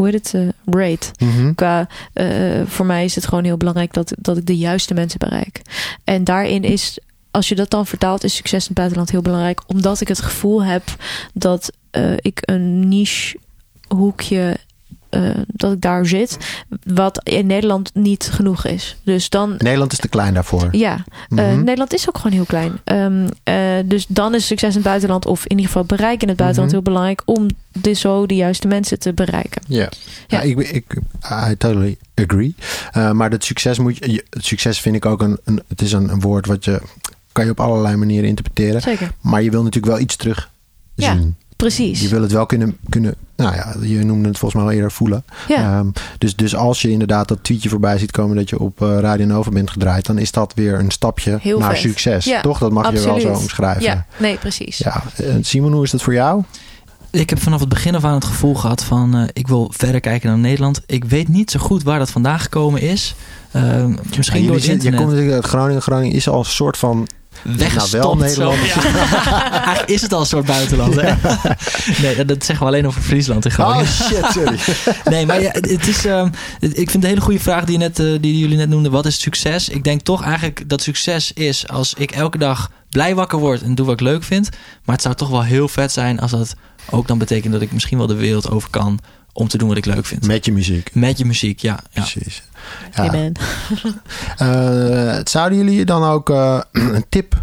hoe 0.00 0.08
heet 0.08 0.32
het, 0.32 0.34
eh, 0.34 0.74
rate. 0.74 1.10
Mhm. 1.18 1.54
Qua, 1.54 1.88
eh, 2.12 2.26
voor 2.66 2.86
mij 2.86 3.04
is 3.04 3.14
het 3.14 3.26
gewoon 3.26 3.44
heel 3.44 3.56
belangrijk 3.56 3.92
dat, 3.92 4.12
dat 4.18 4.36
ik 4.36 4.46
de 4.46 4.56
juiste 4.56 4.94
mensen 4.94 5.18
bereik. 5.18 5.62
En 6.04 6.24
daarin 6.24 6.62
is, 6.62 6.98
als 7.30 7.48
je 7.48 7.54
dat 7.54 7.70
dan 7.70 7.86
vertaalt, 7.86 8.24
is 8.24 8.34
succes 8.34 8.60
in 8.60 8.66
het 8.66 8.76
buitenland 8.76 9.10
heel 9.10 9.22
belangrijk. 9.22 9.60
Omdat 9.66 10.00
ik 10.00 10.08
het 10.08 10.20
gevoel 10.20 10.64
heb 10.64 10.82
dat 11.34 11.72
eh, 11.90 12.12
ik 12.16 12.38
een 12.40 12.88
niche 12.88 13.38
hoekje, 13.88 14.56
eh, 15.10 15.30
dat 15.46 15.72
ik 15.72 15.80
daar 15.80 16.06
zit, 16.06 16.36
wat 16.84 17.20
in 17.28 17.46
Nederland 17.46 17.90
niet 17.94 18.28
genoeg 18.32 18.64
is. 18.66 18.96
Dus 19.04 19.28
dan, 19.28 19.54
Nederland 19.58 19.92
is 19.92 19.98
te 19.98 20.08
klein 20.08 20.34
daarvoor. 20.34 20.68
ja, 20.70 20.94
eh, 20.94 21.28
Mhm. 21.28 21.58
Nederland 21.58 21.92
is 21.94 22.08
ook 22.08 22.16
gewoon 22.16 22.32
heel 22.32 22.44
klein. 22.44 22.72
Ehm, 22.84 23.28
eh, 23.42 23.54
dus 23.84 24.06
dan 24.08 24.34
is 24.34 24.46
succes 24.46 24.68
in 24.70 24.74
het 24.74 24.84
buitenland, 24.84 25.26
of 25.26 25.42
in 25.44 25.50
ieder 25.50 25.66
geval 25.66 25.84
bereik 25.84 26.22
in 26.22 26.28
het 26.28 26.36
buitenland, 26.36 26.72
Mhm. 26.72 26.76
heel 26.82 26.92
belangrijk 26.92 27.22
om 27.24 27.46
dus 27.78 28.00
zo 28.00 28.26
de 28.26 28.34
juiste 28.34 28.66
mensen 28.68 28.98
te 28.98 29.12
bereiken. 29.12 29.62
Ja, 29.66 29.78
ja. 29.80 29.88
Ja. 30.26 30.40
ik, 30.40 30.58
ik 30.58 30.84
I 31.50 31.56
totally 31.56 31.96
agree. 32.14 32.54
Maar 33.12 33.30
dat 33.30 33.44
succes 33.44 33.78
moet 33.78 33.96
je, 33.96 34.24
succes 34.30 34.80
vind 34.80 34.96
ik 34.96 35.06
ook 35.06 35.22
een, 35.22 35.38
een 35.44 35.62
het 35.68 35.80
is 35.82 35.92
een, 35.92 36.08
een 36.08 36.20
woord 36.20 36.46
wat 36.46 36.64
je 36.64 36.80
kan 37.32 37.44
je 37.44 37.50
op 37.50 37.60
allerlei 37.60 37.96
manieren 37.96 38.28
interpreteren. 38.28 38.80
Zeker. 38.80 39.10
Maar 39.20 39.42
je 39.42 39.50
wil 39.50 39.62
natuurlijk 39.62 39.92
wel 39.92 40.02
iets 40.02 40.16
terug 40.16 40.50
Ja, 40.94 41.12
zien. 41.16 41.36
Precies. 41.60 42.00
Je 42.00 42.08
wil 42.08 42.22
het 42.22 42.32
wel 42.32 42.46
kunnen, 42.46 42.76
kunnen, 42.88 43.14
nou 43.36 43.54
ja, 43.54 43.74
je 43.80 44.04
noemde 44.04 44.28
het 44.28 44.38
volgens 44.38 44.62
mij 44.62 44.70
al 44.70 44.76
eerder 44.76 44.92
voelen. 44.92 45.24
Ja. 45.48 45.78
Ehm, 45.78 45.86
dus, 46.18 46.36
dus 46.36 46.56
als 46.56 46.82
je 46.82 46.90
inderdaad 46.90 47.28
dat 47.28 47.38
tweetje 47.42 47.68
voorbij 47.68 47.98
ziet 47.98 48.10
komen 48.10 48.36
dat 48.36 48.48
je 48.48 48.58
op 48.58 48.82
eh, 48.82 48.98
Radio 49.00 49.26
Nova 49.26 49.50
bent 49.50 49.70
gedraaid, 49.70 50.06
dan 50.06 50.18
is 50.18 50.30
dat 50.32 50.52
weer 50.54 50.78
een 50.78 50.90
stapje 50.90 51.38
Heel 51.40 51.58
naar 51.58 51.70
vet. 51.70 51.80
succes. 51.80 52.24
Ja, 52.24 52.40
Toch? 52.40 52.58
Dat 52.58 52.72
mag 52.72 52.92
je 52.92 53.00
wel 53.00 53.20
zo 53.20 53.28
omschrijven. 53.28 53.82
Ja, 53.82 54.06
nee, 54.16 54.36
precies. 54.36 54.78
Ja. 54.78 55.02
Eh, 55.16 55.34
Simon, 55.40 55.72
hoe 55.72 55.84
is 55.84 55.90
dat 55.90 56.02
voor 56.02 56.12
jou? 56.12 56.42
Ik 57.10 57.30
heb 57.30 57.40
vanaf 57.40 57.60
het 57.60 57.68
begin 57.68 57.94
af 57.94 58.04
aan 58.04 58.14
het 58.14 58.24
gevoel 58.24 58.54
gehad 58.54 58.84
van 58.84 59.14
eh, 59.16 59.22
ik 59.32 59.48
wil 59.48 59.72
verder 59.76 60.00
kijken 60.00 60.28
naar 60.28 60.38
Nederland. 60.38 60.80
Ik 60.86 61.04
weet 61.04 61.28
niet 61.28 61.50
zo 61.50 61.60
goed 61.60 61.82
waar 61.82 61.98
dat 61.98 62.10
vandaan 62.10 62.40
gekomen 62.40 62.80
is. 62.80 63.14
Eh, 63.50 63.84
misschien 64.16 64.40
Ja, 64.40 64.46
door 64.46 64.54
het 64.56 64.64
zit- 64.64 64.70
je 64.70 64.72
internet. 64.72 65.00
komt 65.00 65.10
natuurlijk 65.10 65.36
uit 65.36 65.46
Groningen. 65.46 65.82
Groningen 65.82 66.16
is 66.16 66.28
al 66.28 66.38
een 66.38 66.44
soort 66.44 66.76
van 66.76 67.08
Weggestopt. 67.42 68.18
Nou, 68.20 68.34
wel. 68.36 68.52
Ja. 68.52 69.86
Is 69.94 70.02
het 70.02 70.12
al 70.12 70.20
een 70.20 70.26
soort 70.26 70.46
buitenland. 70.46 70.94
Hè? 71.00 71.12
Nee, 72.02 72.24
dat- 72.24 72.44
zeggen 72.44 72.66
we 72.66 72.72
alleen 72.72 72.86
over 72.86 73.02
Friesland 73.02 73.44
in 73.44 73.50
Groningen. 73.50 73.82
Oh 73.84 73.90
shit, 73.90 74.24
sorry. 74.32 74.58
Nee, 75.14 75.26
maar 75.26 75.42
ja, 75.42 75.50
het 75.52 75.86
is. 75.88 76.04
ehm, 76.04 76.26
ik 76.60 76.74
vind 76.74 76.92
het 76.92 76.94
een 76.94 77.08
hele 77.08 77.20
goede 77.20 77.40
vraag 77.40 77.64
die, 77.64 77.72
je 77.72 77.78
net, 77.78 77.98
eh, 77.98 78.06
die 78.20 78.38
jullie 78.38 78.56
net 78.56 78.68
noemden. 78.68 78.92
Wat 78.92 79.06
is 79.06 79.20
succes? 79.20 79.68
Ik 79.68 79.84
denk 79.84 80.00
toch 80.00 80.22
eigenlijk 80.22 80.68
dat 80.68 80.82
succes 80.82 81.32
is 81.32 81.68
als 81.68 81.94
ik 81.94 82.10
elke 82.10 82.38
dag 82.38 82.70
blij 82.90 83.14
wakker 83.14 83.38
word 83.38 83.62
en 83.62 83.74
doe 83.74 83.86
wat 83.86 83.94
ik 83.94 84.00
leuk 84.00 84.22
vind. 84.24 84.48
Maar 84.84 84.94
het 84.94 85.04
zou 85.04 85.14
toch 85.14 85.28
wel 85.28 85.42
heel 85.42 85.68
vet 85.68 85.92
zijn 85.92 86.20
als 86.20 86.30
dat 86.30 86.54
ook 86.90 87.06
dan 87.08 87.18
betekent 87.18 87.52
dat 87.52 87.62
ik 87.62 87.72
misschien 87.72 87.98
wel 87.98 88.06
de 88.06 88.14
wereld 88.14 88.50
over 88.50 88.70
kan 88.70 88.98
om 89.40 89.48
te 89.48 89.58
doen 89.58 89.68
wat 89.68 89.76
ik 89.76 89.84
leuk 89.84 90.06
vind. 90.06 90.26
Met 90.26 90.44
je 90.44 90.52
muziek. 90.52 90.94
Met 90.94 91.18
je 91.18 91.24
muziek, 91.24 91.58
ja. 91.60 91.80
ja. 91.90 92.00
Precies. 92.00 92.42
Ja. 92.94 93.08
Amen. 93.08 93.32
Eh, 94.36 95.20
zouden 95.24 95.58
jullie 95.58 95.84
dan 95.84 96.02
ook 96.02 96.30
eh, 96.30 96.60
een 96.72 97.04
tip 97.08 97.42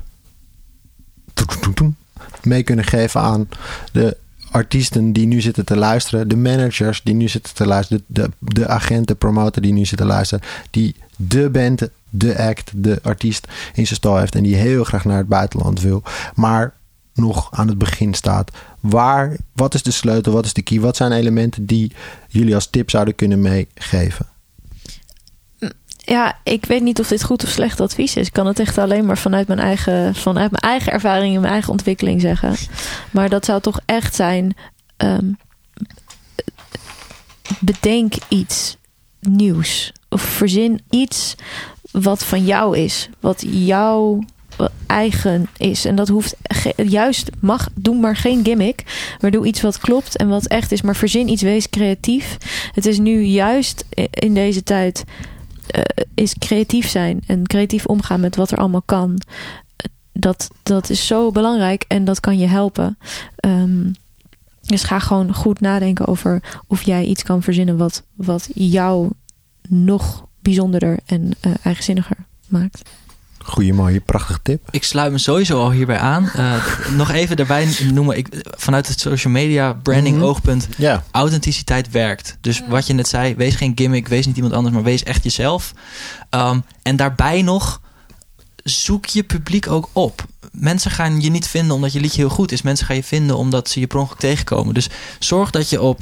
mee 2.43 2.63
kunnen 2.63 2.85
geven 2.85 3.21
aan 3.21 3.49
de 3.91 4.17
artiesten 4.51 5.13
die 5.13 5.27
nu 5.27 5.41
zitten 5.41 5.65
te 5.65 5.75
luisteren, 5.75 6.27
de 6.27 6.37
managers 6.37 7.01
die 7.03 7.13
nu 7.13 7.27
zitten 7.27 7.53
te 7.53 7.65
luisteren, 7.65 8.03
de, 8.07 8.29
de 8.39 8.67
agent, 8.67 9.07
de 9.07 9.15
promotor 9.15 9.61
die 9.61 9.73
nu 9.73 9.85
zit 9.85 9.97
te 9.97 10.05
luisteren, 10.05 10.43
die 10.69 10.95
de 11.15 11.49
band, 11.49 11.89
de 12.09 12.37
act, 12.37 12.71
de 12.75 12.99
artiest 13.03 13.47
in 13.73 13.85
zijn 13.85 13.99
stal 13.99 14.17
heeft 14.17 14.35
en 14.35 14.43
die 14.43 14.55
heel 14.55 14.83
graag 14.83 15.05
naar 15.05 15.17
het 15.17 15.27
buitenland 15.27 15.81
wil, 15.81 16.03
maar 16.35 16.73
nog 17.17 17.47
aan 17.51 17.67
het 17.67 17.77
begin 17.77 18.13
staat. 18.13 18.51
Waar, 18.79 19.37
wat 19.53 19.73
is 19.73 19.83
de 19.83 19.91
sleutel, 19.91 20.33
wat 20.33 20.45
is 20.45 20.53
de 20.53 20.61
key, 20.61 20.79
wat 20.79 20.95
zijn 20.95 21.11
elementen 21.11 21.65
die 21.65 21.91
jullie 22.27 22.55
als 22.55 22.69
tip 22.69 22.89
zouden 22.89 23.15
kunnen 23.15 23.41
meegeven? 23.41 24.25
Ja, 25.97 26.37
ik 26.43 26.65
weet 26.65 26.81
niet 26.81 26.99
of 26.99 27.07
dit 27.07 27.23
goed 27.23 27.43
of 27.43 27.49
slecht 27.49 27.81
advies 27.81 28.15
is. 28.15 28.27
Ik 28.27 28.33
kan 28.33 28.47
het 28.47 28.59
echt 28.59 28.77
alleen 28.77 29.05
maar 29.05 29.17
vanuit 29.17 29.47
mijn 29.47 29.59
eigen, 29.59 30.15
vanuit 30.15 30.51
mijn 30.51 30.63
eigen 30.63 30.91
ervaring 30.91 31.35
en 31.35 31.41
mijn 31.41 31.53
eigen 31.53 31.71
ontwikkeling 31.71 32.21
zeggen. 32.21 32.55
Maar 33.11 33.29
dat 33.29 33.45
zou 33.45 33.61
toch 33.61 33.79
echt 33.85 34.15
zijn. 34.15 34.55
ehm, 34.97 35.31
bedenk 37.59 38.13
iets 38.27 38.77
nieuws. 39.19 39.91
Of 40.09 40.21
verzin 40.21 40.81
iets 40.89 41.35
wat 41.91 42.23
van 42.23 42.45
jou 42.45 42.77
is. 42.77 43.09
Wat 43.19 43.43
jouw 43.47 44.23
eigen 44.87 45.47
is. 45.57 45.85
En 45.85 45.95
dat 45.95 46.07
hoeft 46.07 46.35
juist, 46.75 47.29
mag, 47.39 47.69
doe 47.75 47.95
maar 47.95 48.15
geen 48.15 48.43
gimmick. 48.43 48.83
Maar 49.21 49.31
doe 49.31 49.45
iets 49.45 49.61
wat 49.61 49.77
klopt 49.77 50.17
en 50.17 50.27
wat 50.27 50.45
echt 50.45 50.71
is. 50.71 50.81
Maar 50.81 50.95
verzin 50.95 51.29
iets, 51.29 51.41
wees 51.41 51.69
creatief. 51.69 52.37
Het 52.73 52.85
is 52.85 52.99
nu 52.99 53.21
juist 53.21 53.85
in 54.09 54.33
deze 54.33 54.63
tijd 54.63 55.03
eh, 55.67 55.81
is 56.13 56.35
creatief 56.39 56.89
zijn 56.89 57.21
en 57.27 57.47
creatief 57.47 57.85
omgaan 57.85 58.19
met 58.19 58.35
wat 58.35 58.51
er 58.51 58.57
allemaal 58.57 58.81
kan. 58.81 59.21
Dat, 60.13 60.49
dat 60.63 60.89
is 60.89 61.07
zo 61.07 61.31
belangrijk 61.31 61.85
en 61.87 62.05
dat 62.05 62.19
kan 62.19 62.37
je 62.37 62.47
helpen. 62.47 62.97
Ehm, 63.35 63.91
dus 64.61 64.83
ga 64.83 64.99
gewoon 64.99 65.33
goed 65.33 65.59
nadenken 65.59 66.05
over 66.05 66.43
of 66.67 66.81
jij 66.81 67.05
iets 67.05 67.23
kan 67.23 67.41
verzinnen 67.41 67.77
wat, 67.77 68.03
wat 68.15 68.49
jou 68.53 69.09
nog 69.67 70.27
bijzonderder 70.39 70.99
en 71.05 71.31
eh, 71.39 71.51
eigenzinniger 71.63 72.17
maakt. 72.47 72.81
Goeie, 73.47 73.73
mooie, 73.73 73.99
prachtige 73.99 74.39
tip. 74.43 74.67
Ik 74.71 74.83
sluit 74.83 75.11
me 75.11 75.17
sowieso 75.17 75.59
al 75.59 75.71
hierbij 75.71 75.97
aan. 75.97 76.29
Eh, 76.35 76.53
nog 76.97 77.11
even 77.11 77.35
daarbij 77.35 77.67
noemen. 77.93 78.17
Ik, 78.17 78.27
vanuit 78.57 78.87
het 78.87 78.99
social 78.99 79.33
media 79.33 79.73
branding 79.73 80.15
Mhm. 80.15 80.25
oogpunt. 80.25 80.67
Authenticiteit 81.11 81.91
werkt. 81.91 82.37
Dus 82.41 82.63
wat 82.67 82.87
je 82.87 82.93
net 82.93 83.07
zei. 83.07 83.35
Wees 83.35 83.55
geen 83.55 83.71
gimmick. 83.75 84.07
Wees 84.07 84.25
niet 84.25 84.35
iemand 84.35 84.53
anders. 84.53 84.75
Maar 84.75 84.83
wees 84.83 85.03
echt 85.03 85.23
jezelf. 85.23 85.73
Um, 86.29 86.63
en 86.83 86.95
daarbij 86.95 87.41
nog. 87.41 87.81
zoek 88.63 89.05
je 89.05 89.23
publiek 89.23 89.67
ook 89.69 89.89
op. 89.93 90.25
Mensen 90.51 90.91
gaan 90.91 91.21
je 91.21 91.29
niet 91.29 91.47
vinden 91.47 91.75
omdat 91.75 91.93
je 91.93 91.99
liedje 91.99 92.21
heel 92.21 92.29
goed 92.29 92.51
is. 92.51 92.61
Mensen 92.61 92.85
gaan 92.85 92.95
je 92.95 93.03
vinden 93.03 93.37
omdat 93.37 93.69
ze 93.69 93.79
je 93.79 93.87
per 93.87 93.97
ongeluk 93.99 94.19
tegenkomen. 94.19 94.73
Dus 94.73 94.89
zorg 95.19 95.49
dat 95.51 95.69
je 95.69 95.81
op 95.81 96.01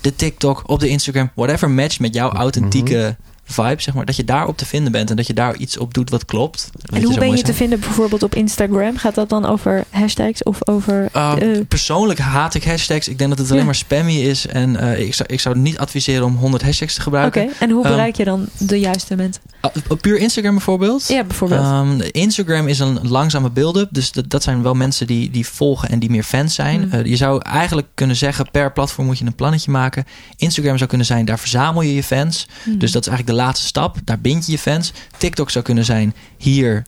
de 0.00 0.16
TikTok, 0.16 0.62
op 0.66 0.80
de 0.80 0.88
Instagram, 0.88 1.30
whatever 1.34 1.70
match 1.70 1.98
met 2.00 2.14
jouw 2.14 2.30
authentieke 2.32 3.16
vibe, 3.48 3.82
zeg 3.82 3.94
maar, 3.94 4.04
dat 4.04 4.16
je 4.16 4.24
daarop 4.24 4.56
te 4.56 4.66
vinden 4.66 4.92
bent 4.92 5.10
en 5.10 5.16
dat 5.16 5.26
je 5.26 5.32
daar 5.34 5.56
iets 5.56 5.78
op 5.78 5.94
doet 5.94 6.10
wat 6.10 6.24
klopt. 6.24 6.70
En 6.92 7.02
hoe 7.02 7.18
ben 7.18 7.36
je 7.36 7.42
te 7.42 7.54
vinden 7.54 7.80
bijvoorbeeld 7.80 8.22
op 8.22 8.34
Instagram? 8.34 8.96
Gaat 8.96 9.14
dat 9.14 9.28
dan 9.28 9.44
over 9.44 9.84
hashtags 9.90 10.42
of 10.42 10.68
over... 10.68 11.08
Uh, 11.16 11.32
eh, 11.38 11.66
persoonlijk 11.68 12.18
haat 12.18 12.54
ik 12.54 12.64
hashtags. 12.64 13.08
Ik 13.08 13.18
denk 13.18 13.30
dat 13.30 13.38
het 13.38 13.48
alleen 13.48 13.60
Ja. 13.60 13.66
maar 13.66 13.74
spammy 13.74 14.14
is. 14.14 14.46
En 14.46 14.76
eh, 14.76 15.00
ik, 15.00 15.14
zou, 15.14 15.28
ik 15.32 15.40
zou 15.40 15.58
niet 15.58 15.78
adviseren 15.78 16.24
om 16.24 16.36
100 16.36 16.62
hashtags 16.62 16.94
te 16.94 17.00
Oké, 17.00 17.08
gebruiken. 17.10 17.48
en 17.58 17.70
hoe 17.70 17.84
Ehm, 17.84 17.92
bereik 17.92 18.16
je 18.16 18.24
dan 18.24 18.46
de 18.58 18.78
juiste 18.80 19.16
mensen? 19.16 19.42
Op 19.88 20.00
puur 20.00 20.18
Instagram 20.18 20.54
bijvoorbeeld. 20.54 21.08
Ja, 21.08 21.24
bijvoorbeeld. 21.24 21.60
Ehm, 21.60 22.00
Instagram 22.10 22.68
is 22.68 22.78
een 22.78 22.98
langzame 23.08 23.50
build-up. 23.50 23.88
Dus 23.92 24.12
dat, 24.12 24.30
dat 24.30 24.42
zijn 24.42 24.62
wel 24.62 24.74
mensen 24.74 25.06
die, 25.06 25.30
die 25.30 25.46
volgen 25.46 25.88
en 25.88 25.98
die 25.98 26.10
meer 26.10 26.22
fans 26.22 26.54
zijn. 26.54 26.82
Hmm. 26.82 26.92
Eh, 26.92 27.04
je 27.04 27.16
zou 27.16 27.42
eigenlijk 27.42 27.86
kunnen 27.94 28.16
zeggen, 28.16 28.50
per 28.50 28.72
platform 28.72 29.06
moet 29.06 29.18
je 29.18 29.24
een 29.24 29.34
plannetje 29.34 29.70
maken. 29.70 30.04
Instagram 30.36 30.76
zou 30.76 30.88
kunnen 30.88 31.06
zijn, 31.06 31.24
daar 31.24 31.38
verzamel 31.38 31.82
je 31.82 31.94
je 31.94 32.02
fans. 32.02 32.48
Hmm. 32.64 32.78
Dus 32.78 32.92
dat 32.92 33.02
is 33.02 33.08
eigenlijk 33.08 33.35
de 33.35 33.35
laatste 33.36 33.66
stap. 33.66 33.96
Daar 34.04 34.18
bind 34.18 34.46
je 34.46 34.52
je 34.52 34.58
fans. 34.58 34.92
TikTok 35.16 35.50
zou 35.50 35.64
kunnen 35.64 35.84
zijn, 35.84 36.14
hier 36.36 36.82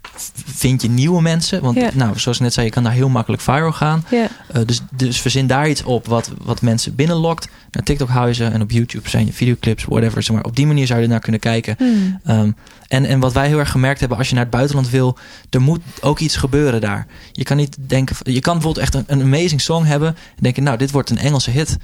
vind 0.45 0.83
je 0.83 0.89
nieuwe 0.89 1.23
mensen. 1.23 1.63
Want 1.63 1.77
Ja. 1.77 1.91
nou, 1.95 2.19
zoals 2.19 2.37
ik 2.37 2.43
net 2.43 2.53
zei, 2.53 2.67
je 2.67 2.73
kan 2.73 2.83
daar 2.83 2.93
heel 2.93 3.09
makkelijk 3.09 3.43
viral 3.43 3.73
gaan. 3.73 4.05
ja. 4.11 4.29
Eh, 4.53 4.63
dus, 4.67 4.81
dus 4.91 5.21
verzin 5.21 5.47
daar 5.47 5.69
iets 5.69 5.83
op 5.83 6.07
wat, 6.07 6.31
wat 6.43 6.63
mensen 6.63 6.95
binnenlokt. 6.95 7.49
Naar 7.71 7.83
TikTok 7.83 8.09
huizen 8.09 8.53
en 8.53 8.63
op 8.63 8.71
YouTube 8.71 9.09
zijn 9.09 9.27
je 9.27 9.33
videoclips, 9.33 9.85
whatever. 9.85 10.23
Zeg 10.23 10.37
maar. 10.37 10.45
Op 10.45 10.57
die 10.57 10.67
manier 10.67 10.87
zou 10.87 10.99
je 10.99 11.05
er 11.05 11.11
naar 11.11 11.21
kunnen 11.21 11.41
kijken. 11.41 11.75
Hmm. 11.79 12.21
Ehm, 12.25 12.51
en, 12.89 13.05
en 13.05 13.21
wat 13.21 13.33
wij 13.33 13.47
heel 13.49 13.59
erg 13.59 13.71
gemerkt 13.71 14.01
hebben, 14.01 14.19
als 14.19 14.29
je 14.29 14.35
naar 14.35 14.43
het 14.43 14.53
buitenland 14.53 14.91
wil, 14.91 15.19
er 15.51 15.61
moet 15.61 15.81
ook 16.01 16.19
iets 16.19 16.37
gebeuren 16.37 16.81
daar. 16.81 17.07
Je 17.33 17.45
kan 17.45 17.57
niet 17.57 17.77
denken, 17.81 18.17
je 18.23 18.41
kan 18.41 18.53
bijvoorbeeld 18.55 18.85
echt 18.85 18.95
een, 18.95 19.05
een 19.07 19.23
amazing 19.23 19.61
song 19.61 19.85
hebben 19.85 20.09
en 20.09 20.43
denken, 20.43 20.63
nou, 20.63 20.77
dit 20.79 20.91
wordt 20.91 21.11
een 21.11 21.19
Engelse 21.19 21.51
hit. 21.51 21.77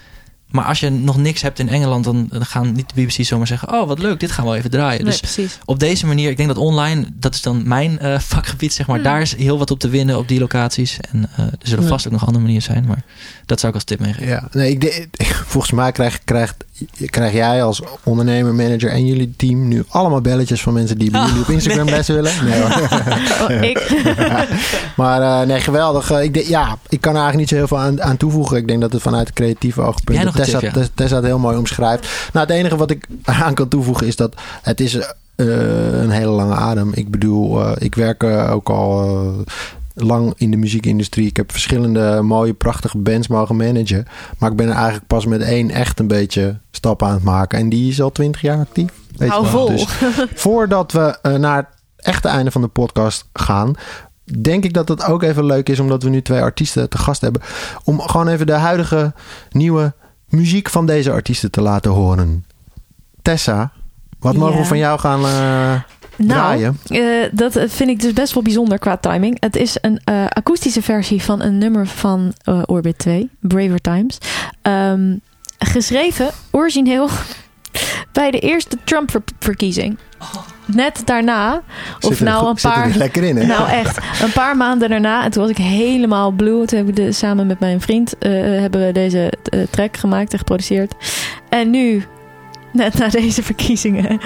Maar 0.54 0.64
als 0.64 0.80
je 0.80 0.90
nog 0.90 1.16
niks 1.16 1.42
hebt 1.42 1.58
in 1.58 1.68
Engeland, 1.68 2.04
dan, 2.04 2.26
dan 2.30 2.46
gaan 2.46 2.72
niet 2.72 2.92
de 2.94 3.02
BBC 3.02 3.24
zomaar 3.24 3.46
zeggen, 3.46 3.72
oh, 3.72 3.86
wat 3.86 3.98
leuk, 3.98 4.20
dit 4.20 4.30
gaan 4.32 4.44
we 4.44 4.50
wel 4.50 4.58
even 4.58 4.70
draaien. 4.70 5.02
Nee, 5.02 5.10
Dus 5.10 5.20
precies. 5.20 5.58
op 5.64 5.78
deze 5.78 6.06
manier, 6.06 6.30
ik 6.30 6.36
denk 6.36 6.48
dat 6.48 6.58
online, 6.58 7.04
dat 7.14 7.34
is 7.34 7.42
dan 7.42 7.68
mijn 7.68 7.98
eh, 7.98 8.18
vakgebied, 8.34 8.72
zeg 8.72 8.86
maar. 8.86 8.96
Hmm. 8.96 9.04
Daar 9.04 9.20
is 9.20 9.36
heel 9.36 9.58
wat 9.58 9.70
op 9.70 9.78
te 9.78 9.88
winnen 9.88 10.18
op 10.18 10.28
die 10.28 10.38
locaties. 10.38 10.98
En 11.10 11.28
eh, 11.36 11.44
er 11.44 11.52
zullen 11.62 11.84
Ja. 11.84 11.90
vast 11.90 12.06
ook 12.06 12.12
nog 12.12 12.20
andere 12.26 12.40
manieren 12.44 12.62
zijn, 12.66 12.84
maar 12.86 13.02
dat 13.46 13.58
zou 13.60 13.68
ik 13.72 13.78
als 13.78 13.84
tip 13.88 14.00
meegeven. 14.00 14.26
Ja, 14.26 14.48
nee, 14.52 14.78
ik, 14.78 15.08
volgens 15.52 15.72
mij 15.72 15.92
krijg, 15.92 16.24
krijgt, 16.24 16.64
krijg 17.06 17.32
jij 17.32 17.62
als 17.62 17.82
ondernemer, 18.02 18.54
manager 18.54 18.90
en 18.90 19.06
jullie 19.06 19.34
team 19.36 19.68
nu 19.68 19.84
allemaal 19.88 20.20
belletjes 20.20 20.62
van 20.62 20.72
mensen 20.72 20.98
die 20.98 21.10
bij 21.10 21.20
Oh, 21.20 21.26
jullie 21.26 21.42
op 21.42 21.48
Instagram 21.48 21.84
nee. 21.84 21.94
les 21.94 22.06
willen. 22.06 22.32
Nee, 22.44 22.60
hoor. 22.60 22.88
Oh, 23.50 23.62
ik. 23.62 24.02
maar 24.96 25.40
eh, 25.40 25.46
nee, 25.46 25.60
geweldig. 25.60 26.10
Eh, 26.10 26.22
ik, 26.22 26.36
ja, 26.46 26.78
ik 26.88 27.00
kan 27.00 27.14
er 27.14 27.20
eigenlijk 27.22 27.36
niet 27.36 27.48
zo 27.48 27.54
heel 27.54 27.66
veel 27.66 27.78
aan, 27.78 28.02
aan 28.02 28.16
toevoegen. 28.16 28.56
Ik 28.56 28.68
denk 28.68 28.80
dat 28.80 28.92
het 28.92 29.02
vanuit 29.02 29.26
het 29.26 29.36
creatieve 29.36 29.80
oogpunt 29.80 30.34
Tessa, 30.34 30.58
tip, 30.58 30.74
ja? 30.74 30.86
Tessa- 30.94 31.16
het 31.16 31.24
heel 31.24 31.38
mooi 31.38 31.56
omschrijft. 31.56 32.08
Nou, 32.32 32.46
het 32.46 32.56
enige 32.56 32.76
wat 32.76 32.90
ik 32.90 33.06
aan 33.24 33.54
kan 33.54 33.68
toevoegen 33.68 34.06
is 34.06 34.16
dat 34.16 34.34
het 34.62 34.80
is 34.80 34.94
eh, 34.94 35.02
een 36.00 36.10
hele 36.10 36.30
lange 36.30 36.54
adem. 36.54 36.90
Ik 36.94 37.10
bedoel, 37.10 37.82
ik 37.82 37.94
werk 37.94 38.22
ook 38.24 38.68
al 38.68 39.44
lang 39.94 40.32
in 40.36 40.50
de 40.50 40.56
muziekindustrie. 40.56 41.26
Ik 41.26 41.36
heb 41.36 41.50
verschillende 41.50 42.22
mooie, 42.22 42.52
prachtige 42.52 42.98
bands 42.98 43.28
mogen 43.28 43.56
managen. 43.56 44.06
Maar 44.38 44.50
ik 44.50 44.56
ben 44.56 44.68
er 44.68 44.74
eigenlijk 44.74 45.06
pas 45.06 45.26
met 45.26 45.40
één 45.40 45.70
echt 45.70 46.00
een 46.00 46.06
beetje 46.06 46.58
stap 46.70 47.02
aan 47.02 47.14
het 47.14 47.22
maken. 47.22 47.58
En 47.58 47.68
die 47.68 47.90
is 47.90 48.00
al 48.00 48.12
twintig 48.12 48.40
jaar 48.40 48.58
actief. 48.58 48.92
Weet 49.16 49.28
Hou 49.28 49.46
vol. 49.46 49.66
Dus 49.66 49.86
voordat 50.44 50.92
we 50.92 51.18
eh, 51.22 51.34
naar 51.34 51.56
het 51.56 51.66
echte 51.96 52.28
einde 52.28 52.50
van 52.50 52.60
de 52.60 52.68
podcast 52.68 53.28
gaan, 53.32 53.74
denk 54.40 54.64
ik 54.64 54.72
dat 54.72 54.88
het 54.88 55.04
ook 55.04 55.22
even 55.22 55.44
leuk 55.44 55.68
is, 55.68 55.80
omdat 55.80 56.02
we 56.02 56.08
nu 56.08 56.22
twee 56.22 56.40
artiesten 56.40 56.88
te 56.88 56.98
gast 56.98 57.20
hebben, 57.20 57.42
om 57.84 58.00
gewoon 58.00 58.28
even 58.28 58.46
de 58.46 58.52
huidige 58.52 59.12
nieuwe 59.50 59.94
muziek 60.28 60.70
van 60.70 60.86
deze 60.86 61.10
artiesten 61.10 61.50
te 61.50 61.60
laten 61.60 61.90
horen. 61.90 62.44
Tessa, 63.22 63.72
wat 64.18 64.36
mogen 64.36 64.58
we 64.58 64.64
van 64.64 64.78
jou 64.78 64.98
gaan 64.98 65.24
eh, 65.24 65.80
Nou, 66.16 66.74
eh, 66.88 67.00
dat 67.32 67.58
vind 67.66 67.90
ik 67.90 68.00
dus 68.00 68.12
best 68.12 68.34
wel 68.34 68.42
bijzonder 68.42 68.78
qua 68.78 68.96
timing. 68.96 69.36
Het 69.40 69.56
is 69.56 69.76
een 69.80 70.00
eh, 70.04 70.26
akoestische 70.28 70.82
versie 70.82 71.22
van 71.22 71.42
een 71.42 71.58
nummer 71.58 71.86
van 71.86 72.34
eh, 72.44 72.62
Orbit 72.66 72.98
2, 72.98 73.30
Braver 73.40 73.80
Times. 73.80 74.18
Ehm, 74.62 75.16
geschreven, 75.58 76.30
origineel, 76.50 77.08
bij 78.12 78.30
de 78.30 78.38
eerste 78.38 78.76
Trump-verkiezing. 78.84 79.98
Net 80.66 81.02
daarna, 81.04 81.62
of 82.00 82.18
er 82.18 82.24
nou 82.24 82.48
een 82.48 82.58
paar... 82.62 82.90
lekker 82.96 83.22
in, 83.22 83.36
hè? 83.36 83.46
Nou 83.46 83.68
echt, 83.68 83.98
een 84.22 84.32
paar 84.32 84.56
maanden 84.56 84.88
daarna. 84.88 85.24
En 85.24 85.30
toen 85.30 85.42
was 85.42 85.50
ik 85.50 85.56
helemaal 85.56 86.30
blue. 86.30 86.66
Toen 86.66 86.78
heb 86.78 86.88
ik 86.88 86.96
de, 86.96 87.12
samen 87.12 87.46
met 87.46 87.60
mijn 87.60 87.80
vriend 87.80 88.18
eh, 88.18 88.32
hebben 88.32 88.86
we 88.86 88.92
deze 88.92 89.32
eh, 89.42 89.60
track 89.70 89.96
gemaakt 89.96 90.32
en 90.32 90.38
geproduceerd. 90.38 90.94
En 91.48 91.70
nu, 91.70 92.04
net 92.74 92.98
na 92.98 93.08
deze 93.08 93.42
verkiezingen, 93.42 94.20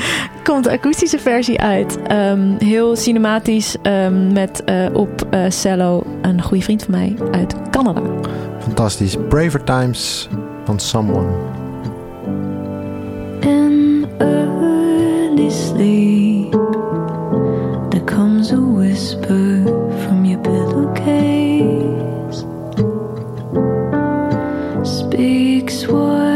komt 0.45 0.65
de 0.65 0.71
akoestische 0.71 1.19
versie 1.19 1.61
uit. 1.61 2.03
Ehm, 2.03 2.57
heel 2.59 2.97
cinematisch 2.97 3.77
ehm, 3.83 4.33
met 4.33 4.65
eh, 4.65 4.87
op 4.93 5.27
eh, 5.31 5.45
cello 5.49 6.03
een 6.23 6.43
goede 6.43 6.63
vriend 6.63 6.83
van 6.83 6.95
mij 6.95 7.17
uit 7.31 7.55
Canada. 7.71 8.03
Fantastisch. 8.59 9.17
Braver 9.29 9.65
Times 9.65 10.29
van 10.65 10.81
Someone. 10.81 11.29
In 13.41 14.07
early 14.19 15.51
sleep, 15.51 16.53
there 17.89 18.05
comes 18.05 18.53
a 18.53 18.61
whisper 18.61 19.63
from 20.07 20.25
your 20.25 20.41
pillowcase. 20.41 22.45
Speaks 24.83 25.87
what 25.87 26.28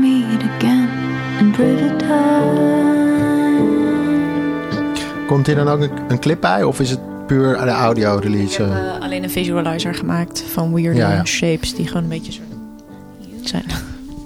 meet 0.00 0.42
again 0.42 0.88
in 1.38 1.52
times. 1.52 2.06
Komt 5.26 5.46
hier 5.46 5.54
dan 5.54 5.68
ook 5.68 5.80
een, 5.80 5.90
een 6.08 6.18
clip 6.18 6.40
bij? 6.40 6.64
Of 6.64 6.80
is 6.80 6.90
het 6.90 7.26
puur 7.26 7.52
de 7.64 7.70
audio 7.70 8.18
release? 8.22 8.62
Ik 8.62 8.68
heb 8.72 9.02
alleen 9.02 9.22
een 9.22 9.30
visualizer 9.30 9.94
gemaakt 9.94 10.42
van 10.52 10.74
weird 10.74 10.96
Ja, 10.96 11.12
ja. 11.12 11.24
shapes 11.24 11.74
die 11.74 11.86
gewoon 11.86 12.02
een 12.02 12.08
beetje 12.08 12.32
zo 12.32 12.40
zijn. 13.44 13.64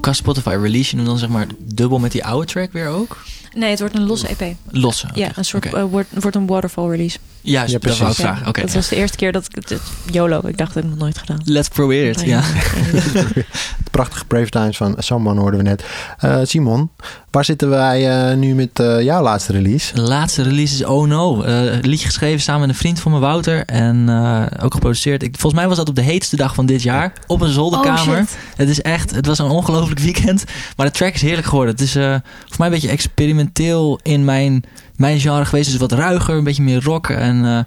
Qua 0.00 0.12
Spotify 0.12 0.56
release 0.60 0.90
je 0.90 0.96
hem 0.96 1.04
dan 1.06 1.18
zeg 1.18 1.28
maar 1.28 1.46
dubbel 1.58 1.98
met 1.98 2.12
die 2.12 2.24
oude 2.24 2.46
track 2.46 2.72
weer 2.72 2.88
ook? 2.88 3.22
Nee, 3.54 3.70
het 3.70 3.80
wordt 3.80 3.94
een 3.94 4.06
losse 4.06 4.26
EP. 4.26 4.54
Losse. 4.70 5.08
Ja, 5.14 5.30
een 5.34 5.44
soort 5.44 5.74
eh, 5.74 5.84
wordt, 5.84 6.08
wordt 6.20 6.36
een 6.36 6.46
waterfall 6.46 6.88
release. 6.88 7.18
Juist, 7.42 7.72
Ja, 7.72 7.78
dat 7.78 7.98
wou 7.98 8.10
ik 8.10 8.14
precies. 8.14 8.44
dat 8.44 8.70
ja. 8.70 8.74
was 8.74 8.88
de 8.88 8.96
eerste 8.96 9.16
keer 9.16 9.32
dat 9.32 9.46
ik 9.50 9.54
het 9.54 9.80
YOLO. 10.10 10.40
Ik 10.44 10.56
dacht 10.56 10.74
dat 10.74 10.82
ik 10.84 10.90
het 10.90 10.98
nog 10.98 10.98
nooit 10.98 11.18
gedaan. 11.18 11.40
Let's 11.44 11.68
probate 11.68 12.08
it. 12.08 12.20
Ja. 12.20 12.42
prachtige 13.90 14.24
Brave 14.24 14.48
Times 14.48 14.76
van 14.76 14.94
Someone 14.98 15.40
hoorden 15.40 15.60
we 15.62 15.66
net. 15.68 15.84
Eh, 16.18 16.38
Simon, 16.42 16.90
waar 17.30 17.44
zitten 17.44 17.68
wij 17.68 18.28
eh, 18.30 18.36
nu 18.36 18.54
met 18.54 18.80
eh, 18.80 19.00
jouw 19.00 19.22
laatste 19.22 19.52
release? 19.52 19.94
De 19.94 20.00
laatste 20.00 20.42
release 20.42 20.74
is 20.74 20.84
Oh 20.84 21.06
No. 21.06 21.42
Eh, 21.42 21.64
een 21.64 21.88
liedje 21.88 22.06
geschreven 22.06 22.40
samen 22.40 22.60
met 22.60 22.68
een 22.70 22.74
vriend 22.74 23.00
van 23.00 23.12
me, 23.12 23.18
Wouter. 23.18 23.64
En 23.64 24.08
eh, 24.08 24.64
ook 24.64 24.74
geproduceerd. 24.74 25.22
Ik, 25.22 25.30
volgens 25.32 25.60
mij 25.60 25.68
was 25.68 25.76
dat 25.76 25.88
op 25.88 25.94
de 25.94 26.02
heetste 26.02 26.36
dag 26.36 26.54
van 26.54 26.66
dit 26.66 26.82
jaar. 26.82 27.12
Op 27.26 27.40
een 27.40 27.48
zolderkamer. 27.52 28.18
Oh, 28.18 28.26
shit. 28.26 28.36
het 28.56 28.68
is 28.68 28.80
echt, 28.80 29.10
het 29.10 29.26
was 29.26 29.38
een 29.38 29.50
ongelooflijk 29.50 30.00
weekend. 30.00 30.44
Maar 30.76 30.86
de 30.86 30.92
track 30.92 31.14
is 31.14 31.22
heerlijk 31.22 31.46
geworden. 31.46 31.74
Het 31.74 31.84
is 31.84 31.94
eh, 31.96 32.14
voor 32.46 32.56
mij 32.58 32.66
een 32.66 32.72
beetje 32.72 32.88
experimenteel 32.88 34.00
in 34.02 34.24
mijn, 34.24 34.64
mijn 34.96 35.20
genre 35.20 35.44
geweest. 35.44 35.70
Dus 35.70 35.80
wat 35.80 35.92
ruiger, 35.92 36.34
een 36.36 36.44
beetje 36.44 36.62
meer 36.62 36.82
rock. 36.82 37.08
En, 37.08 37.44
eh, 37.44 37.58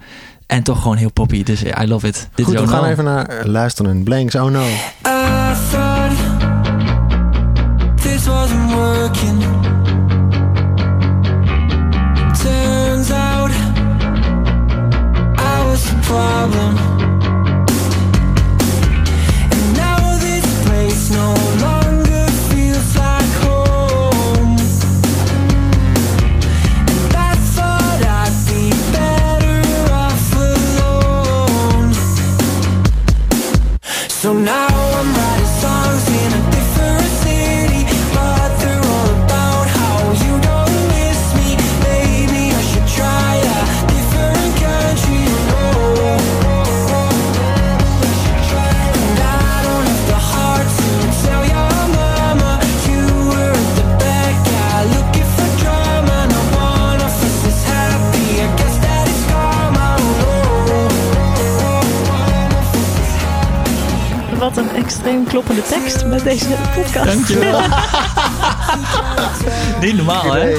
en 0.47 0.63
toch 0.63 0.81
gewoon 0.81 0.97
heel 0.97 1.11
poppy. 1.11 1.43
Dus 1.43 1.63
I 1.63 1.87
love 1.87 2.07
it. 2.07 2.29
Dit 2.35 2.45
Goed, 2.45 2.53
is 2.55 2.61
we 2.61 2.67
gaan 2.67 2.83
No. 2.83 2.89
even 2.89 3.03
naar 3.03 3.25
eh, 3.25 3.45
luisteren. 3.45 4.03
Blanks, 4.03 4.35
oh 4.35 4.43
no. 4.51 4.63
I 4.65 5.53
thought 5.71 6.11
this 8.01 8.27
wasn't 8.27 8.71
working. 8.73 9.43
Turns 12.43 13.11
out 13.11 13.51
I 15.39 15.63
was 15.69 15.81
the 15.83 15.95
problem. 16.01 16.94
So 34.25 34.33
now 34.33 34.64
extreem 64.85 65.23
kloppende 65.27 65.61
tekst 65.61 66.05
met 66.05 66.23
deze 66.23 66.45
podcast. 66.75 67.05
Dankjewel. 67.05 67.59
Niet 69.81 69.95
normaal, 69.95 70.33
hè? 70.33 70.53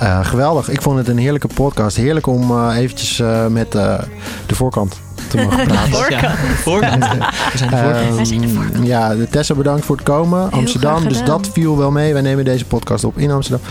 Eh, 0.00 0.26
geweldig. 0.26 0.68
Ik 0.68 0.82
vond 0.82 0.98
het 0.98 1.08
een 1.08 1.18
heerlijke 1.18 1.48
podcast. 1.54 1.96
Heerlijk 1.96 2.26
om 2.26 2.50
eh, 2.50 2.76
eventjes 2.76 3.20
eh, 3.20 3.46
met 3.46 3.74
eh, 3.74 3.98
de 4.46 4.54
voorkant 4.54 5.00
te 5.28 5.36
mogen 5.36 5.64
praten. 5.66 5.92
Voorkant. 5.92 6.20
Ja, 6.24 6.34
voorkant. 6.62 7.04
We 7.52 7.58
zijn 7.58 7.70
de 7.70 7.76
voorkant. 7.76 8.14
Wij 8.16 8.24
zijn 8.24 8.40
de 8.40 8.46
Ehm, 8.46 8.54
voorkant. 8.56 8.86
ja, 8.86 9.14
de 9.14 9.28
Tessa 9.28 9.54
bedankt 9.54 9.84
voor 9.84 9.96
het 9.96 10.04
komen. 10.04 10.50
Amsterdam, 10.50 10.96
graag 10.96 11.08
dus 11.08 11.24
dat 11.24 11.48
viel 11.52 11.76
wel 11.78 11.90
mee. 11.90 12.12
Wij 12.12 12.22
nemen 12.22 12.44
deze 12.44 12.64
podcast 12.64 13.04
op 13.04 13.18
in 13.18 13.30
Amsterdam. 13.30 13.66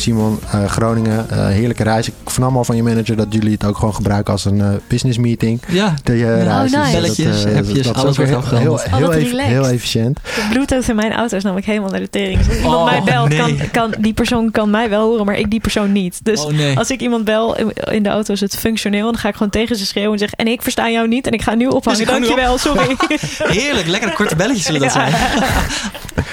Simon, 0.00 0.38
eh, 0.50 0.64
Groningen, 0.64 1.30
eh, 1.30 1.46
heerlijke 1.46 1.82
reis. 1.82 2.08
Ik 2.08 2.14
vernam 2.24 2.56
al 2.56 2.64
van 2.64 2.76
je 2.76 2.82
manager 2.82 3.16
dat 3.16 3.26
jullie 3.30 3.52
het 3.52 3.64
ook 3.64 3.76
gewoon 3.78 3.94
gebruiken 3.94 4.32
als 4.32 4.44
een 4.44 4.60
eh, 4.60 4.68
business 4.88 5.18
meeting. 5.18 5.60
Ja, 5.68 5.94
De 6.02 6.12
uh, 6.14 6.42
reis. 6.42 6.70
nice. 6.72 6.90
Belletjes, 6.92 7.44
appjes, 7.44 7.92
alles 7.92 8.16
wordt 8.16 8.18
heel, 8.18 8.26
heel, 8.58 8.74
afgehandeld. 8.74 9.14
heel, 9.14 9.38
heel 9.38 9.66
efficiënt. 9.66 10.18
De 10.24 10.46
Bluetooth 10.50 10.88
in 10.88 10.96
mijn 10.96 11.12
auto 11.12 11.36
is 11.36 11.42
namelijk 11.42 11.66
helemaal 11.66 11.90
naar 11.90 12.00
de 12.00 12.10
tering. 12.10 12.38
Dus 12.38 12.48
als 12.48 12.56
iemand 12.56 12.76
Oh, 12.76 12.84
mij 12.84 13.02
belt, 13.02 13.28
nee. 13.28 13.38
kan, 13.38 13.56
kan, 13.72 13.94
die 13.98 14.12
persoon 14.12 14.50
kan 14.50 14.70
mij 14.70 14.88
wel 14.88 15.02
horen, 15.08 15.26
maar 15.26 15.38
ik 15.38 15.50
die 15.50 15.60
persoon 15.60 15.92
niet. 15.92 16.20
Dus 16.24 16.44
oh 16.44 16.52
nee. 16.52 16.78
als 16.78 16.90
ik 16.90 17.00
iemand 17.00 17.24
bel 17.24 17.56
in- 17.90 18.02
de 18.02 18.08
auto 18.08 18.32
is 18.32 18.40
het 18.40 18.56
functioneel. 18.56 19.04
Dan 19.04 19.16
ga 19.20 19.28
ik 19.28 19.34
gewoon 19.34 19.50
tegen 19.50 19.76
ze 19.76 19.86
schreeuwen 19.86 20.12
en 20.12 20.18
zeggen... 20.18 20.38
en 20.38 20.46
ik 20.46 20.62
versta 20.62 20.90
jou 20.90 21.08
niet 21.08 21.26
en 21.26 21.32
ik 21.32 21.42
ga 21.42 21.54
nu 21.54 21.66
ophangen. 21.66 21.98
Dus 21.98 22.08
Dankjewel, 22.08 22.58
sorry. 22.58 22.96
Heerlijk, 23.58 23.86
lekkere 23.86 24.12
korte 24.12 24.36
belletjes 24.36 24.64
zullen 24.66 24.80
dat 24.80 24.92
zijn. 24.92 25.12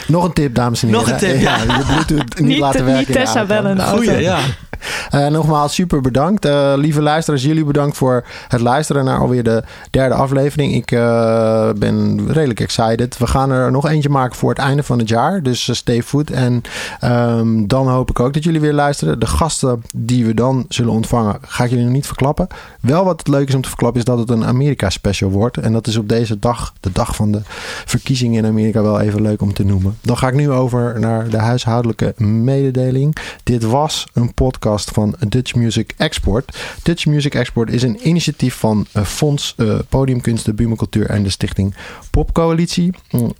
Nog 0.07 0.23
een 0.23 0.33
tip, 0.33 0.55
dames 0.55 0.83
en 0.83 0.87
heren. 0.87 1.01
Nog 1.03 1.11
een 1.11 1.17
tip, 1.17 1.41
ja. 1.41 1.57
je 1.57 1.83
Bluetooth 1.85 2.39
niet, 2.39 2.47
Niet- 2.47 2.59
laten 2.59 2.85
niet 2.85 2.93
werken. 2.93 3.13
Tessa 3.13 3.45
auto. 3.55 3.69
bellen 3.69 3.71
in 3.71 3.77
de 3.77 3.83
auto. 3.83 4.11
Goeie, 4.11 4.21
ja. 4.21 4.39
Eh, 5.09 5.27
nogmaals, 5.27 5.73
super 5.73 6.01
bedankt. 6.01 6.45
Eh, 6.45 6.73
lieve 6.75 7.01
luisteraars, 7.01 7.43
jullie 7.43 7.63
bedankt 7.63 7.97
voor 7.97 8.23
het 8.47 8.61
luisteren 8.61 9.05
naar 9.05 9.19
alweer 9.19 9.43
de 9.43 9.63
derde 9.89 10.15
aflevering. 10.15 10.73
Ik 10.73 10.91
eh, 10.91 11.69
ben 11.75 12.27
redelijk 12.31 12.59
excited. 12.59 13.17
We 13.17 13.27
gaan 13.27 13.51
er 13.51 13.71
nog 13.71 13.87
eentje 13.87 14.09
maken 14.09 14.35
voor 14.35 14.49
het 14.49 14.59
einde 14.59 14.83
van 14.83 14.99
het 14.99 15.09
jaar. 15.09 15.43
Dus 15.43 15.75
stay 15.75 16.03
food. 16.03 16.29
En 16.29 16.61
um, 17.03 17.67
dan 17.67 17.87
hoop 17.87 18.09
ik 18.09 18.19
ook 18.19 18.33
dat 18.33 18.43
jullie 18.43 18.59
weer 18.59 18.73
luisteren. 18.73 19.19
De 19.19 19.27
gasten 19.27 19.83
die 19.95 20.25
we 20.25 20.33
dan 20.33 20.65
zullen 20.69 20.93
ontvangen, 20.93 21.37
ga 21.41 21.63
ik 21.63 21.69
jullie 21.69 21.85
nog 21.85 21.93
niet 21.93 22.07
verklappen. 22.07 22.47
Wel 22.79 23.05
wat 23.05 23.19
het 23.19 23.27
leuk 23.27 23.47
is 23.47 23.55
om 23.55 23.61
te 23.61 23.69
verklappen, 23.69 23.99
is 23.99 24.05
dat 24.05 24.19
het 24.19 24.29
een 24.29 24.45
Amerika 24.45 24.89
special 24.89 25.29
wordt. 25.29 25.57
En 25.57 25.73
dat 25.73 25.87
is 25.87 25.97
op 25.97 26.09
deze 26.09 26.39
dag, 26.39 26.73
de 26.79 26.91
dag 26.91 27.15
van 27.15 27.31
de 27.31 27.41
verkiezingen 27.85 28.43
in 28.43 28.49
Amerika, 28.49 28.81
wel 28.81 28.99
even 28.99 29.21
leuk 29.21 29.41
om 29.41 29.53
te 29.53 29.65
noemen. 29.65 29.97
Dan 30.01 30.17
ga 30.17 30.27
ik 30.27 30.33
nu 30.33 30.51
over 30.51 30.99
naar 30.99 31.29
de 31.29 31.37
huishoudelijke 31.37 32.13
mededeling. 32.17 33.15
Dit 33.45 33.63
was 33.63 34.07
een 34.13 34.33
podcast 34.33 34.91
van 34.91 35.15
Dutch 35.27 35.55
Music 35.55 35.93
Export. 35.97 36.57
Dutch 36.83 37.05
Music 37.05 37.35
Export 37.35 37.71
is 37.71 37.83
een 37.83 38.07
initiatief 38.07 38.55
van 38.55 38.85
uh, 38.97 39.03
Fonds 39.03 39.55
uh, 39.57 39.79
Podiumkunsten, 39.89 40.55
Bumencultuur 40.55 41.09
en 41.09 41.23
de 41.23 41.29
Stichting 41.29 41.75
Popcoalitie. 42.11 42.93
Mm, 43.11 43.33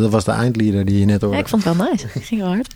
Dat 0.00 0.10
was, 0.10 0.24
de 0.24 0.30
eindlieder 0.30 0.84
die 0.84 0.98
je 0.98 1.04
net 1.04 1.20
hoorde. 1.20 1.36
Ja, 1.36 1.42
ik 1.42 1.48
vond 1.48 1.64
het 1.64 1.76
wel 1.76 1.86
nice. 1.86 2.06
Ik 2.14 2.24
ging 2.24 2.40
wel 2.40 2.48
hard. 2.48 2.74